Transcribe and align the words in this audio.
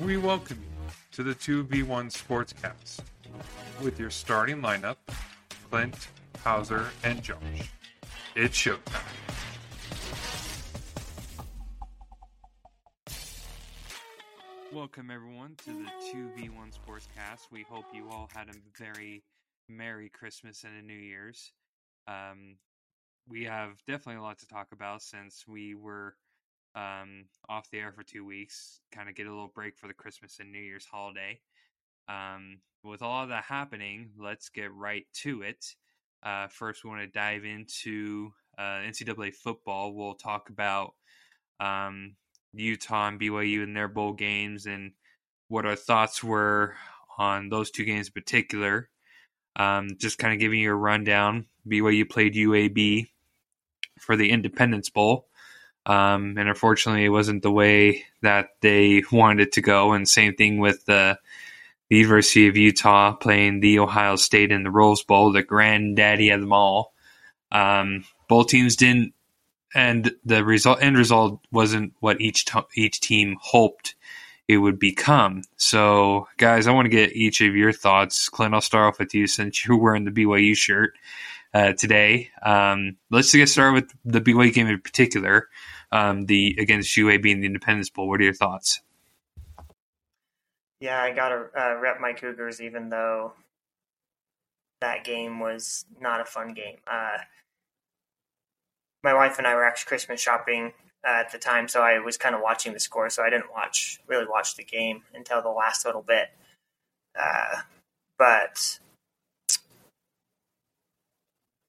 we 0.00 0.16
welcome 0.16 0.58
you 0.62 0.92
to 1.10 1.24
the 1.24 1.34
2v1 1.34 2.12
Sportscast 2.12 3.00
with 3.82 3.98
your 3.98 4.10
starting 4.10 4.60
lineup 4.60 4.96
Clint, 5.70 6.08
Hauser, 6.44 6.86
and 7.02 7.20
Josh. 7.20 7.38
It's 8.36 8.56
showtime. 8.56 8.78
Welcome, 14.72 15.10
everyone, 15.10 15.56
to 15.64 15.70
the 15.70 15.90
2v1 16.12 16.78
Sportscast. 16.78 17.50
We 17.50 17.62
hope 17.68 17.86
you 17.92 18.08
all 18.08 18.28
had 18.32 18.48
a 18.48 18.80
very 18.80 19.24
Merry 19.68 20.08
Christmas 20.08 20.62
and 20.62 20.78
a 20.78 20.82
New 20.82 20.94
Year's. 20.94 21.52
Um, 22.06 22.56
we 23.28 23.44
have 23.44 23.82
definitely 23.86 24.20
a 24.20 24.22
lot 24.22 24.38
to 24.38 24.46
talk 24.46 24.68
about 24.72 25.02
since 25.02 25.44
we 25.48 25.74
were 25.74 26.14
um, 26.78 27.24
off 27.48 27.70
the 27.70 27.78
air 27.78 27.92
for 27.92 28.04
two 28.04 28.24
weeks, 28.24 28.80
kind 28.92 29.08
of 29.08 29.16
get 29.16 29.26
a 29.26 29.30
little 29.30 29.50
break 29.52 29.76
for 29.76 29.88
the 29.88 29.94
Christmas 29.94 30.38
and 30.38 30.52
New 30.52 30.60
Year's 30.60 30.86
holiday. 30.86 31.40
Um, 32.08 32.60
with 32.84 33.02
all 33.02 33.24
of 33.24 33.30
that 33.30 33.44
happening, 33.44 34.10
let's 34.18 34.48
get 34.48 34.72
right 34.72 35.04
to 35.22 35.42
it. 35.42 35.64
Uh, 36.22 36.46
first, 36.48 36.84
we 36.84 36.90
want 36.90 37.02
to 37.02 37.08
dive 37.08 37.44
into 37.44 38.30
uh, 38.56 38.82
NCAA 38.86 39.34
football. 39.34 39.92
We'll 39.92 40.14
talk 40.14 40.50
about 40.50 40.94
um, 41.58 42.14
Utah 42.52 43.08
and 43.08 43.20
BYU 43.20 43.64
in 43.64 43.74
their 43.74 43.88
bowl 43.88 44.12
games 44.12 44.66
and 44.66 44.92
what 45.48 45.66
our 45.66 45.76
thoughts 45.76 46.22
were 46.22 46.74
on 47.18 47.48
those 47.48 47.70
two 47.70 47.84
games 47.84 48.08
in 48.08 48.12
particular. 48.12 48.88
Um, 49.56 49.88
just 49.98 50.18
kind 50.18 50.32
of 50.32 50.38
giving 50.38 50.60
you 50.60 50.70
a 50.70 50.76
rundown. 50.76 51.46
BYU 51.68 52.08
played 52.08 52.34
UAB 52.34 53.08
for 53.98 54.16
the 54.16 54.30
Independence 54.30 54.90
Bowl. 54.90 55.27
Um, 55.88 56.36
and 56.36 56.48
unfortunately, 56.48 57.06
it 57.06 57.10
wasn't 57.10 57.42
the 57.42 57.50
way 57.50 58.04
that 58.20 58.50
they 58.60 59.02
wanted 59.10 59.48
it 59.48 59.52
to 59.52 59.62
go. 59.62 59.92
And 59.92 60.06
same 60.06 60.34
thing 60.34 60.58
with 60.58 60.84
the, 60.84 61.18
the 61.88 61.96
University 61.96 62.46
of 62.46 62.56
Utah 62.56 63.14
playing 63.14 63.60
the 63.60 63.78
Ohio 63.78 64.16
State 64.16 64.52
in 64.52 64.62
the 64.62 64.70
Rose 64.70 65.02
Bowl, 65.02 65.32
the 65.32 65.42
granddaddy 65.42 66.30
of 66.30 66.40
them 66.40 66.52
all. 66.52 66.92
Um, 67.50 68.04
both 68.28 68.48
teams 68.48 68.76
didn't, 68.76 69.14
and 69.74 70.12
the 70.24 70.44
result 70.44 70.82
end 70.82 70.98
result 70.98 71.40
wasn't 71.50 71.94
what 72.00 72.20
each 72.20 72.44
t- 72.44 72.60
each 72.74 73.00
team 73.00 73.36
hoped 73.40 73.94
it 74.46 74.58
would 74.58 74.78
become. 74.78 75.42
So, 75.56 76.26
guys, 76.38 76.66
I 76.66 76.72
want 76.72 76.86
to 76.86 76.90
get 76.90 77.14
each 77.14 77.40
of 77.40 77.54
your 77.54 77.72
thoughts. 77.72 78.28
Clint, 78.28 78.54
I'll 78.54 78.60
start 78.60 78.86
off 78.86 78.98
with 78.98 79.14
you 79.14 79.26
since 79.26 79.64
you're 79.64 79.78
wearing 79.78 80.04
the 80.04 80.10
BYU 80.10 80.56
shirt 80.56 80.94
uh, 81.52 81.72
today. 81.72 82.30
Um, 82.42 82.96
let's 83.10 83.32
get 83.32 83.48
started 83.48 83.74
with 83.74 83.94
the 84.04 84.20
BYU 84.20 84.52
game 84.52 84.66
in 84.66 84.80
particular, 84.80 85.48
um, 85.92 86.26
the 86.26 86.56
against 86.58 86.96
UA 86.96 87.18
being 87.20 87.40
the 87.40 87.46
Independence 87.46 87.90
Bowl. 87.90 88.08
What 88.08 88.20
are 88.20 88.24
your 88.24 88.34
thoughts? 88.34 88.80
Yeah, 90.80 91.02
I 91.02 91.10
got 91.10 91.30
to 91.30 91.46
uh, 91.56 91.76
rep 91.80 92.00
my 92.00 92.12
Cougars, 92.12 92.60
even 92.60 92.88
though 92.88 93.32
that 94.80 95.04
game 95.04 95.40
was 95.40 95.84
not 96.00 96.20
a 96.20 96.24
fun 96.24 96.54
game. 96.54 96.76
Uh, 96.86 97.18
my 99.02 99.12
wife 99.14 99.38
and 99.38 99.46
I 99.46 99.54
were 99.54 99.64
actually 99.64 99.88
Christmas 99.88 100.20
shopping 100.20 100.72
uh, 101.04 101.20
at 101.20 101.32
the 101.32 101.38
time, 101.38 101.68
so 101.68 101.82
I 101.82 101.98
was 101.98 102.16
kind 102.16 102.34
of 102.34 102.40
watching 102.42 102.72
the 102.72 102.80
score. 102.80 103.10
So 103.10 103.22
I 103.22 103.30
didn't 103.30 103.52
watch 103.52 104.00
really 104.06 104.26
watch 104.28 104.56
the 104.56 104.64
game 104.64 105.02
until 105.14 105.42
the 105.42 105.48
last 105.48 105.84
little 105.84 106.02
bit. 106.02 106.28
Uh, 107.18 107.62
but 108.18 108.78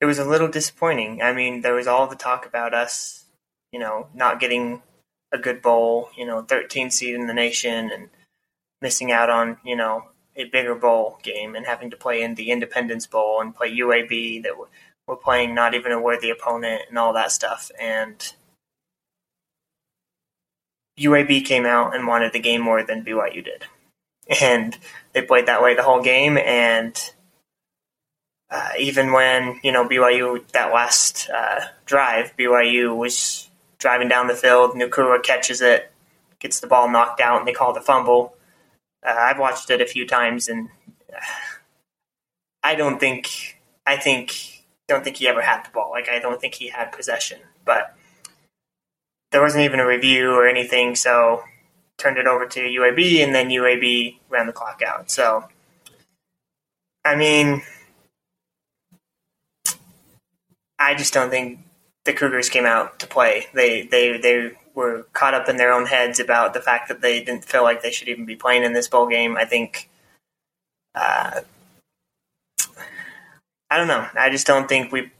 it 0.01 0.05
was 0.05 0.19
a 0.19 0.25
little 0.25 0.47
disappointing. 0.47 1.21
I 1.21 1.33
mean, 1.33 1.61
there 1.61 1.73
was 1.73 1.87
all 1.87 2.07
the 2.07 2.15
talk 2.15 2.45
about 2.45 2.73
us, 2.73 3.18
you 3.71 3.79
know, 3.79 4.07
not 4.13 4.39
getting 4.39 4.81
a 5.31 5.37
good 5.37 5.61
bowl, 5.61 6.09
you 6.17 6.25
know, 6.25 6.41
13 6.41 6.89
seed 6.89 7.15
in 7.15 7.27
the 7.27 7.33
nation, 7.33 7.91
and 7.91 8.09
missing 8.81 9.11
out 9.11 9.29
on, 9.29 9.57
you 9.63 9.75
know, 9.75 10.03
a 10.35 10.45
bigger 10.45 10.75
bowl 10.75 11.19
game 11.21 11.55
and 11.55 11.65
having 11.65 11.89
to 11.91 11.97
play 11.97 12.21
in 12.21 12.35
the 12.35 12.51
Independence 12.51 13.05
Bowl 13.05 13.41
and 13.41 13.55
play 13.55 13.75
UAB 13.75 14.43
that 14.43 14.53
were 15.07 15.15
playing 15.15 15.53
not 15.53 15.73
even 15.73 15.91
a 15.91 15.99
worthy 15.99 16.29
opponent 16.29 16.83
and 16.87 16.97
all 16.97 17.13
that 17.13 17.31
stuff. 17.31 17.71
And 17.79 18.33
UAB 20.97 21.45
came 21.45 21.65
out 21.65 21.95
and 21.95 22.07
wanted 22.07 22.33
the 22.33 22.39
game 22.39 22.61
more 22.61 22.83
than 22.83 23.03
BYU 23.03 23.43
did. 23.43 23.65
And 24.41 24.77
they 25.13 25.23
played 25.23 25.47
that 25.47 25.61
way 25.61 25.75
the 25.75 25.83
whole 25.83 26.03
game. 26.03 26.37
And 26.37 26.97
uh, 28.49 28.69
even 28.77 29.11
when, 29.11 29.59
you 29.63 29.71
know, 29.71 29.87
BYU, 29.87 30.47
that 30.49 30.73
last 30.73 31.29
uh, 31.29 31.61
drive, 31.85 32.35
BYU 32.37 32.95
was 32.95 33.48
driving 33.79 34.09
down 34.09 34.27
the 34.27 34.35
field, 34.35 34.71
Nacua 34.75 35.23
catches 35.23 35.61
it, 35.61 35.91
gets 36.39 36.59
the 36.59 36.67
ball 36.67 36.89
knocked 36.89 37.21
out, 37.21 37.39
and 37.39 37.47
they 37.47 37.53
call 37.53 37.73
the 37.73 37.81
fumble. 37.81 38.35
Uh, 39.05 39.15
I've 39.17 39.39
watched 39.39 39.69
it 39.69 39.81
a 39.81 39.85
few 39.85 40.05
times, 40.05 40.47
and 40.49 40.69
uh, 41.11 41.19
I 42.61 42.75
don't 42.75 42.99
think, 42.99 43.57
I 43.85 43.97
think, 43.97 44.65
don't 44.87 45.03
think 45.03 45.17
he 45.17 45.27
ever 45.27 45.41
had 45.41 45.63
the 45.65 45.71
ball. 45.71 45.91
Like, 45.91 46.09
I 46.09 46.19
don't 46.19 46.39
think 46.39 46.55
he 46.55 46.67
had 46.67 46.91
possession. 46.91 47.39
But 47.65 47.95
there 49.31 49.41
wasn't 49.41 49.63
even 49.63 49.79
a 49.79 49.87
review 49.87 50.31
or 50.31 50.47
anything, 50.47 50.95
so 50.95 51.43
turned 51.97 52.17
it 52.17 52.27
over 52.27 52.45
to 52.45 52.59
UAB, 52.59 53.23
and 53.23 53.33
then 53.33 53.49
UAB 53.49 54.19
ran 54.29 54.47
the 54.47 54.53
clock 54.53 54.81
out. 54.85 55.09
So, 55.09 55.47
I 57.05 57.15
mean, 57.15 57.61
I 60.77 60.95
just 60.95 61.13
don't 61.13 61.29
think 61.29 61.59
the 62.05 62.13
Cougars 62.13 62.49
came 62.49 62.65
out 62.65 62.99
to 62.99 63.07
play. 63.07 63.45
They 63.53 63.83
they 63.83 64.17
they 64.17 64.51
were 64.73 65.03
caught 65.13 65.33
up 65.33 65.49
in 65.49 65.57
their 65.57 65.73
own 65.73 65.85
heads 65.85 66.19
about 66.19 66.53
the 66.53 66.61
fact 66.61 66.87
that 66.87 67.01
they 67.01 67.23
didn't 67.23 67.45
feel 67.45 67.63
like 67.63 67.81
they 67.81 67.91
should 67.91 68.07
even 68.07 68.25
be 68.25 68.35
playing 68.35 68.63
in 68.63 68.73
this 68.73 68.87
bowl 68.87 69.07
game. 69.07 69.37
I 69.37 69.45
think. 69.45 69.89
Uh, 70.95 71.41
I 73.71 73.77
don't 73.77 73.87
know. 73.87 74.07
I 74.15 74.29
just 74.29 74.47
don't 74.47 74.67
think 74.67 74.91
we 74.91 75.11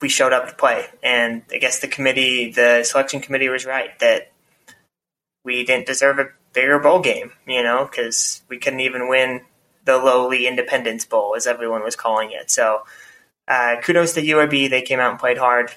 we 0.00 0.08
showed 0.08 0.32
up 0.32 0.48
to 0.48 0.54
play. 0.54 0.86
And 1.02 1.42
I 1.52 1.58
guess 1.58 1.80
the 1.80 1.88
committee, 1.88 2.52
the 2.52 2.84
selection 2.84 3.20
committee, 3.20 3.48
was 3.48 3.66
right 3.66 3.98
that 3.98 4.30
we 5.44 5.64
didn't 5.64 5.86
deserve 5.86 6.18
a 6.18 6.28
bigger 6.52 6.78
bowl 6.78 7.00
game. 7.00 7.32
You 7.46 7.62
know, 7.62 7.86
because 7.90 8.42
we 8.48 8.58
couldn't 8.58 8.80
even 8.80 9.08
win 9.08 9.42
the 9.84 9.96
lowly 9.96 10.46
Independence 10.46 11.06
Bowl, 11.06 11.34
as 11.34 11.46
everyone 11.46 11.82
was 11.82 11.96
calling 11.96 12.30
it. 12.30 12.50
So, 12.50 12.82
uh, 13.48 13.76
kudos 13.82 14.14
to 14.14 14.22
UAB. 14.22 14.70
They 14.70 14.82
came 14.82 15.00
out 15.00 15.10
and 15.10 15.18
played 15.18 15.38
hard. 15.38 15.70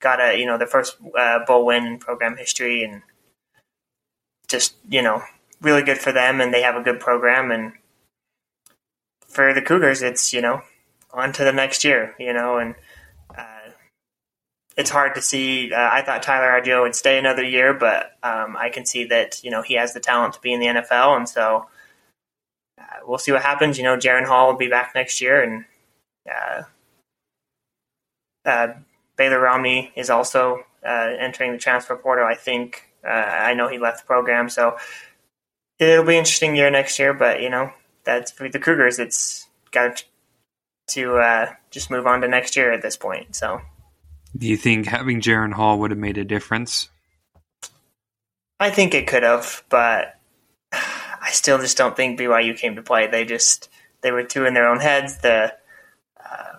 Got 0.00 0.20
a 0.20 0.38
you 0.38 0.46
know 0.46 0.58
the 0.58 0.66
first 0.66 0.96
uh, 1.18 1.40
bowl 1.46 1.66
win 1.66 1.86
in 1.86 1.98
program 1.98 2.36
history, 2.36 2.84
and 2.84 3.02
just 4.48 4.76
you 4.88 5.02
know 5.02 5.22
really 5.60 5.82
good 5.82 5.98
for 5.98 6.12
them. 6.12 6.40
And 6.40 6.52
they 6.52 6.62
have 6.62 6.76
a 6.76 6.82
good 6.82 7.00
program. 7.00 7.50
And 7.50 7.72
for 9.26 9.54
the 9.54 9.62
Cougars, 9.62 10.02
it's 10.02 10.32
you 10.32 10.40
know 10.40 10.62
on 11.12 11.32
to 11.32 11.44
the 11.44 11.52
next 11.52 11.84
year. 11.84 12.14
You 12.18 12.32
know 12.32 12.58
and 12.58 12.74
it's 14.76 14.90
hard 14.90 15.14
to 15.14 15.22
see. 15.22 15.72
Uh, 15.72 15.88
I 15.90 16.02
thought 16.02 16.22
Tyler 16.22 16.60
Allgeier 16.60 16.82
would 16.82 16.94
stay 16.94 17.18
another 17.18 17.44
year, 17.44 17.74
but 17.74 18.12
um, 18.22 18.56
I 18.56 18.70
can 18.70 18.86
see 18.86 19.04
that 19.06 19.42
you 19.44 19.50
know 19.50 19.62
he 19.62 19.74
has 19.74 19.94
the 19.94 20.00
talent 20.00 20.34
to 20.34 20.40
be 20.40 20.52
in 20.52 20.60
the 20.60 20.66
NFL, 20.66 21.16
and 21.16 21.28
so 21.28 21.66
uh, 22.80 22.82
we'll 23.06 23.18
see 23.18 23.32
what 23.32 23.42
happens. 23.42 23.78
You 23.78 23.84
know, 23.84 23.96
Jaren 23.96 24.26
Hall 24.26 24.48
will 24.48 24.58
be 24.58 24.68
back 24.68 24.92
next 24.94 25.20
year, 25.20 25.42
and 25.42 25.64
uh, 26.28 26.32
uh 26.32 26.64
Baylor 28.44 29.40
Romney 29.40 29.92
is 29.96 30.10
also 30.10 30.64
uh, 30.84 31.12
entering 31.18 31.52
the 31.52 31.58
transfer 31.58 31.96
portal. 31.96 32.26
I 32.26 32.34
think 32.34 32.90
uh, 33.04 33.10
I 33.10 33.54
know 33.54 33.68
he 33.68 33.78
left 33.78 34.00
the 34.00 34.06
program, 34.06 34.48
so 34.48 34.76
it'll 35.78 36.04
be 36.04 36.14
an 36.14 36.18
interesting 36.18 36.56
year 36.56 36.70
next 36.70 36.98
year. 36.98 37.14
But 37.14 37.42
you 37.42 37.50
know, 37.50 37.70
that's 38.04 38.30
for 38.30 38.48
the 38.48 38.58
Cougars. 38.58 38.98
It's 38.98 39.48
got 39.70 40.04
to 40.88 41.56
just 41.70 41.90
move 41.90 42.06
on 42.06 42.20
to 42.20 42.28
next 42.28 42.56
year 42.56 42.72
at 42.72 42.82
this 42.82 42.96
point. 42.96 43.34
So. 43.36 43.60
Do 44.36 44.48
you 44.48 44.56
think 44.56 44.86
having 44.86 45.20
Jaren 45.20 45.52
Hall 45.52 45.78
would 45.78 45.92
have 45.92 45.98
made 45.98 46.18
a 46.18 46.24
difference? 46.24 46.88
I 48.58 48.70
think 48.70 48.94
it 48.94 49.06
could 49.06 49.22
have, 49.22 49.62
but 49.68 50.18
I 50.72 51.30
still 51.30 51.58
just 51.58 51.76
don't 51.76 51.96
think 51.96 52.18
BYU 52.18 52.56
came 52.56 52.76
to 52.76 52.82
play. 52.82 53.06
They 53.06 53.24
just 53.24 53.68
they 54.00 54.10
were 54.10 54.24
too 54.24 54.44
in 54.44 54.54
their 54.54 54.68
own 54.68 54.80
heads. 54.80 55.18
The 55.18 55.54
uh, 56.18 56.58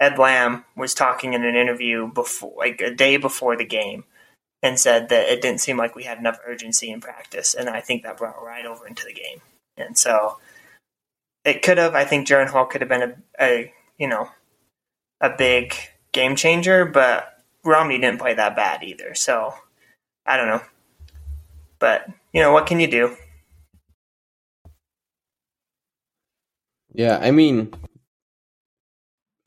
Ed 0.00 0.18
Lamb 0.18 0.64
was 0.76 0.94
talking 0.94 1.34
in 1.34 1.44
an 1.44 1.54
interview 1.54 2.06
before, 2.12 2.54
like 2.56 2.80
a 2.80 2.94
day 2.94 3.16
before 3.16 3.56
the 3.56 3.64
game, 3.64 4.04
and 4.62 4.78
said 4.78 5.08
that 5.08 5.28
it 5.28 5.42
didn't 5.42 5.60
seem 5.60 5.76
like 5.76 5.94
we 5.94 6.04
had 6.04 6.18
enough 6.18 6.38
urgency 6.46 6.90
in 6.90 7.00
practice, 7.00 7.54
and 7.54 7.68
I 7.68 7.80
think 7.80 8.02
that 8.02 8.18
brought 8.18 8.42
right 8.42 8.66
over 8.66 8.86
into 8.86 9.04
the 9.04 9.12
game. 9.12 9.40
And 9.76 9.96
so 9.96 10.38
it 11.44 11.62
could 11.62 11.78
have. 11.78 11.94
I 11.94 12.04
think 12.04 12.26
Jaren 12.26 12.48
Hall 12.48 12.66
could 12.66 12.80
have 12.80 12.88
been 12.88 13.02
a, 13.02 13.14
a 13.40 13.72
you 13.98 14.08
know 14.08 14.28
a 15.20 15.30
big 15.30 15.74
game 16.12 16.36
changer, 16.36 16.84
but 16.84 17.42
Romney 17.64 17.98
didn't 17.98 18.20
play 18.20 18.34
that 18.34 18.56
bad 18.56 18.82
either. 18.82 19.14
So 19.14 19.54
I 20.26 20.36
don't 20.36 20.48
know. 20.48 20.62
But, 21.78 22.08
you 22.32 22.42
know, 22.42 22.52
what 22.52 22.66
can 22.66 22.80
you 22.80 22.86
do? 22.86 23.16
Yeah, 26.92 27.18
I 27.22 27.30
mean, 27.30 27.72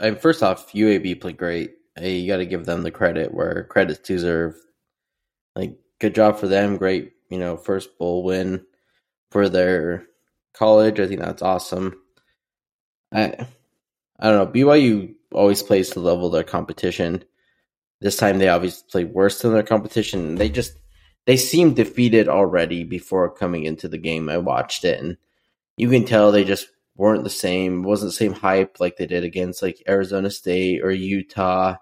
I, 0.01 0.15
first 0.15 0.43
off, 0.43 0.73
UAB 0.73 1.21
played 1.21 1.37
great. 1.37 1.75
Hey, 1.95 2.17
you 2.17 2.27
got 2.27 2.37
to 2.37 2.45
give 2.45 2.65
them 2.65 2.83
the 2.83 2.91
credit 2.91 3.33
where 3.33 3.65
credit's 3.69 3.99
deserved. 3.99 4.57
Like, 5.55 5.77
good 5.99 6.15
job 6.15 6.39
for 6.39 6.47
them. 6.47 6.77
Great, 6.77 7.13
you 7.29 7.37
know, 7.39 7.57
first 7.57 7.97
bowl 7.99 8.23
win. 8.23 8.65
for 9.31 9.49
their 9.49 10.05
college. 10.53 10.99
I 10.99 11.07
think 11.07 11.21
that's 11.21 11.41
awesome. 11.41 12.01
I 13.13 13.47
I 14.19 14.29
don't 14.29 14.37
know. 14.37 14.47
BYU 14.47 15.15
always 15.33 15.63
plays 15.63 15.89
to 15.89 15.95
the 15.95 16.05
level 16.05 16.27
of 16.27 16.33
their 16.33 16.43
competition. 16.43 17.23
This 18.01 18.17
time 18.17 18.39
they 18.39 18.49
obviously 18.49 18.85
played 18.91 19.13
worse 19.13 19.41
than 19.41 19.53
their 19.53 19.63
competition. 19.63 20.35
They 20.35 20.49
just 20.49 20.73
they 21.25 21.37
seemed 21.37 21.75
defeated 21.75 22.27
already 22.29 22.83
before 22.83 23.33
coming 23.33 23.63
into 23.65 23.87
the 23.87 23.97
game. 23.97 24.29
I 24.29 24.37
watched 24.37 24.85
it 24.85 25.01
and 25.01 25.17
you 25.77 25.89
can 25.89 26.05
tell 26.05 26.31
they 26.31 26.43
just 26.43 26.67
weren't 26.95 27.23
the 27.23 27.29
same. 27.29 27.83
Wasn't 27.83 28.09
the 28.09 28.13
same 28.13 28.33
hype 28.33 28.79
like 28.79 28.97
they 28.97 29.05
did 29.05 29.23
against 29.23 29.61
like 29.61 29.83
Arizona 29.87 30.29
State 30.29 30.83
or 30.83 30.91
Utah 30.91 31.75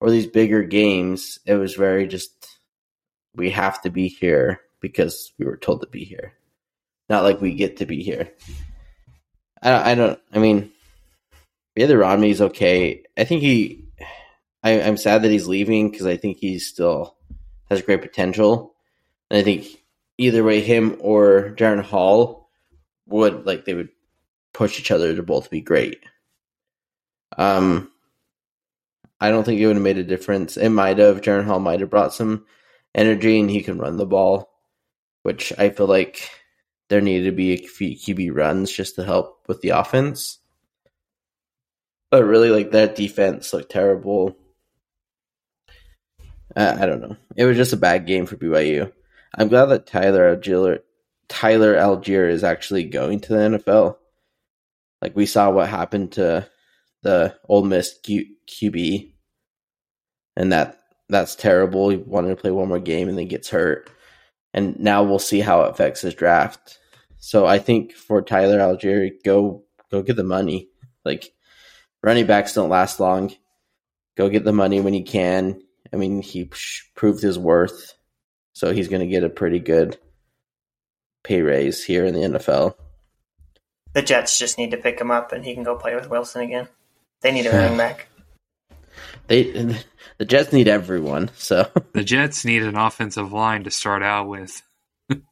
or 0.00 0.10
these 0.10 0.26
bigger 0.26 0.62
games. 0.62 1.38
It 1.46 1.54
was 1.54 1.74
very 1.74 2.06
just 2.06 2.58
we 3.34 3.50
have 3.50 3.80
to 3.82 3.90
be 3.90 4.08
here 4.08 4.60
because 4.80 5.32
we 5.38 5.46
were 5.46 5.56
told 5.56 5.80
to 5.80 5.86
be 5.86 6.04
here. 6.04 6.32
Not 7.08 7.24
like 7.24 7.40
we 7.40 7.54
get 7.54 7.78
to 7.78 7.86
be 7.86 8.02
here. 8.02 8.30
I, 9.62 9.92
I 9.92 9.94
don't. 9.94 10.20
I 10.32 10.38
mean, 10.38 10.70
Baylor 11.74 11.98
Romney's 11.98 12.40
okay. 12.40 13.02
I 13.16 13.24
think 13.24 13.42
he. 13.42 13.84
I, 14.62 14.70
am 14.70 14.96
sad 14.96 15.22
that 15.22 15.30
he's 15.30 15.46
leaving 15.46 15.90
because 15.90 16.06
I 16.06 16.16
think 16.16 16.38
he 16.38 16.58
still 16.58 17.16
has 17.70 17.82
great 17.82 18.02
potential. 18.02 18.74
And 19.30 19.38
I 19.38 19.42
think 19.42 19.66
either 20.18 20.42
way, 20.42 20.60
him 20.60 20.96
or 21.00 21.54
Jaren 21.56 21.82
Hall 21.82 22.50
would 23.06 23.46
like 23.46 23.64
they 23.64 23.74
would 23.74 23.90
push 24.58 24.80
each 24.80 24.90
other 24.90 25.14
to 25.14 25.22
both 25.22 25.50
be 25.50 25.60
great. 25.60 26.00
Um, 27.38 27.92
I 29.20 29.30
don't 29.30 29.44
think 29.44 29.60
it 29.60 29.66
would 29.68 29.76
have 29.76 29.82
made 29.84 29.98
a 29.98 30.02
difference. 30.02 30.56
It 30.56 30.70
might 30.70 30.98
have. 30.98 31.20
Jaren 31.20 31.44
Hall 31.44 31.60
might 31.60 31.78
have 31.78 31.90
brought 31.90 32.12
some 32.12 32.44
energy, 32.92 33.38
and 33.38 33.48
he 33.48 33.62
can 33.62 33.78
run 33.78 33.98
the 33.98 34.04
ball, 34.04 34.50
which 35.22 35.52
I 35.56 35.70
feel 35.70 35.86
like 35.86 36.28
there 36.88 37.00
needed 37.00 37.26
to 37.26 37.36
be 37.36 37.52
a 37.52 37.66
few 37.68 37.96
QB 37.96 38.34
runs 38.34 38.72
just 38.72 38.96
to 38.96 39.04
help 39.04 39.44
with 39.46 39.60
the 39.60 39.70
offense. 39.70 40.38
But 42.10 42.24
really, 42.24 42.50
like 42.50 42.72
that 42.72 42.96
defense 42.96 43.52
looked 43.52 43.70
terrible. 43.70 44.36
I, 46.56 46.82
I 46.82 46.86
don't 46.86 47.00
know. 47.00 47.16
It 47.36 47.44
was 47.44 47.56
just 47.56 47.74
a 47.74 47.76
bad 47.76 48.08
game 48.08 48.26
for 48.26 48.36
BYU. 48.36 48.92
I'm 49.36 49.46
glad 49.46 49.66
that 49.66 49.86
Tyler 49.86 50.36
Allgeier, 50.36 50.80
Tyler 51.28 51.76
Allgeier 51.76 52.28
is 52.28 52.42
actually 52.42 52.84
going 52.84 53.20
to 53.20 53.28
the 53.28 53.58
NFL. 53.58 53.96
Like 55.00 55.16
we 55.16 55.26
saw 55.26 55.50
what 55.50 55.68
happened 55.68 56.12
to 56.12 56.48
the 57.02 57.36
Ole 57.48 57.64
Miss 57.64 57.96
Q- 58.02 58.34
QB, 58.48 59.12
and 60.36 60.52
that 60.52 60.78
that's 61.08 61.34
terrible. 61.36 61.88
He 61.90 61.96
wanted 61.96 62.30
to 62.30 62.36
play 62.36 62.50
one 62.50 62.68
more 62.68 62.80
game 62.80 63.08
and 63.08 63.16
then 63.16 63.28
gets 63.28 63.48
hurt 63.48 63.90
and 64.54 64.78
now 64.78 65.02
we'll 65.02 65.18
see 65.18 65.40
how 65.40 65.62
it 65.62 65.70
affects 65.70 66.00
his 66.00 66.14
draft. 66.14 66.78
So 67.18 67.46
I 67.46 67.58
think 67.58 67.92
for 67.92 68.22
Tyler 68.22 68.58
Allgeier, 68.58 69.10
go 69.24 69.64
go 69.90 70.02
get 70.02 70.16
the 70.16 70.24
money. 70.24 70.68
Like 71.04 71.32
running 72.02 72.26
backs 72.26 72.54
don't 72.54 72.68
last 72.68 73.00
long. 73.00 73.32
Go 74.16 74.28
get 74.28 74.44
the 74.44 74.52
money 74.52 74.80
when 74.80 74.94
you 74.94 75.04
can. 75.04 75.60
I 75.92 75.96
mean, 75.96 76.22
he 76.22 76.50
proved 76.94 77.22
his 77.22 77.38
worth, 77.38 77.94
so 78.52 78.72
he's 78.72 78.88
going 78.88 79.00
to 79.00 79.06
get 79.06 79.24
a 79.24 79.30
pretty 79.30 79.58
good 79.58 79.96
pay 81.22 81.40
raise 81.40 81.82
here 81.82 82.04
in 82.04 82.14
the 82.14 82.38
NFL. 82.38 82.74
The 83.94 84.02
Jets 84.02 84.38
just 84.38 84.58
need 84.58 84.70
to 84.72 84.76
pick 84.76 85.00
him 85.00 85.10
up, 85.10 85.32
and 85.32 85.44
he 85.44 85.54
can 85.54 85.62
go 85.62 85.76
play 85.76 85.94
with 85.94 86.10
Wilson 86.10 86.42
again. 86.42 86.68
They 87.20 87.32
need 87.32 87.46
a 87.46 87.50
running 87.50 87.76
back. 87.76 88.08
They 89.26 89.52
the 90.18 90.24
Jets 90.24 90.52
need 90.52 90.68
everyone. 90.68 91.30
So 91.36 91.68
the 91.92 92.04
Jets 92.04 92.44
need 92.44 92.62
an 92.62 92.76
offensive 92.76 93.32
line 93.32 93.64
to 93.64 93.70
start 93.70 94.02
out 94.02 94.28
with. 94.28 94.62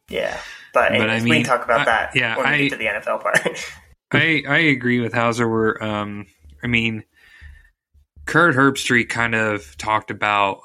yeah, 0.09 0.39
but, 0.73 0.93
but 0.93 1.11
I 1.11 1.19
mean, 1.21 1.29
we 1.29 1.37
can 1.37 1.47
talk 1.47 1.65
about 1.65 1.81
I, 1.81 1.85
that 1.85 2.17
yeah, 2.17 2.37
when 2.37 2.47
we 2.47 2.53
I, 2.53 2.59
get 2.63 2.71
to 2.71 2.77
the 2.77 2.87
NFL 2.87 3.23
part. 3.23 3.73
I 4.13 4.43
I 4.49 4.59
agree 4.59 5.01
with 5.01 5.13
Hauser. 5.13 5.49
Where 5.49 5.83
um, 5.83 6.27
I 6.63 6.67
mean, 6.67 7.05
Kirk 8.25 8.55
Herbstreit 8.55 9.09
kind 9.09 9.35
of 9.35 9.77
talked 9.77 10.11
about 10.11 10.61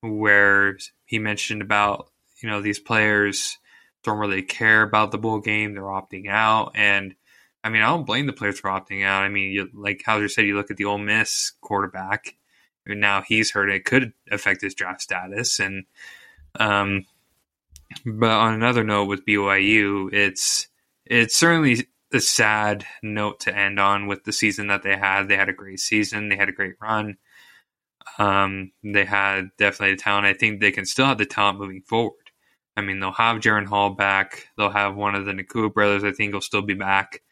where 0.00 0.76
he 1.04 1.18
mentioned 1.18 1.62
about 1.62 2.10
you 2.42 2.48
know 2.48 2.60
these 2.60 2.78
players 2.78 3.58
don't 4.02 4.18
really 4.18 4.42
care 4.42 4.82
about 4.82 5.10
the 5.10 5.18
bowl 5.18 5.40
game; 5.40 5.74
they're 5.74 5.82
opting 5.82 6.28
out, 6.28 6.72
and 6.74 7.14
I 7.62 7.68
mean, 7.68 7.82
I 7.82 7.88
don't 7.88 8.06
blame 8.06 8.26
the 8.26 8.32
players 8.32 8.58
for 8.58 8.70
opting 8.70 9.04
out. 9.04 9.22
I 9.22 9.28
mean, 9.28 9.50
you, 9.50 9.68
like 9.74 10.02
Hauser 10.04 10.28
said, 10.28 10.46
you 10.46 10.56
look 10.56 10.70
at 10.70 10.76
the 10.76 10.86
Ole 10.86 10.98
Miss 10.98 11.52
quarterback 11.60 12.36
and 12.86 13.00
now 13.00 13.22
he's 13.22 13.50
hurt, 13.50 13.70
it 13.70 13.84
could 13.84 14.12
affect 14.30 14.62
his 14.62 14.74
draft 14.74 15.02
status. 15.02 15.60
And, 15.60 15.84
um, 16.58 17.04
but 18.06 18.30
on 18.30 18.54
another 18.54 18.84
note 18.84 19.06
with 19.06 19.26
BYU, 19.26 20.12
it's 20.12 20.68
it's 21.06 21.36
certainly 21.36 21.88
a 22.12 22.20
sad 22.20 22.86
note 23.02 23.40
to 23.40 23.56
end 23.56 23.78
on 23.78 24.06
with 24.06 24.24
the 24.24 24.32
season 24.32 24.68
that 24.68 24.82
they 24.82 24.96
had. 24.96 25.28
They 25.28 25.36
had 25.36 25.48
a 25.48 25.54
great 25.54 25.80
season. 25.80 26.28
They 26.28 26.36
had 26.36 26.48
a 26.48 26.52
great 26.52 26.74
run. 26.80 27.16
Um, 28.18 28.72
they 28.82 29.04
had 29.04 29.50
definitely 29.58 29.96
the 29.96 30.02
talent. 30.02 30.26
I 30.26 30.34
think 30.34 30.60
they 30.60 30.70
can 30.70 30.86
still 30.86 31.06
have 31.06 31.18
the 31.18 31.26
talent 31.26 31.58
moving 31.58 31.82
forward. 31.82 32.14
I 32.76 32.82
mean, 32.82 33.00
they'll 33.00 33.12
have 33.12 33.40
Jaren 33.40 33.66
Hall 33.66 33.90
back. 33.90 34.48
They'll 34.56 34.70
have 34.70 34.96
one 34.96 35.14
of 35.14 35.26
the 35.26 35.32
Nacua 35.32 35.72
brothers. 35.72 36.04
I 36.04 36.12
think 36.12 36.32
will 36.32 36.40
still 36.40 36.62
be 36.62 36.74
back. 36.74 37.22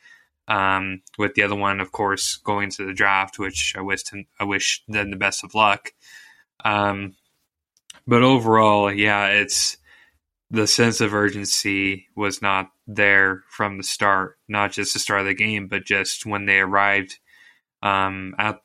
Um, 0.48 1.02
with 1.18 1.34
the 1.34 1.42
other 1.42 1.54
one, 1.54 1.78
of 1.78 1.92
course, 1.92 2.36
going 2.36 2.70
to 2.70 2.86
the 2.86 2.94
draft, 2.94 3.38
which 3.38 3.74
I 3.76 3.82
wish 3.82 4.10
him, 4.10 4.24
I 4.40 4.44
wish 4.44 4.82
them 4.88 5.10
the 5.10 5.16
best 5.16 5.44
of 5.44 5.54
luck. 5.54 5.92
Um, 6.64 7.14
but 8.06 8.22
overall, 8.22 8.90
yeah, 8.90 9.26
it's 9.26 9.76
the 10.50 10.66
sense 10.66 11.02
of 11.02 11.12
urgency 11.12 12.08
was 12.16 12.40
not 12.40 12.70
there 12.86 13.44
from 13.50 13.76
the 13.76 13.82
start, 13.82 14.38
not 14.48 14.72
just 14.72 14.94
the 14.94 14.98
start 14.98 15.20
of 15.20 15.26
the 15.26 15.34
game, 15.34 15.68
but 15.68 15.84
just 15.84 16.24
when 16.24 16.46
they 16.46 16.58
arrived 16.60 17.18
um, 17.82 18.34
at, 18.38 18.62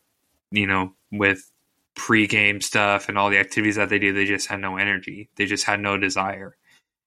you 0.52 0.66
know, 0.66 0.94
with 1.12 1.52
pre-game 1.96 2.62
stuff 2.62 3.10
and 3.10 3.18
all 3.18 3.30
the 3.30 3.38
activities 3.38 3.76
that 3.76 3.90
they 3.90 4.00
do, 4.00 4.14
they 4.14 4.26
just 4.26 4.48
had 4.48 4.62
no 4.62 4.78
energy. 4.78 5.30
They 5.36 5.46
just 5.46 5.66
had 5.66 5.82
no 5.82 5.98
desire, 5.98 6.56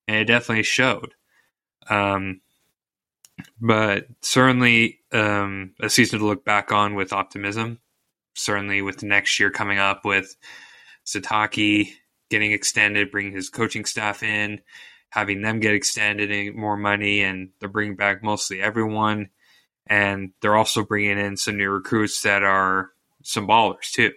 and 0.06 0.18
it 0.18 0.26
definitely 0.26 0.64
showed. 0.64 1.14
Um, 1.88 2.42
but 3.60 4.06
certainly 4.20 5.00
um, 5.12 5.72
a 5.80 5.90
season 5.90 6.20
to 6.20 6.26
look 6.26 6.44
back 6.44 6.72
on 6.72 6.94
with 6.94 7.12
optimism. 7.12 7.80
Certainly 8.34 8.82
with 8.82 9.02
next 9.02 9.40
year 9.40 9.50
coming 9.50 9.78
up 9.78 10.04
with 10.04 10.36
Sitake 11.06 11.92
getting 12.28 12.52
extended, 12.52 13.10
bringing 13.10 13.32
his 13.32 13.48
coaching 13.48 13.84
staff 13.84 14.22
in, 14.22 14.60
having 15.08 15.42
them 15.42 15.60
get 15.60 15.74
extended 15.74 16.30
and 16.30 16.56
more 16.56 16.76
money, 16.76 17.22
and 17.22 17.50
they're 17.60 17.68
bringing 17.68 17.96
back 17.96 18.22
mostly 18.22 18.60
everyone. 18.60 19.30
And 19.86 20.32
they're 20.40 20.56
also 20.56 20.84
bringing 20.84 21.18
in 21.18 21.36
some 21.36 21.56
new 21.56 21.70
recruits 21.70 22.22
that 22.22 22.42
are 22.42 22.90
some 23.22 23.46
ballers 23.46 23.90
too. 23.92 24.12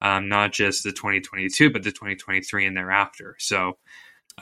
Um, 0.00 0.28
not 0.28 0.52
just 0.52 0.82
the 0.82 0.92
2022, 0.92 1.70
but 1.70 1.82
the 1.82 1.92
2023 1.92 2.66
and 2.66 2.76
thereafter. 2.76 3.36
So, 3.38 3.78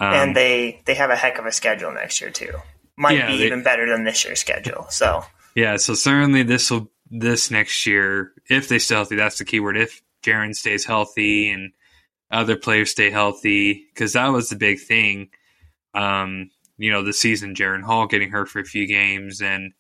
um, 0.01 0.15
and 0.15 0.37
they 0.37 0.81
they 0.87 0.95
have 0.95 1.11
a 1.11 1.17
heck 1.17 1.39
of 1.39 1.47
a 1.47 1.53
schedule 1.53 1.93
next 1.93 2.21
year 2.21 2.31
too 2.31 2.55
might 2.97 3.17
yeah, 3.17 3.29
be 3.29 3.39
they, 3.39 3.47
even 3.47 3.63
better 3.63 3.87
than 3.87 4.05
this 4.05 4.25
year's 4.25 4.41
schedule. 4.41 4.87
So 4.91 5.25
yeah, 5.55 5.77
so 5.77 5.95
certainly 5.95 6.43
this 6.43 6.71
will 6.71 6.91
this 7.11 7.51
next 7.51 7.87
year 7.87 8.33
if 8.49 8.69
they 8.69 8.79
stay 8.79 8.95
healthy. 8.95 9.17
That's 9.17 9.39
the 9.39 9.45
key 9.45 9.61
word. 9.61 9.77
If 9.77 10.03
Jaren 10.23 10.55
stays 10.55 10.85
healthy 10.85 11.51
and 11.51 11.73
other 12.31 12.57
players 12.57 12.91
stay 12.91 13.11
healthy, 13.11 13.87
because 13.93 14.15
that 14.15 14.29
was 14.29 14.49
the 14.49 14.57
big 14.57 14.81
thing. 14.81 15.29
Um, 15.95 16.51
you 16.79 16.91
know, 16.91 17.03
the 17.03 17.13
season 17.13 17.55
Jaren 17.55 17.83
Hall 17.83 18.07
getting 18.07 18.31
hurt 18.31 18.49
for 18.49 18.61
a 18.61 18.65
few 18.65 18.87
games 18.87 19.43
and 19.43 19.73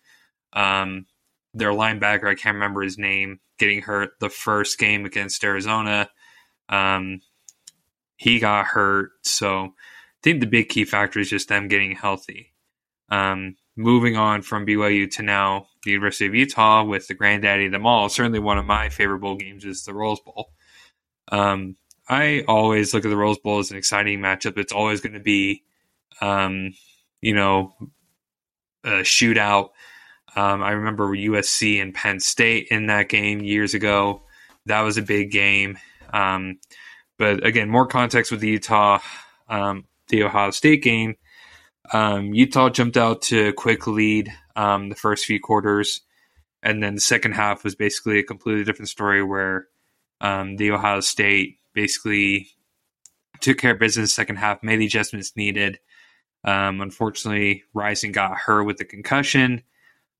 um, 0.52 1.06
their 1.54 1.70
linebacker, 1.70 2.28
I 2.28 2.34
can't 2.34 2.54
remember 2.54 2.82
his 2.82 2.98
name, 2.98 3.40
getting 3.58 3.80
hurt 3.80 4.10
the 4.20 4.28
first 4.28 4.78
game 4.78 5.04
against 5.04 5.42
Arizona. 5.42 6.10
Um, 6.68 7.20
he 8.16 8.38
got 8.38 8.66
hurt. 8.66 9.12
So 9.22 9.64
I 9.64 9.70
think 10.22 10.40
the 10.40 10.46
big 10.46 10.68
key 10.68 10.84
factor 10.84 11.18
is 11.18 11.30
just 11.30 11.48
them 11.48 11.68
getting 11.68 11.92
healthy. 11.92 12.51
Um, 13.12 13.56
moving 13.76 14.16
on 14.16 14.40
from 14.40 14.66
BYU 14.66 15.10
to 15.12 15.22
now 15.22 15.66
the 15.84 15.90
University 15.90 16.26
of 16.26 16.34
Utah 16.34 16.82
with 16.82 17.08
the 17.08 17.14
granddaddy 17.14 17.66
of 17.66 17.72
them 17.72 17.86
all. 17.86 18.08
Certainly 18.08 18.38
one 18.38 18.56
of 18.56 18.64
my 18.64 18.88
favorite 18.88 19.18
bowl 19.18 19.36
games 19.36 19.66
is 19.66 19.84
the 19.84 19.92
Rose 19.92 20.20
Bowl. 20.20 20.50
Um, 21.30 21.76
I 22.08 22.42
always 22.48 22.94
look 22.94 23.04
at 23.04 23.10
the 23.10 23.16
Rose 23.16 23.38
Bowl 23.38 23.58
as 23.58 23.70
an 23.70 23.76
exciting 23.76 24.20
matchup. 24.20 24.56
It's 24.56 24.72
always 24.72 25.02
going 25.02 25.12
to 25.12 25.20
be, 25.20 25.62
um, 26.22 26.72
you 27.20 27.34
know, 27.34 27.74
a 28.82 29.02
shootout. 29.02 29.70
Um, 30.34 30.62
I 30.62 30.70
remember 30.70 31.08
USC 31.08 31.82
and 31.82 31.94
Penn 31.94 32.18
State 32.18 32.68
in 32.70 32.86
that 32.86 33.10
game 33.10 33.42
years 33.42 33.74
ago. 33.74 34.22
That 34.64 34.80
was 34.80 34.96
a 34.96 35.02
big 35.02 35.30
game. 35.30 35.76
Um, 36.14 36.60
but 37.18 37.44
again, 37.44 37.68
more 37.68 37.86
context 37.86 38.30
with 38.32 38.40
the 38.40 38.48
Utah, 38.48 39.00
um, 39.48 39.84
the 40.08 40.22
Ohio 40.22 40.50
State 40.50 40.82
game. 40.82 41.16
Um, 41.92 42.32
Utah 42.32 42.70
jumped 42.70 42.96
out 42.96 43.22
to 43.22 43.48
a 43.48 43.52
quick 43.52 43.86
lead 43.86 44.32
um, 44.56 44.88
the 44.88 44.94
first 44.94 45.26
few 45.26 45.38
quarters, 45.40 46.00
and 46.62 46.82
then 46.82 46.94
the 46.94 47.00
second 47.00 47.32
half 47.32 47.64
was 47.64 47.74
basically 47.74 48.18
a 48.18 48.24
completely 48.24 48.64
different 48.64 48.88
story 48.88 49.22
where 49.22 49.68
um, 50.20 50.56
the 50.56 50.70
Ohio 50.70 51.00
State 51.00 51.58
basically 51.74 52.48
took 53.40 53.58
care 53.58 53.72
of 53.72 53.78
business 53.78 54.14
second 54.14 54.36
half, 54.36 54.62
made 54.62 54.78
the 54.78 54.86
adjustments 54.86 55.36
needed, 55.36 55.78
Um, 56.44 56.80
unfortunately, 56.80 57.64
Rising 57.72 58.12
got 58.12 58.36
hurt 58.36 58.64
with 58.64 58.76
the 58.78 58.84
concussion. 58.84 59.62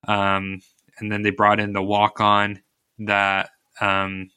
Um, 0.07 0.61
and 0.99 1.11
then 1.11 1.23
they 1.23 1.31
brought 1.31 1.61
in 1.61 1.73
the 1.73 1.83
walk 1.83 2.21
on 2.21 2.63
that, 3.01 3.51
um, 3.81 4.31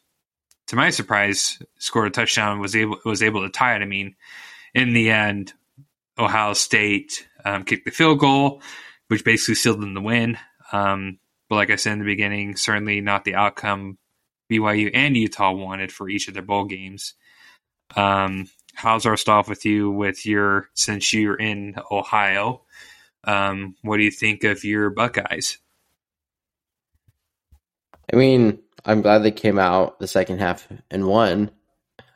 to 0.67 0.75
my 0.75 0.89
surprise, 0.89 1.59
scored 1.77 2.07
a 2.07 2.11
touchdown. 2.11 2.59
was 2.59 2.75
able 2.75 2.97
was 3.05 3.21
able 3.21 3.43
to 3.43 3.49
tie 3.49 3.75
it. 3.75 3.81
I 3.81 3.85
mean, 3.85 4.15
in 4.73 4.93
the 4.93 5.11
end, 5.11 5.53
Ohio 6.17 6.53
State 6.53 7.27
um, 7.43 7.63
kicked 7.63 7.85
the 7.85 7.91
field 7.91 8.19
goal, 8.19 8.61
which 9.07 9.23
basically 9.23 9.55
sealed 9.55 9.81
them 9.81 9.93
the 9.93 10.01
win. 10.01 10.37
Um, 10.71 11.19
but 11.49 11.55
like 11.55 11.69
I 11.69 11.75
said 11.75 11.93
in 11.93 11.99
the 11.99 12.05
beginning, 12.05 12.55
certainly 12.55 13.01
not 13.01 13.23
the 13.23 13.35
outcome 13.35 13.97
BYU 14.51 14.91
and 14.93 15.15
Utah 15.15 15.51
wanted 15.51 15.91
for 15.91 16.09
each 16.09 16.27
of 16.27 16.33
their 16.33 16.43
bowl 16.43 16.65
games. 16.65 17.13
Um, 17.95 18.49
how's 18.73 19.05
our 19.05 19.17
stuff 19.17 19.47
with 19.47 19.65
you 19.65 19.91
with 19.91 20.25
your 20.25 20.69
since 20.73 21.13
you're 21.13 21.35
in 21.35 21.75
Ohio? 21.91 22.63
Um, 23.23 23.75
what 23.81 23.97
do 23.97 24.03
you 24.03 24.11
think 24.11 24.43
of 24.43 24.63
your 24.63 24.89
Buckeyes? 24.89 25.57
I 28.11 28.15
mean, 28.15 28.59
I'm 28.85 29.01
glad 29.01 29.19
they 29.19 29.31
came 29.31 29.57
out 29.57 29.99
the 29.99 30.07
second 30.07 30.39
half 30.39 30.67
and 30.91 31.07
won. 31.07 31.51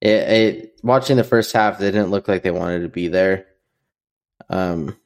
it, 0.00 0.08
it, 0.08 0.80
watching 0.82 1.16
the 1.16 1.24
first 1.24 1.52
half, 1.52 1.78
they 1.78 1.90
didn't 1.90 2.10
look 2.10 2.28
like 2.28 2.42
they 2.42 2.50
wanted 2.50 2.80
to 2.80 2.88
be 2.88 3.08
there. 3.08 3.46
Um, 4.48 4.96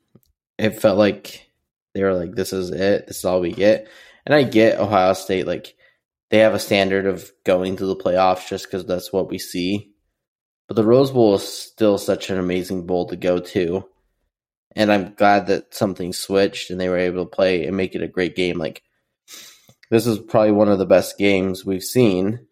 it 0.58 0.80
felt 0.80 0.98
like 0.98 1.50
they 1.94 2.02
were 2.02 2.14
like, 2.14 2.34
"This 2.34 2.52
is 2.52 2.70
it. 2.70 3.06
This 3.06 3.18
is 3.18 3.24
all 3.24 3.40
we 3.40 3.52
get." 3.52 3.88
And 4.26 4.34
I 4.34 4.42
get 4.42 4.78
Ohio 4.78 5.14
State 5.14 5.46
like 5.46 5.74
they 6.30 6.38
have 6.38 6.54
a 6.54 6.58
standard 6.58 7.06
of 7.06 7.30
going 7.44 7.76
to 7.76 7.86
the 7.86 7.96
playoffs 7.96 8.48
just 8.48 8.66
because 8.66 8.86
that's 8.86 9.12
what 9.12 9.28
we 9.28 9.38
see. 9.38 9.92
But 10.68 10.76
the 10.76 10.84
Rose 10.84 11.10
Bowl 11.10 11.34
is 11.34 11.46
still 11.46 11.98
such 11.98 12.30
an 12.30 12.38
amazing 12.38 12.86
bowl 12.86 13.08
to 13.08 13.16
go 13.16 13.38
to. 13.38 13.86
And 14.74 14.90
I'm 14.90 15.12
glad 15.14 15.48
that 15.48 15.74
something 15.74 16.14
switched 16.14 16.70
and 16.70 16.80
they 16.80 16.88
were 16.88 16.96
able 16.96 17.24
to 17.24 17.30
play 17.30 17.66
and 17.66 17.76
make 17.76 17.94
it 17.94 18.02
a 18.02 18.08
great 18.08 18.34
game. 18.34 18.56
Like, 18.56 18.82
this 19.90 20.06
is 20.06 20.18
probably 20.18 20.52
one 20.52 20.70
of 20.70 20.78
the 20.78 20.86
best 20.86 21.18
games 21.18 21.66
we've 21.66 21.82
seen 21.82 22.46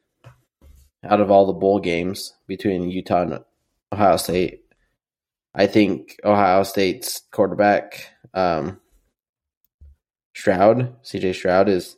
out 1.04 1.20
of 1.20 1.30
all 1.30 1.46
the 1.46 1.52
bowl 1.52 1.80
games 1.80 2.34
between 2.46 2.90
Utah 2.90 3.22
and 3.22 3.40
Ohio 3.92 4.16
State. 4.16 4.64
I 5.54 5.66
think 5.66 6.20
Ohio 6.24 6.62
State's 6.62 7.22
quarterback, 7.32 8.10
um, 8.34 8.80
Stroud, 10.34 11.02
CJ 11.02 11.34
Stroud, 11.34 11.68
is 11.68 11.96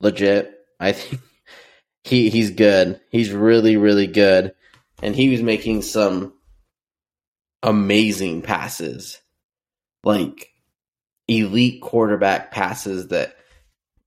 legit. 0.00 0.52
I 0.80 0.92
think 0.92 1.22
he 2.04 2.30
he's 2.30 2.50
good. 2.50 3.00
He's 3.10 3.30
really 3.30 3.76
really 3.76 4.06
good, 4.06 4.54
and 5.02 5.14
he 5.14 5.28
was 5.28 5.42
making 5.42 5.82
some 5.82 6.32
amazing 7.62 8.42
passes, 8.42 9.20
like 10.02 10.50
elite 11.28 11.80
quarterback 11.80 12.50
passes 12.50 13.08
that 13.08 13.36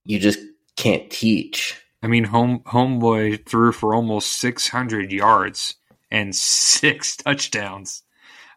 you 0.03 0.19
just 0.19 0.39
can't 0.75 1.09
teach. 1.09 1.81
I 2.01 2.07
mean, 2.07 2.25
home 2.25 2.59
homeboy 2.65 3.45
threw 3.45 3.71
for 3.71 3.93
almost 3.93 4.39
600 4.39 5.11
yards 5.11 5.75
and 6.11 6.35
six 6.35 7.17
touchdowns. 7.17 8.03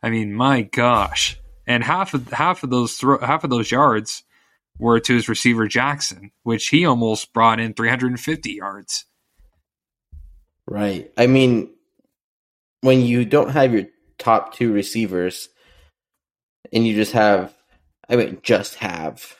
I 0.02 0.10
mean, 0.10 0.34
my 0.34 0.62
gosh! 0.62 1.38
And 1.66 1.84
half 1.84 2.14
of 2.14 2.28
half 2.32 2.62
of 2.62 2.70
those 2.70 2.96
throw, 2.96 3.18
half 3.18 3.44
of 3.44 3.50
those 3.50 3.70
yards 3.70 4.24
were 4.78 4.98
to 4.98 5.14
his 5.14 5.28
receiver 5.28 5.68
Jaxon, 5.68 6.30
which 6.42 6.68
he 6.68 6.86
almost 6.86 7.32
brought 7.32 7.60
in 7.60 7.74
350 7.74 8.52
yards. 8.52 9.04
Right. 10.66 11.12
I 11.18 11.26
mean, 11.26 11.70
when 12.80 13.02
you 13.02 13.24
don't 13.24 13.50
have 13.50 13.74
your 13.74 13.86
top 14.18 14.54
two 14.54 14.72
receivers 14.72 15.48
and 16.72 16.86
you 16.86 16.94
just 16.94 17.12
have, 17.12 17.54
I 18.08 18.16
mean, 18.16 18.38
just 18.42 18.76
have 18.76 19.36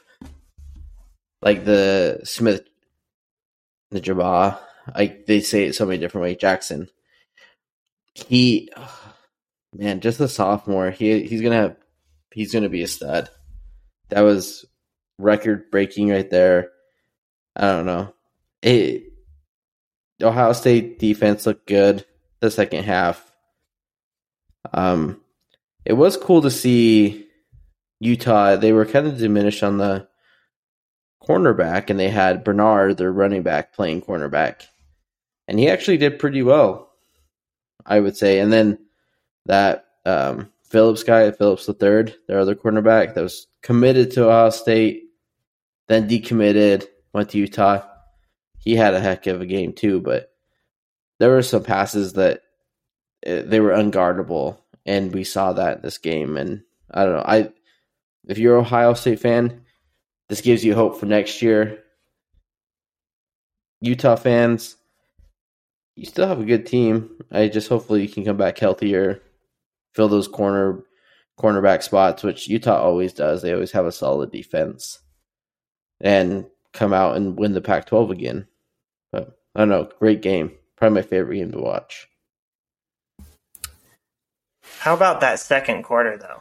like 1.41 1.65
the 1.65 2.21
Smith, 2.25 2.69
the 3.91 4.01
Jabba, 4.01 4.59
like 4.95 5.27
they 5.27 5.41
say 5.41 5.65
it 5.65 5.75
so 5.75 5.87
many 5.87 5.99
different 5.99 6.23
ways, 6.25 6.37
Jaxon. 6.37 6.89
He, 8.15 8.71
man, 9.75 10.01
just 10.01 10.21
a 10.21 10.29
sophomore. 10.29 10.91
He 10.91 11.25
he's 11.25 11.43
gonna 11.43 11.57
have, 11.57 11.77
he's 12.33 12.53
gonna 12.53 12.69
be 12.69 12.83
a 12.83 12.89
stud. 12.89 13.31
That 14.11 14.23
was 14.23 14.65
record 15.19 15.71
breaking 15.71 16.11
right 16.11 16.29
there. 16.29 16.71
I 17.57 17.73
don't 17.73 17.87
know. 17.87 18.15
It 18.63 19.05
Ohio 20.23 20.53
State 20.53 20.99
defense 20.99 21.47
looked 21.47 21.67
good 21.67 22.05
the 22.41 22.51
second 22.51 22.85
half. 22.85 23.31
Um, 24.73 25.21
it 25.85 25.95
was 25.95 26.17
cool 26.17 26.43
to 26.43 26.51
see 26.51 27.27
Utah. 28.01 28.57
They 28.57 28.73
were 28.73 28.87
kind 28.87 29.07
of 29.07 29.19
diminished 29.19 29.63
on 29.63 29.79
the 29.79 30.09
cornerback, 31.31 31.91
and 31.91 31.99
they 31.99 32.09
had 32.09 32.45
Bernard, 32.45 32.97
their 32.97 33.13
running 33.13 33.43
back, 33.43 33.73
playing 33.73 34.03
cornerback, 34.03 34.67
and 35.47 35.59
he 35.59 35.69
actually 35.69 35.97
did 35.97 36.19
pretty 36.19 36.43
well, 36.43 36.91
I 37.87 38.01
would 38.01 38.17
say. 38.17 38.41
And 38.41 38.53
then 38.53 38.79
that 39.47 39.87
um, 40.05 40.51
Phillips 40.65 41.03
guy, 41.03 41.31
Phillips 41.31 41.67
the 41.67 41.75
third, 41.75 42.15
their 42.27 42.41
other 42.41 42.55
cornerback, 42.55 43.15
that 43.15 43.23
was 43.23 43.47
committed 43.63 44.11
to 44.13 44.29
Ohio 44.29 44.51
State 44.51 45.05
then 45.91 46.09
decommitted, 46.09 46.87
went 47.13 47.31
to 47.31 47.39
Utah. 47.39 47.83
He 48.61 48.77
had 48.77 48.95
a 48.95 49.01
heck 49.01 49.27
of 49.27 49.41
a 49.41 49.47
game 49.47 49.73
too, 49.73 50.01
but 50.01 50.31
there 51.19 51.31
were 51.31 51.43
some 51.43 51.65
passes 51.65 52.13
that 52.13 52.43
eh, 53.25 53.43
they 53.43 53.59
were 53.59 53.73
unguardable, 53.73 54.59
and 54.87 55.13
we 55.13 55.25
saw 55.25 55.53
that 55.53 55.79
in 55.79 55.83
this 55.83 55.99
game. 55.99 56.37
And 56.37 56.63
I 56.93 57.05
don't 57.05 57.15
know, 57.15 57.25
I 57.27 57.51
if 58.29 58.39
you're 58.39 58.57
an 58.57 58.65
Ohio 58.67 58.95
State 58.95 59.19
fan, 59.19 59.63
this 60.31 60.41
gives 60.41 60.65
you 60.65 60.77
hope 60.77 60.97
for 60.97 61.07
next 61.07 61.43
year. 61.43 61.83
Utah 63.81 64.15
fans, 64.15 64.77
you 65.97 66.07
still 66.07 66.29
have 66.29 66.41
a 66.41 66.45
good 66.45 66.67
team. 66.67 67.19
I 67.33 67.49
just 67.49 67.69
hopefully 67.69 68.03
you 68.03 68.09
can 68.09 68.25
come 68.25 68.37
back 68.37 68.57
healthier, 68.57 69.21
fill 69.93 70.07
those 70.07 70.29
corner 70.29 70.85
cornerback 71.37 71.83
spots, 71.83 72.23
which 72.23 72.47
Utah 72.47 72.81
always 72.81 73.13
does. 73.13 73.43
They 73.43 73.53
always 73.53 73.73
have 73.73 73.87
a 73.87 73.93
solid 73.93 74.31
defense 74.31 75.01
and 76.01 76.47
come 76.73 76.93
out 76.93 77.17
and 77.17 77.37
win 77.37 77.53
the 77.53 77.61
Pac 77.61 77.87
12 77.87 78.13
again. 78.13 78.47
But 79.11 79.37
I 79.57 79.61
don't 79.61 79.69
know, 79.69 79.91
great 79.99 80.23
game. 80.23 80.53
Probably 80.77 81.03
my 81.03 81.03
favorite 81.03 81.39
game 81.39 81.51
to 81.51 81.59
watch. 81.59 82.07
How 84.79 84.95
about 84.95 85.23
that 85.23 85.41
second 85.41 85.83
quarter, 85.83 86.17
though? 86.17 86.41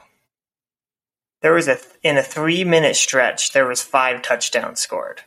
There 1.42 1.54
was 1.54 1.68
a 1.68 1.78
in 2.04 2.18
a 2.18 2.24
three 2.24 2.64
minute 2.64 2.96
stretch. 2.96 3.54
There 3.54 3.68
was 3.68 3.82
five 3.82 4.22
touchdowns 4.22 4.80
scored. 4.80 5.22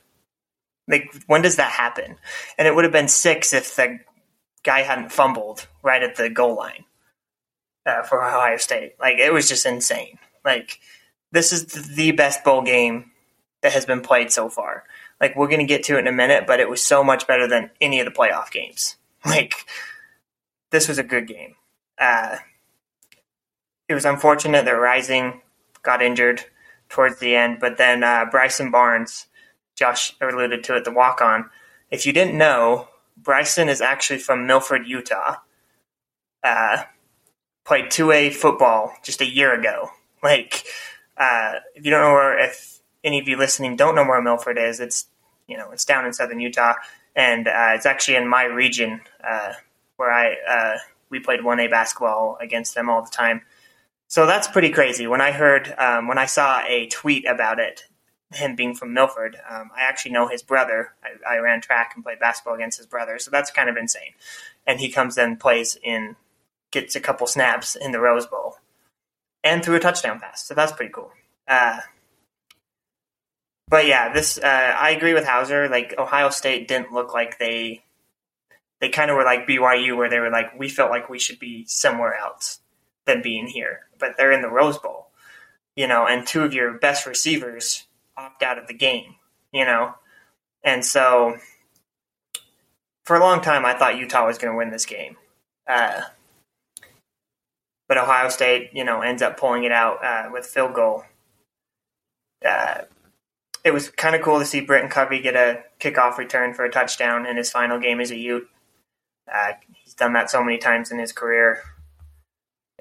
Like 0.89 1.15
when 1.27 1.43
does 1.43 1.57
that 1.57 1.73
happen? 1.73 2.17
And 2.59 2.69
it 2.69 2.75
would 2.75 2.85
have 2.85 2.93
been 2.93 3.09
six 3.09 3.53
if 3.53 3.77
the 3.77 4.01
guy 4.63 4.81
hadn't 4.81 5.13
fumbled 5.13 5.67
right 5.83 6.03
at 6.03 6.17
the 6.17 6.29
goal 6.29 6.57
line 6.57 6.85
uh, 7.87 8.03
for 8.03 8.25
Ohio 8.25 8.57
State. 8.57 8.95
Like 9.01 9.19
it 9.19 9.33
was 9.33 9.49
just 9.49 9.67
insane. 9.67 10.19
Like 10.45 10.81
this 11.31 11.53
is 11.53 11.67
the 11.67 12.13
best 12.13 12.45
bowl 12.45 12.63
game 12.63 13.11
that 13.63 13.73
has 13.73 13.87
been 13.87 14.01
played 14.01 14.31
so 14.31 14.49
far. 14.49 14.85
Like 15.21 15.37
we're 15.37 15.49
to 15.49 15.65
get 15.65 15.85
to 15.85 15.97
it 15.97 16.01
in 16.01 16.09
a 16.09 16.13
minute, 16.13 16.47
but 16.47 16.61
it 16.61 16.69
was 16.69 16.83
so 16.83 17.05
much 17.05 17.27
better 17.27 17.47
than 17.47 17.71
any 17.81 18.01
of 18.01 18.07
the 18.07 18.13
playoff 18.13 18.51
games. 18.51 18.97
Like 19.25 19.55
this 20.73 20.89
was 20.89 20.99
a 20.99 21.05
good 21.05 21.29
game. 21.29 21.55
Uh, 21.97 22.39
it 23.89 23.95
was 23.95 24.05
unfortunate 24.05 24.65
that 24.65 24.73
Rising 24.73 25.42
got 25.83 26.03
injured 26.03 26.45
towards 26.89 27.19
the 27.19 27.35
end, 27.35 27.59
but 27.61 27.79
then 27.79 28.05
uh, 28.05 28.27
Bryson 28.31 28.71
Barnes, 28.71 29.27
Josh 29.77 30.15
alluded 30.21 30.63
to 30.65 30.77
it, 30.77 30.85
the 30.85 30.93
walk 30.93 31.21
on. 31.21 31.51
If 31.91 32.07
you 32.07 32.13
didn't 32.13 32.37
know, 32.37 32.89
Bryson 33.17 33.69
is 33.69 33.81
actually 33.81 34.19
from 34.19 34.47
Milford, 34.47 34.87
Utah. 34.87 35.37
Uh, 36.43 36.85
played 37.65 37.87
2A 37.87 38.33
football 38.35 38.93
just 39.03 39.21
a 39.21 39.27
year 39.29 39.59
ago. 39.59 39.91
Like, 40.25 40.63
uh, 41.17 41.55
if 41.75 41.85
you 41.85 41.91
don't 41.91 42.03
know 42.03 42.13
where, 42.13 42.39
if 42.39 42.79
any 43.03 43.19
of 43.19 43.27
you 43.27 43.37
listening 43.37 43.75
don't 43.75 43.97
know 43.97 44.05
where 44.05 44.23
Milford 44.23 44.57
is, 44.57 44.79
it's 44.79 45.07
you 45.49 45.57
know 45.57 45.73
it's 45.73 45.85
down 45.85 46.07
in 46.07 46.13
southern 46.13 46.39
Utah, 46.39 46.75
and 47.17 47.49
uh, 47.49 47.73
it's 47.75 47.87
actually 47.87 48.19
in 48.19 48.29
my 48.29 48.45
region 48.45 49.01
uh, 49.29 49.55
where 49.97 50.13
I 50.13 50.37
uh, 50.49 50.79
we 51.11 51.19
played 51.19 51.43
one 51.43 51.59
A 51.59 51.67
basketball 51.67 52.39
against 52.41 52.77
them 52.77 52.89
all 52.89 53.03
the 53.03 53.11
time. 53.11 53.43
So 54.13 54.27
that's 54.27 54.47
pretty 54.47 54.69
crazy. 54.69 55.07
When 55.07 55.23
I 55.23 55.33
heard 55.33 55.75
um, 55.79 56.07
when 56.07 56.19
I 56.19 56.27
saw 56.27 56.61
a 56.69 56.87
tweet 56.89 57.27
about 57.27 57.59
it, 57.59 57.85
him 58.31 58.55
being 58.55 58.75
from 58.75 58.93
Milford, 58.93 59.39
um, 59.49 59.71
I 59.75 59.85
actually 59.85 60.13
know 60.13 60.29
his 60.29 60.43
brother. 60.43 60.93
I, 61.03 61.37
I, 61.37 61.39
ran 61.39 61.63
track 61.63 61.93
and 61.95 62.05
played 62.05 62.21
basketball 62.21 62.55
against 62.55 62.77
his 62.77 62.87
brother, 62.87 63.19
so 63.19 63.31
that's 63.31 63.51
kind 63.51 63.71
of 63.71 63.79
insane. 63.79 64.13
And 64.67 64.81
he 64.81 64.91
comes 64.91 65.17
and 65.17 65.41
plays 65.41 65.79
in, 65.83 66.17
gets 66.73 66.95
a 66.95 67.01
couple 67.01 67.27
snaps 67.27 67.75
in 67.75 67.93
the 67.93 68.01
Rose 68.01 68.27
Bowl, 68.27 68.57
and 69.43 69.65
threw 69.65 69.77
a 69.77 69.81
touchdown 69.81 70.21
pass. 70.21 70.47
So 70.47 70.53
that's 70.53 70.73
pretty 70.73 70.93
cool. 70.93 71.11
Uh, 71.49 71.79
but 73.69 73.87
yeah, 73.87 74.13
this 74.13 74.37
uh, 74.37 74.77
I 74.79 74.91
agree 74.91 75.15
with 75.15 75.25
Hauser. 75.25 75.71
Like 75.71 75.95
Ohio 75.97 76.29
State 76.29 76.69
didn't 76.69 76.93
look 76.93 77.15
like 77.15 77.39
they 77.39 77.83
they 78.79 78.91
kind 78.91 79.11
of 79.11 79.17
were 79.17 79.25
like 79.25 79.47
BYU, 79.47 79.97
where 79.97 80.11
they 80.11 80.21
were 80.21 80.31
like 80.31 80.59
we 80.59 80.69
felt 80.69 80.91
like 80.91 81.09
we 81.09 81.19
should 81.19 81.39
be 81.39 81.65
somewhere 81.67 82.15
else 82.15 82.59
than 83.07 83.23
being 83.23 83.47
here. 83.47 83.81
but 83.99 84.17
they're 84.17 84.33
in 84.33 84.43
the 84.43 84.49
Rose 84.49 84.79
Bowl, 84.79 85.09
you 85.77 85.87
know, 85.87 86.07
and 86.07 86.27
two 86.27 86.43
of 86.43 86.53
your 86.53 86.73
best 86.73 87.07
receivers 87.07 87.87
opt 88.17 88.43
out 88.43 88.59
of 88.59 88.67
the 88.67 88.75
game, 88.75 89.15
you 89.53 89.65
know, 89.65 89.95
and 90.65 90.85
so 90.85 91.37
for 93.05 93.17
a 93.17 93.21
long 93.21 93.41
time 93.41 93.65
I 93.65 93.75
thought 93.75 93.99
Utah 93.99 94.27
was 94.27 94.39
going 94.39 94.53
to 94.53 94.59
win 94.59 94.71
this 94.71 94.87
game, 94.87 95.17
uh, 95.69 96.03
but 97.89 97.99
Ohio 97.99 98.29
State, 98.29 98.71
you 98.73 98.85
know, 98.85 99.03
ends 99.03 99.23
up 99.23 99.37
pulling 99.37 99.65
it 99.65 99.73
out 99.73 100.05
uh, 100.05 100.31
with 100.33 100.47
field 100.47 100.75
goal. 100.75 101.05
Uh, 102.45 102.83
it 103.65 103.73
was 103.73 103.91
kind 103.91 104.17
of 104.17 104.23
cool 104.23 104.39
to 104.39 104.45
see 104.45 104.61
Britton 104.61 104.91
Covey 104.91 105.21
get 105.21 105.37
a 105.37 105.63
kickoff 105.79 106.19
return 106.19 106.55
for 106.55 106.65
a 106.65 106.71
touchdown 106.71 107.27
in 107.27 107.37
his 107.37 107.51
final 107.51 107.79
game 107.79 108.01
as 108.01 108.11
a 108.11 108.17
Ute. 108.17 108.49
Uh, 109.33 109.53
he's 109.75 109.95
done 109.95 110.15
that 110.15 110.31
so 110.31 110.43
many 110.43 110.59
times 110.59 110.91
in 110.91 110.99
his 110.99 111.13
career, 111.13 111.61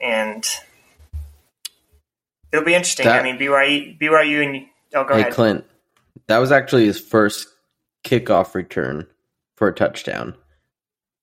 and 0.02 0.46
it'll 2.52 2.66
be 2.66 2.74
interesting. 2.76 3.06
That- 3.06 3.20
I 3.20 3.24
mean, 3.24 3.38
BYU, 3.38 3.98
BYU, 4.00 4.44
and 4.46 4.66
oh, 4.96 5.04
go 5.04 5.14
hey, 5.16 5.22
ahead. 5.22 5.34
Clint, 5.34 5.66
that 6.28 6.38
was 6.40 6.52
actually 6.52 6.86
his 6.86 7.00
first 7.00 7.48
kickoff 8.04 8.54
return 8.56 9.08
for 9.56 9.68
a 9.68 9.74
touchdown. 9.74 10.36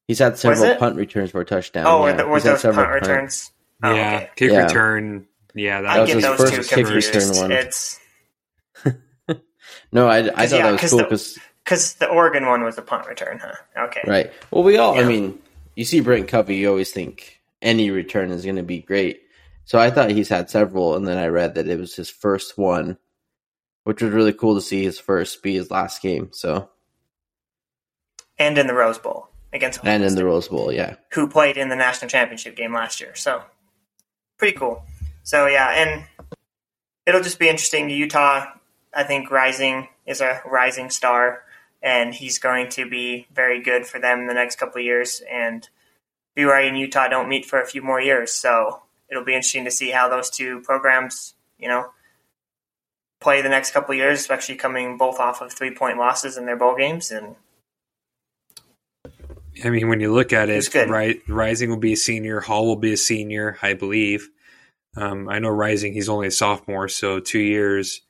He's 0.07 0.21
had 0.21 0.39
several 0.39 0.75
punt 0.77 0.97
returns 0.97 1.33
for 1.33 1.41
a 1.41 1.45
touchdown. 1.45 1.87
oh, 1.87 2.07
yeah. 2.07 2.13
were, 2.13 2.17
the, 2.17 2.27
were 2.27 2.35
He's 2.37 2.45
had 2.45 2.53
those 2.55 2.61
several 2.63 2.87
punt 2.87 3.03
returns? 3.03 3.53
Oh, 3.83 3.95
yeah, 3.95 4.17
okay. 4.17 4.31
kick 4.37 4.53
Yeah. 4.53 4.63
return. 4.65 5.27
Yeah, 5.55 5.83
that, 5.83 5.91
I 5.91 6.01
was 6.01 6.07
get 6.09 6.15
his 6.17 6.25
those 6.25 6.39
first 6.39 6.55
two 6.55 6.63
kick 6.63 6.87
confused. 6.87 7.15
return 7.15 7.37
one. 7.37 7.53
It's 7.53 8.01
No, 9.93 10.07
I, 10.09 10.19
I 10.19 10.23
'Cause, 10.23 10.51
thought 10.51 10.57
yeah, 10.57 10.63
that 10.65 10.73
was 10.73 10.81
'cause 10.81 10.91
cool 10.91 10.99
the- 10.99 11.05
because 11.05 11.39
because 11.65 11.95
the 11.95 12.09
Oregon 12.09 12.47
one 12.47 12.63
was 12.65 12.79
a 12.79 12.83
punt 12.83 13.07
return, 13.07 13.39
huh? 13.43 13.55
Okay. 13.87 14.01
right. 14.07 14.33
Well, 14.51 14.63
we 14.65 14.79
all. 14.79 14.99
I 14.99 15.03
mean, 15.05 15.39
you 15.77 15.85
see 15.85 16.01
Brent 16.01 16.27
Covey, 16.29 16.57
you 16.57 16.69
always 16.71 16.91
think 16.91 17.38
any 17.63 17.91
return 17.91 18.31
is 18.31 18.45
going 18.45 18.57
to 18.57 18.63
be 18.63 18.81
great. 18.81 19.23
So 19.65 19.79
I 19.79 19.91
thought 19.91 20.11
he's 20.11 20.29
had 20.29 20.49
several, 20.49 20.97
and 20.97 21.07
then 21.07 21.19
I 21.19 21.27
read 21.27 21.55
that 21.55 21.69
it 21.69 21.79
was 21.79 21.95
his 21.95 22.09
first 22.09 22.57
one, 22.57 22.97
which 23.85 24.01
was 24.03 24.13
really 24.13 24.33
cool 24.33 24.55
to 24.55 24.61
see 24.61 24.83
his 24.83 24.99
first 24.99 25.43
be 25.43 25.55
his 25.55 25.71
last 25.71 26.01
game. 26.01 26.31
So 26.33 26.71
And 28.39 28.57
in 28.57 28.67
the 28.67 28.75
Rose 28.75 28.99
Bowl 28.99 29.29
against 29.53 29.81
Ohio 29.81 29.95
and 29.95 30.05
in 30.05 30.11
State. 30.11 30.19
the 30.19 30.25
Rose 30.25 30.49
Bowl, 30.49 30.73
yeah. 30.73 30.97
who 31.13 31.29
played 31.29 31.57
in 31.57 31.69
the 31.69 31.77
national 31.77 32.09
championship 32.09 32.57
game 32.57 32.73
last 32.73 33.01
year. 33.01 33.15
So 33.15 33.43
pretty 34.39 34.57
cool. 34.57 34.85
So 35.23 35.47
yeah, 35.47 35.69
and 35.71 36.05
it'll 37.07 37.23
just 37.23 37.39
be 37.39 37.49
interesting. 37.49 37.91
Utah, 37.91 38.47
I 38.95 39.05
think, 39.05 39.31
rising 39.31 39.89
is 40.07 40.21
a 40.21 40.41
rising 40.47 40.89
star, 40.89 41.43
and 41.83 42.15
he's 42.15 42.39
going 42.39 42.71
to 42.71 42.89
be 42.89 43.27
very 43.35 43.63
good 43.63 43.87
for 43.87 43.99
them 43.99 44.21
in 44.21 44.27
the 44.27 44.35
next 44.35 44.57
couple 44.59 44.79
of 44.81 44.85
years. 44.87 45.23
And 45.31 45.69
BYU 46.39 46.69
and 46.69 46.79
Utah 46.79 47.09
don't 47.09 47.29
meet 47.29 47.45
for 47.45 47.61
a 47.61 47.67
few 47.67 47.83
more 47.83 48.01
years, 48.01 48.33
so 48.33 48.83
it'll 49.11 49.25
be 49.25 49.35
interesting 49.35 49.65
to 49.65 49.71
see 49.71 49.91
how 49.91 50.09
those 50.09 50.31
two 50.31 50.61
programs, 50.61 51.35
you 51.59 51.69
know, 51.69 51.91
play 53.21 53.43
the 53.43 53.49
next 53.49 53.73
couple 53.73 53.93
of 53.93 53.99
years, 53.99 54.21
especially 54.21 54.55
coming 54.55 54.97
both 54.97 55.19
off 55.19 55.41
of 55.43 55.53
three 55.53 55.75
point 55.75 55.99
losses 55.99 56.37
in 56.37 56.47
their 56.47 56.57
bowl 56.57 56.77
games. 56.77 57.11
And 57.11 57.35
I 59.65 59.71
mean, 59.71 59.89
when 59.89 59.99
you 59.99 60.13
look 60.13 60.33
at 60.33 60.49
it, 60.49 60.73
right, 60.75 61.21
Rising 61.27 61.71
will 61.71 61.79
be 61.79 61.95
a 61.95 61.97
senior, 61.97 62.41
Hall 62.41 62.67
will 62.67 62.77
be 62.77 62.93
a 62.93 62.97
senior, 62.97 63.59
I 63.61 63.75
believe. 63.75 64.29
Um, 64.97 65.29
I 65.29 65.41
know 65.41 65.51
Rising, 65.51 65.93
he's 65.93 66.09
only 66.09 66.29
a 66.29 66.33
sophomore, 66.33 66.89
so 66.89 67.19
two 67.19 67.41
years 67.41 68.01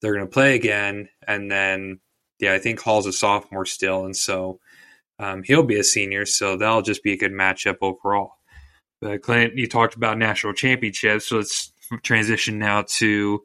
they're 0.00 0.14
going 0.14 0.26
to 0.26 0.32
play 0.32 0.54
again, 0.54 1.08
and 1.26 1.50
then 1.50 2.00
yeah, 2.38 2.54
I 2.54 2.58
think 2.58 2.80
Hall's 2.80 3.06
a 3.06 3.12
sophomore 3.12 3.66
still, 3.66 4.06
and 4.06 4.16
so 4.16 4.60
um, 5.18 5.42
he'll 5.44 5.62
be 5.62 5.78
a 5.78 5.84
senior, 5.84 6.26
so 6.26 6.56
that'll 6.56 6.82
just 6.82 7.02
be 7.02 7.12
a 7.12 7.16
good 7.16 7.32
matchup 7.32 7.76
overall. 7.80 8.34
But 9.00 9.22
Clint, 9.22 9.56
you 9.56 9.68
talked 9.68 9.94
about 9.94 10.18
national 10.18 10.54
championships, 10.54 11.28
so 11.28 11.36
let's 11.36 11.72
transition 12.02 12.58
now 12.58 12.84
to 12.88 13.42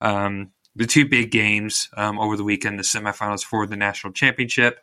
um, 0.00 0.50
the 0.74 0.86
two 0.86 1.06
big 1.06 1.30
games 1.30 1.88
um, 1.96 2.18
over 2.18 2.36
the 2.36 2.44
weekend, 2.44 2.78
the 2.78 2.82
semifinals 2.82 3.44
for 3.44 3.66
the 3.66 3.76
national 3.76 4.12
championship. 4.12 4.80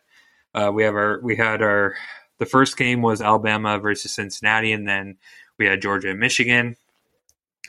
Uh, 0.54 0.70
we 0.72 0.84
have 0.84 0.94
our 0.94 1.20
we 1.22 1.36
had 1.36 1.62
our 1.62 1.96
the 2.38 2.46
first 2.46 2.76
game 2.76 3.02
was 3.02 3.20
Alabama 3.20 3.78
versus 3.78 4.14
Cincinnati, 4.14 4.72
and 4.72 4.86
then 4.86 5.16
we 5.58 5.66
had 5.66 5.82
Georgia 5.82 6.10
and 6.10 6.20
Michigan, 6.20 6.76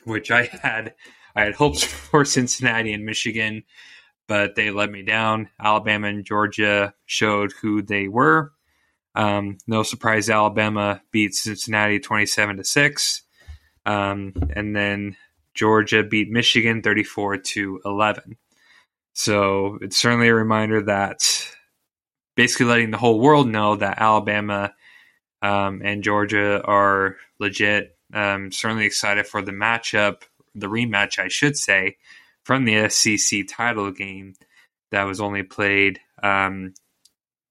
which 0.03 0.31
I 0.31 0.45
had 0.45 0.95
I 1.35 1.43
had 1.43 1.55
hopes 1.55 1.83
for 2.09 2.25
Cincinnati 2.25 2.93
and 2.93 3.05
Michigan, 3.05 3.63
but 4.27 4.55
they 4.55 4.71
let 4.71 4.89
me 4.91 5.03
down. 5.03 5.49
Alabama 5.59 6.07
and 6.07 6.25
Georgia 6.25 6.93
showed 7.05 7.51
who 7.61 7.81
they 7.81 8.07
were. 8.07 8.51
Um, 9.15 9.57
no 9.67 9.83
surprise, 9.83 10.29
Alabama 10.29 11.01
beat 11.11 11.35
Cincinnati 11.35 11.99
twenty-seven 11.99 12.57
to 12.57 12.63
six, 12.63 13.21
um, 13.85 14.33
and 14.55 14.75
then 14.75 15.15
Georgia 15.53 16.03
beat 16.03 16.31
Michigan 16.31 16.81
thirty-four 16.81 17.37
to 17.37 17.81
eleven. 17.85 18.37
So 19.13 19.77
it's 19.81 19.97
certainly 19.97 20.29
a 20.29 20.33
reminder 20.33 20.81
that 20.83 21.47
basically 22.35 22.65
letting 22.65 22.89
the 22.89 22.97
whole 22.97 23.19
world 23.19 23.47
know 23.47 23.75
that 23.75 24.01
Alabama 24.01 24.73
um, 25.43 25.81
and 25.83 26.03
Georgia 26.03 26.63
are 26.63 27.17
legit. 27.37 27.95
Um, 28.11 28.51
certainly 28.51 28.85
excited 28.85 29.27
for 29.27 29.41
the 29.43 29.51
matchup, 29.51 30.23
the 30.55 30.67
rematch, 30.67 31.19
I 31.19 31.27
should 31.27 31.57
say, 31.57 31.97
from 32.43 32.65
the 32.65 32.89
SEC 32.89 33.47
title 33.47 33.91
game 33.91 34.35
that 34.91 35.03
was 35.03 35.19
only 35.19 35.43
played, 35.43 35.99
um, 36.21 36.73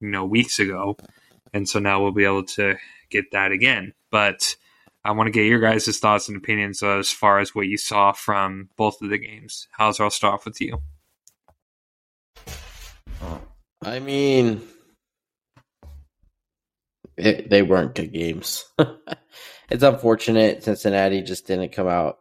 you 0.01 0.09
know, 0.09 0.25
weeks 0.25 0.59
ago, 0.59 0.97
and 1.53 1.69
so 1.69 1.79
now 1.79 2.03
we'll 2.03 2.13
be 2.13 2.25
able 2.25 2.45
to 2.45 2.77
get 3.11 3.31
that 3.33 3.53
again. 3.53 3.93
But 4.11 4.57
I 5.05 5.13
want 5.13 5.27
to 5.27 5.33
get 5.33 5.47
your 5.47 5.61
guys' 5.61 5.99
thoughts 5.99 6.29
and 6.29 6.37
opinions 6.37 6.83
as 6.83 7.11
far 7.11 7.41
as 7.41 7.55
what 7.55 7.67
you 7.67 7.77
saw 7.77 8.13
from 8.13 8.69
both 8.77 9.03
of 9.03 9.11
the 9.11 9.19
games. 9.19 9.67
How's 9.73 10.01
I'll 10.01 10.11
start 10.11 10.35
off 10.35 10.45
with 10.45 10.61
you? 10.61 10.79
I 13.85 13.99
mean, 13.99 14.63
it, 17.17 17.51
they 17.51 17.63
weren't 17.63 17.97
good 17.97 18.13
games. 18.13 18.65
it's 19.71 19.83
unfortunate 19.83 20.63
Cincinnati 20.63 21.23
just 21.23 21.47
didn't 21.47 21.73
come 21.73 21.89
out. 21.89 22.19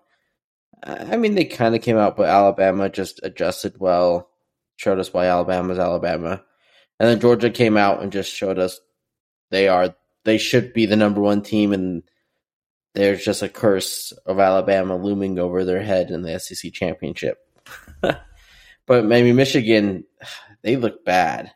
I 0.83 1.17
mean, 1.17 1.35
they 1.35 1.45
kind 1.45 1.75
of 1.75 1.81
came 1.81 1.97
out, 1.97 2.17
but 2.17 2.29
Alabama 2.29 2.89
just 2.89 3.19
adjusted 3.23 3.79
well, 3.79 4.29
showed 4.77 4.99
us 4.99 5.13
why 5.13 5.27
Alabama's 5.27 5.77
Alabama, 5.77 6.43
and 6.99 7.09
then 7.09 7.19
Georgia 7.19 7.49
came 7.49 7.77
out 7.77 8.01
and 8.01 8.11
just 8.11 8.33
showed 8.33 8.57
us 8.57 8.79
they 9.51 9.67
are 9.67 9.95
they 10.23 10.37
should 10.37 10.73
be 10.73 10.85
the 10.85 10.95
number 10.95 11.21
one 11.21 11.41
team, 11.41 11.71
and 11.73 12.03
there's 12.93 13.23
just 13.23 13.43
a 13.43 13.49
curse 13.49 14.11
of 14.25 14.39
Alabama 14.39 14.95
looming 14.95 15.39
over 15.39 15.63
their 15.63 15.81
head 15.81 16.09
in 16.09 16.23
the 16.23 16.39
SEC 16.39 16.73
championship. 16.73 17.37
but 18.01 19.05
maybe 19.05 19.33
Michigan, 19.33 20.03
they 20.63 20.77
looked 20.77 21.05
bad. 21.05 21.51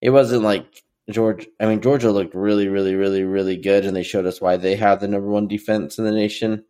It 0.00 0.10
wasn't 0.10 0.42
like 0.42 0.82
Georgia. 1.10 1.46
I 1.58 1.66
mean, 1.66 1.80
Georgia 1.80 2.10
looked 2.10 2.34
really, 2.34 2.68
really, 2.68 2.94
really, 2.94 3.24
really 3.24 3.56
good, 3.56 3.84
and 3.84 3.96
they 3.96 4.02
showed 4.02 4.26
us 4.26 4.40
why 4.40 4.56
they 4.56 4.76
have 4.76 5.00
the 5.00 5.08
number 5.08 5.28
one 5.28 5.48
defense 5.48 5.98
in 5.98 6.04
the 6.04 6.12
nation. 6.12 6.64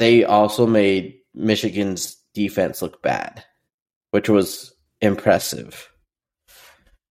They 0.00 0.24
also 0.24 0.66
made 0.66 1.18
Michigan's 1.34 2.16
defense 2.34 2.80
look 2.82 3.02
bad, 3.02 3.44
which 4.10 4.28
was 4.28 4.74
impressive. 5.00 5.88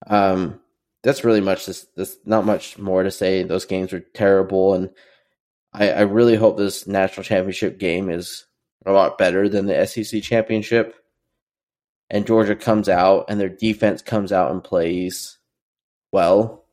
Um, 0.07 0.59
that's 1.03 1.23
really 1.23 1.39
much. 1.39 1.65
This, 1.65 1.85
this 1.95 2.17
not 2.25 2.45
much 2.45 2.77
more 2.77 3.03
to 3.03 3.11
say. 3.11 3.43
Those 3.43 3.65
games 3.65 3.93
were 3.93 3.99
terrible, 3.99 4.73
and 4.73 4.89
I, 5.71 5.91
I 5.91 6.01
really 6.01 6.35
hope 6.35 6.57
this 6.57 6.87
national 6.87 7.23
championship 7.23 7.79
game 7.79 8.09
is 8.09 8.45
a 8.85 8.91
lot 8.91 9.17
better 9.17 9.47
than 9.47 9.67
the 9.67 9.85
SEC 9.85 10.23
championship 10.23 10.95
and 12.09 12.25
Georgia 12.25 12.55
comes 12.55 12.89
out 12.89 13.25
and 13.29 13.39
their 13.39 13.49
defense 13.49 14.01
comes 14.01 14.31
out 14.31 14.51
and 14.51 14.63
plays 14.63 15.37
well 16.11 16.65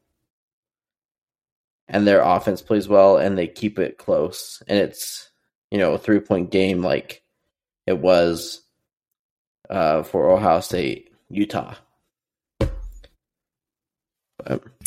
and 1.88 2.07
their 2.07 2.22
offense 2.22 2.62
plays 2.62 2.88
well 2.88 3.16
and 3.18 3.37
they 3.37 3.46
keep 3.46 3.79
it 3.79 3.98
close 3.98 4.62
and 4.66 4.79
it's 4.79 5.31
you 5.70 5.79
know 5.79 5.94
a 5.94 5.98
three 5.98 6.20
point 6.20 6.50
game 6.50 6.83
like 6.83 7.22
it 7.87 7.98
was 7.98 8.62
uh, 9.70 10.02
for 10.02 10.31
Ohio 10.31 10.61
State 10.61 11.12
Utah. 11.29 11.74
But 12.59 12.72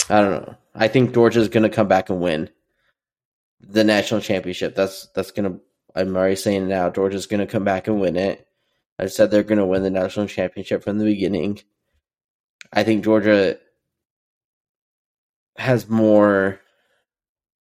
I 0.10 0.22
don't 0.22 0.32
know. 0.32 0.56
I 0.74 0.88
think 0.88 1.14
Georgia's 1.14 1.50
gonna 1.50 1.70
come 1.70 1.88
back 1.88 2.10
and 2.10 2.22
win 2.22 2.50
the 3.62 3.84
national 3.84 4.22
championship. 4.22 4.76
That's 4.76 5.08
that's 5.16 5.32
gonna 5.32 5.60
I'm 5.96 6.16
already 6.16 6.36
saying 6.36 6.68
now. 6.68 6.90
Georgia's 6.90 7.28
gonna 7.28 7.48
come 7.48 7.64
back 7.64 7.88
and 7.88 8.00
win 8.00 8.16
it. 8.16 8.46
I 9.00 9.08
said 9.08 9.32
they're 9.32 9.44
going 9.44 9.60
to 9.60 9.66
win 9.66 9.82
the 9.82 9.90
national 9.90 10.28
championship 10.28 10.84
from 10.84 10.98
the 10.98 11.06
beginning. 11.06 11.62
I 12.74 12.84
think 12.84 13.06
Georgia 13.06 13.58
has 15.58 15.90
more 15.90 16.60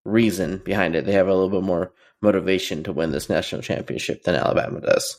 reason 0.05 0.59
behind 0.59 0.97
it. 0.97 1.07
They 1.07 1.13
have 1.13 1.29
a 1.29 1.35
little 1.35 1.49
bit 1.49 1.63
more 1.63 1.93
motivation 2.21 2.83
to 2.85 2.93
win 2.93 3.13
this 3.13 3.29
national 3.29 3.63
championship 3.63 4.25
than 4.25 4.35
Alabama 4.35 4.81
does. 4.81 5.19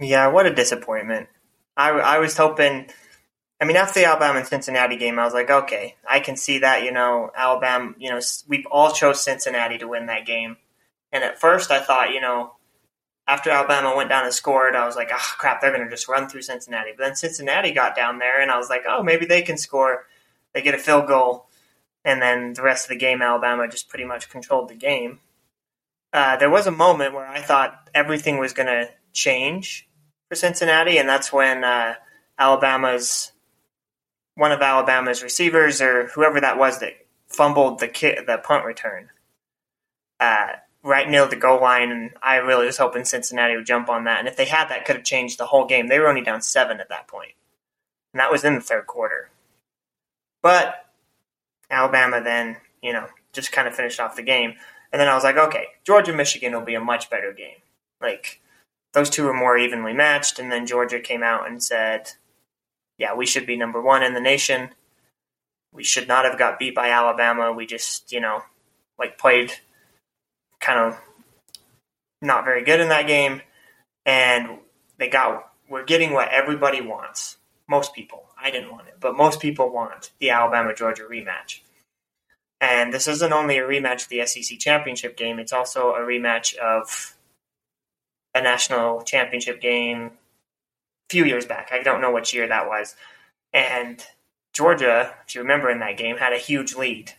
Yeah, 0.00 0.28
what 0.28 0.46
a 0.46 0.54
disappointment. 0.54 1.28
I, 1.76 1.90
I 1.90 2.18
was 2.18 2.36
hoping, 2.36 2.88
I 3.60 3.64
mean, 3.64 3.76
after 3.76 4.00
the 4.00 4.06
Alabama 4.06 4.40
and 4.40 4.48
Cincinnati 4.48 4.96
game, 4.96 5.18
I 5.18 5.24
was 5.24 5.34
like, 5.34 5.50
okay, 5.50 5.96
I 6.08 6.20
can 6.20 6.36
see 6.36 6.58
that. 6.58 6.82
You 6.82 6.92
know, 6.92 7.30
Alabama. 7.36 7.94
You 7.98 8.10
know, 8.10 8.20
we 8.48 8.64
all 8.70 8.90
chose 8.90 9.22
Cincinnati 9.22 9.78
to 9.78 9.88
win 9.88 10.06
that 10.06 10.26
game. 10.26 10.56
And 11.12 11.22
at 11.22 11.38
first, 11.40 11.70
I 11.70 11.78
thought, 11.78 12.12
you 12.12 12.20
know, 12.20 12.54
after 13.28 13.50
Alabama 13.50 13.94
went 13.96 14.08
down 14.08 14.24
and 14.24 14.34
scored, 14.34 14.74
I 14.74 14.86
was 14.86 14.96
like, 14.96 15.10
oh, 15.12 15.34
crap, 15.38 15.60
they're 15.60 15.70
going 15.70 15.84
to 15.84 15.90
just 15.90 16.08
run 16.08 16.28
through 16.28 16.42
Cincinnati. 16.42 16.90
But 16.96 17.04
then 17.04 17.14
Cincinnati 17.14 17.70
got 17.72 17.94
down 17.94 18.18
there, 18.18 18.40
and 18.40 18.50
I 18.50 18.58
was 18.58 18.68
like, 18.68 18.82
oh, 18.88 19.02
maybe 19.02 19.26
they 19.26 19.42
can 19.42 19.56
score. 19.56 20.06
They 20.52 20.62
get 20.62 20.74
a 20.74 20.78
field 20.78 21.06
goal, 21.06 21.46
and 22.04 22.20
then 22.20 22.54
the 22.54 22.62
rest 22.62 22.86
of 22.86 22.88
the 22.90 22.96
game, 22.96 23.22
Alabama 23.22 23.68
just 23.68 23.88
pretty 23.88 24.04
much 24.04 24.28
controlled 24.28 24.68
the 24.68 24.74
game. 24.74 25.20
Uh, 26.12 26.36
there 26.36 26.50
was 26.50 26.66
a 26.66 26.72
moment 26.72 27.14
where 27.14 27.26
I 27.26 27.40
thought 27.40 27.88
everything 27.94 28.38
was 28.38 28.52
going 28.52 28.66
to 28.66 28.90
change 29.12 29.88
for 30.28 30.34
Cincinnati, 30.34 30.98
and 30.98 31.08
that's 31.08 31.32
when 31.32 31.64
uh, 31.64 31.94
Alabama's 32.38 33.32
one 34.34 34.52
of 34.52 34.62
Alabama's 34.62 35.22
receivers 35.22 35.80
or 35.80 36.06
whoever 36.08 36.40
that 36.40 36.58
was 36.58 36.80
that 36.80 36.94
fumbled 37.28 37.80
the 37.80 37.88
kit, 37.88 38.26
the 38.26 38.38
punt 38.38 38.64
return. 38.64 39.10
Uh, 40.20 40.48
right 40.82 41.08
near 41.08 41.26
the 41.26 41.36
goal 41.36 41.60
line, 41.60 41.90
and 41.90 42.10
I 42.22 42.36
really 42.36 42.66
was 42.66 42.78
hoping 42.78 43.04
Cincinnati 43.04 43.56
would 43.56 43.66
jump 43.66 43.88
on 43.88 44.04
that. 44.04 44.18
And 44.18 44.28
if 44.28 44.36
they 44.36 44.44
had 44.44 44.68
that, 44.68 44.84
could 44.84 44.96
have 44.96 45.04
changed 45.04 45.38
the 45.38 45.46
whole 45.46 45.66
game. 45.66 45.86
They 45.86 45.98
were 45.98 46.08
only 46.08 46.22
down 46.22 46.42
seven 46.42 46.80
at 46.80 46.88
that 46.88 47.08
point, 47.08 47.32
and 48.12 48.20
that 48.20 48.32
was 48.32 48.44
in 48.44 48.54
the 48.54 48.60
third 48.60 48.86
quarter. 48.86 49.30
But 50.42 50.86
Alabama 51.72 52.22
then, 52.22 52.58
you 52.82 52.92
know, 52.92 53.06
just 53.32 53.50
kind 53.50 53.66
of 53.66 53.74
finished 53.74 53.98
off 53.98 54.14
the 54.14 54.22
game, 54.22 54.54
and 54.92 55.00
then 55.00 55.08
I 55.08 55.14
was 55.14 55.24
like, 55.24 55.36
okay, 55.36 55.66
Georgia 55.84 56.12
Michigan 56.12 56.52
will 56.52 56.60
be 56.60 56.74
a 56.74 56.80
much 56.80 57.10
better 57.10 57.32
game. 57.32 57.56
Like 58.00 58.40
those 58.92 59.10
two 59.10 59.24
were 59.24 59.34
more 59.34 59.56
evenly 59.56 59.94
matched, 59.94 60.38
and 60.38 60.52
then 60.52 60.66
Georgia 60.66 61.00
came 61.00 61.22
out 61.22 61.48
and 61.48 61.62
said, 61.62 62.10
yeah, 62.98 63.14
we 63.14 63.26
should 63.26 63.46
be 63.46 63.56
number 63.56 63.80
one 63.80 64.02
in 64.02 64.14
the 64.14 64.20
nation. 64.20 64.70
We 65.72 65.82
should 65.82 66.06
not 66.06 66.26
have 66.26 66.38
got 66.38 66.58
beat 66.58 66.74
by 66.74 66.90
Alabama. 66.90 67.52
We 67.52 67.64
just, 67.64 68.12
you 68.12 68.20
know, 68.20 68.42
like 68.98 69.16
played 69.18 69.52
kind 70.60 70.78
of 70.78 70.98
not 72.20 72.44
very 72.44 72.62
good 72.62 72.80
in 72.80 72.90
that 72.90 73.06
game, 73.06 73.40
and 74.04 74.58
they 74.98 75.08
got 75.08 75.50
we're 75.68 75.84
getting 75.84 76.12
what 76.12 76.28
everybody 76.28 76.82
wants. 76.82 77.38
Most 77.66 77.94
people, 77.94 78.24
I 78.38 78.50
didn't 78.50 78.70
want 78.70 78.88
it, 78.88 78.96
but 79.00 79.16
most 79.16 79.40
people 79.40 79.72
want 79.72 80.10
the 80.18 80.30
Alabama 80.30 80.74
Georgia 80.74 81.04
rematch. 81.10 81.60
And 82.62 82.94
this 82.94 83.06
isn't 83.06 83.32
only 83.32 83.58
a 83.58 83.62
rematch 83.62 84.04
of 84.04 84.08
the 84.08 84.24
SEC 84.24 84.58
championship 84.58 85.16
game; 85.16 85.38
it's 85.38 85.52
also 85.52 85.92
a 85.92 86.00
rematch 86.00 86.56
of 86.56 87.14
a 88.34 88.40
national 88.40 89.02
championship 89.02 89.60
game 89.60 90.06
a 90.06 90.10
few 91.10 91.26
years 91.26 91.44
back. 91.44 91.68
I 91.72 91.82
don't 91.82 92.00
know 92.00 92.12
which 92.12 92.32
year 92.32 92.48
that 92.48 92.66
was, 92.66 92.96
and 93.52 94.02
Georgia, 94.54 95.14
if 95.28 95.34
you 95.34 95.42
remember 95.42 95.68
in 95.68 95.80
that 95.80 95.98
game, 95.98 96.16
had 96.16 96.32
a 96.32 96.38
huge 96.38 96.74
lead 96.74 97.12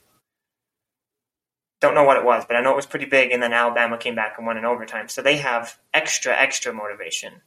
don't 1.84 1.95
know 1.95 2.06
what 2.06 2.15
it 2.15 2.23
was, 2.23 2.45
but 2.45 2.56
I 2.56 2.62
know 2.62 2.71
it 2.71 2.77
was 2.77 2.86
pretty 2.86 3.06
big. 3.06 3.32
And 3.34 3.43
then 3.43 3.51
Alabama 3.51 3.97
came 3.97 4.15
back 4.15 4.36
and 4.38 4.47
won 4.47 4.58
in 4.58 4.63
overtime. 4.63 5.10
So 5.10 5.21
they 5.21 5.36
have 5.38 5.77
extra, 5.93 6.34
extra 6.34 6.73
motivation 6.73 7.41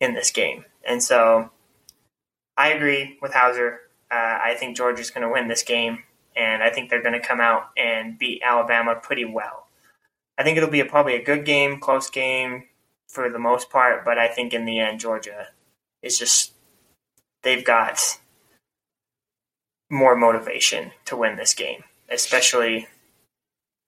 in 0.00 0.12
this 0.12 0.32
game. 0.32 0.64
And 0.86 1.00
so 1.00 1.50
I 2.56 2.72
agree 2.72 3.16
with 3.22 3.32
Hauser. 3.32 3.82
Uh, 4.10 4.38
I 4.42 4.56
think 4.58 4.76
Georgia's 4.76 5.12
going 5.12 5.24
to 5.24 5.32
win 5.32 5.46
this 5.46 5.62
game, 5.62 6.00
and 6.36 6.62
I 6.62 6.70
think 6.70 6.90
they're 6.90 7.02
going 7.02 7.20
to 7.20 7.26
come 7.26 7.40
out 7.40 7.70
and 7.76 8.18
beat 8.18 8.42
Alabama 8.44 8.94
pretty 8.94 9.24
well. 9.24 9.66
I 10.36 10.42
think 10.42 10.56
it'll 10.56 10.70
be 10.70 10.80
a, 10.80 10.84
probably 10.84 11.14
a 11.14 11.24
good 11.24 11.44
game, 11.44 11.78
close 11.78 12.10
game 12.10 12.64
for 13.08 13.30
the 13.30 13.38
most 13.38 13.70
part, 13.70 14.04
but 14.04 14.18
I 14.18 14.28
think 14.28 14.52
in 14.52 14.64
the 14.64 14.80
end, 14.80 15.00
Georgia 15.00 15.48
is 16.02 16.18
just, 16.18 16.52
they've 17.42 17.64
got 17.64 18.18
more 19.90 20.16
motivation 20.16 20.90
to 21.04 21.16
win 21.16 21.36
this 21.36 21.54
game, 21.54 21.84
especially 22.08 22.88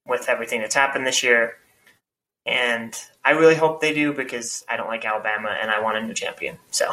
with 0.07 0.29
everything 0.29 0.61
that's 0.61 0.75
happened 0.75 1.07
this 1.07 1.23
year. 1.23 1.55
And 2.47 2.97
I 3.25 3.33
really 3.33 3.57
hope 3.57 3.81
they 3.81 3.93
do 3.93 4.13
because 4.13 4.65
I 4.69 4.77
don't 4.77 4.87
like 4.87 5.05
Alabama 5.05 5.57
and 5.61 5.69
I 5.69 5.81
want 5.81 5.99
a 5.99 6.03
new 6.03 6.15
champion. 6.15 6.59
So. 6.71 6.87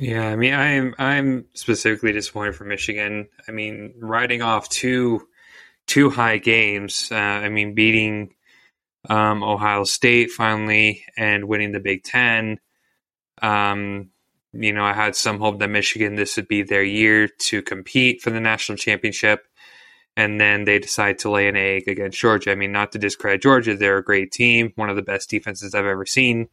Yeah, 0.00 0.26
I 0.28 0.36
mean, 0.36 0.54
I'm 0.54 0.94
I'm 0.98 1.44
specifically 1.52 2.12
disappointed 2.12 2.56
for 2.56 2.64
Michigan. 2.64 3.28
I 3.46 3.52
mean, 3.52 3.92
riding 3.98 4.40
off 4.40 4.70
two 4.70 5.28
two 5.86 6.08
high 6.08 6.38
games. 6.38 7.10
Uh, 7.12 7.16
I 7.16 7.50
mean, 7.50 7.74
beating 7.74 8.34
um, 9.10 9.42
Ohio 9.42 9.84
State 9.84 10.30
finally 10.30 11.04
and 11.18 11.44
winning 11.44 11.72
the 11.72 11.80
Big 11.80 12.02
Ten. 12.02 12.60
Um, 13.42 14.08
you 14.54 14.72
know, 14.72 14.84
I 14.84 14.94
had 14.94 15.16
some 15.16 15.38
hope 15.38 15.58
that 15.58 15.68
Michigan 15.68 16.14
this 16.14 16.36
would 16.36 16.48
be 16.48 16.62
their 16.62 16.82
year 16.82 17.28
to 17.28 17.60
compete 17.60 18.22
for 18.22 18.30
the 18.30 18.40
national 18.40 18.78
championship 18.78 19.46
and 20.16 20.40
then 20.40 20.64
they 20.64 20.78
decide 20.78 21.18
to 21.18 21.30
lay 21.30 21.46
an 21.46 21.56
egg 21.56 21.88
against 21.88 22.18
Georgia. 22.18 22.52
I 22.52 22.54
mean, 22.54 22.72
not 22.72 22.92
to 22.92 22.98
discredit 22.98 23.42
Georgia, 23.42 23.76
they're 23.76 23.98
a 23.98 24.04
great 24.04 24.32
team, 24.32 24.72
one 24.76 24.90
of 24.90 24.96
the 24.96 25.02
best 25.02 25.30
defenses 25.30 25.74
I've 25.74 25.84
ever 25.84 26.06
seen. 26.06 26.48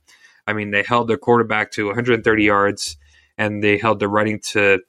I 0.45 0.53
mean, 0.53 0.71
they 0.71 0.83
held 0.83 1.07
their 1.07 1.17
quarterback 1.17 1.71
to 1.71 1.88
130 1.88 2.43
yards 2.43 2.97
and 3.38 3.63
they 3.63 3.78
held 3.78 4.00
the 4.00 4.08
running 4.08 4.39
to 4.52 4.80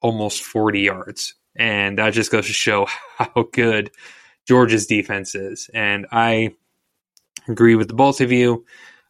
almost 0.00 0.42
40 0.42 0.80
yards. 0.80 1.34
And 1.56 1.98
that 1.98 2.12
just 2.12 2.30
goes 2.30 2.46
to 2.46 2.52
show 2.52 2.86
how 3.16 3.48
good 3.52 3.90
Georgia's 4.46 4.86
defense 4.86 5.34
is. 5.34 5.70
And 5.74 6.06
I 6.10 6.54
agree 7.48 7.74
with 7.74 7.88
the 7.88 7.94
both 7.94 8.20
of 8.20 8.32
you. 8.32 8.64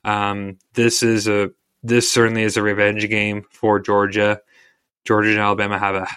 Um, 0.04 0.58
this 0.74 1.02
is 1.02 1.28
a 1.28 1.50
this 1.82 2.10
certainly 2.10 2.42
is 2.42 2.56
a 2.56 2.62
revenge 2.62 3.08
game 3.08 3.44
for 3.50 3.78
Georgia. 3.78 4.40
Georgia 5.04 5.30
and 5.30 5.38
Alabama 5.38 5.78
have 5.78 5.94
a 5.94 6.08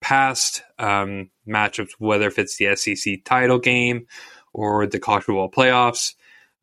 past 0.00 0.62
um, 0.78 1.30
matchups, 1.48 1.92
whether 1.98 2.26
if 2.26 2.38
it's 2.38 2.56
the 2.56 2.76
SEC 2.76 3.24
title 3.24 3.58
game 3.58 4.06
or 4.52 4.86
the 4.86 4.98
college 4.98 5.24
football 5.24 5.50
playoffs. 5.50 6.14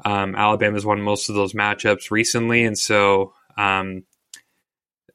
Um, 0.06 0.36
Alabama's 0.36 0.86
won 0.86 1.02
most 1.02 1.30
of 1.30 1.36
those 1.36 1.54
matchups 1.54 2.12
recently, 2.12 2.64
and 2.66 2.78
so 2.78 3.34
um, 3.58 4.04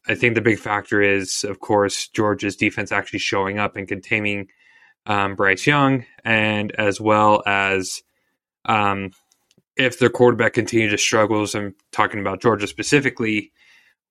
I 0.09 0.14
think 0.14 0.35
the 0.35 0.40
big 0.40 0.59
factor 0.59 1.03
is, 1.03 1.44
of 1.44 1.61
course, 1.61 2.09
Georgia's 2.09 2.57
defense 2.57 2.92
actually 2.92 3.18
showing 3.18 3.59
up 3.59 3.77
and 3.77 3.87
containing 3.87 4.49
um, 5.07 5.35
Bryce 5.35 5.66
Young, 5.66 6.05
and 6.25 6.75
as 6.77 7.01
well 7.01 7.42
as 7.47 8.03
um, 8.64 9.11
if 9.77 9.99
their 9.99 10.11
quarterback 10.11 10.55
continues 10.55 10.92
to 10.92 10.99
struggles. 10.99 11.55
I'm 11.55 11.75
talking 11.92 12.21
about 12.21 12.40
Georgia 12.40 12.66
specifically. 12.66 13.53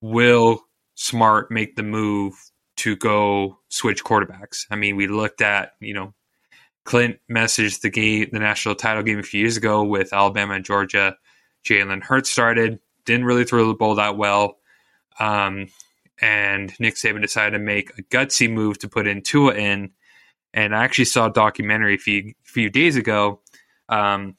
Will 0.00 0.60
Smart 0.94 1.50
make 1.50 1.76
the 1.76 1.84
move 1.84 2.34
to 2.78 2.96
go 2.96 3.58
switch 3.68 4.04
quarterbacks. 4.04 4.66
I 4.70 4.76
mean, 4.76 4.96
we 4.96 5.06
looked 5.06 5.40
at, 5.40 5.72
you 5.80 5.94
know, 5.94 6.14
Clint 6.84 7.18
messaged 7.30 7.82
the 7.82 7.90
game, 7.90 8.28
the 8.32 8.38
national 8.38 8.74
title 8.74 9.02
game 9.02 9.18
a 9.18 9.22
few 9.22 9.40
years 9.40 9.56
ago 9.56 9.84
with 9.84 10.12
Alabama 10.12 10.54
and 10.54 10.64
Georgia. 10.64 11.16
Jalen 11.64 12.02
Hurts 12.02 12.30
started, 12.30 12.78
didn't 13.04 13.26
really 13.26 13.44
throw 13.44 13.68
the 13.68 13.74
ball 13.74 13.96
that 13.96 14.16
well. 14.16 14.58
Um, 15.20 15.66
and 16.20 16.72
Nick 16.80 16.94
Saban 16.94 17.22
decided 17.22 17.56
to 17.56 17.62
make 17.62 17.96
a 17.98 18.02
gutsy 18.02 18.50
move 18.50 18.78
to 18.80 18.88
put 18.88 19.06
in 19.06 19.22
Tua 19.22 19.54
in. 19.54 19.90
And 20.52 20.74
I 20.74 20.84
actually 20.84 21.04
saw 21.04 21.26
a 21.26 21.32
documentary 21.32 21.94
a 21.94 21.98
few, 21.98 22.34
few 22.42 22.70
days 22.70 22.96
ago 22.96 23.40
um, 23.88 24.36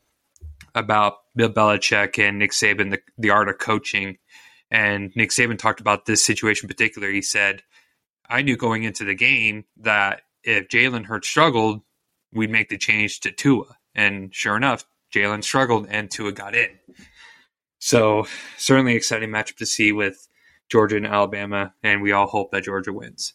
about 0.75 1.17
Bill 1.35 1.49
Belichick 1.49 2.19
and 2.19 2.39
Nick 2.39 2.51
Saban, 2.51 2.91
the, 2.91 2.99
the 3.17 3.29
art 3.29 3.49
of 3.49 3.59
coaching. 3.59 4.17
And 4.71 5.11
Nick 5.15 5.29
Saban 5.29 5.57
talked 5.57 5.81
about 5.81 6.05
this 6.05 6.23
situation 6.23 6.65
in 6.65 6.69
particular. 6.69 7.09
He 7.09 7.21
said, 7.21 7.63
I 8.29 8.41
knew 8.41 8.57
going 8.57 8.83
into 8.83 9.05
the 9.05 9.15
game 9.15 9.65
that 9.77 10.21
if 10.43 10.67
Jalen 10.67 11.05
Hurts 11.05 11.27
struggled, 11.27 11.81
we'd 12.33 12.51
make 12.51 12.69
the 12.69 12.77
change 12.77 13.21
to 13.21 13.31
Tua. 13.31 13.77
And 13.95 14.33
sure 14.33 14.55
enough, 14.55 14.85
Jalen 15.13 15.43
struggled 15.43 15.87
and 15.89 16.11
Tua 16.11 16.31
got 16.31 16.55
in. 16.55 16.69
So 17.79 18.27
certainly 18.57 18.95
exciting 18.95 19.29
matchup 19.29 19.57
to 19.57 19.65
see 19.65 19.91
with 19.91 20.28
Georgia 20.69 20.97
and 20.97 21.07
Alabama, 21.07 21.73
and 21.83 22.01
we 22.01 22.11
all 22.11 22.27
hope 22.27 22.51
that 22.51 22.63
Georgia 22.63 22.93
wins. 22.93 23.33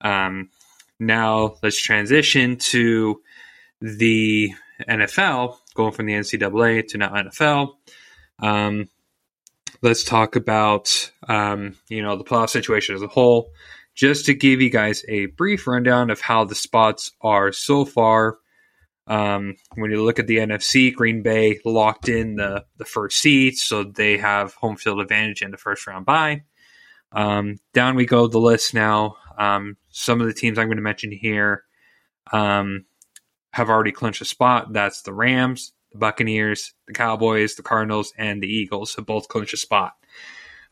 Um, 0.00 0.50
now 0.98 1.56
let's 1.62 1.80
transition 1.80 2.56
to 2.56 3.20
the 3.80 4.52
NFL, 4.88 5.56
going 5.74 5.92
from 5.92 6.06
the 6.06 6.14
NCAA 6.14 6.88
to 6.88 6.98
now 6.98 7.10
NFL. 7.10 7.74
Um, 8.40 8.88
let's 9.82 10.04
talk 10.04 10.36
about 10.36 11.10
um, 11.28 11.76
you 11.88 12.02
know 12.02 12.16
the 12.16 12.24
playoff 12.24 12.50
situation 12.50 12.94
as 12.94 13.02
a 13.02 13.08
whole 13.08 13.50
just 13.98 14.26
to 14.26 14.34
give 14.34 14.60
you 14.60 14.70
guys 14.70 15.04
a 15.08 15.26
brief 15.26 15.66
rundown 15.66 16.08
of 16.10 16.20
how 16.20 16.44
the 16.44 16.54
spots 16.54 17.10
are 17.20 17.50
so 17.50 17.84
far. 17.84 18.38
Um, 19.08 19.56
when 19.74 19.90
you 19.90 20.04
look 20.04 20.20
at 20.20 20.28
the 20.28 20.36
NFC, 20.36 20.94
Green 20.94 21.22
Bay 21.22 21.58
locked 21.64 22.08
in 22.08 22.36
the, 22.36 22.64
the 22.76 22.84
first 22.84 23.18
seed, 23.20 23.56
so 23.56 23.82
they 23.82 24.18
have 24.18 24.54
home 24.54 24.76
field 24.76 25.00
advantage 25.00 25.42
in 25.42 25.50
the 25.50 25.56
first 25.56 25.84
round 25.86 26.06
bye. 26.06 26.42
Um, 27.12 27.56
down 27.72 27.96
we 27.96 28.06
go 28.06 28.26
the 28.26 28.38
list 28.38 28.74
now. 28.74 29.16
Um, 29.38 29.76
some 29.90 30.20
of 30.20 30.26
the 30.26 30.34
teams 30.34 30.58
I'm 30.58 30.66
going 30.66 30.76
to 30.76 30.82
mention 30.82 31.12
here 31.12 31.64
um, 32.32 32.84
have 33.52 33.70
already 33.70 33.92
clinched 33.92 34.20
a 34.20 34.24
spot. 34.24 34.72
That's 34.72 35.02
the 35.02 35.14
Rams, 35.14 35.72
the 35.92 35.98
Buccaneers, 35.98 36.74
the 36.86 36.92
Cowboys, 36.92 37.54
the 37.54 37.62
Cardinals, 37.62 38.12
and 38.18 38.42
the 38.42 38.48
Eagles 38.48 38.94
have 38.96 39.06
both 39.06 39.28
clinched 39.28 39.54
a 39.54 39.58
spot. 39.58 39.94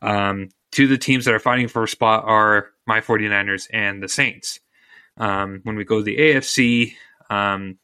Um, 0.01 0.49
two 0.71 0.83
of 0.83 0.89
the 0.89 0.97
teams 0.97 1.25
that 1.25 1.33
are 1.33 1.39
fighting 1.39 1.67
for 1.67 1.83
a 1.83 1.87
spot 1.87 2.23
are 2.25 2.69
my 2.85 3.01
49ers 3.01 3.67
and 3.71 4.01
the 4.01 4.09
Saints. 4.09 4.59
Um, 5.17 5.61
when 5.63 5.75
we 5.75 5.83
go 5.83 5.97
to 5.97 6.03
the 6.03 6.17
AFC, 6.17 6.93
um, 7.29 7.79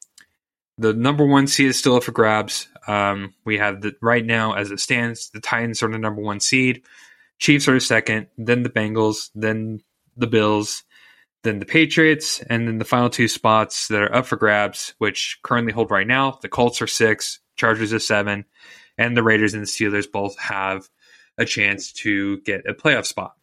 the 0.78 0.94
number 0.94 1.26
one 1.26 1.48
seed 1.48 1.68
is 1.68 1.80
still 1.80 1.96
up 1.96 2.04
for 2.04 2.12
grabs. 2.12 2.68
Um, 2.88 3.34
we 3.46 3.58
have 3.58 3.82
the 3.82 3.96
right 4.02 4.26
now, 4.26 4.54
as 4.54 4.72
it 4.72 4.80
stands, 4.80 5.30
the 5.30 5.39
Titans 5.39 5.82
are 5.84 5.92
the 5.92 5.98
number 5.98 6.22
one 6.22 6.39
seed, 6.39 6.84
Chiefs 7.39 7.67
are 7.67 7.80
second, 7.80 8.28
then 8.38 8.63
the 8.63 8.69
Bengals, 8.69 9.30
then 9.36 9.82
the 10.15 10.28
Bills, 10.28 10.84
then 11.43 11.60
the 11.60 11.65
Patriots, 11.65 12.41
and 12.41 12.67
then 12.67 12.78
the 12.78 12.86
final 12.86 13.10
two 13.10 13.28
spots 13.28 13.88
that 13.89 14.02
are 14.02 14.15
up 14.15 14.26
for 14.26 14.38
grabs, 14.38 14.93
which 14.98 15.39
currently 15.43 15.74
hold 15.74 15.91
right 15.91 16.08
now, 16.08 16.39
the 16.41 16.50
Colts 16.50 16.82
are 16.82 16.88
six, 16.88 17.39
Chargers 17.56 17.93
are 17.93 18.00
seven, 18.00 18.46
and 18.98 19.15
the 19.15 19.24
Raiders 19.24 19.54
and 19.54 19.63
the 19.63 19.67
Steelers 19.67 20.10
both 20.12 20.38
have 20.39 20.88
a 21.38 21.46
chance 21.46 21.91
to 21.91 22.39
get 22.41 22.67
a 22.67 22.74
playoff 22.74 23.06
spot. 23.06 23.34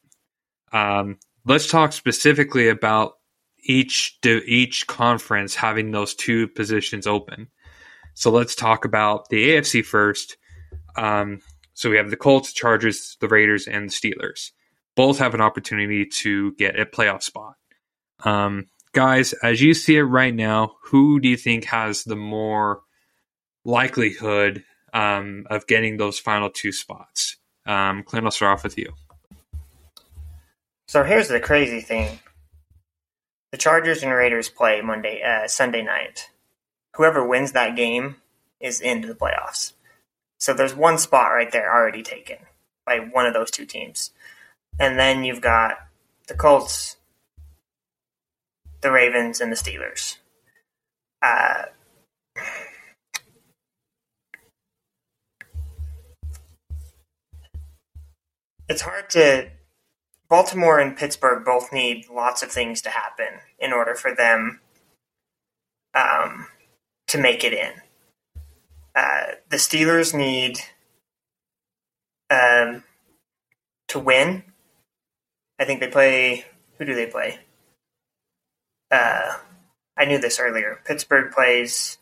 Um, 0.72 1.18
let's 1.44 1.68
talk 1.68 1.92
specifically 1.92 2.68
about 2.68 3.14
each 3.62 4.18
each 4.24 4.86
conference 4.86 5.54
having 5.54 5.90
those 5.90 6.14
two 6.14 6.48
positions 6.48 7.06
open. 7.06 7.48
So 8.14 8.30
let's 8.30 8.54
talk 8.54 8.84
about 8.84 9.28
the 9.28 9.50
AFC 9.50 9.84
first. 9.84 10.36
Um, 10.96 11.40
so 11.80 11.88
we 11.88 11.96
have 11.96 12.10
the 12.10 12.16
Colts, 12.16 12.52
Chargers, 12.52 13.16
the 13.20 13.28
Raiders, 13.28 13.66
and 13.66 13.88
the 13.88 13.90
Steelers. 13.90 14.50
Both 14.96 15.18
have 15.18 15.32
an 15.32 15.40
opportunity 15.40 16.04
to 16.04 16.52
get 16.56 16.78
a 16.78 16.84
playoff 16.84 17.22
spot. 17.22 17.54
Um, 18.22 18.66
guys, 18.92 19.32
as 19.42 19.62
you 19.62 19.72
see 19.72 19.96
it 19.96 20.02
right 20.02 20.34
now, 20.34 20.76
who 20.82 21.20
do 21.20 21.28
you 21.30 21.38
think 21.38 21.64
has 21.64 22.04
the 22.04 22.16
more 22.16 22.82
likelihood 23.64 24.62
um, 24.92 25.46
of 25.48 25.66
getting 25.66 25.96
those 25.96 26.18
final 26.18 26.50
two 26.50 26.70
spots? 26.70 27.38
Um, 27.64 28.02
Clint, 28.02 28.26
I'll 28.26 28.30
start 28.30 28.58
off 28.58 28.64
with 28.64 28.76
you. 28.76 28.92
So 30.86 31.02
here's 31.02 31.28
the 31.28 31.40
crazy 31.40 31.80
thing: 31.80 32.18
the 33.52 33.56
Chargers 33.58 34.02
and 34.02 34.12
Raiders 34.12 34.50
play 34.50 34.82
Monday, 34.82 35.22
uh, 35.22 35.48
Sunday 35.48 35.80
night. 35.80 36.28
Whoever 36.96 37.26
wins 37.26 37.52
that 37.52 37.74
game 37.74 38.16
is 38.60 38.82
into 38.82 39.08
the 39.08 39.14
playoffs. 39.14 39.72
So 40.40 40.54
there's 40.54 40.74
one 40.74 40.96
spot 40.96 41.32
right 41.32 41.52
there 41.52 41.72
already 41.72 42.02
taken 42.02 42.38
by 42.86 42.98
one 42.98 43.26
of 43.26 43.34
those 43.34 43.50
two 43.50 43.66
teams, 43.66 44.10
and 44.78 44.98
then 44.98 45.22
you've 45.22 45.42
got 45.42 45.76
the 46.28 46.34
Colts, 46.34 46.96
the 48.80 48.90
Ravens, 48.90 49.40
and 49.40 49.52
the 49.52 49.56
Steelers. 49.56 50.16
Uh, 51.22 51.64
it's 58.68 58.82
hard 58.82 59.10
to. 59.10 59.50
Baltimore 60.30 60.78
and 60.78 60.96
Pittsburgh 60.96 61.44
both 61.44 61.72
need 61.72 62.06
lots 62.08 62.40
of 62.44 62.52
things 62.52 62.80
to 62.82 62.90
happen 62.90 63.40
in 63.58 63.72
order 63.72 63.96
for 63.96 64.14
them 64.14 64.60
um, 65.92 66.46
to 67.08 67.18
make 67.18 67.42
it 67.42 67.52
in. 67.52 67.72
Uh, 68.94 69.34
the 69.48 69.56
Steelers 69.56 70.14
need 70.14 70.58
um, 72.30 72.84
to 73.88 73.98
win. 73.98 74.44
I 75.58 75.64
think 75.64 75.80
they 75.80 75.88
play. 75.88 76.44
Who 76.78 76.84
do 76.84 76.94
they 76.94 77.06
play? 77.06 77.38
Uh, 78.90 79.36
I 79.96 80.04
knew 80.06 80.18
this 80.18 80.40
earlier. 80.40 80.80
Pittsburgh 80.84 81.32
plays 81.32 81.98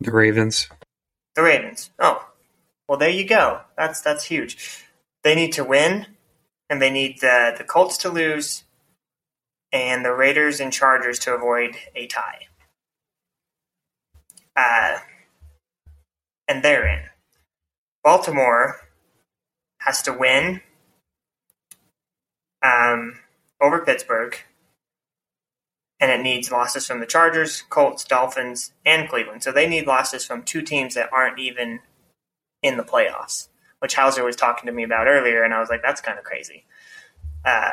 the 0.00 0.10
Ravens. 0.10 0.68
The 1.34 1.42
Ravens. 1.42 1.90
Oh, 1.98 2.26
well, 2.88 2.98
there 2.98 3.10
you 3.10 3.26
go. 3.26 3.60
That's 3.76 4.00
that's 4.00 4.24
huge. 4.24 4.84
They 5.22 5.34
need 5.34 5.52
to 5.52 5.64
win, 5.64 6.06
and 6.68 6.82
they 6.82 6.90
need 6.90 7.20
the 7.20 7.54
the 7.56 7.64
Colts 7.64 7.96
to 7.98 8.08
lose, 8.08 8.64
and 9.72 10.04
the 10.04 10.14
Raiders 10.14 10.58
and 10.58 10.72
Chargers 10.72 11.18
to 11.20 11.34
avoid 11.34 11.76
a 11.94 12.06
tie. 12.06 12.48
Uh, 14.60 14.98
and 16.46 16.62
they're 16.62 16.86
in. 16.86 17.04
Baltimore 18.04 18.76
has 19.78 20.02
to 20.02 20.12
win 20.12 20.60
um, 22.62 23.20
over 23.60 23.78
Pittsburgh, 23.78 24.36
and 25.98 26.10
it 26.10 26.22
needs 26.22 26.50
losses 26.50 26.86
from 26.86 27.00
the 27.00 27.06
Chargers, 27.06 27.62
Colts, 27.70 28.04
Dolphins, 28.04 28.72
and 28.84 29.08
Cleveland. 29.08 29.42
So 29.42 29.50
they 29.50 29.66
need 29.66 29.86
losses 29.86 30.26
from 30.26 30.42
two 30.42 30.60
teams 30.60 30.94
that 30.94 31.10
aren't 31.10 31.38
even 31.38 31.80
in 32.62 32.76
the 32.76 32.82
playoffs, 32.82 33.48
which 33.78 33.94
Hauser 33.94 34.24
was 34.24 34.36
talking 34.36 34.66
to 34.66 34.72
me 34.72 34.82
about 34.82 35.06
earlier, 35.06 35.42
and 35.42 35.54
I 35.54 35.60
was 35.60 35.70
like, 35.70 35.82
that's 35.82 36.02
kind 36.02 36.18
of 36.18 36.24
crazy. 36.24 36.64
Uh, 37.46 37.70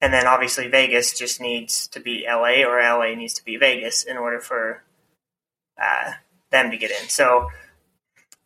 and 0.00 0.12
then 0.12 0.28
obviously 0.28 0.68
Vegas 0.68 1.18
just 1.18 1.40
needs 1.40 1.88
to 1.88 1.98
beat 1.98 2.24
LA, 2.28 2.62
or 2.62 2.80
LA 2.80 3.14
needs 3.16 3.34
to 3.34 3.44
beat 3.44 3.58
Vegas 3.58 4.04
in 4.04 4.16
order 4.16 4.38
for 4.38 4.84
uh, 5.80 6.12
them 6.50 6.70
to 6.70 6.76
get 6.76 6.90
in. 6.90 7.08
So 7.08 7.48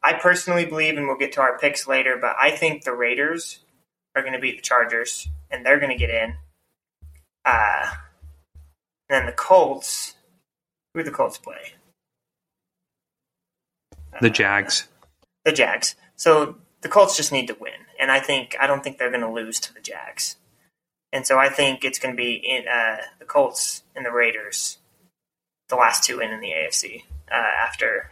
I 0.02 0.14
personally 0.14 0.66
believe, 0.66 0.96
and 0.96 1.06
we'll 1.06 1.16
get 1.16 1.32
to 1.32 1.40
our 1.40 1.58
picks 1.58 1.86
later, 1.86 2.16
but 2.20 2.36
I 2.40 2.50
think 2.50 2.84
the 2.84 2.92
Raiders 2.92 3.60
are 4.14 4.22
going 4.22 4.34
to 4.34 4.40
beat 4.40 4.56
the 4.56 4.62
Chargers, 4.62 5.28
and 5.50 5.64
they're 5.64 5.80
going 5.80 5.92
to 5.92 5.98
get 5.98 6.10
in. 6.10 6.34
Uh, 7.44 7.86
and 9.08 9.20
then 9.20 9.26
the 9.26 9.32
Colts, 9.32 10.14
who 10.92 11.00
do 11.00 11.04
the 11.04 11.16
Colts 11.16 11.38
play? 11.38 11.74
The 14.20 14.30
Jags 14.30 14.88
the 15.44 15.52
Jags. 15.52 15.94
So 16.16 16.56
the 16.80 16.88
Colts 16.88 17.16
just 17.16 17.32
need 17.32 17.46
to 17.48 17.56
win, 17.58 17.72
and 18.00 18.10
I 18.10 18.20
think 18.20 18.56
I 18.58 18.66
don't 18.66 18.82
think 18.82 18.98
they're 18.98 19.10
going 19.10 19.20
to 19.20 19.30
lose 19.30 19.60
to 19.60 19.74
the 19.74 19.80
Jags, 19.80 20.36
and 21.12 21.26
so 21.26 21.38
I 21.38 21.48
think 21.48 21.84
it's 21.84 21.98
going 21.98 22.14
to 22.14 22.16
be 22.16 22.34
in, 22.34 22.66
uh, 22.68 22.98
the 23.18 23.24
Colts 23.24 23.82
and 23.94 24.04
the 24.04 24.10
Raiders, 24.10 24.78
the 25.68 25.76
last 25.76 26.04
two 26.04 26.20
in 26.20 26.30
in 26.30 26.40
the 26.40 26.50
AFC 26.50 27.04
uh, 27.30 27.34
after 27.34 28.10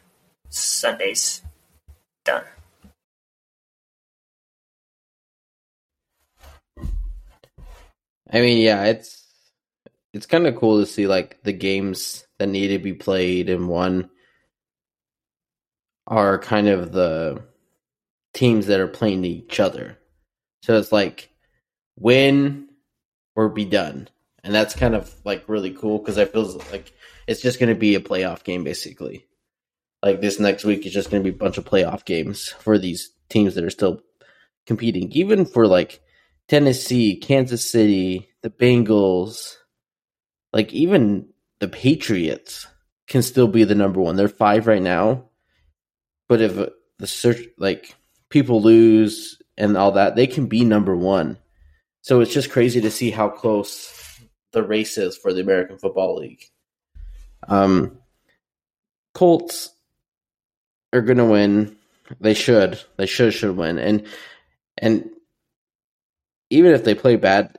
Sunday's 0.48 1.42
done. 2.24 2.44
I 8.30 8.40
mean, 8.40 8.58
yeah, 8.58 8.84
it's 8.84 9.24
it's 10.14 10.26
kind 10.26 10.46
of 10.46 10.56
cool 10.56 10.80
to 10.80 10.86
see 10.86 11.06
like 11.06 11.42
the 11.42 11.52
games 11.52 12.26
that 12.38 12.48
need 12.48 12.68
to 12.68 12.78
be 12.78 12.94
played 12.94 13.50
and 13.50 13.68
won 13.68 14.10
are 16.06 16.38
kind 16.38 16.68
of 16.68 16.92
the 16.92 17.42
teams 18.34 18.66
that 18.66 18.80
are 18.80 18.88
playing 18.88 19.24
each 19.24 19.60
other. 19.60 19.98
So 20.62 20.78
it's 20.78 20.92
like 20.92 21.30
win 21.98 22.68
or 23.36 23.48
be 23.48 23.64
done. 23.64 24.08
And 24.44 24.54
that's 24.54 24.74
kind 24.74 24.94
of 24.94 25.14
like 25.24 25.44
really 25.48 25.70
cool 25.72 25.98
because 25.98 26.18
I 26.18 26.24
feel 26.24 26.46
like 26.72 26.92
it's 27.26 27.40
just 27.40 27.58
going 27.58 27.68
to 27.68 27.78
be 27.78 27.94
a 27.94 28.00
playoff 28.00 28.44
game 28.44 28.64
basically. 28.64 29.26
Like 30.02 30.20
this 30.20 30.40
next 30.40 30.64
week 30.64 30.84
is 30.84 30.92
just 30.92 31.10
going 31.10 31.22
to 31.22 31.30
be 31.30 31.34
a 31.34 31.38
bunch 31.38 31.58
of 31.58 31.64
playoff 31.64 32.04
games 32.04 32.48
for 32.48 32.78
these 32.78 33.10
teams 33.28 33.54
that 33.54 33.64
are 33.64 33.70
still 33.70 34.00
competing. 34.66 35.10
Even 35.12 35.44
for 35.44 35.66
like 35.66 36.00
Tennessee, 36.48 37.16
Kansas 37.16 37.64
City, 37.64 38.28
the 38.42 38.50
Bengals, 38.50 39.56
like 40.52 40.72
even 40.72 41.28
the 41.60 41.68
Patriots 41.68 42.66
can 43.06 43.22
still 43.22 43.48
be 43.48 43.64
the 43.64 43.74
number 43.74 44.00
one. 44.00 44.16
They're 44.16 44.28
five 44.28 44.66
right 44.66 44.82
now, 44.82 45.24
but 46.28 46.40
if 46.40 46.70
the 46.98 47.06
search 47.06 47.40
like 47.58 47.94
people 48.28 48.60
lose 48.62 49.40
and 49.56 49.76
all 49.76 49.92
that, 49.92 50.16
they 50.16 50.26
can 50.26 50.46
be 50.46 50.64
number 50.64 50.96
one. 50.96 51.38
So 52.00 52.20
it's 52.20 52.32
just 52.32 52.50
crazy 52.50 52.80
to 52.80 52.90
see 52.90 53.10
how 53.10 53.28
close 53.28 54.20
the 54.52 54.62
race 54.62 54.98
is 54.98 55.16
for 55.16 55.32
the 55.32 55.40
American 55.40 55.78
Football 55.78 56.16
League. 56.16 56.44
Um, 57.48 57.98
Colts 59.14 59.70
are 60.92 61.00
going 61.02 61.18
to 61.18 61.24
win. 61.24 61.76
They 62.20 62.34
should. 62.34 62.80
They 62.96 63.06
should 63.06 63.34
should 63.34 63.56
win. 63.56 63.78
And 63.78 64.06
and 64.78 65.10
even 66.50 66.72
if 66.72 66.84
they 66.84 66.94
play 66.94 67.16
bad, 67.16 67.58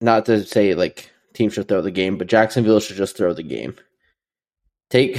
not 0.00 0.26
to 0.26 0.44
say 0.44 0.74
like 0.74 1.10
teams 1.34 1.54
should 1.54 1.68
throw 1.68 1.82
the 1.82 1.90
game, 1.90 2.18
but 2.18 2.28
Jacksonville 2.28 2.80
should 2.80 2.96
just 2.96 3.16
throw 3.16 3.32
the 3.32 3.42
game. 3.42 3.74
Take 4.90 5.18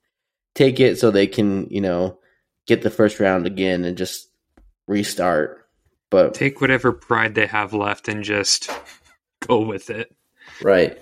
take 0.54 0.80
it 0.80 0.98
so 0.98 1.10
they 1.10 1.26
can 1.26 1.68
you 1.70 1.80
know 1.80 2.18
get 2.66 2.82
the 2.82 2.90
first 2.90 3.20
round 3.20 3.46
again 3.46 3.84
and 3.84 3.98
just 3.98 4.28
restart. 4.86 5.68
But 6.08 6.34
take 6.34 6.60
whatever 6.60 6.92
pride 6.92 7.34
they 7.34 7.46
have 7.46 7.74
left 7.74 8.08
and 8.08 8.22
just 8.22 8.70
go 9.46 9.60
with 9.60 9.90
it. 9.90 10.14
Right. 10.62 10.98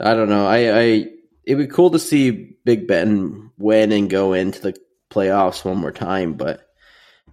I 0.00 0.14
don't 0.14 0.28
know. 0.28 0.46
I, 0.46 0.78
I 0.78 1.06
it'd 1.44 1.58
be 1.58 1.66
cool 1.66 1.90
to 1.90 1.98
see 1.98 2.56
Big 2.64 2.86
Ben 2.86 3.50
win 3.58 3.92
and 3.92 4.10
go 4.10 4.32
into 4.32 4.60
the 4.60 4.76
playoffs 5.10 5.64
one 5.64 5.78
more 5.78 5.92
time, 5.92 6.34
but 6.34 6.66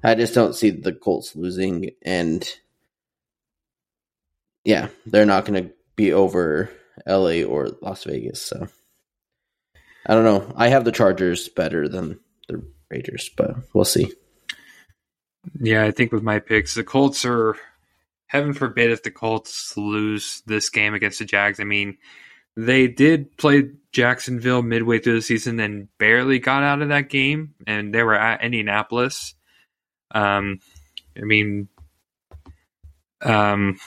I 0.04 0.16
just 0.16 0.34
don't 0.34 0.56
see 0.56 0.70
the 0.70 0.94
Colts 0.94 1.36
losing 1.36 1.92
and 2.02 2.48
yeah, 4.64 4.90
they're 5.06 5.26
not 5.26 5.46
going 5.46 5.64
to 5.64 5.74
be 5.96 6.14
over 6.14 6.70
LA 7.08 7.44
or 7.44 7.70
Las 7.82 8.04
Vegas, 8.04 8.42
so 8.42 8.68
I 10.06 10.14
don't 10.14 10.24
know. 10.24 10.54
I 10.56 10.70
have 10.70 10.86
the 10.86 10.92
Chargers 10.92 11.50
better 11.50 11.88
than 11.88 12.20
the 12.48 12.64
Raiders, 12.90 13.30
but 13.36 13.56
we'll 13.74 13.86
see. 13.86 14.12
Yeah, 15.60 15.84
I 15.84 15.92
think 15.92 16.12
with 16.12 16.24
my 16.24 16.40
picks, 16.40 16.76
the 16.76 16.84
Colts 16.84 17.26
are 17.26 17.56
heaven 18.28 18.54
forbid 18.54 18.92
if 18.92 19.04
the 19.04 19.12
Colts 19.12 19.76
lose 19.76 20.44
this 20.46 20.70
game 20.70 20.94
against 20.94 21.20
the 21.20 21.26
Jags. 21.26 21.60
I 21.60 21.64
mean, 21.64 21.98
they 22.56 22.88
did 22.88 23.38
play 23.38 23.70
Jacksonville 23.92 24.62
midway 24.62 25.00
through 25.00 25.16
the 25.16 25.22
season 25.22 25.60
and 25.60 25.88
barely 25.98 26.40
got 26.40 26.64
out 26.64 26.82
of 26.82 26.90
that 26.90 27.10
game, 27.10 27.56
and 27.68 27.94
they 27.94 28.04
were 28.04 28.16
at 28.16 28.44
Indianapolis. 28.44 29.36
Um, 30.12 30.60
I 31.18 31.22
mean, 31.22 31.68
um, 33.22 33.80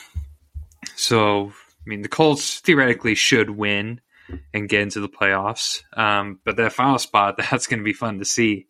so 0.97 1.49
I 1.49 1.89
mean, 1.89 2.03
the 2.03 2.09
Colts 2.09 2.61
theoretically 2.61 3.15
should 3.15 3.51
win 3.51 4.01
and 4.53 4.69
get 4.69 4.83
into 4.83 5.01
the 5.01 5.09
playoffs. 5.09 5.83
Um, 5.97 6.41
but 6.45 6.57
that 6.57 6.73
final 6.73 6.99
spot, 6.99 7.37
that's 7.51 7.67
going 7.67 7.81
to 7.81 7.85
be 7.85 7.93
fun 7.93 8.19
to 8.19 8.25
see 8.25 8.67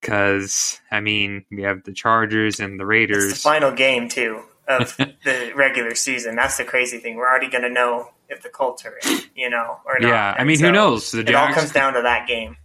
because 0.00 0.80
I 0.90 1.00
mean, 1.00 1.44
we 1.50 1.62
have 1.62 1.84
the 1.84 1.92
Chargers 1.92 2.60
and 2.60 2.78
the 2.78 2.86
Raiders. 2.86 3.24
It's 3.24 3.42
the 3.42 3.48
final 3.48 3.72
game 3.72 4.08
too 4.08 4.42
of 4.68 4.96
the 5.24 5.52
regular 5.54 5.94
season. 5.94 6.36
That's 6.36 6.56
the 6.56 6.64
crazy 6.64 6.98
thing. 6.98 7.16
We're 7.16 7.28
already 7.28 7.50
going 7.50 7.64
to 7.64 7.70
know 7.70 8.10
if 8.30 8.42
the 8.42 8.48
Colts 8.48 8.84
are 8.86 8.96
in, 9.04 9.18
you 9.34 9.50
know, 9.50 9.76
or 9.84 9.98
not. 10.00 10.08
Yeah, 10.08 10.34
I 10.38 10.44
mean, 10.44 10.56
so 10.56 10.66
who 10.66 10.72
knows? 10.72 11.10
The 11.10 11.20
it 11.20 11.34
all 11.34 11.52
comes 11.52 11.72
down 11.72 11.94
to 11.94 12.02
that 12.02 12.26
game. 12.26 12.56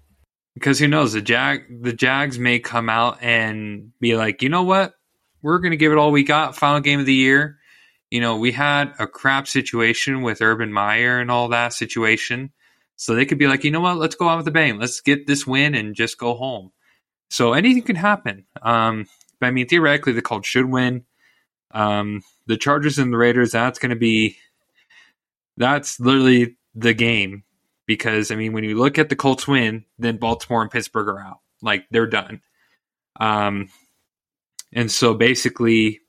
because 0.54 0.80
who 0.80 0.88
knows? 0.88 1.13
The 1.13 1.21
Jag, 1.21 1.84
the 1.84 1.93
Jags 1.93 2.39
may 2.39 2.60
come 2.60 2.89
out 2.89 3.21
and 3.21 3.91
be 3.99 4.15
like, 4.15 4.41
you 4.41 4.49
know 4.49 4.63
what? 4.63 4.93
We're 5.41 5.60
going 5.60 5.71
to 5.71 5.78
give 5.78 5.91
it 5.91 5.97
all 5.97 6.12
we 6.12 6.23
got. 6.23 6.56
Final 6.56 6.80
game 6.80 6.99
of 6.99 7.06
the 7.06 7.13
year. 7.13 7.60
You 8.10 8.21
know, 8.21 8.38
we 8.38 8.51
had 8.51 8.93
a 8.97 9.08
crap 9.08 9.47
situation 9.47 10.21
with 10.21 10.41
Urban 10.41 10.71
Meyer 10.71 11.19
and 11.19 11.30
all 11.30 11.49
that 11.49 11.73
situation. 11.73 12.51
So 12.95 13.13
they 13.13 13.25
could 13.25 13.38
be 13.38 13.47
like, 13.47 13.63
you 13.63 13.71
know 13.71 13.82
what? 13.82 13.97
Let's 13.97 14.15
go 14.15 14.30
out 14.30 14.38
with 14.38 14.47
a 14.47 14.51
bang. 14.51 14.80
Let's 14.80 15.01
get 15.01 15.28
this 15.28 15.45
win 15.45 15.75
and 15.75 15.95
just 15.95 16.17
go 16.17 16.34
home. 16.34 16.71
So 17.30 17.54
anything 17.54 17.84
can 17.84 17.97
happen. 17.97 18.45
Um, 18.62 19.08
but 19.39 19.47
I 19.47 19.51
mean, 19.51 19.67
theoretically, 19.67 20.13
the 20.13 20.21
Colts 20.21 20.47
should 20.47 20.65
win. 20.65 21.04
Um, 21.71 22.21
the 22.47 22.56
Chargers 22.56 22.97
and 22.97 23.12
the 23.12 23.17
Raiders, 23.17 23.51
that's 23.51 23.80
going 23.80 23.89
to 23.89 23.97
be, 23.97 24.38
that's 25.58 26.00
literally 26.00 26.58
the 26.74 26.94
game. 26.94 27.44
Because, 27.88 28.32
I 28.32 28.36
mean, 28.36 28.54
when 28.54 28.63
you 28.63 28.76
look 28.76 28.98
at 28.98 29.10
the 29.10 29.15
Colts 29.15 29.48
win, 29.48 29.86
then 30.00 30.18
Baltimore 30.18 30.63
and 30.63 30.72
Pittsburgh 30.72 31.08
are 31.08 31.20
out. 31.20 31.39
Like, 31.62 31.86
they're 31.91 32.08
done. 32.08 32.41
Um, 33.20 33.70
and 34.74 34.91
so 34.91 35.13
basically, 35.13 36.02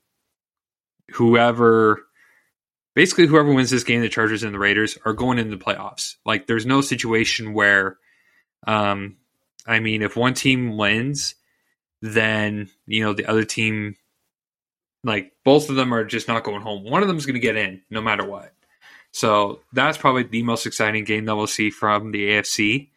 whoever, 1.13 2.07
basically, 2.95 3.27
whoever 3.27 3.53
wins 3.53 3.71
this 3.71 3.85
game, 3.85 4.01
the 4.01 4.09
Chargers 4.09 4.43
and 4.43 4.55
the 4.55 4.59
Raiders, 4.59 4.97
are 5.05 5.13
going 5.13 5.39
into 5.39 5.55
the 5.55 5.63
playoffs. 5.63 6.17
Like, 6.25 6.47
there's 6.47 6.65
no 6.65 6.81
situation 6.81 7.53
where, 7.53 7.99
um, 8.67 9.19
I 9.67 9.81
mean, 9.81 10.01
if 10.01 10.17
one 10.17 10.33
team 10.33 10.79
wins, 10.79 11.35
then 12.01 12.71
you 12.87 13.05
know 13.05 13.13
the 13.13 13.27
other 13.27 13.45
team, 13.45 13.97
like 15.05 15.33
both 15.45 15.69
of 15.69 15.77
them, 15.77 15.93
are 15.93 16.05
just 16.05 16.29
not 16.29 16.45
going 16.45 16.63
home. 16.63 16.85
One 16.85 17.03
of 17.03 17.09
them 17.09 17.17
is 17.17 17.27
going 17.27 17.35
to 17.35 17.41
get 17.41 17.57
in 17.57 17.83
no 17.91 18.01
matter 18.01 18.25
what. 18.25 18.53
So 19.17 19.61
that's 19.73 19.97
probably 19.97 20.25
the 20.25 20.43
most 20.43 20.67
exciting 20.67 21.05
game 21.05 21.25
that 21.25 21.35
we'll 21.35 21.47
see 21.47 21.71
from 21.71 22.13
the 22.13 22.29
AFC. 22.33 22.91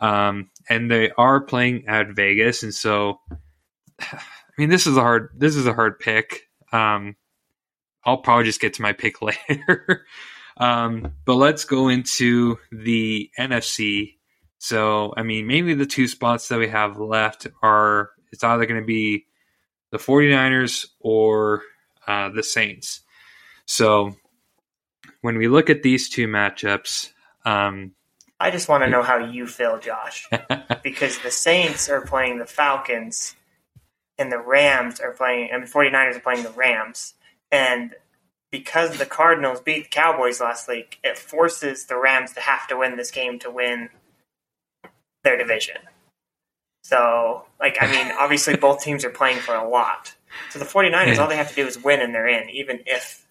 Um, 0.00 0.50
and 0.68 0.90
they 0.90 1.12
are 1.12 1.40
playing 1.40 1.86
at 1.86 2.16
Vegas, 2.16 2.64
and 2.64 2.74
so 2.74 3.20
I 4.00 4.18
mean, 4.58 4.70
this 4.70 4.88
is 4.88 4.96
a 4.96 5.00
hard 5.00 5.28
this 5.36 5.54
is 5.54 5.66
a 5.66 5.72
hard 5.72 6.00
pick. 6.00 6.48
Um, 6.72 7.14
I'll 8.04 8.16
probably 8.16 8.46
just 8.46 8.60
get 8.60 8.74
to 8.74 8.82
my 8.82 8.92
pick 8.92 9.22
later. 9.48 10.04
um, 10.56 11.12
but 11.24 11.36
let's 11.36 11.64
go 11.64 11.86
into 11.86 12.58
the 12.72 13.30
NFC. 13.38 14.16
So, 14.58 15.14
I 15.16 15.22
mean, 15.22 15.46
mainly 15.46 15.74
the 15.74 15.86
two 15.86 16.08
spots 16.08 16.48
that 16.48 16.58
we 16.58 16.70
have 16.70 16.98
left 16.98 17.46
are 17.62 18.10
it's 18.32 18.42
either 18.42 18.66
going 18.66 18.80
to 18.80 18.86
be 18.86 19.26
the 19.92 19.98
49ers 19.98 20.86
or 20.98 21.62
uh, 22.08 22.30
the 22.30 22.42
Saints. 22.42 23.02
So, 23.64 24.16
when 25.22 25.38
we 25.38 25.48
look 25.48 25.70
at 25.70 25.82
these 25.82 26.08
two 26.08 26.28
matchups, 26.28 27.10
um, 27.44 27.92
I 28.38 28.50
just 28.50 28.68
want 28.68 28.84
to 28.84 28.90
know 28.90 29.02
how 29.02 29.18
you 29.18 29.46
feel, 29.46 29.78
Josh, 29.78 30.28
because 30.82 31.18
the 31.20 31.30
Saints 31.30 31.88
are 31.88 32.04
playing 32.04 32.38
the 32.38 32.46
Falcons 32.46 33.36
and 34.18 34.30
the 34.30 34.38
Rams 34.38 35.00
are 35.00 35.12
playing, 35.12 35.50
and 35.52 35.62
the 35.62 35.70
49ers 35.70 36.16
are 36.16 36.20
playing 36.20 36.42
the 36.42 36.50
Rams. 36.50 37.14
And 37.50 37.94
because 38.50 38.98
the 38.98 39.06
Cardinals 39.06 39.60
beat 39.60 39.84
the 39.84 39.88
Cowboys 39.88 40.40
last 40.40 40.68
week, 40.68 40.98
it 41.02 41.16
forces 41.16 41.86
the 41.86 41.96
Rams 41.96 42.32
to 42.34 42.40
have 42.40 42.66
to 42.68 42.76
win 42.76 42.96
this 42.96 43.10
game 43.10 43.38
to 43.40 43.50
win 43.50 43.88
their 45.24 45.38
division. 45.38 45.76
So, 46.82 47.44
like, 47.60 47.78
I 47.80 47.90
mean, 47.90 48.12
obviously 48.18 48.56
both 48.56 48.80
teams 48.84 49.04
are 49.04 49.10
playing 49.10 49.38
for 49.38 49.54
a 49.54 49.68
lot. 49.68 50.14
So 50.50 50.58
the 50.58 50.64
49ers, 50.64 51.18
all 51.18 51.28
they 51.28 51.36
have 51.36 51.50
to 51.50 51.54
do 51.54 51.66
is 51.66 51.82
win 51.82 52.00
and 52.00 52.14
they're 52.14 52.26
in, 52.26 52.50
even 52.50 52.80
if 52.86 53.21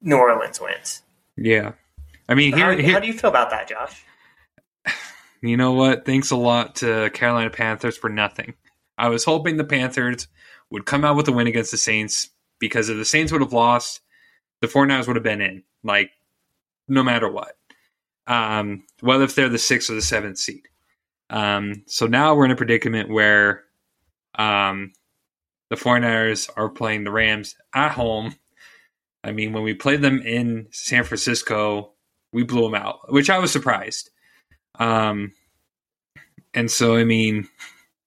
New 0.00 0.16
Orleans 0.16 0.60
wins. 0.60 1.02
yeah. 1.36 1.72
I 2.28 2.34
mean, 2.34 2.54
here, 2.54 2.72
how, 2.72 2.76
here 2.76 2.92
how 2.92 3.00
do 3.00 3.06
you 3.06 3.14
feel 3.14 3.30
about 3.30 3.50
that, 3.50 3.68
Josh? 3.68 4.04
you 5.42 5.56
know 5.56 5.72
what? 5.72 6.04
Thanks 6.04 6.30
a 6.30 6.36
lot 6.36 6.76
to 6.76 7.08
Carolina 7.10 7.48
Panthers 7.48 7.96
for 7.96 8.10
nothing. 8.10 8.54
I 8.98 9.08
was 9.08 9.24
hoping 9.24 9.56
the 9.56 9.64
Panthers 9.64 10.28
would 10.70 10.84
come 10.84 11.04
out 11.04 11.16
with 11.16 11.28
a 11.28 11.32
win 11.32 11.46
against 11.46 11.70
the 11.70 11.78
Saints 11.78 12.28
because 12.58 12.88
if 12.90 12.96
the 12.96 13.04
Saints 13.04 13.32
would 13.32 13.40
have 13.40 13.52
lost, 13.52 14.00
the 14.60 14.66
49ers 14.66 15.06
would 15.06 15.16
have 15.16 15.22
been 15.22 15.40
in, 15.40 15.62
like, 15.82 16.10
no 16.86 17.02
matter 17.02 17.30
what. 17.30 17.56
Um, 18.26 18.84
whether 19.00 19.24
if 19.24 19.34
they're 19.34 19.48
the 19.48 19.58
sixth 19.58 19.88
or 19.88 19.94
the 19.94 20.02
seventh 20.02 20.36
seed. 20.36 20.68
Um, 21.30 21.84
so 21.86 22.06
now 22.06 22.34
we're 22.34 22.44
in 22.44 22.50
a 22.50 22.56
predicament 22.56 23.08
where 23.08 23.64
um, 24.34 24.92
the 25.70 25.76
49ers 25.76 26.50
are 26.56 26.68
playing 26.68 27.04
the 27.04 27.10
Rams 27.10 27.54
at 27.74 27.92
home. 27.92 28.34
I 29.28 29.32
mean, 29.32 29.52
when 29.52 29.62
we 29.62 29.74
played 29.74 30.02
them 30.02 30.20
in 30.22 30.68
San 30.70 31.04
Francisco, 31.04 31.92
we 32.32 32.42
blew 32.42 32.62
them 32.62 32.74
out, 32.74 33.12
which 33.12 33.30
I 33.30 33.38
was 33.38 33.52
surprised. 33.52 34.10
Um, 34.78 35.32
and 36.54 36.70
so, 36.70 36.96
I 36.96 37.04
mean, 37.04 37.48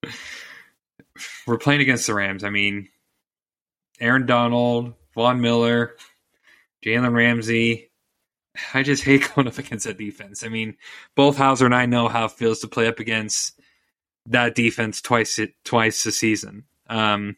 we're 1.48 1.58
playing 1.58 1.82
against 1.82 2.08
the 2.08 2.14
Rams. 2.14 2.44
I 2.44 2.50
mean, 2.50 2.90
Aaron 4.00 4.26
Donald, 4.26 4.94
Von 5.14 5.42
Miller, 5.42 5.96
Jalen 6.86 7.14
Ramsey. 7.14 7.92
I 8.74 8.84
just 8.84 9.04
hate 9.04 9.30
going 9.36 9.48
up 9.48 9.58
against 9.58 9.86
that 9.86 9.98
defense. 9.98 10.44
I 10.44 10.50
mean, 10.50 10.78
both 11.16 11.38
Hauser 11.38 11.66
and 11.66 11.76
I 11.76 11.86
know 11.86 12.08
how 12.08 12.26
it 12.26 12.32
feels 12.32 12.60
to 12.60 12.68
play 12.68 12.88
up 12.88 13.00
against 13.00 13.60
that 14.28 14.56
defense 14.56 15.02
twice 15.02 15.40
twice 15.64 16.06
a 16.06 16.12
season. 16.12 16.66
Um, 16.90 17.38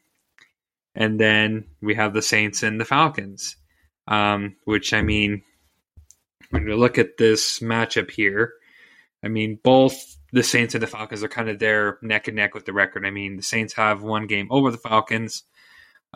and 0.96 1.19
then 1.19 1.65
we 1.82 1.96
have 1.96 2.13
the 2.13 2.22
Saints 2.22 2.63
and 2.63 2.80
the 2.80 2.86
Falcons, 2.86 3.56
um, 4.08 4.56
which 4.66 4.94
I 4.94 5.02
mean, 5.02 5.44
when 6.50 6.68
you 6.68 6.76
look 6.76 6.98
at 6.98 7.18
this 7.18 7.60
matchup 7.60 8.12
here, 8.12 8.54
I 9.24 9.28
mean, 9.28 9.60
both 9.63 10.18
the 10.32 10.44
Saints 10.44 10.74
and 10.74 10.84
the 10.84 10.88
Falcons 10.88 11.24
are 11.24 11.30
kind 11.30 11.50
of 11.50 11.60
there 11.60 11.98
neck 12.02 12.28
and 12.28 12.36
neck 12.36 12.54
with 12.54 12.66
the 12.66 12.74
record. 12.74 13.06
I 13.06 13.12
mean, 13.12 13.38
the 13.38 13.44
Saints 13.44 13.74
have 13.74 14.02
one 14.02 14.28
game 14.28 14.48
over 14.50 14.72
the 14.72 14.78
Falcons. 14.78 15.44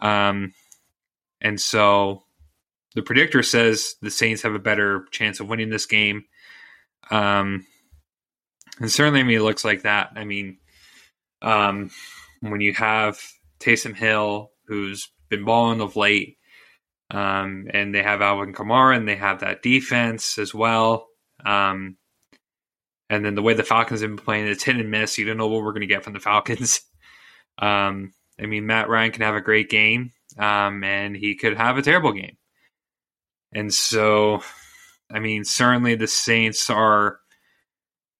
Um, 0.02 0.54
and 1.40 1.60
so 1.62 2.24
the 2.96 3.04
predictor 3.04 3.44
says 3.44 3.96
the 4.02 4.12
Saints 4.12 4.42
have 4.42 4.56
a 4.56 4.60
better 4.60 5.06
chance 5.12 5.40
of 5.40 5.48
winning 5.48 5.70
this 5.70 5.86
game. 5.86 6.26
Um, 7.12 7.66
and 8.80 8.92
certainly, 8.92 9.20
I 9.20 9.24
mean, 9.24 9.38
it 9.38 9.44
looks 9.44 9.64
like 9.64 9.84
that. 9.84 10.12
I 10.16 10.24
mean, 10.24 10.58
um, 11.42 11.92
when 12.42 12.62
you 12.62 12.74
have 12.74 13.22
Taysom 13.60 13.96
Hill, 13.96 14.52
who's 14.68 15.10
been 15.30 15.46
balling 15.46 15.82
of 15.82 15.96
late, 15.96 16.37
um, 17.12 17.68
and 17.74 17.94
they 17.94 18.04
have 18.04 18.22
Alvin 18.22 18.54
Kamara, 18.54 18.98
and 18.98 19.08
they 19.08 19.16
have 19.16 19.40
that 19.40 19.62
defense 19.62 20.38
as 20.38 20.54
well. 20.54 21.08
Um, 21.46 21.98
and 23.10 23.24
then 23.24 23.36
the 23.36 23.42
way 23.42 23.54
the 23.54 23.64
Falcons 23.64 24.02
have 24.02 24.10
been 24.10 24.18
playing, 24.18 24.48
it's 24.48 24.64
hit 24.64 24.76
and 24.76 24.92
miss. 24.92 25.18
You 25.18 25.26
don't 25.26 25.38
know 25.38 25.48
what 25.48 25.64
we're 25.64 25.72
going 25.72 25.82
to 25.82 25.88
get 25.88 26.04
from 26.04 26.14
the 26.14 26.20
Falcons. 26.20 26.82
Um, 27.60 28.14
I 28.40 28.46
mean, 28.46 28.68
Matt 28.68 28.88
Ryan 28.88 29.12
can 29.12 29.24
have 29.24 29.34
a 29.34 29.42
great 29.42 29.68
game, 29.68 30.12
um, 30.38 30.84
and 30.84 31.18
he 31.18 31.34
could 31.34 31.58
have 31.58 31.80
a 31.80 31.82
terrible 31.82 32.12
game. 32.12 32.38
And 33.52 33.74
so, 33.74 34.44
I 35.12 35.18
mean, 35.18 35.44
certainly 35.44 35.96
the 35.96 36.06
Saints 36.08 36.70
are, 36.70 37.20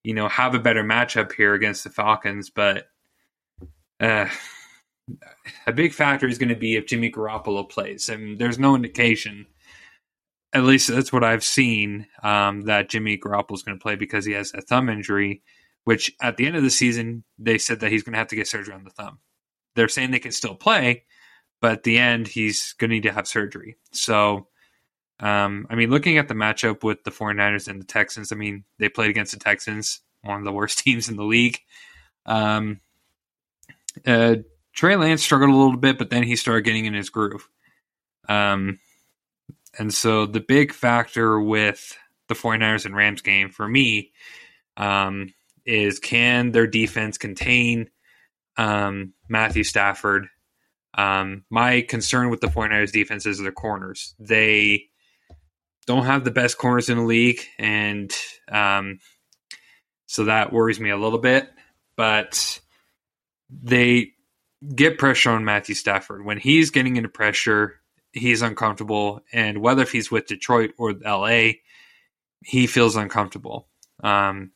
you 0.04 0.16
know, 0.16 0.28
have 0.28 0.56
a 0.56 0.60
better 0.60 0.84
matchup 0.84 1.34
here 1.34 1.54
against 1.54 1.84
the 1.84 1.92
Falcons, 1.92 2.50
but 2.50 2.88
uh, 4.00 4.28
a 5.66 5.74
big 5.74 5.94
factor 5.94 6.28
is 6.28 6.38
going 6.38 6.50
to 6.50 6.56
be 6.56 6.76
if 6.76 6.88
Jimmy 6.88 7.12
Garoppolo 7.12 7.70
plays. 7.70 8.10
and 8.10 8.38
there's 8.38 8.60
no 8.60 8.76
indication, 8.76 9.48
at 10.54 10.64
least 10.64 10.88
that's 10.88 11.14
what 11.14 11.24
I've 11.24 11.44
seen, 11.44 12.08
um, 12.24 12.62
that 12.62 12.90
Jimmy 12.90 13.18
Garoppolo 13.18 13.56
is 13.56 13.64
going 13.64 13.78
to 13.78 13.82
play 13.82 13.96
because 13.96 14.26
he 14.26 14.34
has 14.34 14.54
a 14.54 14.62
thumb 14.62 14.90
injury, 14.90 15.42
which 15.84 16.12
at 16.22 16.38
the 16.38 16.46
end 16.46 16.56
of 16.56 16.64
the 16.64 16.70
season, 16.70 17.24
they 17.38 17.58
said 17.58 17.80
that 17.80 17.92
he's 17.92 18.04
going 18.04 18.14
to 18.14 18.20
have 18.20 18.28
to 18.30 18.36
get 18.36 18.48
surgery 18.48 18.74
on 18.74 18.84
the 18.84 18.90
thumb. 18.90 19.20
They're 19.76 19.88
saying 19.88 20.12
they 20.12 20.20
can 20.20 20.32
still 20.32 20.56
play, 20.56 21.06
but 21.62 21.72
at 21.72 21.84
the 21.84 21.98
end, 21.98 22.28
he's 22.28 22.74
going 22.74 22.90
to 22.90 22.96
need 22.96 23.04
to 23.04 23.12
have 23.12 23.28
surgery. 23.28 23.78
So, 23.92 24.48
um, 25.20 25.68
I 25.70 25.76
mean, 25.76 25.90
looking 25.90 26.18
at 26.18 26.28
the 26.28 26.34
matchup 26.34 26.84
with 26.84 27.04
the 27.04 27.12
49ers 27.12 27.68
and 27.68 27.82
the 27.82 27.86
Texans, 27.86 28.32
I 28.32 28.36
mean, 28.36 28.64
they 28.80 28.90
played 28.90 29.10
against 29.10 29.34
the 29.34 29.40
Texans, 29.40 30.02
one 30.22 30.40
of 30.40 30.46
the 30.46 30.52
worst 30.52 30.80
teams 30.84 31.10
in 31.10 31.16
the 31.16 31.24
league. 31.24 31.60
Um, 32.26 32.82
uh, 34.06 34.38
Trey 34.78 34.96
Lance 34.96 35.24
struggled 35.24 35.50
a 35.50 35.56
little 35.56 35.76
bit, 35.76 35.98
but 35.98 36.12
then 36.12 36.22
he 36.22 36.36
started 36.36 36.62
getting 36.62 36.86
in 36.86 36.94
his 36.94 37.10
groove. 37.10 37.50
Um, 38.30 38.80
and 39.80 39.92
so 39.92 40.28
the 40.28 40.40
big 40.40 40.72
factor 40.72 41.42
with 41.42 41.98
the 42.28 42.36
49ers 42.36 42.86
and 42.86 42.96
Rams 42.96 43.24
game 43.24 43.50
for 43.50 43.68
me 43.68 44.12
um, 44.78 45.34
is 45.66 45.98
can 45.98 46.52
their 46.52 46.68
defense 46.68 47.18
contain 47.18 47.90
um, 48.56 49.14
Matthew 49.28 49.64
Stafford? 49.64 50.28
Um, 50.94 51.44
my 51.50 51.82
concern 51.82 52.30
with 52.30 52.42
the 52.42 52.48
49ers 52.48 52.92
defense 52.92 53.26
is 53.26 53.40
their 53.40 53.52
corners. 53.52 54.14
They 54.20 54.90
don't 55.88 56.06
have 56.06 56.24
the 56.24 56.32
best 56.32 56.60
corners 56.60 56.90
in 56.90 56.98
the 56.98 57.04
league, 57.04 57.42
and 57.58 58.12
um, 58.52 59.00
so 60.06 60.26
that 60.26 60.54
worries 60.54 60.80
me 60.80 60.92
a 60.92 60.98
little 60.98 61.20
bit. 61.20 61.50
But 61.96 62.60
they 63.50 64.12
get 64.76 64.98
pressure 64.98 65.32
on 65.32 65.46
Matthew 65.46 65.76
Stafford. 65.76 66.26
When 66.26 66.38
he's 66.38 66.72
getting 66.72 66.96
into 66.96 67.10
pressure, 67.10 67.76
he's 68.12 68.42
uncomfortable. 68.42 69.22
And 69.32 69.60
whether 69.60 69.84
if 69.84 69.92
he's 69.92 70.12
with 70.12 70.28
Detroit 70.28 70.72
or 70.78 70.94
LA, 70.94 71.52
he 72.44 72.68
feels 72.68 72.96
uncomfortable. 72.96 73.68
Um, 74.04 74.52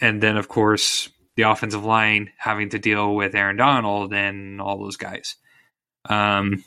and 0.00 0.22
then, 0.22 0.36
of 0.36 0.48
course, 0.48 1.08
the 1.36 1.42
offensive 1.42 1.84
line 1.84 2.30
having 2.36 2.70
to 2.70 2.78
deal 2.78 3.14
with 3.14 3.34
Aaron 3.34 3.56
Donald 3.56 4.12
and 4.12 4.60
all 4.60 4.78
those 4.78 4.96
guys. 4.96 5.36
Um, 6.08 6.64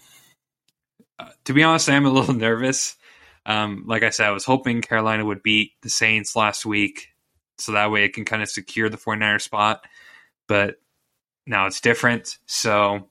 to 1.45 1.53
be 1.53 1.63
honest, 1.63 1.89
I 1.89 1.95
am 1.95 2.05
a 2.05 2.09
little 2.11 2.33
nervous. 2.33 2.95
Um, 3.45 3.85
like 3.88 4.03
I 4.03 4.09
said, 4.09 4.27
I 4.27 4.31
was 4.31 4.45
hoping 4.45 4.81
Carolina 4.81 5.23
would 5.23 5.43
beat 5.43 5.71
the 5.81 5.89
Saints 5.89 6.35
last 6.35 6.65
week 6.65 7.07
so 7.57 7.71
that 7.71 7.91
way 7.91 8.03
it 8.03 8.13
can 8.13 8.25
kind 8.25 8.43
of 8.43 8.49
secure 8.49 8.89
the 8.89 8.97
49er 8.97 9.41
spot. 9.41 9.85
But 10.47 10.75
now 11.47 11.65
it's 11.65 11.81
different. 11.81 12.37
So, 12.45 13.09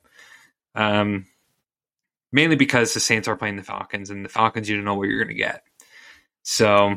um, 0.75 1.27
mainly 2.33 2.57
because 2.57 2.95
the 2.95 3.01
Saints 3.01 3.27
are 3.27 3.37
playing 3.37 3.57
the 3.57 3.63
Falcons, 3.63 4.11
and 4.11 4.25
the 4.25 4.29
Falcons, 4.29 4.69
you 4.69 4.77
don't 4.77 4.85
know 4.85 4.95
what 4.95 5.09
you're 5.09 5.25
going 5.25 5.35
to 5.35 5.43
get. 5.43 5.63
So, 6.43 6.97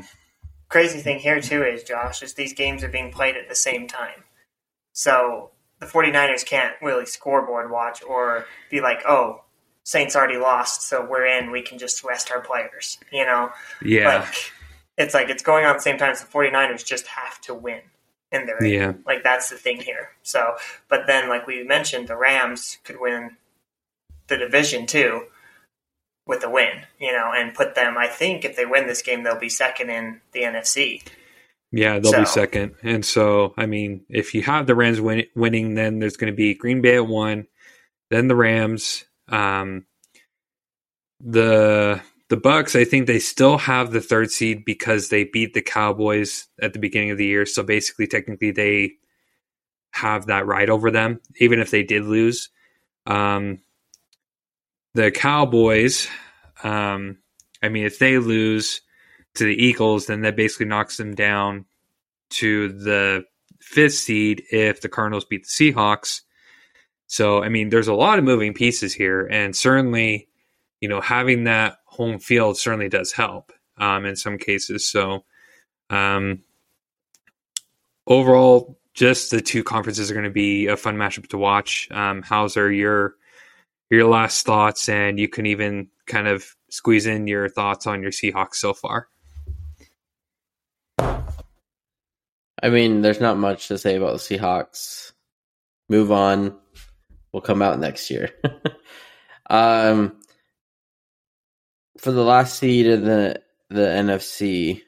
crazy 0.67 0.99
thing 0.99 1.19
here 1.19 1.41
too 1.41 1.63
is 1.63 1.83
Josh 1.83 2.21
is 2.21 2.33
these 2.35 2.53
games 2.53 2.83
are 2.83 2.89
being 2.89 3.11
played 3.11 3.35
at 3.35 3.49
the 3.49 3.55
same 3.55 3.87
time. 3.87 4.23
So 4.93 5.51
the 5.79 5.85
49ers 5.85 6.45
can't 6.45 6.75
really 6.81 7.05
scoreboard 7.05 7.71
watch 7.71 8.03
or 8.03 8.45
be 8.69 8.81
like, 8.81 9.01
"Oh, 9.07 9.43
Saints 9.83 10.15
already 10.15 10.37
lost, 10.37 10.83
so 10.83 11.05
we're 11.05 11.25
in. 11.25 11.51
We 11.51 11.61
can 11.61 11.79
just 11.79 12.03
rest 12.03 12.31
our 12.31 12.41
players." 12.41 12.99
You 13.11 13.25
know? 13.25 13.49
Yeah. 13.81 14.19
Like, 14.19 14.51
it's 14.97 15.13
like 15.13 15.29
it's 15.29 15.43
going 15.43 15.65
on 15.65 15.71
at 15.71 15.77
the 15.77 15.83
same 15.83 15.97
time 15.97 16.11
as 16.11 16.21
the 16.21 16.27
49ers 16.27 16.85
just 16.85 17.07
have 17.07 17.39
to 17.41 17.53
win 17.53 17.81
in 18.31 18.45
their 18.45 18.63
yeah. 18.63 18.93
Like 19.05 19.23
that's 19.23 19.49
the 19.49 19.57
thing 19.57 19.81
here. 19.81 20.09
So, 20.23 20.55
but 20.87 21.07
then 21.07 21.29
like 21.29 21.47
we 21.47 21.63
mentioned, 21.63 22.07
the 22.07 22.17
Rams 22.17 22.77
could 22.83 22.99
win 22.99 23.37
the 24.27 24.37
division 24.37 24.85
too 24.85 25.25
with 26.27 26.43
a 26.43 26.49
win, 26.49 26.83
you 26.99 27.11
know, 27.11 27.31
and 27.35 27.53
put 27.53 27.75
them. 27.75 27.97
I 27.97 28.07
think 28.07 28.45
if 28.45 28.55
they 28.55 28.65
win 28.65 28.87
this 28.87 29.01
game, 29.01 29.23
they'll 29.23 29.39
be 29.39 29.49
second 29.49 29.89
in 29.89 30.21
the 30.31 30.41
NFC. 30.41 31.01
Yeah, 31.71 31.99
they'll 31.99 32.11
so. 32.11 32.19
be 32.19 32.25
second. 32.25 32.75
And 32.83 33.03
so, 33.03 33.53
I 33.57 33.65
mean, 33.65 34.05
if 34.09 34.33
you 34.33 34.43
have 34.43 34.67
the 34.67 34.75
Rams 34.75 35.01
win- 35.01 35.27
winning, 35.35 35.75
then 35.75 35.99
there's 35.99 36.17
going 36.17 36.31
to 36.31 36.37
be 36.37 36.53
Green 36.53 36.81
Bay 36.81 36.95
at 36.95 37.07
one, 37.07 37.47
then 38.09 38.27
the 38.27 38.35
Rams. 38.35 39.05
Um, 39.27 39.85
the 41.19 42.01
the 42.29 42.37
Bucks, 42.37 42.75
I 42.75 42.85
think 42.85 43.07
they 43.07 43.19
still 43.19 43.57
have 43.57 43.91
the 43.91 44.01
third 44.01 44.31
seed 44.31 44.63
because 44.63 45.09
they 45.09 45.23
beat 45.23 45.53
the 45.53 45.61
Cowboys 45.61 46.47
at 46.61 46.73
the 46.73 46.79
beginning 46.79 47.09
of 47.09 47.17
the 47.17 47.25
year. 47.25 47.45
So 47.45 47.63
basically, 47.63 48.07
technically, 48.07 48.51
they 48.51 48.93
have 49.91 50.27
that 50.27 50.45
right 50.45 50.69
over 50.69 50.91
them, 50.91 51.19
even 51.39 51.59
if 51.59 51.71
they 51.71 51.83
did 51.83 52.03
lose. 52.03 52.49
Um, 53.07 53.59
the 54.93 55.09
Cowboys, 55.09 56.07
um, 56.63 57.17
I 57.63 57.69
mean, 57.69 57.85
if 57.85 57.97
they 57.97 58.19
lose 58.19 58.81
to 59.35 59.45
the 59.45 59.55
Eagles, 59.55 60.05
then 60.05 60.21
that 60.21 60.35
basically 60.35 60.67
knocks 60.67 60.97
them 60.97 61.15
down 61.15 61.65
to 62.29 62.69
the 62.69 63.23
fifth 63.59 63.95
seed 63.95 64.43
if 64.51 64.81
the 64.81 64.89
Cardinals 64.89 65.25
beat 65.25 65.47
the 65.47 65.71
Seahawks. 65.71 66.21
So, 67.07 67.43
I 67.43 67.49
mean, 67.49 67.69
there's 67.69 67.87
a 67.87 67.93
lot 67.93 68.19
of 68.19 68.25
moving 68.25 68.53
pieces 68.53 68.93
here, 68.93 69.25
and 69.25 69.55
certainly, 69.55 70.27
you 70.79 70.87
know, 70.87 71.01
having 71.01 71.45
that 71.45 71.77
home 71.99 72.17
field 72.17 72.57
certainly 72.57 72.87
does 72.87 73.11
help 73.11 73.51
um, 73.77 74.05
in 74.05 74.15
some 74.15 74.37
cases. 74.37 74.89
So, 74.89 75.25
um, 75.89 76.43
overall, 78.07 78.79
just 78.93 79.31
the 79.31 79.41
two 79.41 79.65
conferences 79.65 80.09
are 80.09 80.13
going 80.13 80.23
to 80.23 80.31
be 80.31 80.67
a 80.67 80.77
fun 80.77 80.95
matchup 80.95 81.27
to 81.27 81.37
watch. 81.37 81.89
Um, 81.91 82.21
Hauser, 82.21 82.71
your 82.71 83.15
your 83.89 84.07
last 84.07 84.45
thoughts, 84.45 84.87
and 84.87 85.19
you 85.19 85.27
can 85.27 85.45
even 85.45 85.89
kind 86.07 86.29
of 86.29 86.55
squeeze 86.69 87.05
in 87.05 87.27
your 87.27 87.49
thoughts 87.49 87.85
on 87.85 88.01
your 88.01 88.11
Seahawks 88.11 88.55
so 88.55 88.73
far. 88.73 89.09
I 92.61 92.69
mean, 92.69 93.01
there's 93.01 93.19
not 93.19 93.37
much 93.37 93.67
to 93.67 93.77
say 93.77 93.97
about 93.97 94.13
the 94.13 94.19
Seahawks. 94.37 95.11
Move 95.89 96.13
on. 96.13 96.57
We'll 97.33 97.41
come 97.41 97.61
out 97.61 97.79
next 97.79 98.09
year. 98.09 98.29
um, 99.49 100.19
for 101.99 102.11
the 102.11 102.23
last 102.23 102.57
seed 102.57 102.87
in 102.87 103.03
the 103.03 103.41
the 103.69 103.81
NFC, 103.81 104.81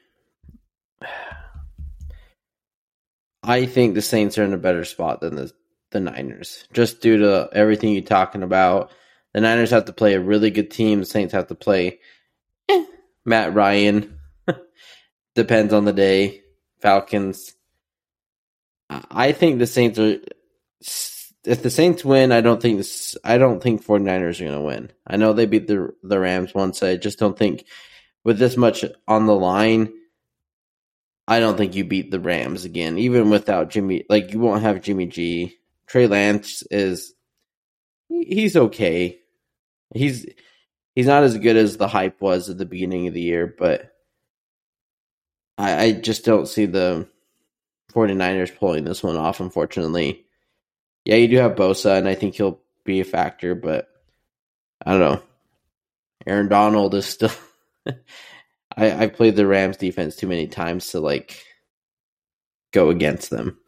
I 3.42 3.66
think 3.66 3.94
the 3.94 4.02
Saints 4.02 4.38
are 4.38 4.44
in 4.44 4.54
a 4.54 4.58
better 4.58 4.84
spot 4.84 5.20
than 5.20 5.36
the 5.36 5.52
the 5.90 6.00
Niners, 6.00 6.66
just 6.72 7.00
due 7.02 7.18
to 7.18 7.50
everything 7.52 7.92
you're 7.92 8.02
talking 8.02 8.42
about. 8.42 8.90
The 9.34 9.40
Niners 9.40 9.70
have 9.70 9.84
to 9.86 9.92
play 9.92 10.14
a 10.14 10.20
really 10.20 10.50
good 10.50 10.70
team. 10.70 11.00
The 11.00 11.06
Saints 11.06 11.34
have 11.34 11.48
to 11.48 11.54
play 11.54 12.00
eh, 12.68 12.84
Matt 13.24 13.54
Ryan. 13.54 14.18
Depends 15.34 15.72
on 15.72 15.84
the 15.84 15.92
day. 15.92 16.42
Falcons. 16.80 17.54
I 18.90 19.32
think 19.32 19.58
the 19.58 19.66
Saints 19.66 19.98
are 19.98 20.18
if 21.44 21.62
the 21.62 21.70
Saints 21.70 22.04
win, 22.04 22.30
I 22.30 22.40
don't 22.40 22.62
think 22.62 22.78
this, 22.78 23.16
I 23.24 23.38
don't 23.38 23.62
think 23.62 23.84
49ers 23.84 24.40
are 24.40 24.44
going 24.44 24.58
to 24.58 24.60
win. 24.60 24.92
I 25.06 25.16
know 25.16 25.32
they 25.32 25.46
beat 25.46 25.66
the 25.66 25.92
the 26.02 26.20
Rams 26.20 26.54
once. 26.54 26.82
I 26.82 26.96
just 26.96 27.18
don't 27.18 27.36
think 27.36 27.64
with 28.24 28.38
this 28.38 28.56
much 28.56 28.84
on 29.08 29.26
the 29.26 29.34
line, 29.34 29.92
I 31.26 31.40
don't 31.40 31.56
think 31.56 31.74
you 31.74 31.84
beat 31.84 32.10
the 32.10 32.20
Rams 32.20 32.64
again, 32.64 32.98
even 32.98 33.30
without 33.30 33.70
Jimmy. 33.70 34.04
Like 34.08 34.32
you 34.32 34.38
won't 34.38 34.62
have 34.62 34.82
Jimmy 34.82 35.06
G. 35.06 35.56
Trey 35.86 36.06
Lance 36.06 36.62
is 36.70 37.12
he's 38.08 38.56
okay. 38.56 39.18
He's 39.94 40.26
he's 40.94 41.06
not 41.06 41.24
as 41.24 41.36
good 41.38 41.56
as 41.56 41.76
the 41.76 41.88
hype 41.88 42.20
was 42.20 42.50
at 42.50 42.58
the 42.58 42.66
beginning 42.66 43.08
of 43.08 43.14
the 43.14 43.20
year, 43.20 43.52
but 43.58 43.92
I, 45.58 45.84
I 45.84 45.92
just 45.92 46.24
don't 46.24 46.46
see 46.46 46.66
the 46.66 47.08
49ers 47.92 48.56
pulling 48.56 48.84
this 48.84 49.02
one 49.02 49.16
off, 49.16 49.40
unfortunately 49.40 50.21
yeah, 51.04 51.16
you 51.16 51.28
do 51.28 51.36
have 51.38 51.54
Bosa, 51.54 51.98
and 51.98 52.08
I 52.08 52.14
think 52.14 52.34
he'll 52.34 52.60
be 52.84 53.00
a 53.00 53.04
factor, 53.04 53.54
but 53.54 53.88
I 54.84 54.92
don't 54.92 55.00
know. 55.00 55.22
Aaron 56.26 56.48
Donald 56.48 56.94
is 56.94 57.06
still. 57.06 57.32
I 58.76 59.04
I 59.04 59.06
played 59.08 59.36
the 59.36 59.46
Rams 59.46 59.76
defense 59.76 60.16
too 60.16 60.28
many 60.28 60.46
times 60.46 60.90
to 60.90 61.00
like 61.00 61.44
go 62.72 62.90
against 62.90 63.30
them. 63.30 63.58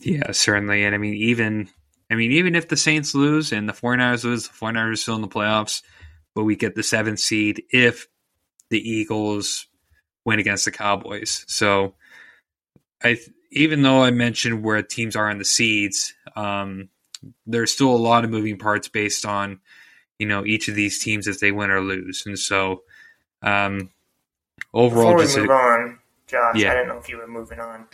Yeah, 0.00 0.32
certainly, 0.32 0.84
and 0.84 0.94
I 0.94 0.98
mean 0.98 1.14
even 1.14 1.68
I 2.10 2.14
mean 2.14 2.32
even 2.32 2.54
if 2.54 2.68
the 2.68 2.76
Saints 2.76 3.14
lose 3.14 3.52
and 3.52 3.68
the 3.68 3.72
49ers 3.72 4.24
lose, 4.24 4.48
the 4.48 4.54
49ers 4.54 4.92
are 4.92 4.96
still 4.96 5.14
in 5.16 5.20
the 5.20 5.28
playoffs, 5.28 5.82
but 6.34 6.44
we 6.44 6.56
get 6.56 6.74
the 6.74 6.82
seventh 6.82 7.20
seed 7.20 7.62
if 7.70 8.08
the 8.70 8.80
Eagles 8.80 9.66
win 10.24 10.38
against 10.40 10.64
the 10.64 10.72
Cowboys. 10.72 11.44
So 11.46 11.94
I 13.02 13.18
even 13.50 13.82
though 13.82 14.02
I 14.02 14.10
mentioned 14.10 14.62
where 14.62 14.82
teams 14.82 15.16
are 15.16 15.30
in 15.30 15.38
the 15.38 15.44
seeds, 15.44 16.14
um, 16.34 16.88
there's 17.46 17.72
still 17.72 17.94
a 17.94 17.96
lot 17.96 18.24
of 18.24 18.30
moving 18.30 18.58
parts 18.58 18.88
based 18.88 19.24
on 19.24 19.60
you 20.18 20.26
know 20.26 20.44
each 20.44 20.68
of 20.68 20.74
these 20.74 21.02
teams 21.02 21.26
if 21.26 21.40
they 21.40 21.52
win 21.52 21.70
or 21.70 21.80
lose, 21.80 22.24
and 22.26 22.38
so 22.38 22.82
um, 23.42 23.90
overall, 24.72 25.16
before 25.16 25.42
we 25.42 25.48
move 25.48 25.50
a, 25.50 25.52
on, 25.52 25.98
Josh, 26.26 26.56
yeah. 26.56 26.72
I 26.72 26.74
don't 26.74 26.88
know 26.88 26.98
if 26.98 27.08
you 27.08 27.18
were 27.18 27.26
moving 27.26 27.60
on. 27.60 27.86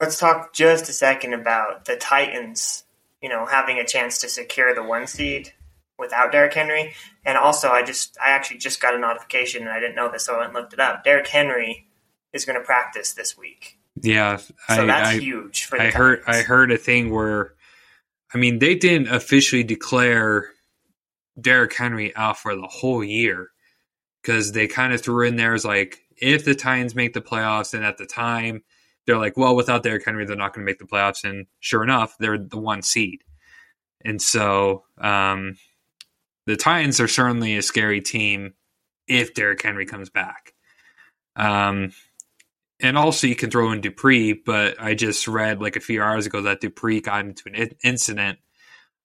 Let's 0.00 0.18
talk 0.18 0.52
just 0.52 0.88
a 0.88 0.92
second 0.92 1.34
about 1.34 1.84
the 1.84 1.96
Titans. 1.96 2.84
You 3.22 3.30
know, 3.30 3.46
having 3.46 3.78
a 3.78 3.86
chance 3.86 4.18
to 4.18 4.28
secure 4.28 4.74
the 4.74 4.82
one 4.82 5.06
seed 5.06 5.52
without 5.98 6.30
Derrick 6.30 6.52
Henry, 6.52 6.94
and 7.24 7.38
also 7.38 7.70
I 7.70 7.82
just 7.82 8.18
I 8.22 8.30
actually 8.30 8.58
just 8.58 8.80
got 8.80 8.94
a 8.94 8.98
notification 8.98 9.62
and 9.62 9.70
I 9.70 9.80
didn't 9.80 9.96
know 9.96 10.10
this, 10.10 10.26
so 10.26 10.34
I 10.34 10.38
went 10.38 10.48
and 10.48 10.56
looked 10.56 10.72
it 10.74 10.80
up. 10.80 11.04
Derrick 11.04 11.28
Henry 11.28 11.86
is 12.32 12.44
going 12.44 12.58
to 12.58 12.64
practice 12.64 13.12
this 13.12 13.38
week. 13.38 13.78
Yeah, 14.02 14.36
so 14.36 14.54
I, 14.68 14.84
that's 14.84 15.08
I, 15.08 15.18
huge. 15.18 15.68
I 15.72 15.76
Titans. 15.76 15.94
heard 15.94 16.22
I 16.26 16.42
heard 16.42 16.72
a 16.72 16.78
thing 16.78 17.10
where, 17.10 17.54
I 18.34 18.38
mean, 18.38 18.58
they 18.58 18.74
didn't 18.74 19.08
officially 19.08 19.62
declare 19.62 20.50
Derrick 21.40 21.74
Henry 21.76 22.14
out 22.16 22.38
for 22.38 22.56
the 22.56 22.66
whole 22.66 23.04
year 23.04 23.48
because 24.22 24.52
they 24.52 24.66
kind 24.66 24.92
of 24.92 25.00
threw 25.00 25.26
in 25.26 25.36
there 25.36 25.54
as 25.54 25.64
like 25.64 26.00
if 26.16 26.44
the 26.44 26.54
Titans 26.54 26.94
make 26.94 27.12
the 27.12 27.20
playoffs, 27.20 27.74
and 27.74 27.84
at 27.84 27.98
the 27.98 28.06
time 28.06 28.62
they're 29.06 29.18
like, 29.18 29.36
well, 29.36 29.54
without 29.54 29.82
Derrick 29.82 30.04
Henry, 30.04 30.24
they're 30.24 30.36
not 30.36 30.54
going 30.54 30.66
to 30.66 30.70
make 30.70 30.78
the 30.78 30.86
playoffs. 30.86 31.28
And 31.28 31.46
sure 31.60 31.82
enough, 31.82 32.16
they're 32.18 32.38
the 32.38 32.58
one 32.58 32.82
seed. 32.82 33.22
And 34.04 34.20
so 34.20 34.84
um, 34.98 35.56
the 36.46 36.56
Titans 36.56 37.00
are 37.00 37.08
certainly 37.08 37.56
a 37.56 37.62
scary 37.62 38.00
team 38.00 38.54
if 39.06 39.34
Derrick 39.34 39.62
Henry 39.62 39.86
comes 39.86 40.10
back. 40.10 40.54
Um, 41.36 41.92
and 42.80 42.98
also, 42.98 43.26
you 43.26 43.36
can 43.36 43.50
throw 43.50 43.72
in 43.72 43.80
Dupree, 43.80 44.32
but 44.32 44.80
I 44.80 44.94
just 44.94 45.28
read 45.28 45.60
like 45.60 45.76
a 45.76 45.80
few 45.80 46.02
hours 46.02 46.26
ago 46.26 46.42
that 46.42 46.60
Dupree 46.60 47.00
got 47.00 47.24
into 47.24 47.44
an 47.46 47.70
incident 47.82 48.38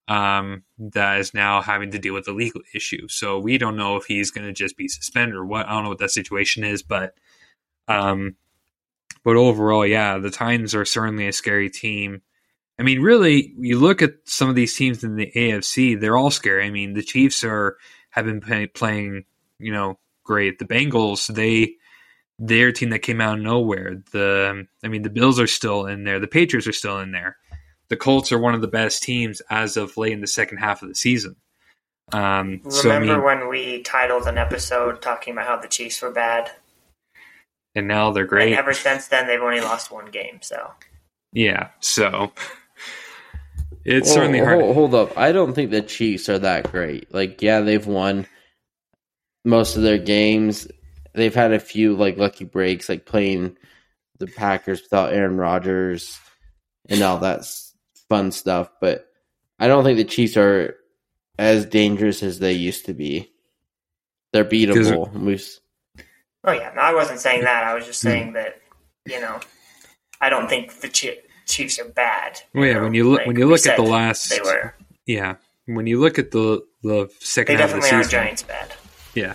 um, 0.07 0.63
that 0.80 1.20
is 1.20 1.36
now 1.36 1.61
having 1.61 1.91
to 1.91 1.99
deal 1.99 2.15
with 2.15 2.28
a 2.28 2.34
legal 2.34 2.61
issue. 2.74 3.07
So 3.07 3.38
we 3.38 3.59
don't 3.59 3.78
know 3.78 3.95
if 3.95 4.05
he's 4.05 4.32
going 4.32 4.47
to 4.47 4.53
just 4.53 4.76
be 4.76 4.88
suspended 4.88 5.36
or 5.36 5.45
what. 5.45 5.67
I 5.67 5.74
don't 5.74 5.84
know 5.84 5.89
what 5.89 5.99
that 5.99 6.11
situation 6.11 6.63
is, 6.63 6.82
but 6.82 7.13
um, 7.88 8.36
but 9.24 9.36
overall, 9.36 9.86
yeah, 9.86 10.17
the 10.17 10.32
Titans 10.32 10.74
are 10.74 10.86
certainly 10.86 11.28
a 11.28 11.34
scary 11.34 11.70
team. 11.70 12.22
I 12.80 12.84
mean, 12.84 13.01
really, 13.01 13.53
you 13.59 13.78
look 13.78 14.01
at 14.01 14.13
some 14.24 14.49
of 14.49 14.55
these 14.55 14.76
teams 14.76 15.03
in 15.03 15.15
the 15.15 15.32
AFC; 15.36 15.99
they're 15.99 16.17
all 16.17 16.32
scary. 16.32 16.65
I 16.65 16.72
mean, 16.72 16.93
the 16.93 17.03
Chiefs 17.03 17.43
are 17.43 17.78
have 18.09 18.26
been 18.26 18.41
play, 18.41 18.65
playing, 18.65 19.26
you 19.59 19.72
know, 19.72 19.99
great. 20.24 20.57
The 20.57 20.65
Bengals, 20.65 21.28
they 21.28 21.76
their 22.40 22.72
team 22.72 22.90
that 22.90 23.00
came 23.00 23.22
out 23.22 23.38
of 23.38 23.44
nowhere. 23.44 24.02
The 24.12 24.66
I 24.84 24.88
mean, 24.88 25.04
the 25.04 25.10
Bills 25.10 25.40
are 25.40 25.48
still 25.48 25.86
in 25.86 26.04
there. 26.06 26.20
The 26.20 26.28
Patriots 26.28 26.68
are 26.68 26.74
still 26.74 27.00
in 27.00 27.12
there 27.12 27.38
the 27.90 27.98
Colts 27.98 28.32
are 28.32 28.40
one 28.40 28.54
of 28.54 28.62
the 28.62 28.68
best 28.68 29.04
teams 29.04 29.42
as 29.50 29.76
of 29.76 29.98
late 29.98 30.14
in 30.14 30.22
the 30.22 30.28
second 30.28 30.60
half 30.60 30.82
of 30.82 30.90
the 30.90 30.96
season. 30.96 31.36
Um, 32.12 32.62
Remember 32.64 32.72
so, 32.72 32.92
I 32.92 33.00
mean, 33.00 33.24
when 33.24 33.50
we 33.50 33.82
titled 33.84 34.26
an 34.28 34.38
episode 34.38 35.02
talking 35.02 35.34
about 35.34 35.48
how 35.48 35.58
the 35.58 35.68
Chiefs 35.68 36.02
were 36.02 36.12
bad? 36.12 36.52
And 37.76 37.88
now 37.88 38.12
they're 38.12 38.26
great. 38.26 38.52
And 38.52 38.60
ever 38.60 38.74
since 38.74 39.08
then, 39.08 39.28
they've 39.28 39.42
only 39.42 39.62
lost 39.62 39.92
one 39.92 40.10
game. 40.10 40.40
So 40.42 40.72
yeah, 41.34 41.70
so 41.80 42.32
it's 43.86 44.10
Whoa, 44.10 44.16
certainly 44.16 44.40
hard. 44.40 44.62
Hold, 44.62 44.76
hold 44.76 44.96
up, 44.96 45.18
I 45.18 45.32
don't 45.32 45.54
think 45.54 45.72
the 45.72 45.82
Chiefs 45.82 46.30
are 46.30 46.40
that 46.40 46.72
great. 46.72 47.14
Like, 47.14 47.42
yeah, 47.42 47.62
they've 47.62 47.86
won 47.86 48.26
most 49.46 49.76
of 49.76 49.84
their 49.84 50.00
games. 50.00 50.68
They've 51.14 51.34
had 51.34 51.51
a 51.53 51.60
few 51.60 51.95
like 51.95 52.18
lucky 52.18 52.45
breaks, 52.45 52.88
like 52.89 53.05
playing 53.05 53.57
the 54.20 54.28
Packers 54.28 54.82
without 54.82 55.14
Aaron 55.14 55.38
Rodgers 55.38 56.20
and 56.88 57.01
all 57.01 57.20
that 57.20 57.45
fun 58.10 58.32
stuff, 58.32 58.70
but 58.82 59.07
I 59.60 59.68
don't 59.68 59.84
think 59.84 59.97
the 59.97 60.03
Chiefs 60.03 60.38
are 60.38 60.76
as 61.38 61.66
dangerous 61.66 62.22
as 62.24 62.39
they 62.39 62.53
used 62.53 62.86
to 62.86 62.93
be. 62.93 63.32
They're 64.34 64.45
beatable. 64.45 65.12
We've, 65.14 65.47
oh 66.43 66.51
yeah, 66.51 66.72
no, 66.76 66.82
I 66.82 66.93
wasn't 66.93 67.20
saying 67.20 67.43
that. 67.45 67.64
I 67.64 67.74
was 67.74 67.86
just 67.86 68.01
Hmm. 68.01 68.07
saying 68.07 68.34
that 68.34 68.60
you 69.05 69.20
know, 69.20 69.39
I 70.22 70.30
don't 70.30 70.47
think 70.49 70.80
the 70.82 70.89
Chi- 70.89 71.18
Chiefs 71.47 71.80
are 71.80 71.86
bad. 71.89 72.41
Well, 72.53 72.66
yeah, 72.66 72.74
know, 72.76 72.84
when 72.84 72.93
you 72.93 73.10
look 73.10 73.20
like 73.20 73.28
when 73.28 73.38
you 73.39 73.47
look 73.47 73.66
at 73.66 73.76
the 73.78 73.84
last, 73.84 74.30
they 74.30 74.39
were. 74.41 74.76
yeah, 75.05 75.36
when 75.66 75.88
you 75.88 75.99
look 75.99 76.20
at 76.20 76.32
the 76.32 76.62
the 76.84 77.05
They 77.07 77.14
second 77.20 77.55
half 77.57 77.70
of 77.70 77.76
the 77.76 77.82
definitely 77.82 77.95
aren't 77.95 78.05
season, 78.05 78.20
Giants 78.20 78.43
bad. 78.43 78.74
yeah, 79.16 79.34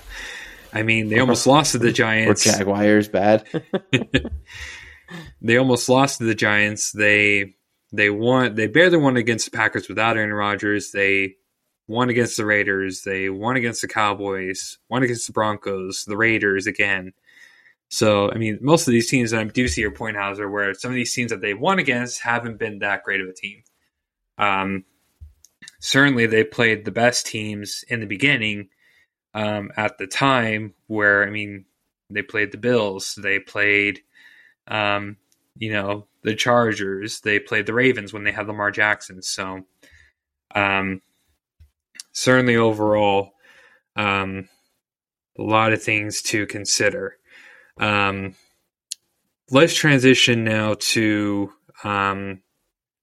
I 0.74 0.82
mean 0.82 1.08
they 1.08 1.20
almost 1.20 1.46
lost 1.46 1.72
to 1.72 1.78
the 1.78 1.88
or 1.90 1.92
Giants. 1.92 2.44
Jaguars 2.44 3.08
bad. 3.08 3.44
they 5.40 5.56
almost 5.56 5.88
lost 5.88 6.18
to 6.18 6.24
the 6.24 6.34
Giants. 6.34 6.92
They 6.92 7.54
they 7.92 8.10
won. 8.10 8.56
They 8.56 8.66
barely 8.66 8.98
won 8.98 9.16
against 9.16 9.50
the 9.50 9.56
Packers 9.56 9.88
without 9.88 10.16
Aaron 10.16 10.32
Rodgers. 10.32 10.90
They 10.90 11.36
won 11.86 12.08
against 12.10 12.36
the 12.36 12.44
Raiders. 12.44 13.02
They 13.02 13.30
won 13.30 13.56
against 13.56 13.82
the 13.82 13.88
Cowboys. 13.88 14.78
Won 14.88 15.04
against 15.04 15.28
the 15.28 15.32
Broncos. 15.32 16.04
The 16.04 16.16
Raiders 16.16 16.66
again. 16.66 17.12
So 17.88 18.30
I 18.32 18.36
mean, 18.36 18.58
most 18.60 18.88
of 18.88 18.92
these 18.92 19.08
teams, 19.08 19.32
and 19.32 19.40
I 19.40 19.44
do 19.44 19.68
see 19.68 19.80
your 19.80 19.92
point, 19.92 20.16
Hauser, 20.16 20.50
where 20.50 20.74
some 20.74 20.90
of 20.90 20.96
these 20.96 21.14
teams 21.14 21.30
that 21.30 21.40
they 21.40 21.54
won 21.54 21.78
against 21.78 22.20
haven't 22.20 22.58
been 22.58 22.80
that 22.80 23.04
great 23.04 23.20
of 23.20 23.28
a 23.28 23.32
team. 23.32 23.62
Um, 24.36 24.84
certainly, 25.78 26.26
they 26.26 26.42
played 26.42 26.84
the 26.84 26.90
best 26.90 27.26
teams 27.26 27.84
in 27.88 28.00
the 28.00 28.06
beginning. 28.06 28.70
Um, 29.34 29.72
at 29.76 29.98
the 29.98 30.06
time, 30.06 30.74
where 30.86 31.26
I 31.26 31.30
mean, 31.30 31.64
they 32.08 32.22
played 32.22 32.52
the 32.52 32.58
Bills. 32.58 33.18
They 33.20 33.40
played 33.40 34.00
um, 34.68 35.16
you 35.56 35.72
know, 35.72 36.06
the 36.22 36.34
Chargers. 36.34 37.20
They 37.20 37.38
played 37.38 37.66
the 37.66 37.74
Ravens 37.74 38.12
when 38.12 38.24
they 38.24 38.32
had 38.32 38.46
Lamar 38.46 38.70
Jackson. 38.70 39.22
So, 39.22 39.64
um, 40.54 41.02
certainly 42.12 42.56
overall, 42.56 43.32
um, 43.96 44.48
a 45.38 45.42
lot 45.42 45.72
of 45.72 45.82
things 45.82 46.22
to 46.22 46.46
consider. 46.46 47.16
Um, 47.78 48.34
let's 49.50 49.74
transition 49.74 50.44
now 50.44 50.76
to 50.78 51.52
um, 51.82 52.40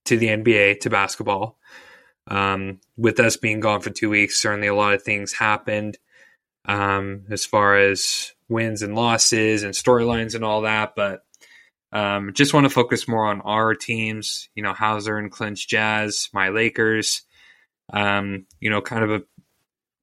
to 0.05 0.17
the 0.17 0.27
NBA 0.27 0.82
to 0.82 0.89
basketball. 0.89 1.57
Um, 2.27 2.79
with 2.97 3.19
us 3.19 3.36
being 3.36 3.59
gone 3.59 3.82
for 3.82 3.89
two 3.89 4.09
weeks, 4.09 4.41
certainly 4.41 4.67
a 4.67 4.75
lot 4.75 4.93
of 4.93 5.03
things 5.03 5.34
happened 5.34 5.97
um, 6.66 7.26
as 7.30 7.45
far 7.45 7.78
as 7.78 8.32
wins 8.49 8.82
and 8.82 8.95
losses 8.95 9.64
and 9.64 9.74
storylines 9.74 10.36
and 10.36 10.43
all 10.43 10.62
that. 10.62 10.95
But 10.95 11.24
um, 11.91 12.34
just 12.34 12.53
want 12.53 12.66
to 12.66 12.70
focus 12.70 13.07
more 13.07 13.28
on 13.28 13.41
our 13.41 13.76
teams, 13.76 14.49
you 14.55 14.64
know, 14.64 14.74
Hauser 14.74 15.18
and 15.18 15.32
Clint's 15.32 15.66
Jazz, 15.66 16.30
my 16.34 16.49
Lakers. 16.49 17.24
Um, 17.91 18.45
you 18.59 18.70
know, 18.70 18.82
kind 18.82 19.03
of 19.03 19.12
a 19.12 19.24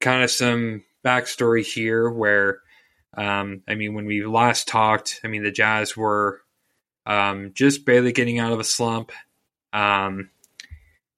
kind 0.00 0.22
of 0.22 0.30
some 0.30 0.84
backstory 1.04 1.64
here 1.64 2.10
where, 2.10 2.60
um, 3.16 3.62
I 3.66 3.74
mean, 3.74 3.94
when 3.94 4.04
we 4.04 4.24
last 4.26 4.68
talked, 4.68 5.20
I 5.24 5.28
mean, 5.28 5.42
the 5.42 5.50
Jazz 5.50 5.96
were 5.96 6.42
um, 7.06 7.52
just 7.54 7.86
barely 7.86 8.12
getting 8.12 8.38
out 8.38 8.52
of 8.52 8.60
a 8.60 8.64
slump. 8.64 9.12
Um, 9.72 10.30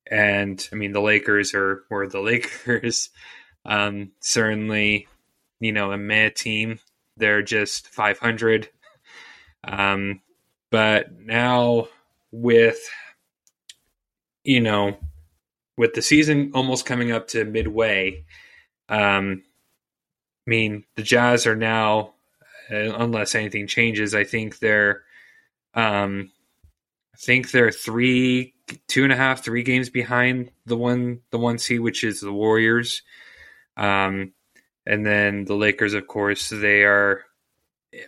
and 0.08 0.66
I 0.72 0.76
mean, 0.76 0.92
the 0.92 1.00
Lakers 1.00 1.54
are 1.54 1.84
were 1.90 2.08
the 2.08 2.20
Lakers. 2.20 3.10
Um, 3.64 4.12
certainly, 4.20 5.08
you 5.60 5.72
know, 5.72 5.92
a 5.92 5.98
meh 5.98 6.30
team. 6.30 6.80
They're 7.16 7.42
just 7.42 7.88
500. 7.88 8.68
Um, 9.62 10.20
but 10.70 11.12
now 11.20 11.88
with 12.32 12.78
you 14.44 14.60
know 14.60 14.96
with 15.76 15.94
the 15.94 16.02
season 16.02 16.52
almost 16.54 16.86
coming 16.86 17.10
up 17.12 17.28
to 17.28 17.44
midway 17.44 18.24
um 18.88 19.42
i 20.46 20.50
mean 20.50 20.84
the 20.96 21.02
jazz 21.02 21.46
are 21.46 21.56
now 21.56 22.14
uh, 22.70 22.94
unless 22.98 23.34
anything 23.34 23.66
changes 23.66 24.14
i 24.14 24.24
think 24.24 24.58
they're 24.58 25.02
um 25.74 26.30
i 27.14 27.16
think 27.18 27.50
they're 27.50 27.72
three 27.72 28.54
two 28.86 29.02
and 29.02 29.12
a 29.12 29.16
half 29.16 29.44
three 29.44 29.62
games 29.62 29.90
behind 29.90 30.50
the 30.66 30.76
one 30.76 31.20
the 31.30 31.38
one 31.38 31.58
seed 31.58 31.80
which 31.80 32.04
is 32.04 32.20
the 32.20 32.32
warriors 32.32 33.02
um 33.76 34.32
and 34.86 35.04
then 35.04 35.44
the 35.44 35.54
lakers 35.54 35.94
of 35.94 36.06
course 36.06 36.48
they 36.48 36.84
are 36.84 37.24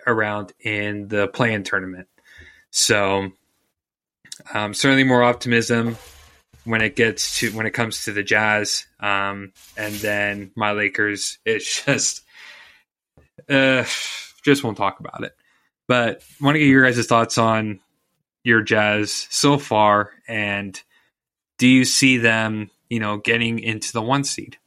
around 0.06 0.52
in 0.60 1.08
the 1.08 1.28
play-in 1.28 1.62
tournament 1.62 2.08
so 2.70 3.30
um, 4.54 4.74
certainly 4.74 5.04
more 5.04 5.22
optimism 5.22 5.96
when 6.64 6.82
it 6.82 6.96
gets 6.96 7.38
to 7.38 7.50
when 7.52 7.66
it 7.66 7.72
comes 7.72 8.04
to 8.04 8.12
the 8.12 8.22
Jazz, 8.22 8.86
um, 9.00 9.52
and 9.76 9.94
then 9.96 10.50
my 10.54 10.72
Lakers. 10.72 11.38
It's 11.44 11.84
just 11.84 12.22
uh, 13.48 13.84
just 14.42 14.64
won't 14.64 14.76
talk 14.76 15.00
about 15.00 15.24
it. 15.24 15.34
But 15.88 16.22
want 16.40 16.54
to 16.54 16.60
get 16.60 16.68
your 16.68 16.84
guys' 16.84 17.06
thoughts 17.06 17.38
on 17.38 17.80
your 18.44 18.62
Jazz 18.62 19.26
so 19.30 19.58
far, 19.58 20.10
and 20.28 20.80
do 21.58 21.68
you 21.68 21.84
see 21.84 22.18
them, 22.18 22.70
you 22.88 23.00
know, 23.00 23.18
getting 23.18 23.58
into 23.58 23.92
the 23.92 24.02
one 24.02 24.24
seed? 24.24 24.58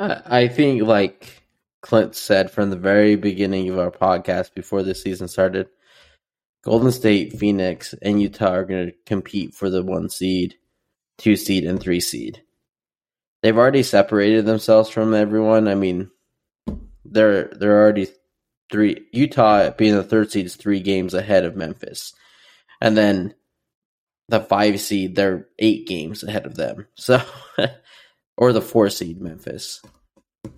I 0.00 0.48
think, 0.48 0.82
like 0.82 1.42
Clint 1.82 2.14
said 2.14 2.50
from 2.50 2.70
the 2.70 2.76
very 2.76 3.16
beginning 3.16 3.68
of 3.68 3.78
our 3.78 3.90
podcast 3.90 4.54
before 4.54 4.82
the 4.82 4.94
season 4.94 5.28
started, 5.28 5.68
Golden 6.62 6.90
State, 6.90 7.38
Phoenix, 7.38 7.94
and 8.00 8.20
Utah 8.20 8.52
are 8.52 8.64
going 8.64 8.86
to 8.86 8.96
compete 9.04 9.54
for 9.54 9.68
the 9.68 9.82
one 9.82 10.08
seed, 10.08 10.56
two 11.18 11.36
seed, 11.36 11.64
and 11.64 11.78
three 11.78 12.00
seed. 12.00 12.42
They've 13.42 13.56
already 13.56 13.82
separated 13.82 14.46
themselves 14.46 14.88
from 14.88 15.14
everyone. 15.14 15.68
I 15.68 15.74
mean, 15.74 16.10
they're 17.04 17.48
they're 17.48 17.80
already 17.80 18.08
three. 18.72 19.06
Utah 19.12 19.70
being 19.70 19.94
the 19.94 20.02
third 20.02 20.30
seed 20.30 20.46
is 20.46 20.56
three 20.56 20.80
games 20.80 21.14
ahead 21.14 21.44
of 21.44 21.56
Memphis, 21.56 22.14
and 22.80 22.96
then 22.96 23.34
the 24.28 24.40
five 24.40 24.80
seed 24.80 25.16
they're 25.16 25.48
eight 25.58 25.86
games 25.86 26.22
ahead 26.22 26.46
of 26.46 26.54
them. 26.54 26.86
So, 26.94 27.22
or 28.40 28.52
the 28.52 28.62
four 28.62 28.88
seed 28.88 29.20
Memphis, 29.20 29.80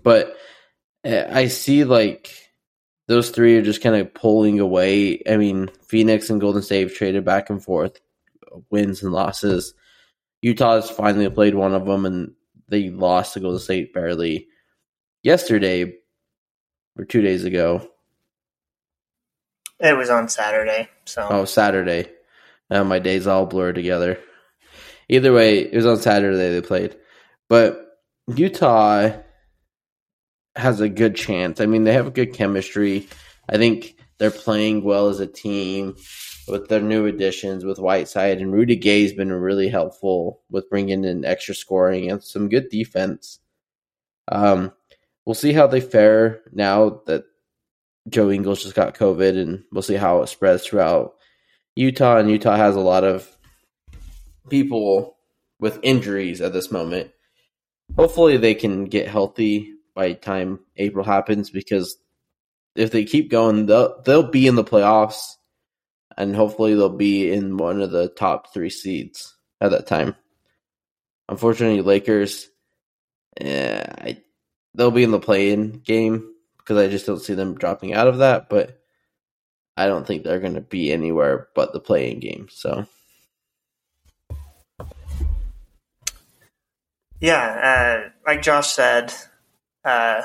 but 0.02 0.36
uh, 1.04 1.24
I 1.28 1.48
see 1.48 1.84
like 1.84 2.32
those 3.08 3.30
three 3.30 3.56
are 3.58 3.62
just 3.62 3.82
kind 3.82 3.96
of 3.96 4.14
pulling 4.14 4.60
away. 4.60 5.20
I 5.28 5.36
mean, 5.36 5.68
Phoenix 5.86 6.30
and 6.30 6.40
Golden 6.40 6.62
State 6.62 6.88
have 6.88 6.96
traded 6.96 7.24
back 7.24 7.50
and 7.50 7.62
forth, 7.62 8.00
wins 8.70 9.02
and 9.02 9.12
losses. 9.12 9.74
Utah 10.40 10.76
has 10.76 10.90
finally 10.90 11.28
played 11.28 11.54
one 11.56 11.74
of 11.74 11.84
them, 11.84 12.06
and 12.06 12.32
they 12.68 12.88
lost 12.88 13.34
to 13.34 13.40
Golden 13.40 13.60
State 13.60 13.92
barely 13.92 14.46
yesterday 15.22 15.92
or 16.96 17.04
two 17.04 17.20
days 17.20 17.44
ago. 17.44 17.88
It 19.80 19.96
was 19.96 20.10
on 20.10 20.28
Saturday, 20.28 20.88
so 21.04 21.26
Oh, 21.28 21.44
Saturday. 21.44 22.08
Uh, 22.70 22.84
my 22.84 23.00
days 23.00 23.26
all 23.26 23.44
blur 23.44 23.72
together. 23.72 24.18
Either 25.08 25.32
way, 25.32 25.58
it 25.58 25.74
was 25.74 25.84
on 25.84 25.98
Saturday 25.98 26.36
they 26.38 26.60
played. 26.60 26.96
But 27.52 27.98
Utah 28.34 29.10
has 30.56 30.80
a 30.80 30.88
good 30.88 31.14
chance. 31.14 31.60
I 31.60 31.66
mean, 31.66 31.84
they 31.84 31.92
have 31.92 32.06
a 32.06 32.10
good 32.10 32.32
chemistry. 32.32 33.06
I 33.46 33.58
think 33.58 33.94
they're 34.16 34.30
playing 34.30 34.84
well 34.84 35.08
as 35.08 35.20
a 35.20 35.26
team 35.26 35.96
with 36.48 36.68
their 36.68 36.80
new 36.80 37.04
additions 37.04 37.62
with 37.62 37.78
Whiteside 37.78 38.38
and 38.38 38.54
Rudy 38.54 38.76
Gay's 38.76 39.12
been 39.12 39.30
really 39.30 39.68
helpful 39.68 40.40
with 40.48 40.70
bringing 40.70 41.04
in 41.04 41.26
extra 41.26 41.54
scoring 41.54 42.10
and 42.10 42.24
some 42.24 42.48
good 42.48 42.70
defense. 42.70 43.38
Um, 44.28 44.72
we'll 45.26 45.34
see 45.34 45.52
how 45.52 45.66
they 45.66 45.82
fare 45.82 46.40
now 46.52 47.02
that 47.04 47.24
Joe 48.08 48.30
Ingles 48.30 48.62
just 48.62 48.74
got 48.74 48.96
COVID, 48.96 49.38
and 49.38 49.64
we'll 49.70 49.82
see 49.82 49.96
how 49.96 50.22
it 50.22 50.28
spreads 50.28 50.64
throughout 50.64 51.16
Utah. 51.76 52.16
And 52.16 52.30
Utah 52.30 52.56
has 52.56 52.76
a 52.76 52.80
lot 52.80 53.04
of 53.04 53.28
people 54.48 55.18
with 55.60 55.80
injuries 55.82 56.40
at 56.40 56.54
this 56.54 56.70
moment. 56.70 57.10
Hopefully, 57.96 58.36
they 58.36 58.54
can 58.54 58.86
get 58.86 59.08
healthy 59.08 59.74
by 59.94 60.12
time 60.12 60.60
April 60.76 61.04
happens 61.04 61.50
because 61.50 61.96
if 62.74 62.90
they 62.90 63.04
keep 63.04 63.30
going, 63.30 63.66
they'll 63.66 64.00
they'll 64.02 64.30
be 64.30 64.46
in 64.46 64.54
the 64.54 64.64
playoffs, 64.64 65.36
and 66.16 66.34
hopefully 66.34 66.74
they'll 66.74 66.88
be 66.88 67.30
in 67.30 67.56
one 67.56 67.82
of 67.82 67.90
the 67.90 68.08
top 68.08 68.52
three 68.52 68.70
seeds 68.70 69.36
at 69.60 69.70
that 69.70 69.86
time. 69.86 70.16
Unfortunately, 71.28 71.82
Lakers, 71.82 72.48
yeah, 73.40 73.86
I, 73.98 74.22
they'll 74.74 74.90
be 74.90 75.04
in 75.04 75.10
the 75.10 75.20
play-in 75.20 75.80
game 75.84 76.32
because 76.58 76.78
I 76.78 76.88
just 76.88 77.06
don't 77.06 77.20
see 77.20 77.34
them 77.34 77.54
dropping 77.54 77.94
out 77.94 78.08
of 78.08 78.18
that. 78.18 78.48
But 78.48 78.80
I 79.76 79.86
don't 79.86 80.06
think 80.06 80.24
they're 80.24 80.40
going 80.40 80.54
to 80.54 80.60
be 80.60 80.92
anywhere 80.92 81.48
but 81.54 81.72
the 81.72 81.80
play-in 81.80 82.20
game. 82.20 82.48
So 82.50 82.86
yeah, 87.22 88.02
uh, 88.04 88.10
like 88.26 88.42
Josh 88.42 88.72
said, 88.72 89.14
uh, 89.84 90.22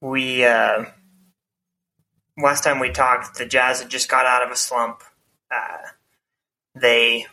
we 0.00 0.44
uh, 0.44 0.84
last 2.38 2.62
time 2.62 2.78
we 2.78 2.90
talked, 2.90 3.36
the 3.36 3.46
Jazz 3.46 3.80
had 3.80 3.90
just 3.90 4.08
got 4.08 4.26
out 4.26 4.44
of 4.44 4.52
a 4.52 4.56
slump. 4.56 5.02
Uh, 5.50 5.88
they 6.76 7.26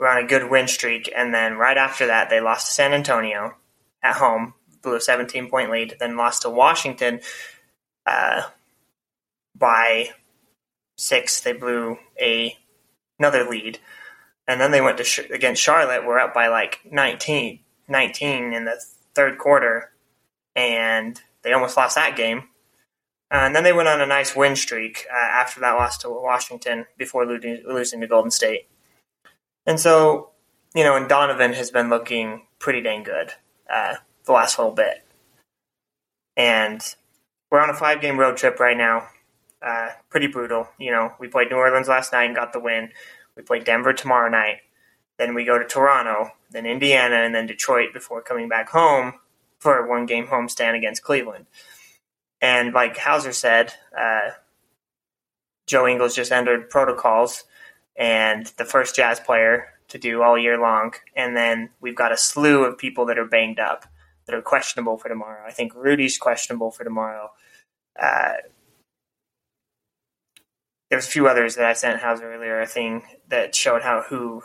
were 0.00 0.08
on 0.08 0.24
a 0.24 0.26
good 0.26 0.50
win 0.50 0.68
streak, 0.68 1.12
and 1.14 1.34
then 1.34 1.58
right 1.58 1.76
after 1.76 2.06
that, 2.06 2.30
they 2.30 2.40
lost 2.40 2.68
to 2.68 2.74
San 2.74 2.94
Antonio 2.94 3.56
at 4.02 4.16
home, 4.16 4.54
blew 4.82 4.96
a 4.96 5.00
17 5.00 5.50
point 5.50 5.70
lead, 5.70 5.96
then 6.00 6.16
lost 6.16 6.42
to 6.42 6.50
Washington 6.50 7.20
uh, 8.06 8.40
by 9.54 10.12
six. 10.96 11.42
They 11.42 11.52
blew 11.52 11.98
a 12.18 12.56
another 13.18 13.44
lead, 13.44 13.80
and 14.48 14.58
then 14.60 14.70
they 14.70 14.80
went 14.80 14.96
to 14.96 15.04
sh- 15.04 15.30
against 15.30 15.62
Charlotte. 15.62 16.06
We're 16.06 16.18
up 16.18 16.32
by 16.32 16.48
like 16.48 16.80
19, 16.90 17.60
19 17.86 18.52
in 18.54 18.64
the 18.64 18.82
third 19.14 19.38
quarter, 19.38 19.92
and 20.56 21.20
they 21.42 21.52
almost 21.52 21.76
lost 21.76 21.94
that 21.96 22.16
game. 22.16 22.48
Uh, 23.30 23.44
and 23.44 23.54
then 23.54 23.62
they 23.62 23.74
went 23.74 23.88
on 23.88 24.00
a 24.00 24.06
nice 24.06 24.34
win 24.34 24.56
streak 24.56 25.06
uh, 25.12 25.26
after 25.26 25.60
that 25.60 25.72
loss 25.72 25.98
to 25.98 26.08
Washington 26.08 26.86
before 26.96 27.26
losing, 27.26 27.62
losing 27.68 28.00
to 28.00 28.06
Golden 28.06 28.30
State. 28.30 28.66
And 29.66 29.78
so, 29.78 30.30
you 30.74 30.82
know, 30.82 30.96
and 30.96 31.10
Donovan 31.10 31.52
has 31.52 31.70
been 31.70 31.90
looking 31.90 32.46
pretty 32.58 32.80
dang 32.80 33.02
good 33.02 33.34
uh, 33.70 33.96
the 34.24 34.32
last 34.32 34.58
little 34.58 34.72
bit. 34.72 35.04
And 36.38 36.80
we're 37.50 37.60
on 37.60 37.68
a 37.68 37.74
five 37.74 38.00
game 38.00 38.18
road 38.18 38.38
trip 38.38 38.58
right 38.60 38.76
now. 38.76 39.08
Uh, 39.60 39.88
pretty 40.08 40.28
brutal. 40.28 40.68
You 40.78 40.92
know, 40.92 41.12
we 41.20 41.28
played 41.28 41.50
New 41.50 41.56
Orleans 41.56 41.88
last 41.88 42.14
night 42.14 42.24
and 42.24 42.34
got 42.34 42.54
the 42.54 42.60
win. 42.60 42.90
We 43.38 43.44
play 43.44 43.60
Denver 43.60 43.92
tomorrow 43.92 44.28
night. 44.28 44.58
Then 45.16 45.32
we 45.32 45.44
go 45.44 45.58
to 45.58 45.64
Toronto, 45.64 46.32
then 46.50 46.66
Indiana, 46.66 47.16
and 47.16 47.34
then 47.34 47.46
Detroit 47.46 47.92
before 47.94 48.20
coming 48.20 48.48
back 48.48 48.68
home 48.68 49.14
for 49.60 49.78
a 49.78 49.88
one 49.88 50.06
game 50.06 50.26
homestand 50.26 50.76
against 50.76 51.04
Cleveland. 51.04 51.46
And 52.40 52.74
like 52.74 52.96
Hauser 52.96 53.32
said, 53.32 53.72
uh, 53.96 54.30
Joe 55.66 55.86
Ingles 55.86 56.16
just 56.16 56.32
entered 56.32 56.68
protocols 56.68 57.44
and 57.96 58.46
the 58.58 58.64
first 58.64 58.96
jazz 58.96 59.20
player 59.20 59.68
to 59.88 59.98
do 59.98 60.22
all 60.22 60.36
year 60.36 60.58
long. 60.58 60.94
And 61.14 61.36
then 61.36 61.70
we've 61.80 61.96
got 61.96 62.12
a 62.12 62.16
slew 62.16 62.64
of 62.64 62.76
people 62.76 63.06
that 63.06 63.18
are 63.18 63.24
banged 63.24 63.60
up 63.60 63.86
that 64.26 64.34
are 64.34 64.42
questionable 64.42 64.98
for 64.98 65.08
tomorrow. 65.08 65.44
I 65.46 65.52
think 65.52 65.72
Rudy's 65.76 66.18
questionable 66.18 66.70
for 66.72 66.84
tomorrow. 66.84 67.30
Uh, 68.00 68.34
there's 70.90 71.06
a 71.06 71.10
few 71.10 71.28
others 71.28 71.56
that 71.56 71.66
I 71.66 71.74
sent 71.74 72.00
Hauser 72.00 72.32
earlier, 72.32 72.60
a 72.60 72.66
thing 72.66 73.02
that 73.28 73.54
showed 73.54 73.82
how 73.82 74.02
who 74.02 74.42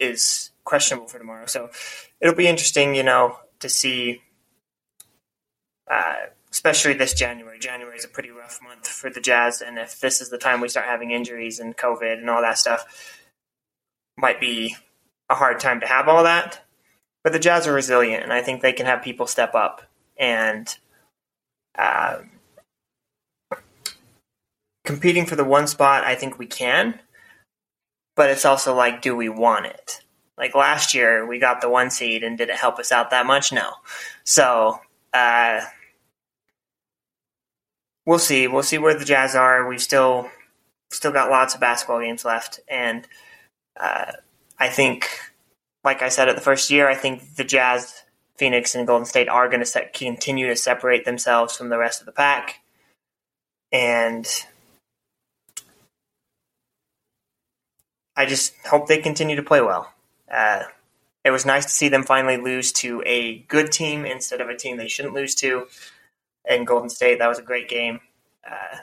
is 0.00 0.50
questionable 0.64 1.06
for 1.06 1.18
tomorrow. 1.18 1.46
So 1.46 1.70
it'll 2.20 2.34
be 2.34 2.48
interesting, 2.48 2.94
you 2.94 3.02
know, 3.02 3.38
to 3.60 3.68
see, 3.68 4.22
uh, 5.90 6.26
especially 6.50 6.94
this 6.94 7.14
January. 7.14 7.58
January 7.58 7.96
is 7.96 8.04
a 8.04 8.08
pretty 8.08 8.30
rough 8.30 8.60
month 8.62 8.88
for 8.88 9.08
the 9.08 9.20
Jazz, 9.20 9.60
and 9.60 9.78
if 9.78 10.00
this 10.00 10.20
is 10.20 10.30
the 10.30 10.38
time 10.38 10.60
we 10.60 10.68
start 10.68 10.86
having 10.86 11.12
injuries 11.12 11.60
and 11.60 11.76
COVID 11.76 12.18
and 12.18 12.28
all 12.28 12.42
that 12.42 12.58
stuff, 12.58 13.20
might 14.16 14.40
be 14.40 14.76
a 15.30 15.34
hard 15.34 15.60
time 15.60 15.80
to 15.80 15.86
have 15.86 16.08
all 16.08 16.24
that. 16.24 16.64
But 17.22 17.32
the 17.32 17.38
Jazz 17.38 17.66
are 17.66 17.72
resilient, 17.72 18.22
and 18.22 18.32
I 18.32 18.42
think 18.42 18.60
they 18.60 18.72
can 18.72 18.86
have 18.86 19.02
people 19.02 19.26
step 19.26 19.54
up 19.54 19.82
and. 20.16 20.76
Uh, 21.76 22.18
competing 24.84 25.26
for 25.26 25.36
the 25.36 25.44
one 25.44 25.66
spot, 25.66 26.04
I 26.04 26.14
think 26.14 26.38
we 26.38 26.46
can. 26.46 27.00
But 28.16 28.30
it's 28.30 28.44
also 28.44 28.74
like, 28.74 29.02
do 29.02 29.16
we 29.16 29.28
want 29.28 29.66
it? 29.66 30.00
Like 30.38 30.54
last 30.54 30.94
year, 30.94 31.26
we 31.26 31.38
got 31.38 31.60
the 31.60 31.68
one 31.68 31.90
seed, 31.90 32.22
and 32.22 32.38
did 32.38 32.48
it 32.48 32.56
help 32.56 32.78
us 32.78 32.92
out 32.92 33.10
that 33.10 33.26
much? 33.26 33.52
No. 33.52 33.72
So 34.24 34.80
uh, 35.12 35.60
we'll 38.04 38.18
see. 38.18 38.46
We'll 38.46 38.62
see 38.62 38.78
where 38.78 38.98
the 38.98 39.04
Jazz 39.04 39.34
are. 39.34 39.68
We've 39.68 39.82
still 39.82 40.30
still 40.90 41.12
got 41.12 41.30
lots 41.30 41.54
of 41.54 41.60
basketball 41.60 42.00
games 42.00 42.24
left, 42.24 42.60
and 42.68 43.06
uh, 43.78 44.12
I 44.58 44.68
think, 44.68 45.08
like 45.82 46.02
I 46.02 46.08
said 46.08 46.28
at 46.28 46.36
the 46.36 46.42
first 46.42 46.70
year, 46.70 46.88
I 46.88 46.94
think 46.94 47.36
the 47.36 47.44
Jazz, 47.44 48.04
Phoenix, 48.36 48.74
and 48.74 48.86
Golden 48.86 49.06
State 49.06 49.28
are 49.28 49.48
going 49.48 49.64
to 49.64 49.88
continue 49.92 50.48
to 50.48 50.56
separate 50.56 51.04
themselves 51.04 51.56
from 51.56 51.68
the 51.68 51.78
rest 51.78 52.00
of 52.00 52.06
the 52.06 52.12
pack, 52.12 52.60
and 53.72 54.26
I 58.16 58.26
just 58.26 58.54
hope 58.66 58.86
they 58.86 58.98
continue 58.98 59.36
to 59.36 59.42
play 59.42 59.60
well. 59.60 59.92
Uh, 60.30 60.64
it 61.24 61.30
was 61.30 61.46
nice 61.46 61.64
to 61.64 61.70
see 61.70 61.88
them 61.88 62.04
finally 62.04 62.36
lose 62.36 62.70
to 62.72 63.02
a 63.06 63.38
good 63.48 63.72
team 63.72 64.04
instead 64.04 64.40
of 64.40 64.48
a 64.48 64.56
team 64.56 64.76
they 64.76 64.88
shouldn't 64.88 65.14
lose 65.14 65.34
to. 65.36 65.66
In 66.44 66.64
Golden 66.64 66.90
State, 66.90 67.18
that 67.18 67.28
was 67.28 67.38
a 67.38 67.42
great 67.42 67.68
game. 67.68 68.00
Uh, 68.48 68.78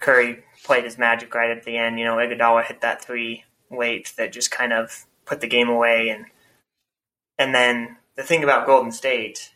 Curry 0.00 0.44
played 0.64 0.84
his 0.84 0.98
magic 0.98 1.34
right 1.34 1.50
at 1.50 1.64
the 1.64 1.76
end. 1.76 1.98
You 1.98 2.06
know, 2.06 2.16
Iguodala 2.16 2.64
hit 2.64 2.80
that 2.80 3.04
three 3.04 3.44
late 3.70 4.12
that 4.16 4.32
just 4.32 4.50
kind 4.50 4.72
of 4.72 5.06
put 5.26 5.40
the 5.40 5.46
game 5.46 5.68
away, 5.68 6.08
and 6.08 6.26
and 7.38 7.54
then 7.54 7.96
the 8.16 8.22
thing 8.22 8.42
about 8.42 8.66
Golden 8.66 8.92
State 8.92 9.52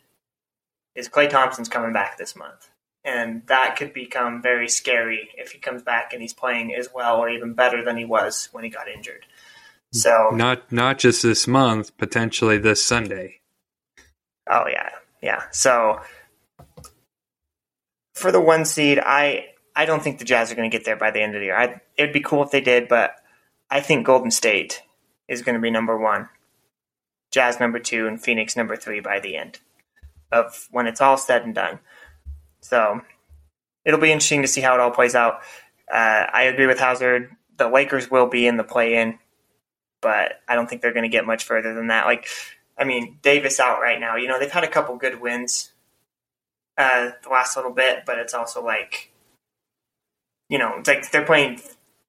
is 0.94 1.08
Klay 1.08 1.28
Thompson's 1.28 1.68
coming 1.68 1.92
back 1.92 2.18
this 2.18 2.36
month 2.36 2.70
and 3.04 3.42
that 3.46 3.76
could 3.76 3.92
become 3.92 4.42
very 4.42 4.68
scary 4.68 5.30
if 5.36 5.52
he 5.52 5.58
comes 5.58 5.82
back 5.82 6.12
and 6.12 6.20
he's 6.20 6.34
playing 6.34 6.74
as 6.74 6.88
well 6.94 7.18
or 7.18 7.28
even 7.28 7.54
better 7.54 7.84
than 7.84 7.96
he 7.96 8.04
was 8.04 8.48
when 8.52 8.64
he 8.64 8.70
got 8.70 8.88
injured. 8.88 9.24
So 9.92 10.30
not 10.32 10.70
not 10.70 10.98
just 10.98 11.22
this 11.22 11.46
month, 11.46 11.96
potentially 11.96 12.58
this 12.58 12.84
Sunday. 12.84 13.40
Oh 14.50 14.64
yeah, 14.68 14.90
yeah. 15.22 15.44
So 15.50 16.00
for 18.14 18.30
the 18.30 18.40
one 18.40 18.64
seed, 18.64 18.98
I 18.98 19.46
I 19.74 19.86
don't 19.86 20.02
think 20.02 20.18
the 20.18 20.24
Jazz 20.24 20.50
are 20.50 20.56
going 20.56 20.70
to 20.70 20.76
get 20.76 20.84
there 20.84 20.96
by 20.96 21.10
the 21.10 21.22
end 21.22 21.34
of 21.34 21.40
the 21.40 21.46
year. 21.46 21.56
I, 21.56 21.80
it'd 21.96 22.12
be 22.12 22.20
cool 22.20 22.42
if 22.42 22.50
they 22.50 22.60
did, 22.60 22.88
but 22.88 23.14
I 23.70 23.80
think 23.80 24.04
Golden 24.04 24.32
State 24.32 24.82
is 25.28 25.42
going 25.42 25.54
to 25.54 25.60
be 25.60 25.70
number 25.70 25.96
one, 25.96 26.28
Jazz 27.30 27.60
number 27.60 27.78
two, 27.78 28.08
and 28.08 28.20
Phoenix 28.20 28.56
number 28.56 28.74
three 28.74 28.98
by 29.00 29.20
the 29.20 29.36
end 29.36 29.60
of 30.32 30.66
when 30.70 30.86
it's 30.86 31.00
all 31.00 31.16
said 31.16 31.44
and 31.44 31.54
done. 31.54 31.78
So 32.68 33.00
it'll 33.84 34.00
be 34.00 34.12
interesting 34.12 34.42
to 34.42 34.48
see 34.48 34.60
how 34.60 34.74
it 34.74 34.80
all 34.80 34.90
plays 34.90 35.14
out. 35.14 35.40
Uh, 35.90 36.26
I 36.30 36.44
agree 36.44 36.66
with 36.66 36.78
Hauser. 36.78 37.36
The 37.56 37.68
Lakers 37.68 38.10
will 38.10 38.26
be 38.26 38.46
in 38.46 38.58
the 38.58 38.64
play-in, 38.64 39.18
but 40.02 40.40
I 40.46 40.54
don't 40.54 40.68
think 40.68 40.82
they're 40.82 40.92
going 40.92 41.04
to 41.04 41.08
get 41.08 41.26
much 41.26 41.44
further 41.44 41.74
than 41.74 41.86
that. 41.86 42.04
Like, 42.04 42.28
I 42.76 42.84
mean, 42.84 43.18
Davis 43.22 43.58
out 43.58 43.80
right 43.80 43.98
now. 43.98 44.16
You 44.16 44.28
know, 44.28 44.38
they've 44.38 44.50
had 44.50 44.64
a 44.64 44.68
couple 44.68 44.96
good 44.96 45.20
wins 45.20 45.72
uh, 46.76 47.10
the 47.22 47.30
last 47.30 47.56
little 47.56 47.72
bit, 47.72 48.04
but 48.04 48.18
it's 48.18 48.34
also 48.34 48.62
like, 48.62 49.12
you 50.50 50.58
know, 50.58 50.74
it's 50.78 50.88
like 50.88 51.10
they're 51.10 51.24
playing 51.24 51.60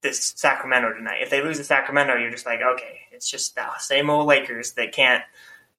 this 0.01 0.33
Sacramento 0.35 0.93
tonight. 0.93 1.21
If 1.21 1.29
they 1.29 1.41
lose 1.41 1.57
to 1.57 1.63
Sacramento, 1.63 2.15
you're 2.15 2.31
just 2.31 2.45
like, 2.45 2.61
okay, 2.61 2.99
it's 3.11 3.31
just 3.31 3.55
the 3.55 3.65
same 3.79 4.09
old 4.09 4.27
Lakers 4.27 4.73
that 4.73 4.91
can't 4.91 5.23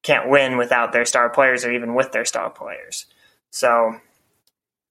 can't 0.01 0.29
win 0.29 0.57
without 0.57 0.91
their 0.91 1.05
star 1.05 1.29
players 1.29 1.63
or 1.63 1.71
even 1.71 1.93
with 1.93 2.11
their 2.11 2.25
star 2.25 2.49
players. 2.49 3.05
So 3.51 3.99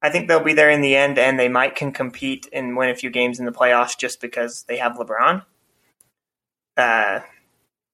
I 0.03 0.11
think 0.11 0.28
they'll 0.28 0.42
be 0.42 0.55
there 0.55 0.70
in 0.70 0.80
the 0.80 0.96
end, 0.96 1.18
and 1.18 1.38
they 1.38 1.48
might 1.48 1.74
can 1.74 1.92
compete 1.92 2.48
and 2.53 2.76
win 2.76 2.88
a 2.88 2.94
few 2.94 3.11
games 3.11 3.38
in 3.38 3.44
the 3.44 3.53
playoffs 3.53 3.98
just 3.98 4.20
because 4.20 4.62
they 4.64 4.78
have 4.78 4.96
LeBron. 4.96 5.44
Uh, 6.76 7.20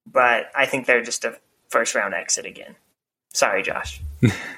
but 0.06 0.46
I 0.54 0.66
think 0.66 0.86
they're 0.86 1.02
just 1.02 1.24
a 1.24 1.38
first 1.68 1.94
round 1.94 2.14
exit 2.14 2.46
again. 2.46 2.76
Sorry, 3.32 3.62
Josh. 3.62 4.00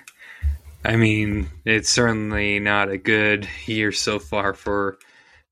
I 0.84 0.96
mean, 0.96 1.48
it's 1.64 1.88
certainly 1.88 2.60
not 2.60 2.90
a 2.90 2.98
good 2.98 3.48
year 3.66 3.92
so 3.92 4.18
far 4.18 4.54
for 4.54 4.98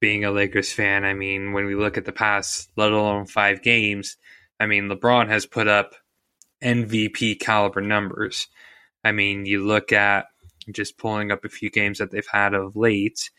being 0.01 0.25
a 0.25 0.31
Lakers 0.31 0.73
fan. 0.73 1.05
I 1.05 1.15
mean, 1.15 1.53
when 1.53 1.67
we 1.67 1.75
look 1.75 1.97
at 1.97 2.05
the 2.05 2.13
past, 2.13 2.71
let 2.77 2.93
alone 2.93 3.27
five 3.27 3.63
games, 3.63 4.17
I 4.61 4.67
mean, 4.67 4.89
LeBron 4.89 5.29
has 5.29 5.47
put 5.47 5.67
up 5.67 5.95
MVP 6.63 7.41
caliber 7.41 7.81
numbers. 7.81 8.49
I 9.03 9.13
mean, 9.13 9.47
you 9.47 9.65
look 9.65 9.93
at 9.93 10.27
just 10.73 10.99
pulling 10.99 11.31
up 11.31 11.45
a 11.45 11.49
few 11.49 11.71
games 11.71 11.99
that 11.99 12.11
they've 12.11 12.27
had 12.31 12.55
of 12.55 12.77
late. 12.77 13.31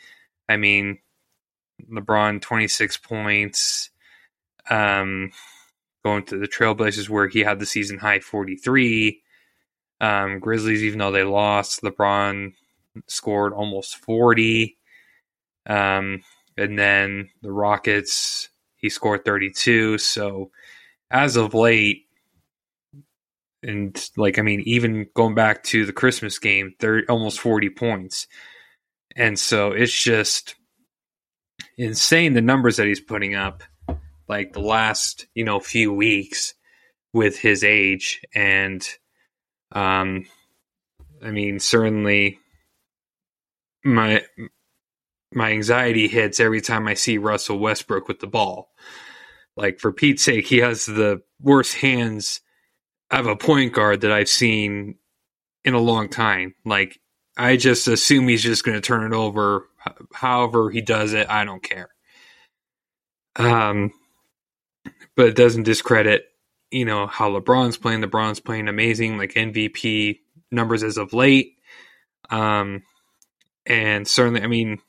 I 0.47 0.57
mean, 0.57 0.99
LeBron 1.91 2.41
26 2.41 2.97
points, 2.97 3.89
um, 4.69 5.32
going 6.03 6.23
to 6.25 6.38
the 6.38 6.47
Trailblazers 6.47 7.09
where 7.09 7.28
he 7.28 7.41
had 7.41 7.59
the 7.59 7.65
season 7.65 7.97
high 7.97 8.19
43. 8.19 9.21
Um, 9.99 10.39
Grizzlies, 10.39 10.84
even 10.84 10.99
though 10.99 11.11
they 11.11 11.23
lost, 11.23 11.82
LeBron 11.82 12.53
scored 13.07 13.53
almost 13.53 13.97
40. 13.97 14.78
Um, 15.65 16.23
and 16.57 16.78
then 16.78 17.30
the 17.41 17.51
Rockets, 17.51 18.49
he 18.78 18.89
scored 18.89 19.25
32. 19.25 19.97
So 19.97 20.51
as 21.11 21.36
of 21.36 21.53
late, 21.53 22.06
and 23.63 24.09
like 24.17 24.39
I 24.39 24.41
mean, 24.41 24.61
even 24.65 25.07
going 25.15 25.35
back 25.35 25.63
to 25.65 25.85
the 25.85 25.93
Christmas 25.93 26.39
game, 26.39 26.73
they're 26.79 27.03
almost 27.09 27.39
40 27.39 27.69
points. 27.71 28.27
And 29.15 29.37
so 29.37 29.71
it's 29.71 29.93
just 29.93 30.55
insane 31.77 32.33
the 32.33 32.41
numbers 32.41 32.77
that 32.77 32.87
he's 32.87 33.01
putting 33.01 33.35
up 33.35 33.63
like 34.27 34.53
the 34.53 34.61
last, 34.61 35.27
you 35.33 35.43
know, 35.43 35.59
few 35.59 35.91
weeks 35.93 36.53
with 37.13 37.39
his 37.39 37.63
age 37.63 38.21
and 38.35 38.87
um 39.71 40.25
I 41.23 41.31
mean 41.31 41.59
certainly 41.59 42.39
my 43.83 44.23
my 45.33 45.51
anxiety 45.51 46.07
hits 46.07 46.39
every 46.39 46.61
time 46.61 46.87
I 46.87 46.93
see 46.93 47.17
Russell 47.17 47.59
Westbrook 47.59 48.07
with 48.07 48.19
the 48.19 48.27
ball. 48.27 48.69
Like 49.55 49.79
for 49.79 49.91
Pete's 49.91 50.23
sake, 50.23 50.47
he 50.47 50.59
has 50.59 50.85
the 50.85 51.21
worst 51.41 51.75
hands 51.75 52.41
of 53.11 53.27
a 53.27 53.35
point 53.35 53.73
guard 53.73 54.01
that 54.01 54.11
I've 54.11 54.29
seen 54.29 54.95
in 55.63 55.73
a 55.73 55.79
long 55.79 56.09
time. 56.09 56.55
Like 56.65 56.99
I 57.37 57.57
just 57.57 57.87
assume 57.87 58.27
he's 58.27 58.43
just 58.43 58.63
going 58.63 58.75
to 58.75 58.81
turn 58.81 59.11
it 59.11 59.15
over. 59.15 59.67
However 60.13 60.69
he 60.69 60.81
does 60.81 61.13
it, 61.13 61.29
I 61.29 61.45
don't 61.45 61.63
care. 61.63 61.89
Um, 63.35 63.93
but 65.15 65.27
it 65.27 65.35
doesn't 65.35 65.63
discredit, 65.63 66.25
you 66.71 66.85
know, 66.85 67.07
how 67.07 67.29
LeBron's 67.29 67.77
playing. 67.77 68.01
LeBron's 68.01 68.39
playing 68.39 68.67
amazing, 68.67 69.17
like 69.17 69.33
MVP 69.33 70.19
numbers 70.51 70.83
as 70.83 70.97
of 70.97 71.13
late. 71.13 71.53
Um, 72.29 72.83
and 73.65 74.07
certainly, 74.07 74.41
I 74.41 74.47
mean, 74.47 74.79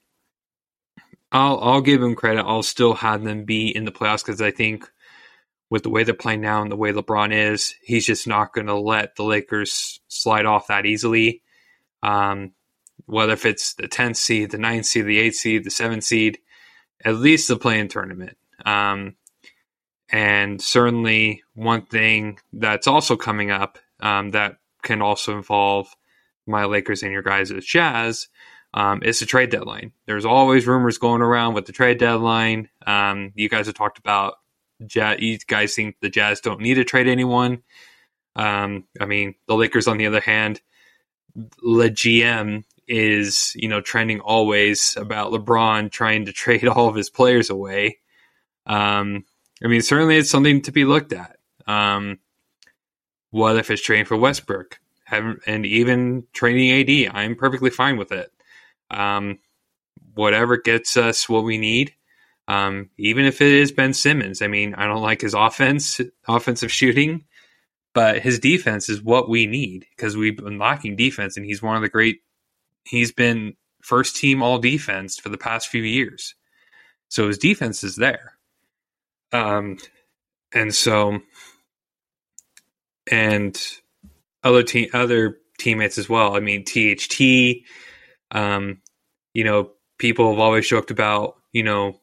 I'll 1.31 1.59
I'll 1.61 1.81
give 1.81 2.03
him 2.03 2.15
credit. 2.15 2.45
I'll 2.45 2.63
still 2.63 2.95
have 2.95 3.23
them 3.23 3.45
be 3.45 3.69
in 3.69 3.85
the 3.85 3.93
playoffs 3.93 4.25
because 4.25 4.41
I 4.41 4.51
think 4.51 4.91
with 5.71 5.83
the 5.83 5.91
way 5.91 6.03
they're 6.03 6.15
playing 6.15 6.41
now 6.41 6.63
and 6.63 6.73
the 6.73 6.77
way 6.77 6.93
LeBron 6.93 7.33
is, 7.33 7.75
he's 7.83 8.07
just 8.07 8.27
not 8.27 8.55
going 8.55 8.69
to 8.69 8.79
let 8.79 9.17
the 9.17 9.23
Lakers 9.23 10.01
slide 10.09 10.47
off 10.47 10.69
that 10.69 10.87
easily. 10.87 11.43
Um, 12.03 12.53
whether 13.07 13.33
if 13.33 13.47
it's 13.47 13.75
the 13.75 13.89
10th 13.89 14.17
seed, 14.17 14.51
the 14.51 14.59
9th 14.59 14.85
seed, 14.85 15.07
the 15.07 15.19
8th 15.19 15.35
seed, 15.35 15.65
the 15.65 15.71
7th 15.71 16.03
seed, 16.03 16.39
at 17.05 17.17
least 17.17 17.49
the 17.49 17.57
play-in 17.57 17.89
tournament. 17.89 18.37
Um, 18.65 19.17
and 20.11 20.61
certainly 20.61 21.43
one 21.55 21.87
thing 21.87 22.39
that's 22.53 22.87
also 22.87 23.17
coming 23.17 23.51
up 23.51 23.79
um, 24.01 24.31
that 24.31 24.57
can 24.83 25.03
also 25.03 25.37
involve 25.37 25.95
my 26.47 26.65
Lakers 26.65 27.03
and 27.03 27.13
your 27.13 27.23
guys' 27.23 27.53
Jazz 27.65 28.29
um, 28.75 29.03
is 29.03 29.21
the 29.21 29.27
trade 29.27 29.51
deadline. 29.51 29.93
There's 30.07 30.25
always 30.25 30.67
rumors 30.67 30.99
going 30.99 31.23
around 31.23 31.55
with 31.55 31.67
the 31.67 31.73
trade 31.73 31.99
deadline. 31.99 32.69
Um, 32.87 33.33
you 33.35 33.49
guys 33.49 33.67
have 33.67 33.75
talked 33.75 33.99
about 33.99 34.35
Jazz, 34.87 35.21
you 35.21 35.39
guys 35.39 35.75
think 35.75 35.97
the 36.01 36.11
Jazz 36.11 36.41
don't 36.41 36.61
need 36.61 36.75
to 36.75 36.85
trade 36.85 37.09
anyone. 37.09 37.63
Um, 38.37 38.85
I 39.01 39.07
mean, 39.07 39.35
the 39.47 39.57
Lakers, 39.57 39.89
on 39.89 39.99
the 39.99 40.07
other 40.07 40.21
hand, 40.21 40.61
the 41.35 41.91
GM 41.91 42.65
is 42.87 43.53
you 43.55 43.69
know 43.69 43.83
trending 43.83 44.21
always 44.21 44.97
about 44.97 45.31
LeBron 45.31 45.91
trying 45.91 46.25
to 46.25 46.33
trade 46.45 46.67
all 46.67 46.89
of 46.89 46.95
his 46.95 47.11
players 47.11 47.51
away. 47.51 47.99
Um, 48.67 49.25
I 49.63 49.69
mean, 49.69 49.83
certainly 49.83 50.17
it's 50.17 50.31
something 50.31 50.63
to 50.63 50.73
be 50.73 50.85
looked 50.85 51.13
at. 51.13 51.37
Um, 51.67 52.19
what 53.31 53.57
if 53.57 53.71
it's 53.71 53.83
trading 53.83 54.07
for 54.07 54.17
Westbrook? 54.17 54.79
and 55.11 55.65
even 55.65 56.25
trading 56.33 56.71
AD, 56.71 57.15
I'm 57.15 57.35
perfectly 57.35 57.71
fine 57.71 57.97
with 57.97 58.13
it. 58.13 58.31
Um, 58.91 59.39
whatever 60.15 60.57
gets 60.59 60.97
us 60.97 61.29
what 61.29 61.45
we 61.45 61.59
need, 61.59 61.95
um, 62.49 62.89
even 62.97 63.27
if 63.27 63.43
it 63.43 63.53
is 63.53 63.71
Ben 63.73 63.93
Simmons. 63.93 64.41
I 64.41 64.49
mean, 64.49 64.75
I 64.75 64.87
don't 64.87 65.03
like 65.03 65.21
his 65.21 65.35
offense, 65.35 66.01
offensive 66.27 66.73
shooting, 66.73 67.27
but 67.95 68.21
his 68.21 68.39
defense 68.39 68.89
is 68.89 69.03
what 69.03 69.29
we 69.29 69.47
need 69.47 69.85
because 69.95 70.17
we've 70.17 70.37
been 70.37 70.59
lacking 70.59 70.97
defense, 70.97 71.37
and 71.37 71.45
he's 71.45 71.63
one 71.63 71.77
of 71.77 71.83
the 71.83 71.91
great. 71.91 72.21
He's 72.85 73.13
been 73.13 73.55
first 73.83 74.17
team 74.17 74.43
all 74.43 74.59
defense 74.59 75.19
for 75.19 75.29
the 75.29 75.39
past 75.39 75.69
few 75.69 75.83
years, 75.83 76.35
so 77.09 77.29
his 77.29 77.39
defense 77.39 77.85
is 77.85 77.97
there. 77.97 78.33
Um, 79.31 79.77
and 80.53 80.75
so, 80.75 81.21
and 83.11 83.61
other 84.43 84.63
team, 84.63 84.89
other 84.95 85.37
teammates 85.59 85.99
as 85.99 86.09
well. 86.09 86.35
I 86.35 86.41
mean, 86.41 86.65
THT. 86.65 87.67
Um, 88.31 88.81
you 89.35 89.45
know, 89.45 89.73
people 89.99 90.31
have 90.31 90.41
always 90.41 90.67
joked 90.67 90.91
about, 90.91 91.37
you 91.53 91.63
know, 91.63 92.01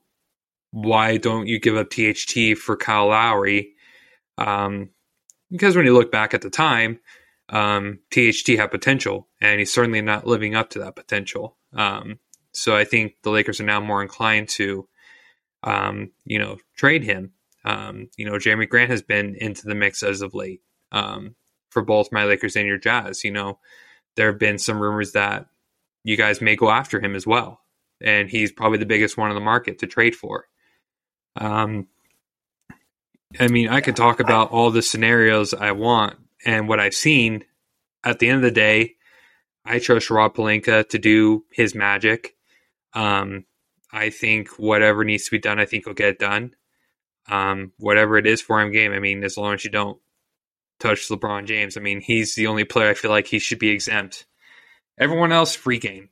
why 0.76 1.16
don't 1.16 1.48
you 1.48 1.60
give 1.60 1.78
up 1.78 1.90
THT 1.90 2.58
for 2.58 2.76
Kyle 2.76 3.08
Lowry? 3.08 3.76
Um, 4.38 4.90
because 5.50 5.76
when 5.76 5.86
you 5.86 5.94
look 5.94 6.12
back 6.12 6.34
at 6.34 6.42
the 6.42 6.50
time, 6.50 7.00
um, 7.48 8.00
THT 8.12 8.50
had 8.58 8.72
potential, 8.72 9.30
and 9.40 9.60
he's 9.60 9.74
certainly 9.74 10.02
not 10.02 10.28
living 10.28 10.54
up 10.54 10.72
to 10.72 10.80
that 10.80 10.98
potential. 10.98 11.56
Um, 11.74 12.20
so 12.52 12.76
I 12.76 12.84
think 12.84 13.16
the 13.24 13.30
Lakers 13.30 13.62
are 13.62 13.66
now 13.66 13.80
more 13.80 14.02
inclined 14.02 14.50
to 14.50 14.88
um, 15.64 16.12
you 16.26 16.40
know, 16.40 16.58
trade 16.76 17.04
him. 17.04 17.32
Um, 17.66 18.10
you 18.18 18.26
know, 18.26 18.34
Jerami 18.34 18.70
Grant 18.70 18.92
has 18.92 19.02
been 19.02 19.36
into 19.36 19.68
the 19.68 19.76
mix 19.76 20.04
as 20.04 20.22
of 20.22 20.36
late 20.36 20.62
um, 20.92 21.36
for 21.70 21.82
both 21.82 22.12
my 22.12 22.26
Lakers 22.26 22.56
and 22.56 22.68
your 22.68 22.78
Jazz. 22.78 23.24
You 23.24 23.32
know, 23.32 23.60
there 24.16 24.28
have 24.28 24.40
been 24.40 24.60
some 24.60 24.80
rumors 24.80 25.14
that 25.14 25.48
you 26.04 26.16
guys 26.16 26.42
may 26.42 26.56
go 26.56 26.70
after 26.70 27.00
him 27.00 27.16
as 27.16 27.26
well, 27.26 27.62
and 28.02 28.30
he's 28.30 28.52
probably 28.52 28.78
the 28.78 28.86
biggest 28.86 29.18
one 29.18 29.30
on 29.30 29.36
the 29.36 29.42
market 29.42 29.80
to 29.80 29.88
trade 29.88 30.16
for. 30.16 30.46
Um, 31.36 31.88
I 33.40 33.48
mean, 33.48 33.70
I 33.70 33.82
could 33.82 33.96
talk 33.96 34.20
about 34.20 34.52
all 34.52 34.72
the 34.72 34.82
scenarios 34.82 35.54
I 35.54 35.72
want 35.72 36.16
and 36.46 36.68
what 36.68 36.80
I've 36.80 36.94
seen. 36.94 37.44
At 38.04 38.20
the 38.20 38.30
end 38.30 38.38
of 38.38 38.44
the 38.44 38.52
day, 38.52 38.96
I 39.66 39.80
trust 39.80 40.10
Rob 40.12 40.36
Pelinka 40.36 40.88
to 40.90 41.00
do 41.00 41.44
his 41.52 41.74
magic. 41.74 42.36
Um, 42.94 43.46
I 43.92 44.10
think 44.10 44.50
whatever 44.60 45.04
needs 45.04 45.26
to 45.26 45.32
be 45.32 45.40
done, 45.40 45.60
I 45.60 45.66
think 45.66 45.86
he'll 45.86 45.94
get 45.94 46.10
it 46.10 46.20
done. 46.20 46.56
Um, 47.28 47.72
whatever 47.80 48.18
it 48.18 48.28
is 48.28 48.42
for 48.42 48.62
him 48.62 48.72
game. 48.72 48.94
I 48.94 49.00
mean, 49.00 49.24
as 49.24 49.38
long 49.38 49.56
as 49.56 49.66
you 49.66 49.72
don't 49.72 50.00
touch 50.80 51.10
LeBron 51.10 51.46
James, 51.46 51.78
I 51.78 51.80
mean, 51.80 52.02
he's 52.02 52.36
the 52.36 52.48
only 52.48 52.64
player 52.64 52.90
I 52.90 52.94
feel 52.94 53.12
like 53.12 53.28
he 53.28 53.40
should 53.40 53.60
be 53.60 53.70
exempt. 53.70 54.26
Everyone 55.00 55.32
else, 55.32 55.56
free 55.56 55.80
game. 55.80 56.10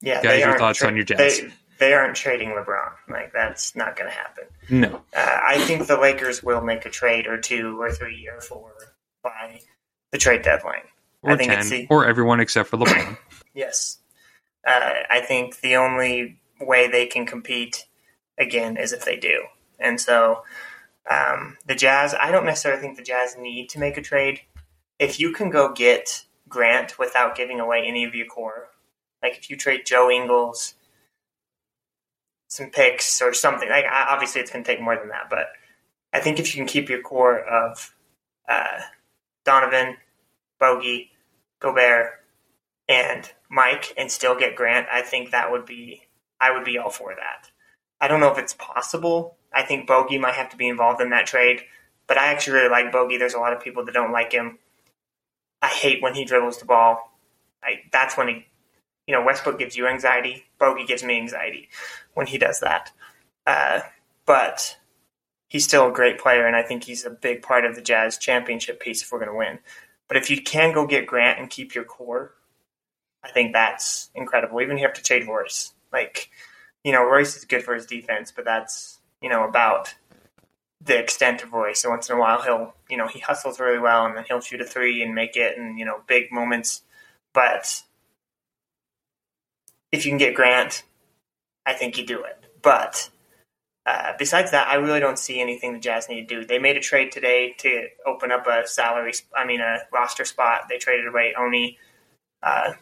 Yeah, 0.00 0.22
guys, 0.22 0.40
your 0.40 0.58
thoughts 0.58 0.82
on 0.82 0.96
your 0.96 1.04
Jazz? 1.04 1.40
They, 1.40 1.52
they 1.82 1.94
aren't 1.94 2.14
trading 2.14 2.50
LeBron. 2.50 2.92
Like 3.08 3.32
that's 3.32 3.74
not 3.74 3.96
going 3.96 4.08
to 4.08 4.16
happen. 4.16 4.44
No, 4.70 5.02
uh, 5.16 5.38
I 5.44 5.58
think 5.58 5.88
the 5.88 5.98
Lakers 5.98 6.40
will 6.40 6.60
make 6.60 6.86
a 6.86 6.90
trade 6.90 7.26
or 7.26 7.38
two 7.38 7.80
or 7.80 7.90
three 7.90 8.28
or 8.32 8.40
four 8.40 8.72
by 9.24 9.60
the 10.12 10.18
trade 10.18 10.42
deadline. 10.42 10.84
Or 11.22 11.32
I 11.32 11.36
think 11.36 11.50
ten, 11.50 11.68
the, 11.68 11.86
or 11.90 12.06
everyone 12.06 12.38
except 12.38 12.68
for 12.68 12.76
LeBron. 12.76 13.18
yes, 13.54 13.98
uh, 14.64 14.92
I 15.10 15.20
think 15.22 15.60
the 15.60 15.74
only 15.74 16.38
way 16.60 16.86
they 16.88 17.06
can 17.06 17.26
compete 17.26 17.86
again 18.38 18.76
is 18.76 18.92
if 18.92 19.04
they 19.04 19.16
do. 19.16 19.42
And 19.80 20.00
so 20.00 20.44
um, 21.10 21.56
the 21.66 21.74
Jazz, 21.74 22.14
I 22.14 22.30
don't 22.30 22.46
necessarily 22.46 22.80
think 22.80 22.96
the 22.96 23.02
Jazz 23.02 23.36
need 23.36 23.70
to 23.70 23.80
make 23.80 23.96
a 23.96 24.02
trade. 24.02 24.42
If 25.00 25.18
you 25.18 25.32
can 25.32 25.50
go 25.50 25.72
get 25.72 26.26
Grant 26.48 26.96
without 26.96 27.34
giving 27.34 27.58
away 27.58 27.82
any 27.84 28.04
of 28.04 28.14
your 28.14 28.26
core, 28.26 28.68
like 29.20 29.36
if 29.36 29.50
you 29.50 29.56
trade 29.56 29.82
Joe 29.84 30.08
Ingles, 30.08 30.74
some 32.52 32.68
picks 32.68 33.22
or 33.22 33.32
something, 33.32 33.70
like 33.70 33.86
obviously 33.90 34.38
it's 34.42 34.50
going 34.50 34.62
to 34.62 34.70
take 34.70 34.82
more 34.82 34.94
than 34.94 35.08
that, 35.08 35.30
but 35.30 35.46
I 36.12 36.20
think 36.20 36.38
if 36.38 36.54
you 36.54 36.60
can 36.60 36.68
keep 36.68 36.90
your 36.90 37.00
core 37.00 37.40
of 37.40 37.94
uh, 38.46 38.80
Donovan, 39.46 39.96
Bogey, 40.60 41.12
Gobert, 41.60 42.10
and 42.90 43.32
Mike 43.48 43.94
and 43.96 44.10
still 44.10 44.38
get 44.38 44.54
Grant, 44.54 44.86
I 44.92 45.00
think 45.00 45.30
that 45.30 45.50
would 45.50 45.64
be 45.64 46.02
I 46.42 46.50
would 46.52 46.66
be 46.66 46.76
all 46.76 46.90
for 46.90 47.14
that. 47.14 47.50
I 48.02 48.06
don't 48.06 48.20
know 48.20 48.30
if 48.30 48.36
it's 48.38 48.52
possible. 48.52 49.38
I 49.54 49.62
think 49.62 49.86
Bogey 49.86 50.18
might 50.18 50.34
have 50.34 50.50
to 50.50 50.56
be 50.58 50.68
involved 50.68 51.00
in 51.00 51.08
that 51.08 51.26
trade, 51.26 51.62
but 52.06 52.18
I 52.18 52.26
actually 52.26 52.58
really 52.58 52.68
like 52.68 52.92
Bogey. 52.92 53.16
There's 53.16 53.32
a 53.32 53.40
lot 53.40 53.54
of 53.54 53.62
people 53.62 53.82
that 53.86 53.94
don't 53.94 54.12
like 54.12 54.32
him. 54.32 54.58
I 55.62 55.68
hate 55.68 56.02
when 56.02 56.14
he 56.14 56.26
dribbles 56.26 56.58
the 56.58 56.66
ball. 56.66 57.16
I, 57.62 57.84
that's 57.92 58.14
when 58.18 58.28
he, 58.28 58.46
you 59.06 59.14
know, 59.14 59.24
Westbrook 59.24 59.58
gives 59.58 59.74
you 59.74 59.86
anxiety. 59.86 60.44
Bogey 60.58 60.84
gives 60.84 61.02
me 61.02 61.16
anxiety 61.16 61.70
when 62.14 62.26
he 62.26 62.38
does 62.38 62.60
that. 62.60 62.92
Uh, 63.46 63.80
but 64.26 64.76
he's 65.48 65.64
still 65.64 65.88
a 65.88 65.92
great 65.92 66.18
player, 66.18 66.46
and 66.46 66.56
I 66.56 66.62
think 66.62 66.84
he's 66.84 67.04
a 67.04 67.10
big 67.10 67.42
part 67.42 67.64
of 67.64 67.74
the 67.74 67.82
Jazz 67.82 68.18
championship 68.18 68.80
piece 68.80 69.02
if 69.02 69.12
we're 69.12 69.18
going 69.18 69.30
to 69.30 69.36
win. 69.36 69.58
But 70.08 70.16
if 70.16 70.30
you 70.30 70.42
can 70.42 70.72
go 70.72 70.86
get 70.86 71.06
Grant 71.06 71.38
and 71.38 71.50
keep 71.50 71.74
your 71.74 71.84
core, 71.84 72.34
I 73.24 73.30
think 73.30 73.52
that's 73.52 74.10
incredible. 74.14 74.60
Even 74.60 74.76
if 74.76 74.80
you 74.80 74.86
have 74.86 74.96
to 74.96 75.02
trade 75.02 75.26
Royce, 75.26 75.72
like 75.92 76.30
you 76.84 76.92
know, 76.92 77.04
Royce 77.04 77.36
is 77.36 77.44
good 77.44 77.62
for 77.62 77.74
his 77.74 77.86
defense, 77.86 78.32
but 78.34 78.44
that's 78.44 78.98
you 79.20 79.28
know 79.28 79.44
about 79.44 79.94
the 80.84 80.98
extent 80.98 81.42
of 81.42 81.52
Royce. 81.52 81.80
So 81.80 81.90
once 81.90 82.10
in 82.10 82.16
a 82.16 82.20
while, 82.20 82.42
he'll 82.42 82.74
you 82.90 82.96
know 82.96 83.06
he 83.06 83.20
hustles 83.20 83.60
really 83.60 83.78
well, 83.78 84.06
and 84.06 84.16
then 84.16 84.24
he'll 84.26 84.40
shoot 84.40 84.60
a 84.60 84.64
three 84.64 85.02
and 85.02 85.14
make 85.14 85.36
it, 85.36 85.56
and 85.56 85.78
you 85.78 85.84
know 85.84 86.00
big 86.06 86.32
moments. 86.32 86.82
But 87.32 87.82
if 89.90 90.04
you 90.04 90.10
can 90.10 90.18
get 90.18 90.34
Grant, 90.34 90.82
I 91.66 91.72
think 91.72 91.98
you 91.98 92.06
do 92.06 92.22
it. 92.24 92.38
But 92.62 93.10
uh, 93.84 94.12
besides 94.18 94.50
that, 94.52 94.68
I 94.68 94.74
really 94.76 95.00
don't 95.00 95.18
see 95.18 95.40
anything 95.40 95.72
the 95.72 95.78
Jazz 95.78 96.08
need 96.08 96.28
to 96.28 96.40
do. 96.40 96.46
They 96.46 96.58
made 96.58 96.76
a 96.76 96.80
trade 96.80 97.12
today 97.12 97.54
to 97.58 97.88
open 98.06 98.30
up 98.30 98.46
a 98.46 98.66
salary, 98.66 99.12
I 99.36 99.44
mean, 99.44 99.60
a 99.60 99.78
roster 99.92 100.24
spot. 100.24 100.62
They 100.68 100.78
traded 100.78 101.06
away 101.06 101.34
Oni 101.36 101.78
uh, 102.42 102.72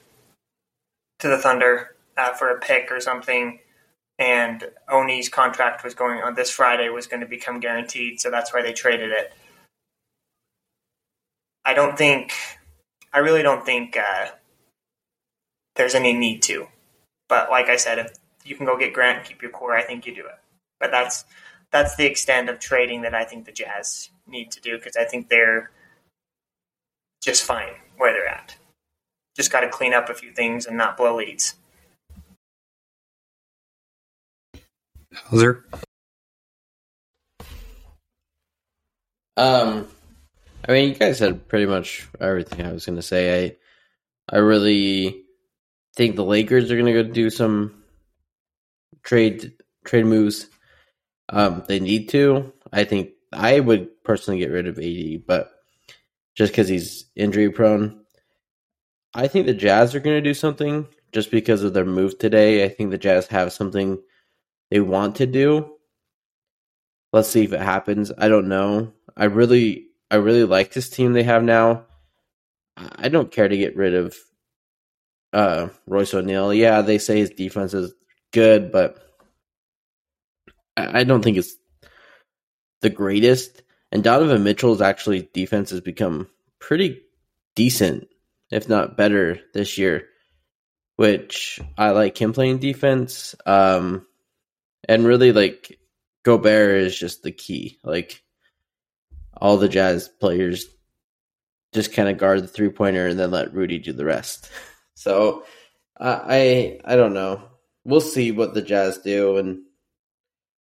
to 1.21 1.29
the 1.29 1.39
Thunder 1.39 1.97
uh, 2.17 2.33
for 2.35 2.51
a 2.51 2.61
pick 2.61 2.91
or 2.91 3.01
something. 3.01 3.61
And 4.19 4.65
Oni's 4.87 5.31
contract 5.31 5.83
was 5.83 5.95
going 5.95 6.21
on 6.21 6.35
this 6.35 6.51
Friday 6.51 6.91
was 6.91 7.07
going 7.07 7.21
to 7.21 7.27
become 7.27 7.59
guaranteed, 7.59 8.21
so 8.21 8.31
that's 8.31 8.53
why 8.53 8.61
they 8.61 8.75
traded 8.75 9.11
it. 9.11 9.33
I 11.65 11.73
don't 11.73 11.97
think, 11.97 12.33
I 13.15 13.21
really 13.21 13.43
don't 13.43 13.65
think 13.65 13.97
uh, 13.97 14.27
there's 15.77 15.95
any 15.95 16.13
need 16.13 16.43
to. 16.43 16.67
But 17.31 17.51
like 17.51 17.69
I 17.71 17.77
said, 17.77 17.99
if 17.99 18.13
you 18.45 18.57
can 18.57 18.67
go 18.67 18.79
get 18.79 18.93
Grant 18.93 19.19
and 19.19 19.27
keep 19.27 19.43
your 19.43 19.51
core, 19.51 19.75
I 19.75 19.83
think 19.83 20.07
you 20.07 20.15
do 20.15 20.27
it. 20.27 20.39
But 20.79 20.91
that's 20.91 21.25
that's 21.71 21.97
the 21.97 22.07
extent 22.07 22.49
of 22.49 22.59
trading 22.59 23.03
that 23.03 23.15
I 23.15 23.25
think 23.25 23.47
the 23.47 23.53
Jazz 23.53 24.11
need 24.27 24.51
to 24.53 24.61
do 24.61 24.77
because 24.77 24.97
I 24.97 25.05
think 25.05 25.29
they're 25.29 25.71
just 27.23 27.45
fine 27.45 27.75
where 27.97 28.13
they're 28.13 28.27
at. 28.27 28.57
Just 29.37 29.53
got 29.53 29.61
to 29.61 29.69
clean 29.69 29.95
up 29.95 30.09
a 30.09 30.15
few 30.15 30.33
things 30.33 30.67
and 30.67 30.77
not 30.77 30.97
blow 30.97 31.17
leads. 31.17 31.55
Hauser? 35.15 35.65
Um, 39.37 39.89
I 40.69 40.73
mean, 40.73 40.89
you 40.91 40.95
guys 40.95 41.19
said 41.19 41.49
pretty 41.49 41.67
much 41.67 42.09
everything 42.21 42.67
I 42.67 42.73
was 42.73 42.85
going 42.85 42.97
to 42.97 43.03
say. 43.03 43.57
I, 44.31 44.37
I 44.37 44.39
really 44.39 45.25
think 45.97 46.17
the 46.17 46.25
Lakers 46.25 46.71
are 46.71 46.77
going 46.77 46.93
to 46.95 47.03
go 47.03 47.11
do 47.11 47.31
some 47.31 47.80
trade 49.03 49.53
trade 49.85 50.07
moves. 50.07 50.49
Um, 51.29 51.65
they 51.69 51.81
need 51.81 52.09
to. 52.11 52.53
I 52.73 52.85
think 52.85 53.11
I 53.33 53.61
would 53.61 54.03
personally 54.05 54.41
get 54.41 54.51
rid 54.51 54.67
of 54.67 54.79
AD, 54.79 55.27
but 55.27 55.53
just 56.35 56.53
because 56.53 56.69
he's 56.69 57.07
injury 57.15 57.51
prone, 57.51 58.05
I 59.15 59.29
think 59.29 59.47
the 59.47 59.55
Jazz 59.55 59.95
are 59.95 60.01
going 60.01 60.17
to 60.17 60.29
do 60.29 60.35
something 60.35 60.87
just 61.13 61.31
because 61.31 61.63
of 61.63 61.75
their 61.75 61.85
move 61.85 62.19
today. 62.19 62.65
I 62.65 62.69
think 62.69 62.91
the 62.91 62.99
Jazz 62.99 63.27
have 63.29 63.53
something 63.53 64.01
they 64.71 64.81
want 64.81 65.17
to 65.17 65.27
do. 65.27 65.77
Let's 67.13 67.29
see 67.29 67.45
if 67.45 67.53
it 67.53 67.61
happens. 67.61 68.13
I 68.17 68.29
don't 68.29 68.49
know. 68.49 68.93
I 69.17 69.25
really, 69.25 69.87
I 70.11 70.17
really 70.17 70.45
like 70.45 70.73
this 70.73 70.89
team 70.89 71.13
they 71.13 71.25
have 71.25 71.43
now. 71.43 71.87
I 72.77 73.09
don't 73.09 73.33
care 73.33 73.49
to 73.49 73.57
get 73.57 73.77
rid 73.77 73.95
of 73.95 74.17
uh, 75.33 75.69
Royce 75.87 76.15
O'Neale. 76.15 76.55
Yeah, 76.55 76.81
they 76.83 76.99
say 76.99 77.19
his 77.19 77.31
defense 77.31 77.75
is 77.75 77.93
good, 78.33 78.73
but 78.73 78.99
I 80.77 81.05
don't 81.05 81.23
think 81.23 81.37
it's 81.37 81.55
the 82.81 82.91
greatest. 82.91 83.63
And 83.93 84.05
Donovan 84.05 84.45
Mitchell's 84.45 84.81
actually 84.81 85.29
defense 85.35 85.71
has 85.71 85.81
become 85.81 86.29
pretty 86.59 87.03
decent, 87.57 88.09
if 88.51 88.69
not 88.69 88.97
better, 88.97 89.41
this 89.53 89.79
year. 89.79 90.07
Which 90.97 91.61
I 91.79 91.91
like 91.91 92.21
him 92.21 92.33
playing 92.33 92.59
defense. 92.59 93.35
Um, 93.47 94.07
and 94.89 95.05
really 95.05 95.33
like 95.33 95.79
Gobert 96.25 96.83
is 96.83 96.99
just 96.99 97.23
the 97.23 97.33
key. 97.33 97.79
Like 97.83 98.23
all 99.37 99.57
the 99.57 99.69
Jazz 99.69 100.09
players 100.09 100.67
just 101.73 101.93
kind 101.95 102.09
of 102.09 102.19
guard 102.19 102.43
the 102.43 102.49
three 102.49 102.69
pointer 102.69 103.07
and 103.07 103.19
then 103.19 103.31
let 103.31 103.55
Rudy 103.55 103.79
do 103.79 103.93
the 103.93 104.05
rest. 104.05 104.51
So 104.97 105.45
uh, 105.99 106.21
I 106.25 106.79
I 106.85 106.95
don't 106.97 107.15
know. 107.15 107.50
We'll 107.85 108.01
see 108.01 108.31
what 108.31 108.55
the 108.55 108.63
Jazz 108.63 108.99
do, 108.99 109.39
and 109.39 109.63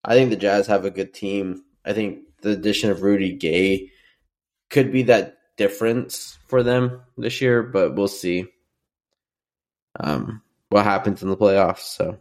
I 0.04 0.14
think 0.14 0.30
the 0.30 0.36
Jazz 0.36 0.68
have 0.68 0.86
a 0.86 0.92
good 0.92 1.14
team. 1.14 1.64
I 1.86 1.94
think 1.94 2.20
the 2.42 2.52
addition 2.52 2.90
of 2.90 3.02
Rudy 3.02 3.34
Gay 3.34 3.92
could 4.70 4.92
be 4.92 5.04
that 5.04 5.38
difference 5.58 6.38
for 6.48 6.64
them 6.64 7.02
this 7.18 7.42
year, 7.42 7.62
but 7.64 7.96
we'll 7.96 8.08
see 8.08 8.48
um, 10.00 10.42
what 10.70 10.86
happens 10.86 11.22
in 11.22 11.30
the 11.30 11.38
playoffs. 11.38 11.80
So 11.80 12.20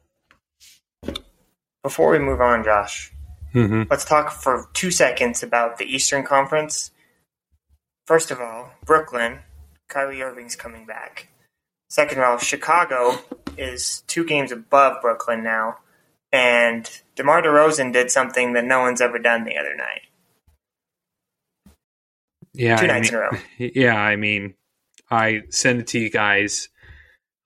before 1.82 2.10
we 2.10 2.18
move 2.18 2.40
on, 2.40 2.64
Josh, 2.64 3.12
mm-hmm. 3.54 3.84
let's 3.90 4.04
talk 4.04 4.32
for 4.32 4.68
two 4.74 4.90
seconds 4.90 5.42
about 5.42 5.78
the 5.78 5.84
Eastern 5.84 6.24
Conference. 6.24 6.90
First 8.06 8.30
of 8.30 8.40
all, 8.40 8.72
Brooklyn, 8.84 9.40
Kyrie 9.88 10.22
Irving's 10.22 10.56
coming 10.56 10.86
back. 10.86 11.28
Second 11.88 12.18
of 12.18 12.24
all, 12.24 12.38
Chicago 12.38 13.18
is 13.56 14.02
two 14.06 14.24
games 14.24 14.52
above 14.52 15.00
Brooklyn 15.00 15.42
now, 15.42 15.78
and 16.30 16.88
DeMar 17.16 17.42
DeRozan 17.42 17.92
did 17.92 18.10
something 18.10 18.52
that 18.52 18.64
no 18.64 18.80
one's 18.80 19.00
ever 19.00 19.18
done 19.18 19.44
the 19.44 19.56
other 19.56 19.74
night. 19.74 20.02
Yeah, 22.52 22.76
two 22.76 22.84
I 22.84 22.88
nights 22.88 23.10
mean, 23.10 23.20
in 23.20 23.26
a 23.26 23.30
row. 23.30 23.38
Yeah, 23.74 23.96
I 23.96 24.16
mean, 24.16 24.54
I 25.10 25.44
sent 25.48 25.80
it 25.80 25.86
to 25.88 25.98
you 25.98 26.10
guys, 26.10 26.68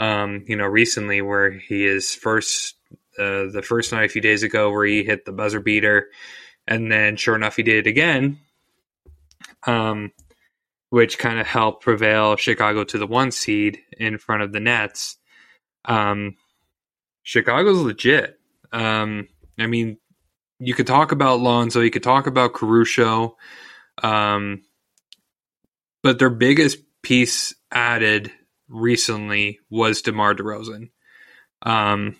um, 0.01 0.45
you 0.49 0.57
know, 0.57 0.67
recently 0.67 1.23
where 1.23 1.51
he 1.51 1.87
is 1.87 2.13
first, 2.15 2.75
uh, 3.19 3.47
the 3.53 3.63
first 3.65 3.93
night 3.93 4.05
a 4.05 4.09
few 4.09 4.23
days 4.23 4.43
ago 4.43 4.73
where 4.73 4.85
he 4.85 5.05
hit 5.05 5.25
the 5.25 5.33
buzzer 5.33 5.61
beater, 5.61 6.09
and 6.67 6.91
then 6.91 7.17
sure 7.17 7.37
enough 7.37 7.57
he 7.57 7.63
did 7.63 7.87
it 7.87 7.89
again, 7.89 8.41
um, 9.67 10.11
which 10.93 11.17
kind 11.17 11.39
of 11.39 11.47
helped 11.47 11.83
prevail 11.83 12.37
Chicago 12.37 12.85
to 12.85 12.99
the 12.99 13.07
one 13.07 13.31
seed 13.31 13.79
in 13.97 14.19
front 14.19 14.43
of 14.43 14.53
the 14.53 14.61
Nets. 14.61 15.17
Um, 15.87 16.37
Chicago's 17.23 17.79
legit. 17.79 18.39
Um, 18.75 19.27
I 19.59 19.69
mean, 19.69 19.97
you 20.59 20.75
could 20.75 20.87
talk 20.87 21.11
about 21.11 21.41
Lonzo, 21.41 21.81
you 21.81 21.91
could 21.91 22.03
talk 22.03 22.27
about 22.27 22.53
Caruso, 22.53 23.39
um, 24.03 24.65
but 26.03 26.19
their 26.19 26.29
biggest 26.29 26.77
piece 27.01 27.55
added 27.73 28.31
recently 28.69 29.61
was 29.71 30.03
DeMar 30.03 30.35
DeRozan. 30.35 30.91
Um, 31.63 32.17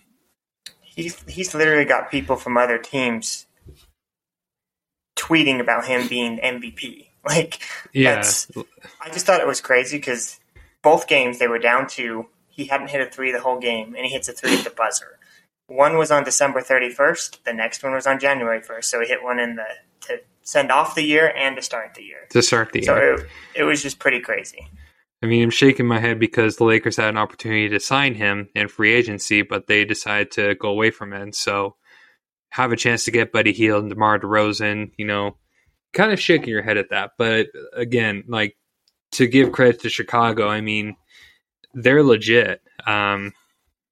He's 0.81 1.23
he's 1.27 1.53
literally 1.53 1.85
got 1.85 2.09
people 2.09 2.37
from 2.37 2.57
other 2.57 2.79
teams 2.79 3.45
tweeting 5.15 5.59
about 5.59 5.85
him 5.85 6.07
being 6.07 6.37
MVP. 6.37 7.09
Like, 7.27 7.61
yeah, 7.93 8.21
I 9.01 9.09
just 9.13 9.25
thought 9.25 9.39
it 9.39 9.47
was 9.47 9.61
crazy 9.61 9.97
because 9.97 10.41
both 10.81 11.07
games 11.07 11.39
they 11.39 11.47
were 11.47 11.57
down 11.57 11.87
two. 11.87 12.25
He 12.49 12.65
hadn't 12.65 12.89
hit 12.89 12.99
a 12.99 13.09
three 13.09 13.31
the 13.31 13.39
whole 13.39 13.59
game, 13.59 13.95
and 13.95 14.05
he 14.05 14.11
hits 14.11 14.27
a 14.27 14.33
three 14.33 14.57
at 14.57 14.65
the 14.65 14.69
buzzer. 14.71 15.17
One 15.67 15.97
was 15.97 16.11
on 16.11 16.25
December 16.25 16.59
31st. 16.61 17.43
The 17.45 17.53
next 17.53 17.81
one 17.81 17.93
was 17.93 18.05
on 18.05 18.19
January 18.19 18.59
1st. 18.61 18.83
So 18.83 18.99
he 18.99 19.07
hit 19.07 19.23
one 19.23 19.39
in 19.39 19.55
the 19.55 19.63
to 20.07 20.19
send 20.41 20.69
off 20.71 20.95
the 20.95 21.03
year 21.03 21.31
and 21.35 21.55
to 21.55 21.61
start 21.61 21.93
the 21.95 22.03
year. 22.03 22.27
to 22.31 22.41
start 22.41 22.73
the 22.73 22.81
So 22.83 22.95
year. 22.95 23.13
it, 23.13 23.25
it 23.55 23.63
was 23.63 23.81
just 23.81 23.99
pretty 23.99 24.19
crazy. 24.19 24.67
I 25.23 25.25
mean, 25.25 25.41
I'm 25.41 25.49
shaking 25.49 25.87
my 25.87 25.99
head 25.99 26.19
because 26.19 26.57
the 26.57 26.65
Lakers 26.65 26.97
had 26.97 27.07
an 27.07 27.17
opportunity 27.17 27.69
to 27.69 27.79
sign 27.79 28.13
him 28.15 28.49
in 28.53 28.67
free 28.67 28.93
agency, 28.93 29.41
but 29.41 29.67
they 29.67 29.85
decided 29.85 30.31
to 30.31 30.55
go 30.55 30.67
away 30.67 30.91
from 30.91 31.13
it. 31.13 31.33
So 31.35 31.77
have 32.49 32.73
a 32.73 32.75
chance 32.75 33.05
to 33.05 33.11
get 33.11 33.31
Buddy 33.31 33.53
Hield 33.53 33.83
and 33.83 33.89
DeMar 33.89 34.19
DeRozan, 34.19 34.91
you 34.97 35.05
know, 35.05 35.37
kind 35.93 36.11
of 36.11 36.19
shaking 36.19 36.49
your 36.49 36.63
head 36.63 36.77
at 36.77 36.89
that. 36.91 37.11
But 37.17 37.47
again, 37.73 38.23
like 38.27 38.57
to 39.13 39.27
give 39.27 39.51
credit 39.51 39.81
to 39.81 39.89
Chicago, 39.89 40.49
I 40.49 40.61
mean, 40.61 40.95
they're 41.73 42.03
legit. 42.03 42.61
Um, 42.87 43.33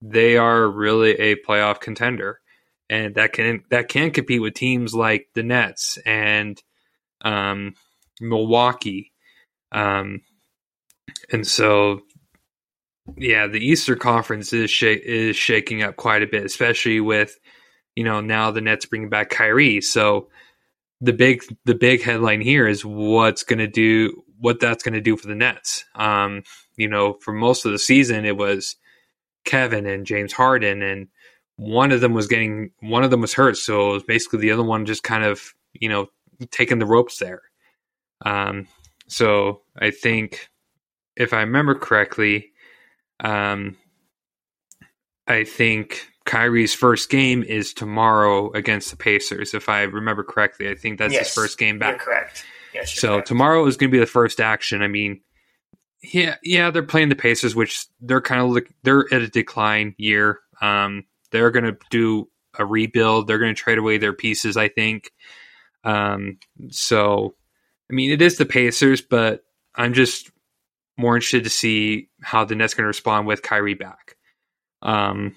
they 0.02 0.38
are 0.38 0.68
really 0.68 1.12
a 1.12 1.36
playoff 1.38 1.80
contender, 1.82 2.39
and 2.89 3.16
that 3.16 3.34
can 3.34 3.64
that 3.70 3.89
can 3.89 4.12
compete 4.12 4.41
with 4.41 4.56
teams 4.56 4.93
like 4.93 5.30
the 5.36 5.43
Nets 5.43 5.97
and 6.06 6.62
um, 7.24 7.76
Milwaukee. 8.22 9.12
Um, 9.72 10.22
and 11.32 11.47
so 11.47 12.02
Yeah, 13.18 13.47
the 13.47 13.60
Easter 13.66 13.95
Conference 13.95 14.54
is 14.54 14.72
sh- 14.72 14.84
is 14.84 15.36
shaking 15.36 15.84
up 15.84 15.95
quite 15.97 16.24
a 16.24 16.28
bit, 16.28 16.45
especially 16.45 16.99
with 17.02 17.38
you 17.95 18.04
know 18.04 18.22
now 18.22 18.52
the 18.52 18.62
Nets 18.62 18.86
bringing 18.86 19.10
back 19.10 19.30
Kyrie. 19.30 19.82
So 19.82 20.30
the 21.02 21.14
big 21.14 21.43
the 21.66 21.76
big 21.76 22.02
headline 22.02 22.41
here 22.41 22.68
is 22.68 22.86
what's 22.86 23.43
going 23.43 23.60
to 23.60 23.68
do 23.68 24.24
what 24.39 24.60
that's 24.60 24.84
going 24.84 24.93
to 24.93 25.02
do 25.02 25.18
for 25.18 25.28
the 25.28 25.36
Nets. 25.36 25.84
Um, 25.95 26.43
you 26.78 26.88
know, 26.88 27.18
for 27.22 27.34
most 27.34 27.66
of 27.66 27.72
the 27.72 27.80
season, 27.80 28.26
it 28.26 28.38
was 28.38 28.76
Kevin 29.43 29.86
and 29.86 30.06
James 30.06 30.32
Harden, 30.32 30.82
and 30.82 31.08
one 31.56 31.91
of 31.91 32.02
them 32.02 32.14
was 32.14 32.28
getting 32.28 32.72
one 32.80 33.04
of 33.04 33.12
them 33.12 33.22
was 33.22 33.34
hurt, 33.34 33.58
so 33.58 33.89
it 33.89 33.93
was 33.93 34.04
basically 34.04 34.39
the 34.39 34.52
other 34.52 34.64
one 34.64 34.86
just 34.86 35.04
kind 35.04 35.24
of 35.24 35.54
you 35.74 35.89
know 35.89 36.08
taking 36.52 36.80
the 36.80 36.86
ropes 36.86 37.18
there. 37.18 37.41
Um, 38.24 38.68
so 39.08 39.62
I 39.78 39.91
think 39.91 40.49
if 41.16 41.34
I 41.34 41.41
remember 41.41 41.76
correctly, 41.76 42.52
um, 43.20 43.78
I 45.28 45.43
think 45.43 46.11
Kyrie's 46.32 46.73
first 46.73 47.09
game 47.09 47.43
is 47.43 47.73
tomorrow 47.73 48.51
against 48.53 48.89
the 48.89 48.95
Pacers. 48.95 49.53
If 49.53 49.67
I 49.67 49.82
remember 49.82 50.23
correctly, 50.23 50.69
I 50.69 50.75
think 50.75 50.97
that's 50.97 51.13
Yes, 51.13 51.27
his 51.27 51.36
first 51.36 51.57
game 51.57 51.77
back. 51.77 51.99
Correct. 51.99 52.45
Yes, 52.73 52.93
So 52.93 53.15
correct. 53.15 53.27
tomorrow 53.27 53.65
is 53.65 53.75
going 53.75 53.89
to 53.89 53.95
be 53.95 53.99
the 53.99 54.05
first 54.05 54.39
action. 54.39 54.82
I 54.82 54.88
mean, 54.88 55.19
yeah, 56.01 56.36
yeah, 56.41 56.71
they're 56.71 56.84
playing 56.84 57.09
the 57.09 57.15
Pacers, 57.17 57.53
which 57.53 57.86
they're 57.99 58.21
kind 58.21 58.41
of 58.41 58.49
look, 58.49 58.65
they're 58.84 59.05
at 59.13 59.21
a 59.21 59.27
decline 59.27 59.93
year. 59.97 60.39
Um, 60.61 61.03
they're 61.32 61.51
going 61.51 61.65
to 61.65 61.77
do 61.89 62.29
a 62.57 62.65
rebuild. 62.65 63.27
They're 63.27 63.38
going 63.39 63.53
to 63.53 63.61
trade 63.61 63.77
away 63.77 63.97
their 63.97 64.13
pieces, 64.13 64.55
I 64.55 64.69
think. 64.69 65.11
Um, 65.84 66.39
so, 66.69 67.36
I 67.89 67.93
mean, 67.93 68.09
it 68.09 68.21
is 68.21 68.38
the 68.38 68.45
Pacers, 68.45 69.01
but 69.01 69.43
I'm 69.75 69.93
just 69.93 70.32
more 70.97 71.15
interested 71.15 71.43
to 71.43 71.49
see 71.49 72.09
how 72.21 72.45
the 72.45 72.55
Nets 72.55 72.73
going 72.73 72.84
to 72.86 72.88
respond 72.88 73.27
with 73.27 73.41
Kyrie 73.41 73.73
back. 73.73 74.15
Um, 74.82 75.36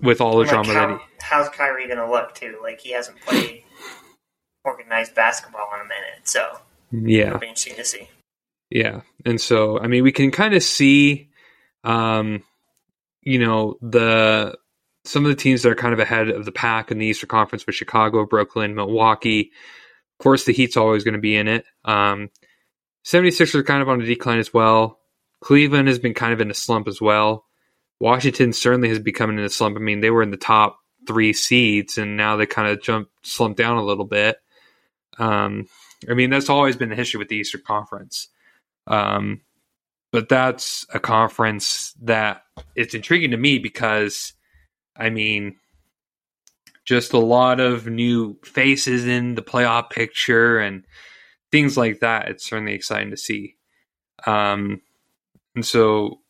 with 0.00 0.20
all 0.20 0.32
the 0.32 0.44
Like, 0.44 0.48
drama 0.48 0.72
that 0.72 0.90
he, 0.90 1.04
how's 1.20 1.48
Kyrie 1.50 1.86
going 1.86 1.98
to 1.98 2.10
look 2.10 2.34
too? 2.34 2.58
Like 2.62 2.80
he 2.80 2.92
hasn't 2.92 3.20
played 3.20 3.64
organized 4.64 5.14
basketball 5.14 5.68
in 5.74 5.80
a 5.80 5.84
minute, 5.84 6.24
so 6.24 6.58
yeah, 6.92 7.28
it'll 7.28 7.38
be 7.38 7.48
interesting 7.48 7.76
to 7.76 7.84
see. 7.84 8.08
Yeah. 8.70 9.02
And 9.24 9.40
so, 9.40 9.78
I 9.78 9.86
mean, 9.86 10.02
we 10.02 10.12
can 10.12 10.30
kind 10.30 10.54
of 10.54 10.62
see, 10.62 11.30
um, 11.84 12.42
you 13.22 13.38
know, 13.38 13.78
the 13.80 14.56
some 15.04 15.24
of 15.24 15.30
the 15.30 15.36
teams 15.36 15.62
that 15.62 15.70
are 15.70 15.76
kind 15.76 15.94
of 15.94 16.00
ahead 16.00 16.28
of 16.28 16.44
the 16.44 16.52
pack 16.52 16.90
in 16.90 16.98
the 16.98 17.06
Eastern 17.06 17.28
Conference 17.28 17.64
with 17.64 17.76
Chicago, 17.76 18.26
Brooklyn, 18.26 18.74
Milwaukee. 18.74 19.52
Of 20.18 20.22
course, 20.22 20.44
the 20.44 20.52
Heat's 20.52 20.76
always 20.76 21.04
going 21.04 21.14
to 21.14 21.20
be 21.20 21.36
in 21.36 21.46
it. 21.46 21.64
Um, 21.84 22.30
76ers 23.04 23.54
are 23.54 23.62
kind 23.62 23.82
of 23.82 23.88
on 23.88 24.00
a 24.00 24.06
decline 24.06 24.38
as 24.38 24.52
well. 24.52 24.98
Cleveland 25.40 25.86
has 25.88 25.98
been 25.98 26.14
kind 26.14 26.32
of 26.32 26.40
in 26.40 26.50
a 26.50 26.54
slump 26.54 26.88
as 26.88 27.00
well. 27.00 27.45
Washington 28.00 28.52
certainly 28.52 28.88
has 28.88 28.98
become 28.98 29.30
in 29.30 29.38
a 29.38 29.48
slump. 29.48 29.76
I 29.76 29.80
mean, 29.80 30.00
they 30.00 30.10
were 30.10 30.22
in 30.22 30.30
the 30.30 30.36
top 30.36 30.78
three 31.06 31.32
seeds, 31.32 31.98
and 31.98 32.16
now 32.16 32.36
they 32.36 32.46
kind 32.46 32.68
of 32.68 32.82
jumped, 32.82 33.10
slumped 33.26 33.56
down 33.56 33.78
a 33.78 33.84
little 33.84 34.04
bit. 34.04 34.38
Um, 35.18 35.66
I 36.08 36.14
mean, 36.14 36.30
that's 36.30 36.50
always 36.50 36.76
been 36.76 36.90
the 36.90 36.96
history 36.96 37.18
with 37.18 37.28
the 37.28 37.36
Eastern 37.36 37.62
Conference. 37.66 38.28
Um, 38.86 39.40
but 40.12 40.28
that's 40.28 40.86
a 40.92 41.00
conference 41.00 41.94
that 42.02 42.42
it's 42.74 42.94
intriguing 42.94 43.32
to 43.32 43.36
me 43.36 43.58
because, 43.58 44.32
I 44.96 45.10
mean, 45.10 45.56
just 46.84 47.12
a 47.12 47.18
lot 47.18 47.60
of 47.60 47.86
new 47.86 48.38
faces 48.44 49.06
in 49.06 49.34
the 49.34 49.42
playoff 49.42 49.90
picture 49.90 50.58
and 50.58 50.84
things 51.50 51.76
like 51.76 52.00
that. 52.00 52.28
It's 52.28 52.46
certainly 52.46 52.74
exciting 52.74 53.10
to 53.10 53.16
see. 53.16 53.56
Um, 54.26 54.80
and 55.54 55.66
so 55.66 56.20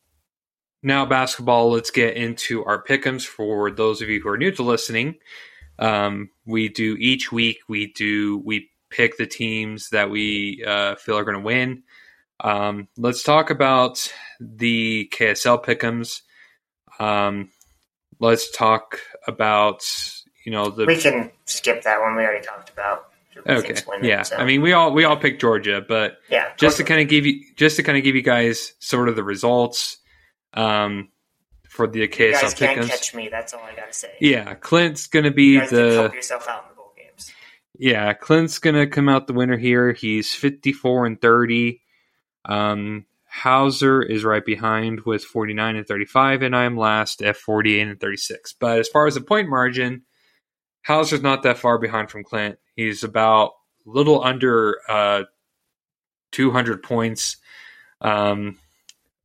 now 0.82 1.06
basketball, 1.06 1.70
let's 1.70 1.90
get 1.90 2.16
into 2.16 2.64
our 2.64 2.82
pickums 2.82 3.24
for 3.24 3.70
those 3.70 4.02
of 4.02 4.08
you 4.08 4.20
who 4.20 4.28
are 4.28 4.38
new 4.38 4.50
to 4.52 4.62
listening. 4.62 5.16
Um, 5.78 6.30
we 6.44 6.68
do 6.68 6.96
each 6.98 7.32
week, 7.32 7.58
we 7.68 7.92
do, 7.92 8.38
we 8.38 8.70
pick 8.90 9.16
the 9.16 9.26
teams 9.26 9.90
that 9.90 10.10
we 10.10 10.64
uh, 10.66 10.94
feel 10.96 11.18
are 11.18 11.24
going 11.24 11.36
to 11.36 11.42
win. 11.42 11.82
Um, 12.40 12.88
let's 12.96 13.22
talk 13.22 13.50
about 13.50 14.12
the 14.40 15.10
KSL 15.12 15.64
pickums. 15.64 16.22
Um, 16.98 17.50
let's 18.20 18.56
talk 18.56 19.00
about 19.26 19.84
you 20.44 20.52
know 20.52 20.70
the 20.70 20.86
We 20.86 20.96
can 20.96 21.30
skip 21.44 21.82
that 21.82 22.00
one. 22.00 22.16
We 22.16 22.22
already 22.22 22.44
talked 22.44 22.70
about. 22.70 23.10
okay 23.46 23.74
winning, 23.86 24.08
yeah. 24.08 24.22
so, 24.22 24.36
I 24.36 24.44
mean 24.44 24.62
we 24.62 24.72
all 24.72 24.92
we 24.92 25.04
all 25.04 25.16
picked 25.16 25.40
Georgia, 25.40 25.84
but 25.86 26.18
yeah. 26.30 26.52
just 26.56 26.78
to 26.78 26.84
kind 26.84 27.00
of 27.00 27.08
give 27.08 27.26
you 27.26 27.42
just 27.56 27.76
to 27.76 27.82
kind 27.82 27.98
of 27.98 28.04
give 28.04 28.14
you 28.14 28.22
guys 28.22 28.74
sort 28.78 29.08
of 29.08 29.16
the 29.16 29.24
results 29.24 29.98
um, 30.54 31.08
for 31.68 31.86
the 31.86 32.00
you 32.00 32.08
KSL 32.08 32.32
guys 32.32 32.54
can't 32.54 32.80
pickums. 32.80 32.88
catch 32.88 33.14
me. 33.14 33.28
That's 33.28 33.52
all 33.54 33.60
I 33.60 33.74
gotta 33.74 33.92
say. 33.92 34.12
Yeah, 34.20 34.54
Clint's 34.54 35.06
going 35.06 35.24
to 35.24 35.30
you 35.30 35.34
be 35.34 35.58
guys 35.58 35.70
the 35.70 35.92
help 35.94 36.14
yourself 36.14 36.48
out 36.48 36.64
in 36.64 36.70
the 36.70 36.74
bowl 36.76 36.92
games. 36.96 37.32
Yeah, 37.78 38.12
Clint's 38.14 38.58
gonna 38.58 38.86
come 38.86 39.08
out 39.08 39.26
the 39.26 39.34
winner 39.34 39.56
here. 39.56 39.92
He's 39.92 40.34
fifty-four 40.34 41.06
and 41.06 41.20
thirty. 41.20 41.82
Um, 42.44 43.06
Hauser 43.28 44.02
is 44.02 44.24
right 44.24 44.44
behind 44.44 45.00
with 45.00 45.24
forty-nine 45.24 45.76
and 45.76 45.86
thirty-five, 45.86 46.42
and 46.42 46.56
I'm 46.56 46.76
last 46.76 47.20
at 47.22 47.36
forty-eight 47.36 47.86
and 47.86 48.00
thirty-six. 48.00 48.54
But 48.58 48.78
as 48.78 48.88
far 48.88 49.06
as 49.06 49.14
the 49.14 49.20
point 49.20 49.48
margin, 49.48 50.02
Hauser's 50.86 51.22
not 51.22 51.42
that 51.42 51.58
far 51.58 51.78
behind 51.78 52.10
from 52.10 52.24
Clint. 52.24 52.58
He's 52.74 53.04
about 53.04 53.52
a 53.86 53.90
little 53.90 54.24
under 54.24 54.78
uh, 54.88 55.24
two 56.32 56.50
hundred 56.50 56.82
points 56.82 57.36
um, 58.00 58.58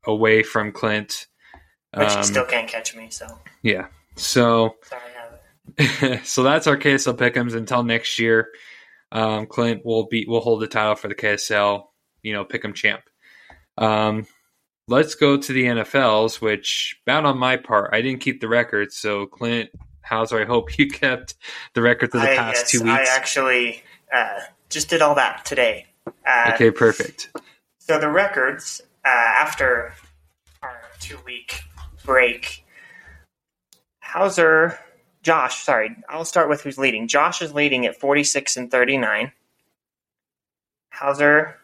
away 0.05 0.43
from 0.43 0.71
Clint. 0.71 1.27
But 1.93 2.11
Um, 2.11 2.17
you 2.19 2.23
still 2.23 2.45
can't 2.45 2.67
catch 2.67 2.95
me, 2.95 3.09
so 3.09 3.27
yeah. 3.61 3.87
So 4.15 4.75
sorry. 4.83 5.01
So 6.23 6.43
that's 6.43 6.67
our 6.67 6.77
KSL 6.77 7.17
pickums 7.17 7.55
until 7.55 7.83
next 7.83 8.19
year. 8.19 8.49
Um, 9.11 9.45
Clint 9.45 9.85
will 9.85 10.07
be 10.07 10.25
will 10.27 10.41
hold 10.41 10.61
the 10.61 10.67
title 10.67 10.95
for 10.95 11.07
the 11.07 11.15
KSL, 11.15 11.85
you 12.23 12.33
know, 12.33 12.45
pick'em 12.45 12.73
champ. 12.73 13.01
Um, 13.77 14.25
let's 14.87 15.15
go 15.15 15.37
to 15.37 15.53
the 15.53 15.63
NFLs, 15.63 16.41
which 16.41 16.99
bound 17.05 17.27
on 17.27 17.37
my 17.37 17.57
part. 17.57 17.93
I 17.93 18.01
didn't 18.01 18.21
keep 18.21 18.41
the 18.41 18.47
record, 18.47 18.93
so 18.93 19.25
Clint 19.25 19.69
Hauser, 20.03 20.41
I 20.41 20.45
hope 20.45 20.77
you 20.77 20.87
kept 20.87 21.35
the 21.73 21.81
record 21.81 22.11
for 22.11 22.19
the 22.19 22.31
I, 22.31 22.35
past 22.35 22.73
yes, 22.73 22.81
two 22.81 22.89
I 22.89 23.05
actually 23.09 23.83
uh, 24.13 24.39
just 24.69 24.89
did 24.89 25.01
all 25.01 25.15
that 25.15 25.45
today. 25.45 25.87
Uh, 26.07 26.51
okay, 26.53 26.71
perfect. 26.71 27.31
So 27.79 27.99
the 27.99 28.09
records 28.09 28.81
uh, 29.05 29.09
after 29.09 29.93
our 30.61 30.81
two 30.99 31.17
week 31.25 31.61
break, 32.03 32.65
Hauser, 34.01 34.79
Josh, 35.23 35.63
sorry, 35.63 35.95
I'll 36.09 36.25
start 36.25 36.49
with 36.49 36.61
who's 36.61 36.77
leading. 36.77 37.07
Josh 37.07 37.41
is 37.41 37.53
leading 37.53 37.85
at 37.85 37.99
46 37.99 38.57
and 38.57 38.71
39. 38.71 39.31
Hauser, 40.91 41.55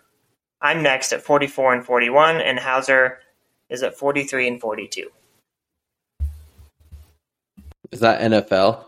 I'm 0.62 0.82
next 0.82 1.12
at 1.12 1.22
44 1.22 1.74
and 1.76 1.86
41, 1.86 2.38
and 2.38 2.60
Hauser 2.60 3.20
is 3.70 3.84
at 3.84 3.98
43 3.98 4.48
and 4.48 4.62
42. 4.62 5.10
Is 7.92 8.00
that 8.00 8.22
NFL? 8.22 8.84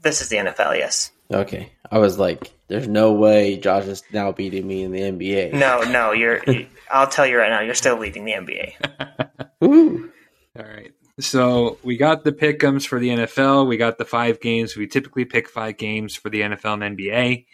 This 0.00 0.20
is 0.20 0.28
the 0.28 0.36
NFL, 0.36 0.76
yes. 0.76 1.10
Okay. 1.32 1.72
I 1.90 1.98
was 1.98 2.18
like, 2.18 2.52
there's 2.68 2.88
no 2.88 3.12
way 3.12 3.56
Josh 3.56 3.86
is 3.86 4.02
now 4.12 4.32
beating 4.32 4.66
me 4.66 4.82
in 4.82 4.92
the 4.92 5.00
NBA. 5.00 5.52
No, 5.52 5.82
no, 5.82 6.12
you're. 6.12 6.42
I'll 6.90 7.06
tell 7.06 7.26
you 7.26 7.38
right 7.38 7.50
now, 7.50 7.60
you're 7.60 7.74
still 7.74 7.98
leading 7.98 8.24
the 8.24 8.32
NBA. 8.32 9.50
Woo. 9.60 10.10
All 10.58 10.64
right. 10.64 10.92
So 11.18 11.78
we 11.82 11.96
got 11.96 12.24
the 12.24 12.32
pickums 12.32 12.86
for 12.86 13.00
the 13.00 13.08
NFL. 13.08 13.66
We 13.66 13.76
got 13.76 13.98
the 13.98 14.04
five 14.04 14.40
games. 14.40 14.76
We 14.76 14.86
typically 14.86 15.24
pick 15.24 15.48
five 15.48 15.78
games 15.78 16.14
for 16.14 16.28
the 16.28 16.42
NFL 16.42 16.84
and 16.84 16.98
NBA. 16.98 17.46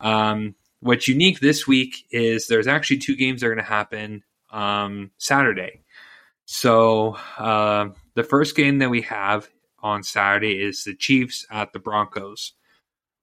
Um, 0.00 0.56
what's 0.80 1.06
unique 1.06 1.40
this 1.40 1.66
week 1.66 2.04
is 2.10 2.48
there's 2.48 2.66
actually 2.66 2.98
two 2.98 3.16
games 3.16 3.40
that 3.40 3.46
are 3.46 3.54
going 3.54 3.64
to 3.64 3.70
happen 3.70 4.24
um, 4.50 5.10
Saturday. 5.18 5.82
So 6.46 7.16
uh, 7.38 7.90
the 8.14 8.24
first 8.24 8.56
game 8.56 8.78
that 8.78 8.90
we 8.90 9.02
have 9.02 9.48
on 9.82 10.02
Saturday 10.02 10.62
is 10.62 10.84
the 10.84 10.94
Chiefs 10.94 11.46
at 11.50 11.72
the 11.72 11.78
Broncos. 11.78 12.52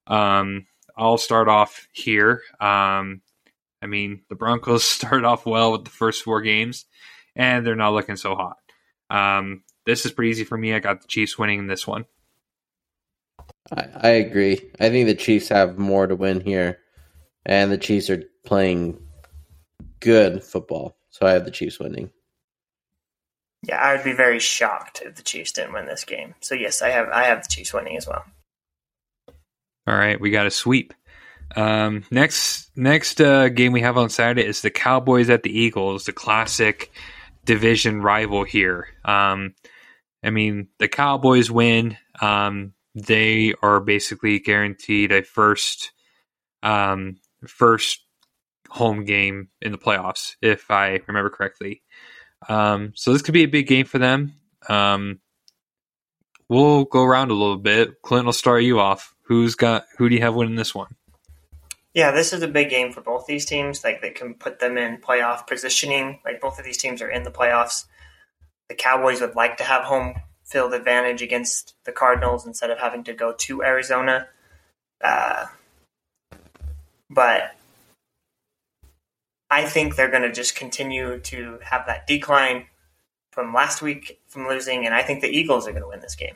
Um, 0.06 0.66
I'll 0.96 1.18
start 1.18 1.48
off 1.48 1.88
here. 1.92 2.42
Um, 2.60 3.22
I 3.82 3.86
mean, 3.86 4.22
the 4.28 4.34
Broncos 4.34 4.84
started 4.84 5.24
off 5.24 5.46
well 5.46 5.72
with 5.72 5.84
the 5.84 5.90
first 5.90 6.22
four 6.22 6.40
games, 6.42 6.86
and 7.36 7.66
they're 7.66 7.74
not 7.74 7.92
looking 7.92 8.16
so 8.16 8.34
hot. 8.34 8.56
Um, 9.10 9.62
this 9.86 10.06
is 10.06 10.12
pretty 10.12 10.30
easy 10.30 10.44
for 10.44 10.56
me. 10.56 10.74
I 10.74 10.78
got 10.78 11.02
the 11.02 11.08
Chiefs 11.08 11.38
winning 11.38 11.66
this 11.66 11.86
one. 11.86 12.06
I, 13.72 13.86
I 13.94 14.08
agree. 14.08 14.70
I 14.80 14.88
think 14.90 15.06
the 15.06 15.14
Chiefs 15.14 15.48
have 15.48 15.78
more 15.78 16.06
to 16.06 16.16
win 16.16 16.40
here, 16.40 16.78
and 17.44 17.70
the 17.70 17.78
Chiefs 17.78 18.10
are 18.10 18.22
playing 18.44 18.98
good 20.00 20.42
football. 20.42 20.96
So 21.10 21.26
I 21.26 21.32
have 21.32 21.44
the 21.44 21.50
Chiefs 21.50 21.78
winning. 21.78 22.10
Yeah, 23.62 23.80
I 23.80 23.94
would 23.94 24.04
be 24.04 24.12
very 24.12 24.40
shocked 24.40 25.02
if 25.04 25.14
the 25.14 25.22
Chiefs 25.22 25.52
didn't 25.52 25.72
win 25.72 25.86
this 25.86 26.04
game. 26.04 26.34
So 26.40 26.54
yes, 26.54 26.82
I 26.82 26.90
have 26.90 27.08
I 27.08 27.24
have 27.24 27.42
the 27.42 27.48
Chiefs 27.48 27.72
winning 27.72 27.96
as 27.96 28.06
well. 28.06 28.24
All 29.86 29.94
right, 29.94 30.20
we 30.20 30.30
got 30.30 30.46
a 30.46 30.50
sweep. 30.50 30.94
Um, 31.56 32.04
next 32.10 32.70
next 32.76 33.20
uh, 33.20 33.48
game 33.48 33.72
we 33.72 33.82
have 33.82 33.98
on 33.98 34.08
Saturday 34.08 34.46
is 34.46 34.62
the 34.62 34.70
Cowboys 34.70 35.30
at 35.30 35.42
the 35.42 35.56
Eagles, 35.56 36.04
the 36.04 36.12
classic 36.12 36.90
division 37.44 38.00
rival 38.00 38.44
here. 38.44 38.88
Um, 39.04 39.54
I 40.22 40.30
mean, 40.30 40.68
the 40.78 40.88
Cowboys 40.88 41.50
win. 41.50 41.96
Um, 42.20 42.72
they 42.94 43.54
are 43.62 43.80
basically 43.80 44.38
guaranteed 44.38 45.12
a 45.12 45.22
first 45.22 45.92
um, 46.62 47.16
first 47.46 48.04
home 48.70 49.04
game 49.04 49.48
in 49.60 49.70
the 49.70 49.78
playoffs, 49.78 50.36
if 50.40 50.70
I 50.70 51.00
remember 51.06 51.30
correctly. 51.30 51.82
Um, 52.48 52.92
so 52.96 53.12
this 53.12 53.22
could 53.22 53.34
be 53.34 53.44
a 53.44 53.48
big 53.48 53.66
game 53.66 53.86
for 53.86 53.98
them. 53.98 54.34
Um, 54.68 55.20
we'll 56.48 56.84
go 56.84 57.02
around 57.02 57.30
a 57.30 57.34
little 57.34 57.56
bit. 57.56 58.02
Clint 58.02 58.26
will 58.26 58.32
start 58.32 58.62
you 58.62 58.80
off. 58.80 59.14
Who's 59.22 59.54
got? 59.54 59.86
Who 59.98 60.08
do 60.08 60.14
you 60.14 60.22
have 60.22 60.34
winning 60.34 60.56
this 60.56 60.74
one? 60.74 60.94
Yeah, 61.94 62.10
this 62.10 62.32
is 62.32 62.42
a 62.42 62.48
big 62.48 62.70
game 62.70 62.92
for 62.92 63.00
both 63.00 63.26
these 63.26 63.46
teams. 63.46 63.84
Like 63.84 64.02
they 64.02 64.10
can 64.10 64.34
put 64.34 64.58
them 64.58 64.76
in 64.76 64.98
playoff 64.98 65.46
positioning. 65.46 66.20
Like 66.24 66.40
both 66.40 66.58
of 66.58 66.64
these 66.64 66.76
teams 66.76 67.00
are 67.00 67.08
in 67.08 67.22
the 67.22 67.30
playoffs. 67.30 67.86
The 68.68 68.74
Cowboys 68.74 69.20
would 69.20 69.36
like 69.36 69.58
to 69.58 69.64
have 69.64 69.84
home 69.84 70.14
field 70.44 70.74
advantage 70.74 71.22
against 71.22 71.74
the 71.84 71.92
Cardinals 71.92 72.46
instead 72.46 72.70
of 72.70 72.78
having 72.78 73.04
to 73.04 73.12
go 73.12 73.32
to 73.32 73.62
Arizona. 73.62 74.28
Uh, 75.02 75.46
but 77.08 77.54
I 79.50 79.64
think 79.64 79.94
they're 79.94 80.10
going 80.10 80.22
to 80.22 80.32
just 80.32 80.56
continue 80.56 81.20
to 81.20 81.58
have 81.62 81.86
that 81.86 82.06
decline 82.06 82.66
from 83.30 83.54
last 83.54 83.82
week 83.82 84.20
from 84.34 84.46
losing, 84.48 84.84
and 84.84 84.94
I 84.94 85.02
think 85.02 85.22
the 85.22 85.28
Eagles 85.28 85.66
are 85.66 85.70
going 85.70 85.82
to 85.84 85.88
win 85.88 86.00
this 86.00 86.16
game. 86.16 86.34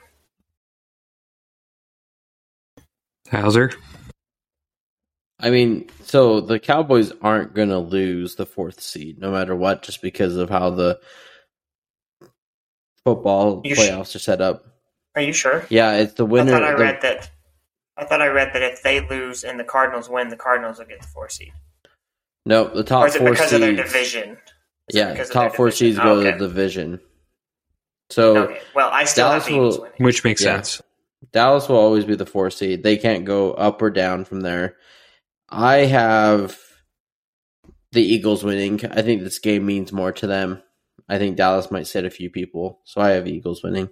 Hauser. 3.31 3.73
I 5.41 5.51
mean, 5.51 5.89
so 6.05 6.41
the 6.41 6.59
Cowboys 6.59 7.13
aren't 7.21 7.55
going 7.55 7.69
to 7.69 7.79
lose 7.79 8.37
the 8.37 8.47
fourth 8.47 8.81
seed 8.81 9.19
no 9.21 9.31
matter 9.31 9.55
what, 9.55 9.83
just 9.83 10.01
because 10.01 10.37
of 10.37 10.49
how 10.49 10.71
the 10.71 10.99
football 13.05 13.61
You 13.65 13.75
sh- 13.75 13.79
playoffs 13.81 14.15
are 14.17 14.21
set 14.21 14.41
up. 14.41 14.65
Are 15.15 15.23
you 15.23 15.33
sure? 15.33 15.67
Yeah, 15.69 15.95
it's 15.97 16.15
the 16.15 16.25
winner. 16.27 16.55
I 16.55 16.59
thought 16.61 16.65
I 16.65 16.73
the- 16.73 16.83
read 16.83 17.03
that. 17.03 17.31
I 17.97 18.05
thought 18.05 18.23
I 18.23 18.29
read 18.29 18.53
that 18.55 18.63
if 18.63 18.83
they 18.83 19.01
lose 19.09 19.43
and 19.43 19.59
the 19.59 19.65
Cardinals 19.65 20.09
win, 20.09 20.29
the 20.29 20.37
Cardinals 20.37 20.79
will 20.79 20.87
get 20.87 21.03
the 21.03 21.09
four 21.09 21.29
seed. 21.29 21.53
no, 22.47 22.69
the 22.69 22.81
Or 22.81 22.83
top 22.85 23.09
is 23.09 23.17
it 23.17 23.19
four 23.19 23.31
because 23.31 23.51
seeds. 23.51 23.53
of 23.55 23.61
their 23.61 23.75
division? 23.77 24.39
Is 24.89 24.97
Yeah, 24.97 25.11
because 25.13 25.29
of 25.29 25.35
top 25.35 25.55
four 25.57 25.67
division? 25.67 25.87
seeds 25.89 25.99
go 25.99 26.13
okay. 26.21 26.31
to 26.33 26.39
the 26.39 26.47
division. 26.49 27.01
So 28.11 28.37
Okay. 28.45 28.61
Well, 28.75 28.91
I 28.93 29.05
still 29.05 29.29
Dallas 29.29 29.45
have 29.45 29.53
Eagles 29.53 29.77
will- 29.77 29.85
winning. 29.85 30.05
Which 30.05 30.25
makes 30.25 30.43
Yeah. 30.43 30.57
sense. 30.57 30.83
Dallas 31.33 31.69
will 31.69 31.77
always 31.77 32.05
be 32.05 32.15
the 32.15 32.25
four 32.27 32.51
seed. 32.51 32.83
They 32.83 32.97
can't 32.97 33.25
go 33.25 33.53
up 33.53 33.83
or 33.83 33.91
down 33.91 34.25
from 34.25 34.41
there. 34.41 34.77
I 35.49 35.79
have 35.79 36.59
the 37.93 38.03
Eagles 38.03 38.45
winning. 38.45 38.81
I 38.91 39.03
think 39.03 39.23
this 39.23 39.39
game 39.39 39.67
means 39.67 39.93
more 39.93 40.13
to 40.13 40.27
them. 40.27 40.63
I 41.09 41.19
think 41.19 41.37
Dallas 41.37 41.71
might 41.71 41.87
sit 41.87 42.05
a 42.05 42.11
few 42.11 42.31
people, 42.31 42.81
so 42.85 43.01
I 43.01 43.11
have 43.11 43.27
Eagles 43.27 43.63
winning. 43.63 43.89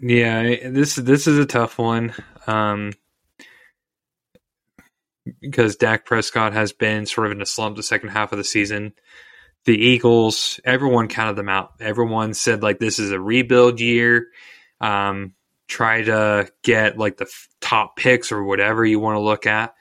Yeah, 0.00 0.42
this 0.68 0.94
this 0.96 1.26
is 1.26 1.38
a 1.38 1.46
tough 1.46 1.78
one. 1.78 2.12
Um, 2.46 2.92
because 5.40 5.76
Dak 5.76 6.04
Prescott 6.04 6.52
has 6.52 6.72
been 6.72 7.06
sort 7.06 7.26
of 7.26 7.32
in 7.32 7.40
a 7.42 7.46
slump 7.46 7.76
the 7.76 7.82
second 7.82 8.10
half 8.10 8.32
of 8.32 8.38
the 8.38 8.44
season. 8.44 8.92
The 9.66 9.76
Eagles, 9.76 10.60
everyone 10.64 11.08
counted 11.08 11.36
them 11.36 11.48
out. 11.48 11.74
Everyone 11.80 12.34
said 12.34 12.62
like 12.62 12.78
this 12.78 12.98
is 12.98 13.10
a 13.10 13.20
rebuild 13.20 13.80
year. 13.80 14.28
Um, 14.80 15.34
try 15.68 16.02
to 16.02 16.48
get 16.62 16.96
like 16.96 17.16
the 17.16 17.30
top 17.60 17.96
picks 17.96 18.30
or 18.30 18.44
whatever 18.44 18.84
you 18.84 19.00
want 19.00 19.16
to 19.16 19.20
look 19.20 19.46
at, 19.46 19.74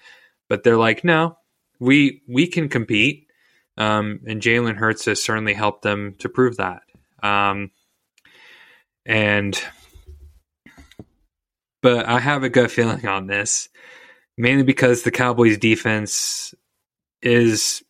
but 0.49 0.63
they're 0.63 0.77
like, 0.77 1.03
no, 1.03 1.37
we 1.79 2.23
we 2.27 2.47
can 2.47 2.69
compete. 2.69 3.27
Um, 3.77 4.21
and 4.25 4.41
Jalen 4.41 4.77
Hurts 4.77 5.05
has 5.05 5.23
certainly 5.23 5.53
helped 5.53 5.81
them 5.83 6.15
to 6.19 6.29
prove 6.29 6.57
that. 6.57 6.81
Um, 7.21 7.71
and 9.05 9.59
but 11.81 12.07
I 12.07 12.19
have 12.19 12.43
a 12.43 12.49
gut 12.49 12.71
feeling 12.71 13.05
on 13.07 13.27
this, 13.27 13.69
mainly 14.37 14.63
because 14.63 15.03
the 15.03 15.11
Cowboys' 15.11 15.59
defense 15.59 16.55
is 17.21 17.83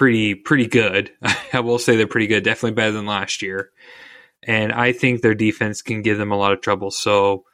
pretty 0.00 0.34
pretty 0.34 0.66
good. 0.66 1.12
I 1.52 1.60
will 1.60 1.78
say 1.78 1.94
they're 1.94 2.06
pretty 2.06 2.26
good, 2.26 2.42
definitely 2.42 2.74
better 2.74 2.92
than 2.92 3.04
last 3.04 3.42
year, 3.42 3.70
and 4.42 4.72
I 4.72 4.92
think 4.92 5.20
their 5.20 5.34
defense 5.34 5.82
can 5.82 6.00
give 6.00 6.16
them 6.16 6.32
a 6.32 6.38
lot 6.38 6.52
of 6.52 6.62
trouble. 6.62 6.90
So, 6.90 7.44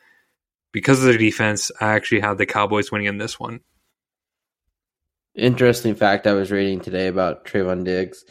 because 0.71 1.01
of 1.01 1.07
their 1.07 1.19
defense, 1.19 1.73
I 1.81 1.95
actually 1.95 2.21
have 2.21 2.39
the 2.39 2.47
Cowboys 2.47 2.93
winning 2.93 3.09
in 3.09 3.19
this 3.19 3.41
one. 3.41 3.63
Interesting 5.35 5.97
fact 5.97 6.29
I 6.29 6.35
was 6.35 6.53
reading 6.53 6.79
today 6.81 7.09
about 7.09 7.47
Trevon 7.47 7.85
Diggs 7.85 8.25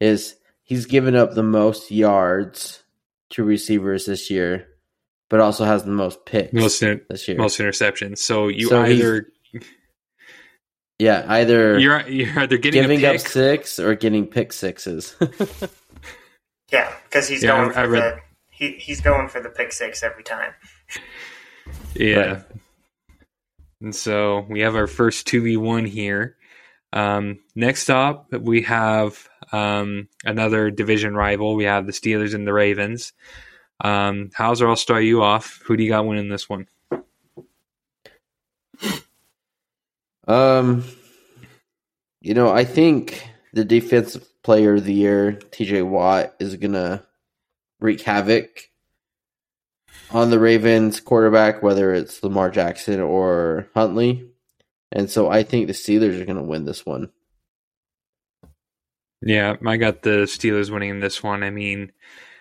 is 0.00 0.34
he's 0.64 0.86
given 0.86 1.14
up 1.14 1.34
the 1.34 1.44
most 1.44 1.92
yards 1.92 2.82
to 3.30 3.44
receivers 3.44 4.06
this 4.06 4.28
year, 4.28 4.66
but 5.30 5.38
also 5.38 5.64
has 5.64 5.84
the 5.84 5.92
most 5.92 6.26
picks 6.26 6.52
Most 6.52 6.80
this 6.80 7.28
year. 7.28 7.38
most 7.38 7.60
interceptions. 7.60 8.18
So 8.18 8.48
you 8.48 8.66
So 8.66 8.82
either 8.82 9.28
yeah, 11.02 11.24
either 11.28 11.78
you're 11.78 12.06
you're 12.08 12.38
either 12.40 12.56
getting 12.58 12.80
giving 12.82 13.04
a 13.04 13.14
up 13.14 13.20
six 13.20 13.78
or 13.78 13.94
getting 13.94 14.26
pick 14.26 14.52
sixes. 14.52 15.16
Yeah, 16.70 16.90
because 17.04 17.28
he's 17.28 17.42
Yeah, 17.42 17.56
going 17.56 17.70
I- 17.70 17.72
for 17.74 17.78
I 17.80 17.84
read- 17.84 18.02
the 18.02 18.20
he, 18.50 18.72
he's 18.78 19.00
going 19.02 19.28
for 19.28 19.40
the 19.42 19.50
pick 19.50 19.72
six 19.72 20.02
every 20.02 20.22
time. 20.24 20.52
Yeah. 21.94 22.16
Right. 22.16 22.42
And 23.80 23.94
so 23.94 24.46
we 24.48 24.60
have 24.60 24.74
our 24.74 24.86
first 24.86 25.28
2v1 25.28 25.86
here. 25.86 26.36
Um, 26.92 27.38
next 27.54 27.88
up, 27.90 28.32
we 28.32 28.62
have 28.62 29.28
um, 29.52 30.08
another 30.24 30.70
division 30.70 31.14
rival. 31.14 31.54
We 31.54 31.64
have 31.64 31.86
the 31.86 31.92
Steelers 31.92 32.34
and 32.34 32.46
the 32.46 32.52
Ravens. 32.52 33.12
Um, 33.80 34.30
Hauser, 34.34 34.68
I'll 34.68 34.76
start 34.76 35.04
you 35.04 35.22
off. 35.22 35.60
Who 35.66 35.76
do 35.76 35.82
you 35.84 35.90
got 35.90 36.06
winning 36.06 36.28
this 36.28 36.48
one? 36.48 36.66
Um, 40.26 40.84
you 42.20 42.34
know, 42.34 42.50
I 42.50 42.64
think 42.64 43.28
the 43.52 43.64
defensive 43.64 44.26
player 44.42 44.74
of 44.74 44.84
the 44.84 44.94
year, 44.94 45.32
TJ 45.50 45.86
Watt, 45.88 46.34
is 46.38 46.56
gonna 46.56 47.04
wreak 47.80 48.02
havoc 48.02 48.70
on 50.10 50.30
the 50.30 50.38
Ravens 50.38 51.00
quarterback, 51.00 51.62
whether 51.62 51.92
it's 51.92 52.22
Lamar 52.22 52.50
Jackson 52.50 53.00
or 53.00 53.68
Huntley. 53.74 54.28
And 54.90 55.10
so 55.10 55.30
I 55.30 55.42
think 55.42 55.66
the 55.66 55.72
Steelers 55.72 56.20
are 56.20 56.26
gonna 56.26 56.42
win 56.42 56.64
this 56.64 56.86
one. 56.86 57.10
Yeah, 59.22 59.56
I 59.64 59.76
got 59.76 60.02
the 60.02 60.24
Steelers 60.24 60.70
winning 60.70 60.90
in 60.90 61.00
this 61.00 61.22
one. 61.22 61.42
I 61.44 61.50
mean, 61.50 61.92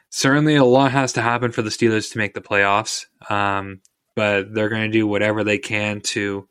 certainly 0.09 0.55
a 0.55 0.65
lot 0.65 0.91
has 0.91 1.13
to 1.13 1.21
happen 1.21 1.51
for 1.51 1.61
the 1.61 1.69
Steelers 1.69 2.11
to 2.11 2.17
make 2.17 2.33
the 2.33 2.41
playoffs, 2.41 3.05
um, 3.29 3.81
but 4.15 4.53
they're 4.53 4.69
going 4.69 4.91
to 4.91 4.97
do 4.97 5.05
whatever 5.05 5.43
they 5.43 5.59
can 5.59 6.01
to 6.01 6.47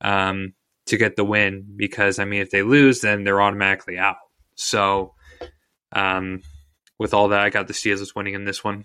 um, 0.00 0.54
to 0.90 0.96
get 0.96 1.16
the 1.16 1.24
win. 1.24 1.66
Because 1.76 2.18
I 2.18 2.24
mean, 2.24 2.40
if 2.40 2.50
they 2.50 2.62
lose, 2.62 3.00
then 3.00 3.24
they're 3.24 3.42
automatically 3.42 3.98
out. 3.98 4.16
So, 4.54 5.14
um, 5.92 6.42
with 6.98 7.14
all 7.14 7.28
that, 7.28 7.40
I 7.40 7.50
got 7.50 7.66
the 7.66 7.72
Steelers 7.72 8.14
winning 8.14 8.34
in 8.34 8.44
this 8.44 8.62
one. 8.62 8.84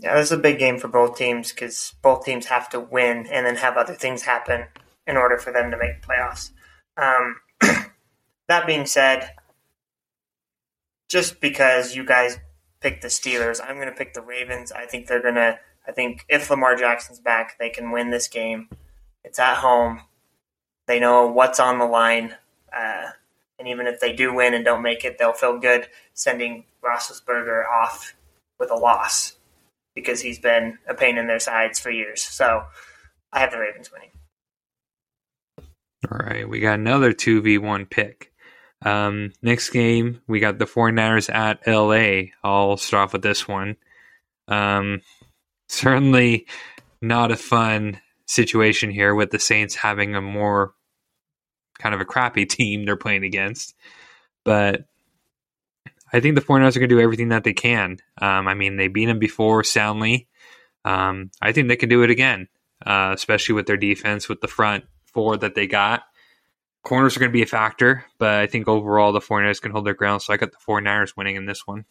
Yeah, 0.00 0.14
this 0.14 0.26
is 0.26 0.38
a 0.38 0.42
big 0.42 0.58
game 0.58 0.78
for 0.78 0.88
both 0.88 1.16
teams 1.16 1.50
because 1.50 1.94
both 2.02 2.24
teams 2.24 2.46
have 2.46 2.68
to 2.70 2.80
win 2.80 3.26
and 3.26 3.44
then 3.44 3.56
have 3.56 3.76
other 3.76 3.94
things 3.94 4.22
happen 4.22 4.66
in 5.06 5.16
order 5.16 5.38
for 5.38 5.52
them 5.52 5.70
to 5.70 5.76
make 5.76 6.02
playoffs. 6.02 6.50
Um, 6.96 7.36
that 8.48 8.66
being 8.66 8.86
said, 8.86 9.30
just 11.08 11.40
because 11.40 11.96
you 11.96 12.04
guys 12.04 12.38
picked 12.80 13.02
the 13.02 13.08
Steelers, 13.08 13.60
I'm 13.62 13.76
going 13.76 13.88
to 13.88 13.94
pick 13.94 14.14
the 14.14 14.22
Ravens. 14.22 14.70
I 14.70 14.86
think 14.86 15.06
they're 15.06 15.22
going 15.22 15.34
to. 15.34 15.58
I 15.86 15.92
think 15.92 16.26
if 16.28 16.50
Lamar 16.50 16.76
Jackson's 16.76 17.18
back, 17.18 17.58
they 17.58 17.70
can 17.70 17.90
win 17.90 18.10
this 18.10 18.28
game. 18.28 18.68
It's 19.24 19.38
at 19.38 19.56
home. 19.56 20.02
They 20.88 20.98
know 20.98 21.26
what's 21.26 21.60
on 21.60 21.78
the 21.78 21.84
line. 21.84 22.34
Uh, 22.76 23.10
and 23.58 23.68
even 23.68 23.86
if 23.86 24.00
they 24.00 24.14
do 24.14 24.34
win 24.34 24.54
and 24.54 24.64
don't 24.64 24.82
make 24.82 25.04
it, 25.04 25.18
they'll 25.18 25.34
feel 25.34 25.58
good 25.58 25.86
sending 26.14 26.64
Roethlisberger 26.82 27.68
off 27.68 28.14
with 28.58 28.70
a 28.70 28.74
loss 28.74 29.36
because 29.94 30.20
he's 30.20 30.38
been 30.38 30.78
a 30.88 30.94
pain 30.94 31.18
in 31.18 31.26
their 31.26 31.38
sides 31.38 31.78
for 31.78 31.90
years. 31.90 32.22
So 32.22 32.64
I 33.32 33.40
have 33.40 33.50
the 33.50 33.58
Ravens 33.58 33.92
winning. 33.92 34.10
All 36.10 36.18
right, 36.18 36.48
we 36.48 36.60
got 36.60 36.78
another 36.78 37.12
2v1 37.12 37.90
pick. 37.90 38.32
Um, 38.82 39.32
next 39.42 39.70
game, 39.70 40.22
we 40.26 40.40
got 40.40 40.58
the 40.58 40.64
49ers 40.64 41.32
at 41.32 41.66
LA. 41.66 42.30
I'll 42.42 42.76
start 42.78 43.08
off 43.08 43.12
with 43.12 43.22
this 43.22 43.46
one. 43.46 43.76
Um, 44.46 45.02
certainly 45.68 46.46
not 47.02 47.30
a 47.30 47.36
fun 47.36 48.00
situation 48.26 48.90
here 48.90 49.14
with 49.14 49.30
the 49.32 49.38
Saints 49.38 49.74
having 49.74 50.14
a 50.14 50.22
more 50.22 50.74
kind 51.78 51.94
of 51.94 52.00
a 52.00 52.04
crappy 52.04 52.46
team 52.56 52.84
they're 52.84 52.96
playing 52.96 53.24
against. 53.24 53.74
But 54.44 54.84
I 56.12 56.20
think 56.20 56.34
the 56.34 56.40
49ers 56.40 56.76
are 56.76 56.80
going 56.80 56.88
to 56.88 56.94
do 56.96 57.00
everything 57.00 57.28
that 57.28 57.44
they 57.44 57.52
can. 57.52 57.98
Um, 58.20 58.48
I 58.48 58.54
mean, 58.54 58.76
they 58.76 58.88
beat 58.88 59.06
them 59.06 59.18
before 59.18 59.62
soundly. 59.64 60.26
Um, 60.84 61.30
I 61.42 61.52
think 61.52 61.68
they 61.68 61.76
can 61.76 61.90
do 61.90 62.02
it 62.02 62.10
again, 62.10 62.48
uh, 62.86 63.12
especially 63.14 63.54
with 63.54 63.66
their 63.66 63.76
defense, 63.76 64.28
with 64.28 64.40
the 64.40 64.48
front 64.48 64.84
four 65.12 65.36
that 65.36 65.54
they 65.54 65.66
got. 65.66 66.04
corners 66.82 67.16
are 67.16 67.20
going 67.20 67.30
to 67.30 67.36
be 67.36 67.42
a 67.42 67.46
factor, 67.46 68.06
but 68.18 68.34
I 68.34 68.46
think 68.46 68.68
overall 68.68 69.12
the 69.12 69.20
49ers 69.20 69.60
can 69.60 69.72
hold 69.72 69.84
their 69.84 69.94
ground. 69.94 70.22
So 70.22 70.32
I 70.32 70.38
got 70.38 70.52
the 70.52 70.58
49ers 70.66 71.16
winning 71.16 71.36
in 71.36 71.44
this 71.44 71.66
one. 71.66 71.84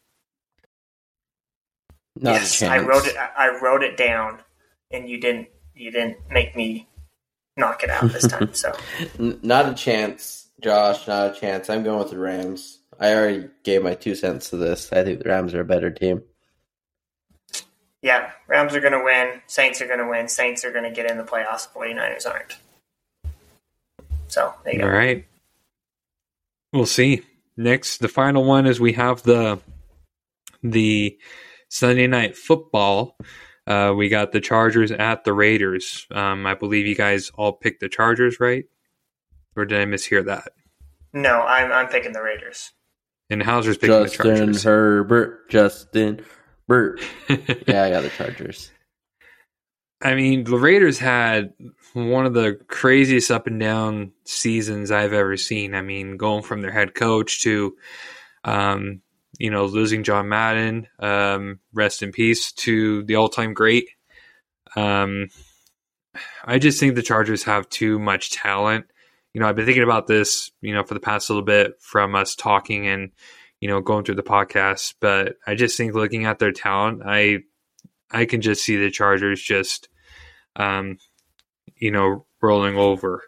Not 2.15 2.34
yes. 2.34 2.64
I 2.64 2.80
wrote 2.80 3.05
it. 3.05 3.15
I 3.15 3.59
wrote 3.61 3.84
it 3.84 3.95
down, 3.95 4.39
and 4.89 5.07
you 5.07 5.19
didn't. 5.19 5.49
You 5.76 5.91
didn't 5.91 6.18
make 6.31 6.55
me 6.55 6.88
knock 7.57 7.84
it 7.84 7.89
out 7.89 8.09
this 8.11 8.27
time. 8.27 8.49
So 8.53 8.73
not 9.19 9.67
a 9.69 9.73
chance, 9.73 10.47
Josh. 10.61 11.07
Not 11.07 11.35
a 11.35 11.39
chance. 11.39 11.69
I'm 11.69 11.84
going 11.84 11.99
with 11.99 12.11
the 12.11 12.19
Rams. 12.19 12.79
I 12.99 13.13
already 13.13 13.49
gave 13.63 13.84
my 13.84 13.93
two 13.95 14.15
cents 14.15 14.49
to 14.51 14.57
this. 14.57 14.91
I 14.93 15.03
think 15.03 15.21
the 15.23 15.29
Rams 15.29 15.53
are 15.53 15.61
a 15.61 15.65
better 15.65 15.91
team. 15.91 16.23
yeah, 18.01 18.31
Rams 18.47 18.73
are 18.73 18.79
going 18.79 18.93
to 18.93 19.03
win. 19.03 19.41
Saints 19.47 19.81
are 19.81 19.88
going 19.88 19.99
to 19.99 20.07
win. 20.07 20.27
Saints 20.27 20.63
are 20.65 20.71
going 20.71 20.84
to 20.85 20.91
get 20.91 21.09
in 21.09 21.17
the 21.17 21.23
playoffs. 21.23 21.67
49ers 21.73 22.25
aren't. 22.25 22.57
So 24.27 24.53
there 24.63 24.75
you 24.75 24.81
All 24.84 24.89
go. 24.89 24.95
right. 24.95 25.25
We'll 26.73 26.85
see. 26.85 27.21
Next, 27.55 27.99
the 27.99 28.07
final 28.07 28.43
one 28.43 28.65
is 28.65 28.79
we 28.79 28.93
have 28.93 29.23
the 29.23 29.59
the 30.63 31.17
Sunday 31.69 32.07
night 32.07 32.35
football. 32.35 33.15
Uh, 33.68 33.94
we 33.94 34.07
got 34.07 34.31
the 34.31 34.39
Chargers 34.39 34.91
at 34.91 35.26
the 35.26 35.34
Raiders. 35.34 36.07
Um, 36.11 36.45
I 36.48 36.56
believe 36.56 36.88
you 36.88 36.95
guys 36.95 37.30
all 37.35 37.52
picked 37.52 37.81
the 37.81 37.89
Chargers, 37.89 38.39
right? 38.39 38.64
Or 39.57 39.65
did 39.65 39.81
I 39.81 39.85
mishear 39.85 40.26
that? 40.26 40.53
No, 41.14 41.41
I'm 41.41 41.72
I'm 41.72 41.88
picking 41.88 42.14
the 42.14 42.22
Raiders. 42.22 42.72
And 43.30 43.44
Hauser's 43.44 43.77
picking 43.77 44.03
the 44.03 44.10
Chargers. 44.10 44.15
Justin 44.15 44.45
Chargers. 44.45 44.64
Herbert. 44.64 45.49
Justin 45.49 46.26
Herbert. 46.69 47.02
Yeah, 47.68 47.84
I 47.84 47.89
got 47.89 48.03
the 48.03 48.11
Chargers. 48.15 48.72
I 50.02 50.14
mean, 50.15 50.44
the 50.44 50.57
Raiders 50.57 50.99
had 50.99 51.53
one 51.94 52.26
of 52.26 52.34
the 52.34 52.60
craziest 52.68 53.31
up 53.31 53.48
and 53.48 53.60
down 53.60 54.11
seasons 54.26 54.91
I've 54.91 55.14
ever 55.14 55.38
seen. 55.38 55.73
I 55.73 55.81
mean, 55.81 56.18
going 56.18 56.44
from 56.44 56.61
their 56.61 56.72
head 56.72 56.94
coach 56.94 57.41
to, 57.41 57.76
um, 58.44 59.02
you 59.38 59.51
know, 59.51 59.65
losing 59.65 60.03
John 60.03 60.30
Madden, 60.30 60.88
um, 60.99 61.59
rest 61.73 62.03
in 62.03 62.11
peace, 62.11 62.51
to 62.53 63.03
the 63.03 63.15
all 63.15 63.30
time 63.30 63.53
great. 63.53 63.89
Um, 64.76 65.30
I 66.43 66.59
just 66.59 66.80
think 66.80 66.95
the 66.95 67.01
Chargers 67.01 67.43
have 67.43 67.69
too 67.69 67.99
much 67.99 68.31
talent. 68.31 68.85
You 69.34 69.41
know, 69.41 69.47
I've 69.47 69.55
been 69.55 69.65
thinking 69.65 69.84
about 69.84 70.07
this, 70.07 70.51
you 70.61 70.73
know, 70.73 70.84
for 70.84 70.93
the 70.93 70.99
past 70.99 71.30
little 71.30 71.43
bit 71.43 71.80
from 71.80 72.15
us 72.15 72.35
talking 72.35 72.88
and, 72.88 73.11
you 73.61 73.68
know, 73.68 73.81
going 73.81 74.03
through 74.03 74.15
the 74.15 74.23
podcast, 74.23 74.95
but 74.99 75.35
I 75.45 75.55
just 75.55 75.77
think 75.77 75.93
looking 75.93 76.26
at 76.26 76.39
their 76.39 76.51
talent, 76.51 77.03
I 77.05 77.39
I 78.09 78.26
can 78.26 78.41
just 78.41 78.64
see 78.64 78.77
the 78.77 78.89
Chargers 78.89 79.41
just, 79.41 79.89
um, 80.55 80.97
you 81.76 81.91
know, 81.91 82.26
rolling 82.41 82.77
over 82.77 83.23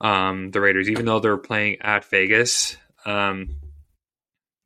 um, 0.00 0.50
the 0.50 0.60
Raiders, 0.60 0.88
even 0.88 1.06
though 1.06 1.20
they're 1.20 1.36
playing 1.36 1.78
at 1.80 2.04
Vegas. 2.04 2.76
Um, 3.04 3.56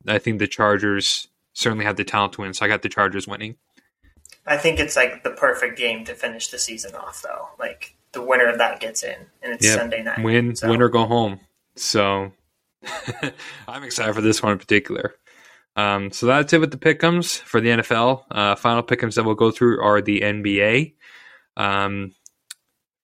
I 0.07 0.19
think 0.19 0.39
the 0.39 0.47
Chargers 0.47 1.27
certainly 1.53 1.85
have 1.85 1.95
the 1.95 2.03
talent 2.03 2.33
to 2.33 2.41
win, 2.41 2.53
so 2.53 2.65
I 2.65 2.67
got 2.67 2.81
the 2.81 2.89
Chargers 2.89 3.27
winning. 3.27 3.55
I 4.45 4.57
think 4.57 4.79
it's 4.79 4.95
like 4.95 5.23
the 5.23 5.31
perfect 5.31 5.77
game 5.77 6.05
to 6.05 6.13
finish 6.13 6.49
the 6.49 6.59
season 6.59 6.93
off, 6.95 7.21
though. 7.21 7.49
Like 7.57 7.95
the 8.11 8.21
winner 8.21 8.47
of 8.47 8.57
that 8.59 8.79
gets 8.79 9.03
in, 9.03 9.15
and 9.41 9.53
it's 9.53 9.65
Yep. 9.65 9.79
Sunday 9.79 10.03
night. 10.03 10.23
Win, 10.23 10.55
So, 10.55 10.69
win 10.69 10.81
or 10.81 10.89
go 10.89 11.05
home. 11.05 11.39
So 11.75 12.31
I'm 13.67 13.83
excited 13.83 14.13
for 14.13 14.21
this 14.21 14.41
one 14.43 14.53
in 14.53 14.59
particular. 14.59 15.15
Um, 15.75 16.11
so 16.11 16.25
that's 16.25 16.53
it 16.53 16.61
with 16.61 16.71
the 16.71 16.77
pickums 16.77 17.39
for 17.39 17.59
the 17.59 17.69
NFL. 17.69 18.23
Uh, 18.31 18.55
final 18.55 18.81
pickums 18.83 19.15
that 19.15 19.23
we'll 19.25 19.35
go 19.35 19.51
through 19.51 19.81
are 19.81 20.01
the 20.01 20.21
NBA. 20.21 20.93
Um, 21.57 22.13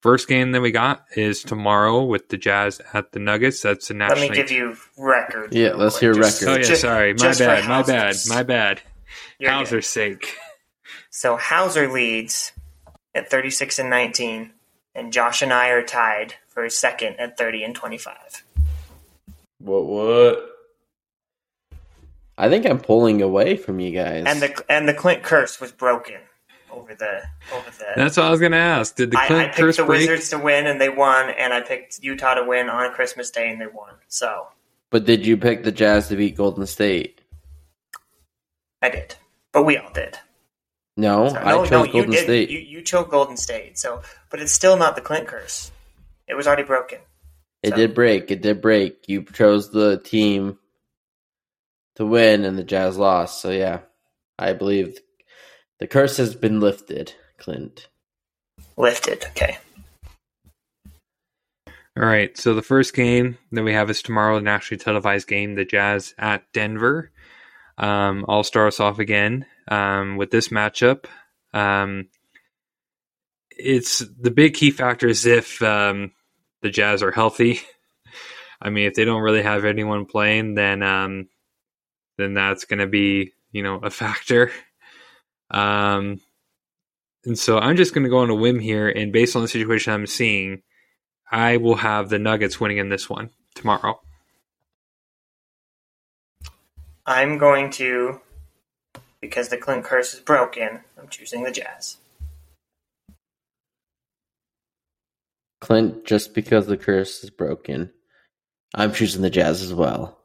first 0.02 0.28
game 0.28 0.52
that 0.52 0.62
we 0.62 0.72
got 0.72 1.06
is 1.16 1.44
tomorrow 1.44 2.04
with 2.04 2.30
the 2.30 2.38
Jazz 2.38 2.82
at 2.94 3.12
the 3.12 3.20
Nuggets. 3.20 3.62
That's 3.62 3.90
a 3.90 3.94
national. 3.94 4.20
Let 4.22 4.30
me 4.30 4.36
give 4.36 4.52
you 4.52 4.76
record. 4.98 5.54
Yeah, 5.54 5.74
let's 5.74 6.00
hear 6.00 6.14
Just- 6.14 6.44
oh 6.44 6.56
yeah, 6.56 6.62
just- 6.64 6.82
sorry, 6.82 7.14
my 7.14 7.18
just 7.18 7.40
for 7.40 7.46
bad, 7.46 7.68
my 7.70 7.84
bad, 7.84 8.16
my 8.28 8.44
bad. 8.44 8.82
You're 9.40 9.50
good. 9.50 9.56
Hauser's 9.56 9.88
sake. 9.88 10.38
So 11.10 11.36
Hauser 11.38 11.92
leads 11.92 12.52
at 13.14 13.30
36 13.30 13.80
and 13.80 13.90
19, 13.90 14.52
and 14.96 15.12
Josh 15.12 15.42
and 15.42 15.52
I 15.52 15.70
are 15.70 15.84
tied 15.84 16.36
for 16.48 16.68
second 16.70 17.20
at 17.20 17.38
30 17.38 17.64
and 17.64 17.76
25. 17.76 18.44
What? 19.60 19.86
What? 19.86 20.48
I 22.38 22.50
think 22.50 22.66
I'm 22.66 22.80
pulling 22.80 23.22
away 23.22 23.56
from 23.58 23.80
you 23.80 23.92
guys. 23.92 24.24
And 24.26 24.42
the 24.42 24.64
and 24.70 24.88
the 24.88 24.94
Clint 24.94 25.22
curse 25.22 25.60
was 25.62 25.72
broken 25.72 26.22
over 26.72 26.96
the 26.96 27.22
over 27.54 27.70
the. 27.72 27.86
That's 27.96 28.18
what 28.18 28.26
I 28.26 28.30
was 28.32 28.40
gonna 28.40 28.58
ask. 28.58 28.96
Did 28.96 29.12
the 29.12 29.20
I, 29.20 29.24
I 29.24 29.28
Clint 29.28 29.46
picked 29.48 29.58
curse 29.58 29.78
the 29.78 29.84
break? 29.86 30.00
Wizards 30.02 30.30
to 30.30 30.38
win, 30.40 30.68
and 30.68 30.80
they 30.80 30.90
won, 30.90 31.30
and 31.30 31.54
I 31.54 31.62
picked 31.62 32.04
Utah 32.04 32.36
to 32.36 32.44
win 32.46 32.70
on 32.70 32.92
Christmas 32.94 33.30
Day, 33.32 33.50
and 33.52 33.60
they 33.62 33.68
won. 33.68 33.94
So 34.08 34.48
but 34.90 35.06
did 35.06 35.26
you 35.26 35.38
pick 35.38 35.64
the 35.64 35.72
Jazz 35.72 36.08
to 36.10 36.16
beat 36.16 36.36
Golden 36.36 36.66
State? 36.68 37.22
I 38.82 38.90
did, 38.90 39.16
but 39.52 39.64
we 39.64 39.78
all 39.78 39.92
did. 39.92 40.18
No, 40.98 41.30
So- 41.30 41.36
I 41.38 41.52
no, 41.52 41.62
chose 41.64 41.72
no, 41.72 41.84
you 41.86 41.92
Golden 41.94 42.12
did. 42.12 42.24
State. 42.24 42.50
You, 42.50 42.60
you 42.60 42.82
chose 42.82 43.08
Golden 43.10 43.38
State. 43.38 43.78
So, 43.78 44.02
but 44.30 44.40
it's 44.42 44.52
still 44.52 44.78
not 44.78 44.96
the 44.96 45.02
Clint 45.02 45.28
curse. 45.28 45.72
It 46.28 46.34
was 46.36 46.48
already 46.48 46.64
broken. 46.64 47.00
It 47.64 47.70
So- 47.70 47.76
did 47.78 47.94
break. 47.94 48.32
It 48.32 48.42
did 48.42 48.62
break. 48.62 49.08
You 49.08 49.24
chose 49.24 49.72
the 49.72 49.98
team 49.98 50.58
to 51.96 52.06
win, 52.06 52.44
and 52.44 52.58
the 52.58 52.64
Jazz 52.64 52.98
lost. 52.98 53.42
So 53.42 53.52
yeah, 53.52 53.80
I 54.38 54.54
believe 54.54 55.00
the 55.82 55.88
curse 55.88 56.18
has 56.18 56.36
been 56.36 56.60
lifted, 56.60 57.16
Clint. 57.40 57.90
Lifted. 58.78 59.26
Okay. 59.32 59.58
All 61.98 62.06
right. 62.06 62.38
So 62.38 62.54
the 62.54 62.62
first 62.62 62.94
game 62.94 63.40
that 63.52 63.64
we 63.64 63.74
have 63.74 63.90
is 63.90 64.04
tomorrow, 64.04 64.38
a 64.38 64.42
nationally 64.42 64.78
televised 64.78 65.28
game, 65.28 65.56
the 65.56 65.66
Jazz 65.66 66.14
at 66.20 66.44
Denver. 66.54 67.10
Um, 67.80 68.26
I'll 68.30 68.44
start 68.44 68.68
us 68.68 68.80
off 68.80 69.00
again 69.00 69.48
um, 69.70 70.18
with 70.18 70.30
this 70.30 70.50
matchup. 70.50 71.06
Um, 71.52 72.10
it's 73.50 74.00
the 74.00 74.32
big 74.32 74.54
key 74.54 74.70
factor 74.70 75.08
is 75.08 75.26
if 75.26 75.64
um, 75.64 76.12
the 76.62 76.70
Jazz 76.70 77.02
are 77.02 77.12
healthy. 77.12 77.60
I 78.62 78.70
mean, 78.70 78.86
if 78.86 78.94
they 78.94 79.04
don't 79.04 79.24
really 79.24 79.42
have 79.42 79.66
anyone 79.66 80.06
playing, 80.06 80.54
then 80.54 80.84
um, 80.84 81.28
then 82.20 82.36
that's 82.36 82.66
going 82.66 82.82
to 82.82 82.88
be 82.88 83.34
you 83.52 83.64
know 83.64 83.78
a 83.78 83.90
factor. 83.90 84.52
Um, 85.52 86.22
and 87.26 87.38
so 87.38 87.60
I'm 87.60 87.76
just 87.76 87.94
going 87.94 88.04
to 88.04 88.10
go 88.10 88.20
on 88.20 88.30
a 88.30 88.36
whim 88.36 88.60
here, 88.60 88.90
and 88.90 89.14
based 89.14 89.36
on 89.36 89.42
the 89.42 89.48
situation 89.48 89.94
I'm 89.94 90.08
seeing, 90.08 90.64
I 91.30 91.58
will 91.58 91.76
have 91.76 92.10
the 92.10 92.20
Nuggets 92.20 92.60
winning 92.60 92.78
in 92.78 92.90
this 92.90 93.10
one 93.10 93.30
tomorrow. 93.54 94.02
I'm 97.06 97.38
going 97.38 97.70
to, 97.72 98.22
because 99.20 99.50
the 99.50 99.58
Clint 99.58 99.84
curse 99.84 100.14
is 100.14 100.20
broken, 100.20 100.82
I'm 101.00 101.10
choosing 101.10 101.44
the 101.44 101.52
Jazz. 101.52 101.98
Clint, 105.60 106.06
just 106.06 106.34
because 106.34 106.66
the 106.66 106.78
curse 106.78 107.24
is 107.24 107.30
broken, 107.30 107.92
I'm 108.74 108.94
choosing 108.94 109.22
the 109.22 109.30
Jazz 109.30 109.62
as 109.62 109.74
well. 109.74 110.18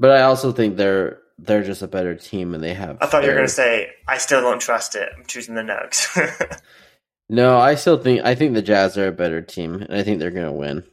But 0.00 0.10
I 0.10 0.22
also 0.22 0.52
think 0.52 0.76
they're 0.76 1.20
they're 1.38 1.64
just 1.64 1.82
a 1.82 1.88
better 1.88 2.14
team, 2.14 2.54
and 2.54 2.62
they 2.62 2.74
have. 2.74 2.98
I 3.00 3.06
thought 3.06 3.22
you 3.22 3.28
were 3.28 3.34
going 3.34 3.46
to 3.46 3.52
say, 3.52 3.90
I 4.06 4.18
still 4.18 4.40
don't 4.40 4.60
trust 4.60 4.94
it. 4.94 5.08
I'm 5.16 5.24
choosing 5.26 5.54
the 5.54 5.62
Nugs. 5.62 6.60
No, 7.28 7.58
I 7.58 7.74
still 7.74 7.98
think 7.98 8.24
I 8.24 8.34
think 8.34 8.54
the 8.54 8.62
Jazz 8.62 8.96
are 8.96 9.08
a 9.08 9.12
better 9.12 9.42
team, 9.42 9.74
and 9.74 9.94
I 9.94 10.02
think 10.02 10.20
they're 10.20 10.30
going 10.30 10.46
to 10.46 10.52
win. 10.52 10.84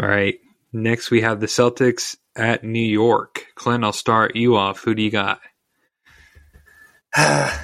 All 0.00 0.08
right. 0.08 0.38
Next, 0.72 1.10
we 1.10 1.22
have 1.22 1.40
the 1.40 1.46
Celtics 1.46 2.16
at 2.34 2.64
New 2.64 2.80
York. 2.80 3.46
Clint, 3.54 3.84
I'll 3.84 3.92
start 3.92 4.36
you 4.36 4.56
off. 4.56 4.80
Who 4.84 4.94
do 4.94 5.02
you 5.02 5.10
got? 5.10 5.40
I 7.16 7.58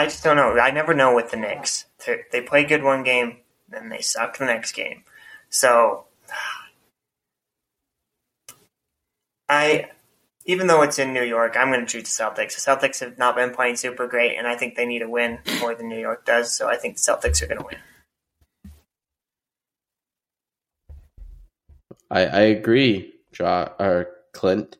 just 0.00 0.24
don't 0.24 0.36
know. 0.36 0.58
I 0.58 0.70
never 0.70 0.92
know 0.92 1.14
with 1.14 1.30
the 1.30 1.36
Knicks. 1.36 1.86
They're, 2.04 2.24
they 2.32 2.42
play 2.42 2.64
good 2.64 2.82
one 2.82 3.04
game, 3.04 3.38
then 3.68 3.88
they 3.88 4.00
suck 4.00 4.36
the 4.36 4.44
next 4.44 4.72
game. 4.72 5.04
So, 5.48 6.06
I, 9.48 9.90
even 10.44 10.66
though 10.66 10.82
it's 10.82 10.98
in 10.98 11.12
New 11.12 11.22
York, 11.22 11.56
I'm 11.56 11.70
going 11.70 11.80
to 11.80 11.86
choose 11.86 12.16
the 12.16 12.22
Celtics. 12.22 12.54
The 12.54 12.70
Celtics 12.70 13.00
have 13.00 13.18
not 13.18 13.36
been 13.36 13.54
playing 13.54 13.76
super 13.76 14.06
great, 14.06 14.36
and 14.36 14.46
I 14.46 14.56
think 14.56 14.74
they 14.74 14.86
need 14.86 15.02
a 15.02 15.08
win 15.08 15.38
more 15.60 15.74
than 15.74 15.88
New 15.88 15.98
York 15.98 16.24
does. 16.24 16.52
So 16.52 16.68
I 16.68 16.76
think 16.76 16.96
the 16.96 17.00
Celtics 17.00 17.42
are 17.42 17.46
going 17.46 17.60
to 17.60 17.66
win. 17.66 17.76
I 22.10 22.20
I 22.26 22.40
agree, 22.40 23.14
jo- 23.32 23.72
or 23.78 24.08
Clint. 24.32 24.76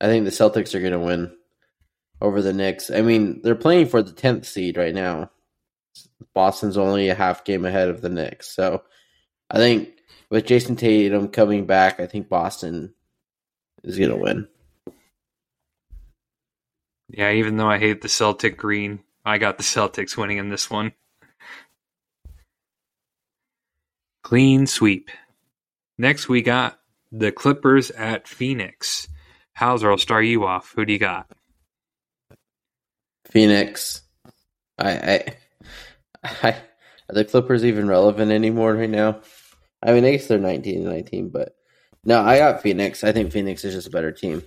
I 0.00 0.06
think 0.06 0.24
the 0.24 0.30
Celtics 0.30 0.74
are 0.74 0.80
going 0.80 0.92
to 0.92 0.98
win 0.98 1.34
over 2.20 2.42
the 2.42 2.52
Knicks. 2.52 2.90
I 2.90 3.02
mean, 3.02 3.40
they're 3.42 3.54
playing 3.54 3.86
for 3.86 4.02
the 4.02 4.12
tenth 4.12 4.46
seed 4.46 4.76
right 4.76 4.94
now. 4.94 5.30
Boston's 6.34 6.78
only 6.78 7.08
a 7.08 7.14
half 7.14 7.44
game 7.44 7.64
ahead 7.64 7.88
of 7.88 8.00
the 8.00 8.08
Knicks, 8.08 8.48
so 8.48 8.82
I 9.50 9.58
think 9.58 9.90
with 10.30 10.46
Jayson 10.46 10.76
Tatum 10.76 11.28
coming 11.28 11.66
back, 11.66 12.00
I 12.00 12.06
think 12.06 12.28
Boston 12.28 12.94
is 13.84 13.98
going 13.98 14.10
to 14.10 14.16
win. 14.16 14.48
Yeah, 17.08 17.32
even 17.32 17.56
though 17.56 17.68
I 17.68 17.78
hate 17.78 18.00
the 18.00 18.08
Celtic 18.08 18.56
green, 18.56 19.00
I 19.24 19.38
got 19.38 19.58
the 19.58 19.64
Celtics 19.64 20.16
winning 20.16 20.38
in 20.38 20.48
this 20.48 20.70
one. 20.70 20.92
Clean 24.22 24.66
sweep. 24.66 25.10
Next, 25.98 26.28
we 26.28 26.42
got 26.42 26.78
the 27.10 27.32
Clippers 27.32 27.90
at 27.90 28.26
Phoenix. 28.26 29.08
Hauser, 29.54 29.90
I'll 29.90 29.98
start 29.98 30.24
you 30.24 30.46
off. 30.46 30.72
Who 30.74 30.86
do 30.86 30.92
you 30.92 30.98
got? 30.98 31.30
Phoenix. 33.26 34.02
I, 34.78 34.92
I, 34.92 35.24
I, 36.42 36.50
are 36.50 37.14
the 37.14 37.24
Clippers 37.24 37.64
even 37.64 37.88
relevant 37.88 38.32
anymore 38.32 38.74
right 38.74 38.88
now? 38.88 39.20
I 39.82 39.92
mean, 39.92 40.04
I 40.04 40.12
guess 40.12 40.28
they're 40.28 40.38
19 40.38 40.76
and 40.76 40.84
19, 40.84 41.28
but 41.28 41.54
no, 42.04 42.20
I 42.22 42.38
got 42.38 42.62
Phoenix. 42.62 43.04
I 43.04 43.12
think 43.12 43.32
Phoenix 43.32 43.64
is 43.64 43.74
just 43.74 43.86
a 43.86 43.90
better 43.90 44.12
team. 44.12 44.42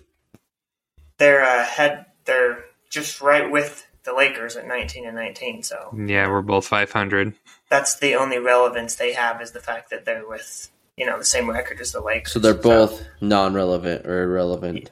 They're 1.18 1.42
ahead. 1.44 2.06
They're 2.26 2.66
just 2.90 3.22
right 3.22 3.50
with 3.50 3.86
the 4.04 4.14
Lakers 4.14 4.56
at 4.56 4.68
19 4.68 5.06
and 5.06 5.16
19. 5.16 5.64
So 5.64 5.96
Yeah, 5.98 6.30
we're 6.30 6.42
both 6.42 6.68
500. 6.68 7.34
that's 7.70 7.98
the 8.00 8.16
only 8.16 8.38
relevance 8.40 8.96
they 8.96 9.14
have 9.14 9.42
is 9.42 9.52
the 9.52 9.60
fact 9.60 9.90
that 9.90 10.06
they're 10.06 10.28
with 10.28 10.70
you 10.98 11.06
know 11.06 11.18
the 11.18 11.26
same 11.26 11.50
record 11.50 11.80
as 11.82 11.92
the 11.92 12.02
Lakers. 12.02 12.32
So 12.32 12.40
they're 12.40 12.54
both 12.54 13.04
non-relevant 13.22 14.06
or 14.06 14.24
irrelevant. 14.24 14.92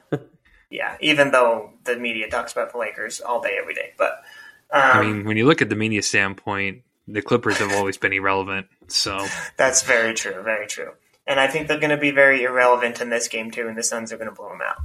yeah. 0.69 0.97
Even 0.99 1.31
though 1.31 1.71
the 1.83 1.95
media 1.97 2.29
talks 2.29 2.51
about 2.51 2.71
the 2.71 2.77
Lakers 2.77 3.21
all 3.21 3.41
day, 3.41 3.57
every 3.59 3.73
day, 3.73 3.93
but 3.97 4.23
um, 4.71 4.81
I 4.81 5.01
mean, 5.03 5.25
when 5.25 5.37
you 5.37 5.45
look 5.45 5.61
at 5.61 5.69
the 5.69 5.75
media 5.75 6.01
standpoint, 6.01 6.81
the 7.07 7.21
Clippers 7.21 7.57
have 7.57 7.71
always 7.73 7.97
been 7.97 8.11
irrelevant. 8.13 8.67
So 8.87 9.25
that's 9.57 9.83
very 9.83 10.13
true. 10.13 10.41
Very 10.41 10.67
true. 10.67 10.91
And 11.25 11.39
I 11.39 11.47
think 11.47 11.67
they're 11.67 11.79
going 11.79 11.89
to 11.89 11.97
be 11.97 12.11
very 12.11 12.43
irrelevant 12.43 12.99
in 13.01 13.09
this 13.09 13.27
game 13.27 13.51
too, 13.51 13.67
and 13.67 13.77
the 13.77 13.83
Suns 13.83 14.11
are 14.11 14.17
going 14.17 14.29
to 14.29 14.35
blow 14.35 14.49
them 14.49 14.61
out. 14.61 14.77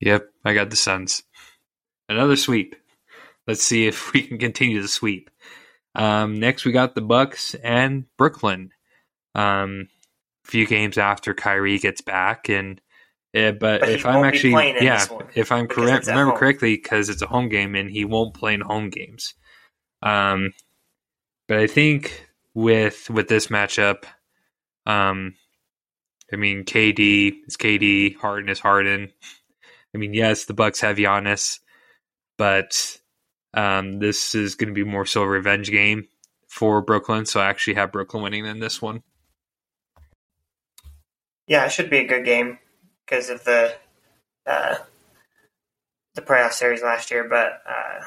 Yep, 0.00 0.28
I 0.44 0.54
got 0.54 0.70
the 0.70 0.76
Suns. 0.76 1.22
Another 2.08 2.36
sweep. 2.36 2.76
Let's 3.46 3.62
see 3.62 3.86
if 3.86 4.12
we 4.12 4.22
can 4.22 4.38
continue 4.38 4.80
the 4.80 4.88
sweep. 4.88 5.30
Um, 5.94 6.40
next, 6.40 6.64
we 6.64 6.72
got 6.72 6.94
the 6.94 7.00
Bucks 7.00 7.54
and 7.54 8.04
Brooklyn. 8.16 8.70
Um, 9.34 9.88
a 10.46 10.50
few 10.50 10.66
games 10.66 10.98
after 10.98 11.34
Kyrie 11.34 11.78
gets 11.78 12.00
back, 12.00 12.48
and 12.48 12.80
yeah, 13.34 13.50
but, 13.50 13.80
But 13.80 13.88
if 13.88 14.06
I'm 14.06 14.24
actually 14.24 14.52
yeah, 14.80 15.04
if 15.34 15.50
I'm 15.50 15.66
correct, 15.66 16.06
remember 16.06 16.30
home. 16.30 16.38
correctly, 16.38 16.76
because 16.76 17.08
it's 17.08 17.20
a 17.20 17.26
home 17.26 17.48
game 17.48 17.74
and 17.74 17.90
he 17.90 18.04
won't 18.04 18.32
play 18.32 18.54
in 18.54 18.60
home 18.60 18.90
games. 18.90 19.34
Um, 20.02 20.52
but 21.48 21.58
I 21.58 21.66
think 21.66 22.28
with 22.54 23.10
with 23.10 23.26
this 23.26 23.48
matchup, 23.48 24.04
um, 24.86 25.34
I 26.32 26.36
mean 26.36 26.64
KD 26.64 27.34
is 27.46 27.56
KD, 27.56 28.16
Harden 28.16 28.48
is 28.48 28.60
Harden. 28.60 29.12
I 29.94 29.98
mean, 29.98 30.12
yes, 30.12 30.46
the 30.46 30.54
Bucks 30.54 30.80
have 30.80 30.96
Giannis, 30.96 31.60
but 32.36 32.98
um, 33.54 34.00
this 34.00 34.34
is 34.34 34.56
going 34.56 34.68
to 34.68 34.74
be 34.74 34.88
more 34.88 35.06
so 35.06 35.22
a 35.22 35.28
revenge 35.28 35.70
game 35.70 36.08
for 36.48 36.82
Brooklyn. 36.82 37.26
So 37.26 37.40
I 37.40 37.46
actually 37.46 37.74
have 37.74 37.92
Brooklyn 37.92 38.22
winning 38.22 38.44
in 38.44 38.58
this 38.58 38.82
one. 38.82 39.02
Yeah, 41.46 41.64
it 41.66 41.72
should 41.72 41.90
be 41.90 41.98
a 41.98 42.06
good 42.06 42.24
game 42.24 42.58
because 43.04 43.30
of 43.30 43.44
the 43.44 43.74
uh, 44.46 44.76
the 46.14 46.22
playoff 46.22 46.52
series 46.52 46.82
last 46.82 47.10
year. 47.10 47.28
But 47.28 47.62
uh, 47.68 48.04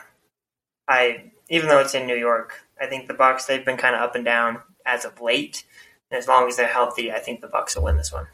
I, 0.88 1.32
even 1.50 1.70
though 1.70 1.80
it's 1.80 1.94
in 1.94 2.08
New 2.08 2.16
York, 2.18 2.62
I 2.82 2.88
think 2.88 3.08
the 3.08 3.14
Bucks 3.14 3.46
they've 3.46 3.64
been 3.64 3.78
kind 3.78 3.96
of 3.96 4.02
up 4.02 4.16
and 4.16 4.26
down 4.26 4.62
as 4.86 5.06
of 5.06 5.22
late. 5.22 5.64
And 6.12 6.18
as 6.18 6.28
long 6.28 6.48
as 6.48 6.56
they're 6.56 6.68
healthy, 6.68 7.12
I 7.12 7.20
think 7.20 7.42
the 7.42 7.48
Bucks 7.48 7.76
will 7.76 7.84
win 7.84 7.98
this 7.98 8.14
one. 8.14 8.28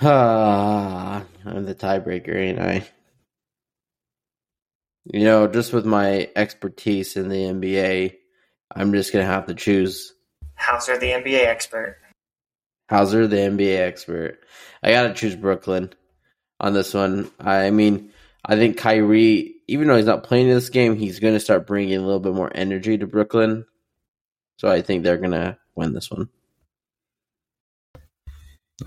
Ah, 0.00 1.24
I'm 1.44 1.64
the 1.64 1.74
tiebreaker, 1.74 2.34
ain't 2.34 2.58
I? 2.58 2.84
You 5.04 5.24
know, 5.24 5.48
just 5.48 5.72
with 5.72 5.84
my 5.84 6.30
expertise 6.36 7.16
in 7.16 7.28
the 7.28 7.36
NBA, 7.36 8.16
I'm 8.74 8.92
just 8.92 9.12
gonna 9.12 9.24
have 9.24 9.46
to 9.46 9.54
choose 9.54 10.12
Hauser, 10.56 10.98
the 10.98 11.10
NBA 11.10 11.44
expert. 11.44 11.98
Hauser, 12.88 13.26
the 13.26 13.36
NBA 13.36 13.78
expert. 13.78 14.38
I 14.82 14.92
gotta 14.92 15.14
choose 15.14 15.34
Brooklyn 15.34 15.92
on 16.60 16.72
this 16.72 16.94
one. 16.94 17.30
I 17.40 17.70
mean, 17.70 18.12
I 18.44 18.56
think 18.56 18.76
Kyrie, 18.76 19.56
even 19.68 19.88
though 19.88 19.96
he's 19.96 20.06
not 20.06 20.24
playing 20.24 20.48
in 20.48 20.54
this 20.54 20.70
game, 20.70 20.96
he's 20.96 21.20
gonna 21.20 21.40
start 21.40 21.66
bringing 21.66 21.96
a 21.96 22.02
little 22.02 22.20
bit 22.20 22.34
more 22.34 22.50
energy 22.54 22.98
to 22.98 23.06
Brooklyn. 23.06 23.64
So 24.56 24.68
I 24.68 24.82
think 24.82 25.02
they're 25.02 25.18
gonna 25.18 25.58
win 25.74 25.92
this 25.92 26.10
one. 26.10 26.28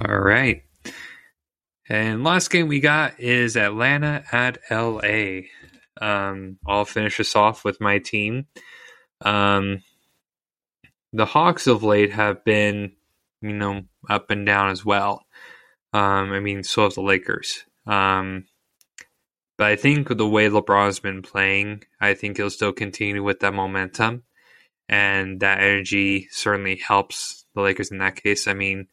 All 0.03 0.19
right. 0.19 0.64
And 1.88 2.23
last 2.23 2.49
game 2.49 2.68
we 2.68 2.80
got 2.80 3.19
is 3.19 3.56
Atlanta 3.56 4.23
at 4.31 4.57
LA. 4.72 5.41
Um, 6.02 6.57
I'll 6.65 6.85
finish 6.85 7.19
us 7.19 7.35
off 7.35 7.64
with 7.64 7.80
my 7.80 7.99
team. 7.99 8.47
Um, 9.22 9.84
the 11.14 11.26
Hawks 11.26 11.68
of 11.68 11.84
late 11.84 12.11
have 12.11 12.43
been, 12.43 12.93
you 13.41 13.53
know, 13.53 13.84
up 14.10 14.31
and 14.31 14.45
down 14.45 14.72
as 14.72 14.84
well. 14.84 15.26
Um, 15.93 16.34
I 16.34 16.39
mean, 16.39 16.64
so 16.64 16.84
have 16.84 16.95
the 16.95 17.02
Lakers. 17.02 17.64
Um, 17.88 18.45
but 19.57 19.68
I 19.68 19.76
think 19.76 20.10
the 20.10 20.27
way 20.27 20.49
LeBron's 20.49 20.99
been 20.99 21.22
playing, 21.22 21.84
I 21.99 22.14
think 22.14 22.38
he'll 22.38 22.49
still 22.49 22.73
continue 22.73 23.23
with 23.23 23.40
that 23.40 23.53
momentum. 23.53 24.23
And 24.88 25.40
that 25.40 25.60
energy 25.61 26.27
certainly 26.32 26.76
helps 26.76 27.45
the 27.56 27.61
Lakers 27.61 27.91
in 27.91 27.98
that 27.99 28.22
case. 28.22 28.48
I 28.48 28.53
mean, 28.53 28.88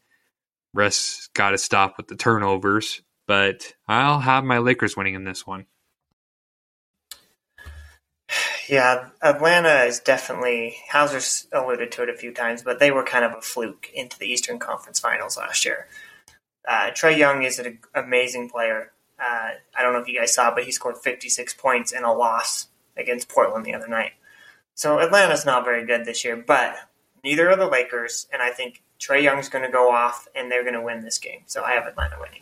Russ 0.73 1.29
got 1.33 1.51
to 1.51 1.57
stop 1.57 1.97
with 1.97 2.07
the 2.07 2.15
turnovers, 2.15 3.01
but 3.27 3.73
I'll 3.87 4.19
have 4.19 4.43
my 4.43 4.57
Lakers 4.57 4.97
winning 4.97 5.13
in 5.13 5.23
this 5.23 5.45
one. 5.45 5.65
Yeah, 8.67 9.09
Atlanta 9.21 9.83
is 9.83 9.99
definitely 9.99 10.77
Hauser's 10.89 11.47
alluded 11.51 11.91
to 11.91 12.03
it 12.03 12.09
a 12.09 12.13
few 12.17 12.33
times, 12.33 12.63
but 12.63 12.79
they 12.79 12.91
were 12.91 13.03
kind 13.03 13.25
of 13.25 13.33
a 13.33 13.41
fluke 13.41 13.91
into 13.93 14.17
the 14.17 14.25
Eastern 14.25 14.57
Conference 14.57 14.99
Finals 14.99 15.37
last 15.37 15.65
year. 15.65 15.87
Uh, 16.67 16.91
Trae 16.91 17.17
Young 17.17 17.43
is 17.43 17.59
an 17.59 17.79
amazing 17.93 18.49
player. 18.49 18.91
Uh, 19.23 19.51
I 19.77 19.81
don't 19.81 19.93
know 19.93 19.99
if 19.99 20.07
you 20.07 20.19
guys 20.19 20.33
saw, 20.33 20.53
but 20.53 20.65
he 20.65 20.71
scored 20.71 20.97
56 20.97 21.53
points 21.53 21.91
in 21.91 22.03
a 22.03 22.13
loss 22.13 22.67
against 22.97 23.29
Portland 23.29 23.65
the 23.65 23.73
other 23.73 23.87
night. 23.87 24.11
So 24.75 24.99
Atlanta's 24.99 25.45
not 25.45 25.63
very 25.63 25.85
good 25.85 26.05
this 26.05 26.25
year, 26.25 26.35
but 26.35 26.75
neither 27.23 27.49
are 27.49 27.55
the 27.55 27.67
Lakers, 27.67 28.27
and 28.33 28.41
I 28.41 28.49
think 28.49 28.81
Trae 28.99 29.21
Young's 29.21 29.49
going 29.49 29.63
to 29.63 29.71
go 29.71 29.91
off 29.91 30.27
and 30.35 30.51
they're 30.51 30.63
going 30.63 30.73
to 30.73 30.81
win 30.81 31.01
this 31.01 31.19
game. 31.19 31.41
So 31.45 31.63
I 31.63 31.71
have 31.71 31.85
Atlanta 31.85 32.15
winning, 32.19 32.41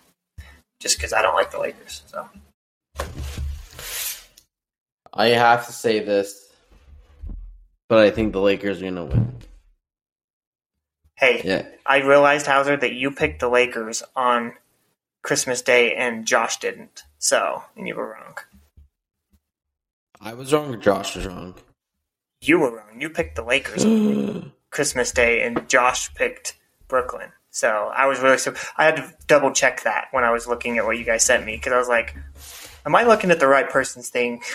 just 0.79 0.97
because 0.97 1.13
I 1.13 1.21
don't 1.21 1.35
like 1.35 1.51
the 1.51 1.59
Lakers. 1.59 2.03
So 2.07 2.27
I 5.13 5.27
have 5.27 5.65
to 5.67 5.73
say 5.73 5.99
this, 5.99 6.51
but 7.89 7.99
I 7.99 8.11
think 8.11 8.31
the 8.31 8.41
Lakers 8.41 8.81
are 8.81 8.85
gonna 8.85 9.05
win. 9.05 9.35
hey, 11.15 11.41
Yeah, 11.43 11.65
I 11.85 11.97
realized 11.97 12.47
Hauser 12.47 12.77
that 12.77 12.93
you 12.93 13.11
picked 13.11 13.41
the 13.41 13.49
Lakers 13.49 14.03
on 14.15 14.53
Christmas 15.23 15.61
Day 15.61 15.93
and 15.93 16.25
Josh 16.25 16.57
didn't. 16.57 17.03
So, 17.19 17.63
and 17.75 17.87
you 17.87 17.95
were 17.95 18.09
wrong. 18.09 18.35
I 20.19 20.33
was 20.33 20.53
wrong. 20.53 20.79
Josh 20.81 21.15
was 21.15 21.25
wrong. 21.25 21.55
You 22.41 22.59
were 22.59 22.75
wrong. 22.75 22.99
You 22.99 23.09
picked 23.09 23.35
the 23.35 23.43
Lakers 23.43 23.85
on 23.85 24.51
Christmas 24.71 25.11
Day 25.11 25.43
and 25.43 25.67
Josh 25.69 26.13
picked 26.13 26.57
Brooklyn. 26.87 27.31
So 27.51 27.91
I 27.93 28.07
was 28.07 28.19
really 28.19 28.37
so 28.37 28.53
I 28.77 28.85
had 28.85 28.95
to 28.95 29.13
double 29.27 29.51
check 29.51 29.83
that 29.83 30.07
when 30.11 30.23
I 30.23 30.31
was 30.31 30.47
looking 30.47 30.77
at 30.77 30.85
what 30.85 30.97
you 30.97 31.03
guys 31.03 31.23
sent 31.23 31.45
me 31.45 31.57
because 31.57 31.73
I 31.73 31.77
was 31.77 31.89
like, 31.89 32.15
"Am 32.85 32.95
I 32.95 33.03
looking 33.03 33.29
at 33.29 33.39
the 33.39 33.47
right 33.47 33.69
person's 33.69 34.09
thing?" 34.09 34.41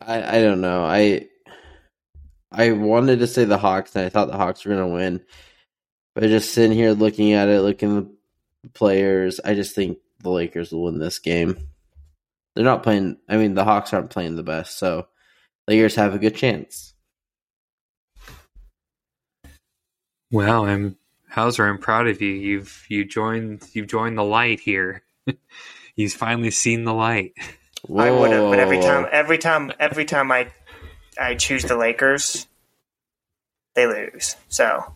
I 0.00 0.38
I 0.38 0.42
don't 0.42 0.60
know. 0.60 0.84
I 0.84 1.28
I 2.50 2.72
wanted 2.72 3.20
to 3.20 3.28
say 3.28 3.44
the 3.44 3.58
Hawks, 3.58 3.94
and 3.94 4.04
I 4.04 4.08
thought 4.08 4.28
the 4.28 4.36
Hawks 4.36 4.64
were 4.64 4.74
gonna 4.74 4.88
win, 4.88 5.22
but 6.14 6.24
just 6.24 6.52
sitting 6.52 6.76
here 6.76 6.92
looking 6.92 7.32
at 7.32 7.48
it, 7.48 7.60
looking 7.60 7.98
at 7.98 8.04
the 8.04 8.15
players, 8.74 9.40
I 9.44 9.54
just 9.54 9.74
think 9.74 9.98
the 10.20 10.30
Lakers 10.30 10.72
will 10.72 10.84
win 10.84 10.98
this 10.98 11.18
game. 11.18 11.68
They're 12.54 12.64
not 12.64 12.82
playing. 12.82 13.18
I 13.28 13.36
mean, 13.36 13.54
the 13.54 13.64
Hawks 13.64 13.92
aren't 13.92 14.10
playing 14.10 14.36
the 14.36 14.42
best, 14.42 14.78
so 14.78 15.08
Lakers 15.68 15.96
have 15.96 16.14
a 16.14 16.18
good 16.18 16.34
chance. 16.34 16.94
Wow, 20.30 20.64
I'm 20.64 20.96
Hauser. 21.30 21.66
I'm 21.66 21.78
proud 21.78 22.08
of 22.08 22.22
you. 22.22 22.30
You've 22.30 22.86
you 22.88 23.04
joined 23.04 23.62
you've 23.72 23.88
joined 23.88 24.16
the 24.16 24.24
light 24.24 24.60
here. 24.60 25.02
He's 25.96 26.14
finally 26.14 26.50
seen 26.50 26.84
the 26.84 26.94
light. 26.94 27.34
I 27.94 28.10
would 28.10 28.32
have, 28.32 28.50
but 28.50 28.58
every 28.58 28.80
time, 28.80 29.06
every 29.12 29.38
time, 29.38 29.72
every 29.78 30.04
time 30.04 30.32
I 30.32 30.48
I 31.18 31.34
choose 31.34 31.64
the 31.64 31.76
Lakers, 31.76 32.46
they 33.74 33.86
lose. 33.86 34.36
So, 34.48 34.94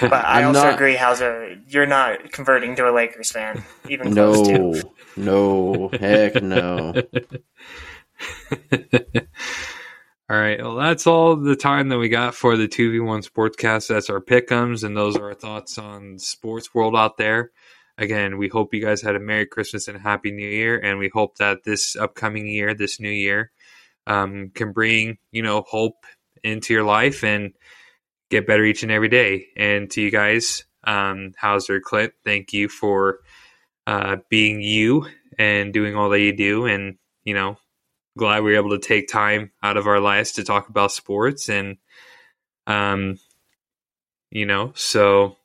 but 0.00 0.12
I 0.24 0.40
I'm 0.40 0.48
also 0.48 0.64
not- 0.64 0.74
agree, 0.74 0.96
Hauser, 0.96 1.58
you're 1.68 1.86
not 1.86 2.32
converting 2.32 2.76
to 2.76 2.88
a 2.88 2.92
Lakers 2.92 3.30
fan, 3.30 3.62
even 3.88 4.12
close 4.14 4.46
to. 4.48 4.58
no, 4.58 4.72
no, 5.16 5.90
heck 5.98 6.42
no. 6.42 6.94
all 10.30 10.38
right. 10.38 10.62
Well, 10.62 10.76
that's 10.76 11.06
all 11.06 11.36
the 11.36 11.56
time 11.56 11.88
that 11.90 11.98
we 11.98 12.08
got 12.08 12.34
for 12.34 12.56
the 12.56 12.68
2v1 12.68 13.28
Sportscast. 13.28 13.88
That's 13.88 14.10
our 14.10 14.20
pickums, 14.20 14.84
and 14.84 14.96
those 14.96 15.16
are 15.16 15.26
our 15.26 15.34
thoughts 15.34 15.78
on 15.78 16.18
sports 16.18 16.74
world 16.74 16.96
out 16.96 17.16
there. 17.18 17.50
Again, 17.98 18.38
we 18.38 18.48
hope 18.48 18.72
you 18.72 18.80
guys 18.80 19.02
had 19.02 19.16
a 19.16 19.20
Merry 19.20 19.46
Christmas 19.46 19.86
and 19.88 19.96
a 19.96 20.00
Happy 20.00 20.30
New 20.32 20.48
Year, 20.48 20.78
and 20.78 20.98
we 20.98 21.10
hope 21.12 21.36
that 21.38 21.64
this 21.64 21.94
upcoming 21.96 22.46
year, 22.46 22.74
this 22.74 22.98
new 22.98 23.10
year, 23.10 23.50
um, 24.06 24.50
can 24.54 24.72
bring 24.72 25.18
you 25.30 25.42
know 25.42 25.62
hope 25.62 26.06
into 26.42 26.72
your 26.74 26.84
life 26.84 27.22
and 27.22 27.52
get 28.32 28.46
better 28.46 28.64
each 28.64 28.82
and 28.82 28.90
every 28.90 29.08
day. 29.08 29.48
And 29.56 29.90
to 29.92 30.00
you 30.00 30.10
guys, 30.10 30.64
um, 30.84 31.34
Hauser, 31.38 31.80
Clint, 31.80 32.14
thank 32.24 32.52
you 32.52 32.68
for 32.68 33.20
uh, 33.86 34.16
being 34.28 34.60
you 34.60 35.06
and 35.38 35.72
doing 35.72 35.94
all 35.94 36.08
that 36.08 36.20
you 36.20 36.34
do. 36.34 36.66
And 36.66 36.96
you 37.24 37.34
know, 37.34 37.58
glad 38.16 38.42
we 38.42 38.52
were 38.52 38.58
able 38.58 38.70
to 38.70 38.78
take 38.78 39.06
time 39.06 39.52
out 39.62 39.76
of 39.76 39.86
our 39.86 40.00
lives 40.00 40.32
to 40.32 40.44
talk 40.44 40.68
about 40.68 40.90
sports 40.90 41.48
and 41.48 41.76
um, 42.66 43.18
you 44.30 44.46
know, 44.46 44.72
so 44.74 45.36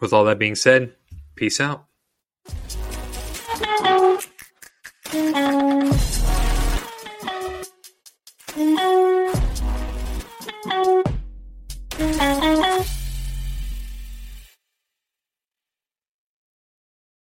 with 0.00 0.12
all 0.12 0.24
that 0.24 0.38
being 0.38 0.56
said, 0.56 0.92
peace 1.36 1.60
out. 1.60 1.86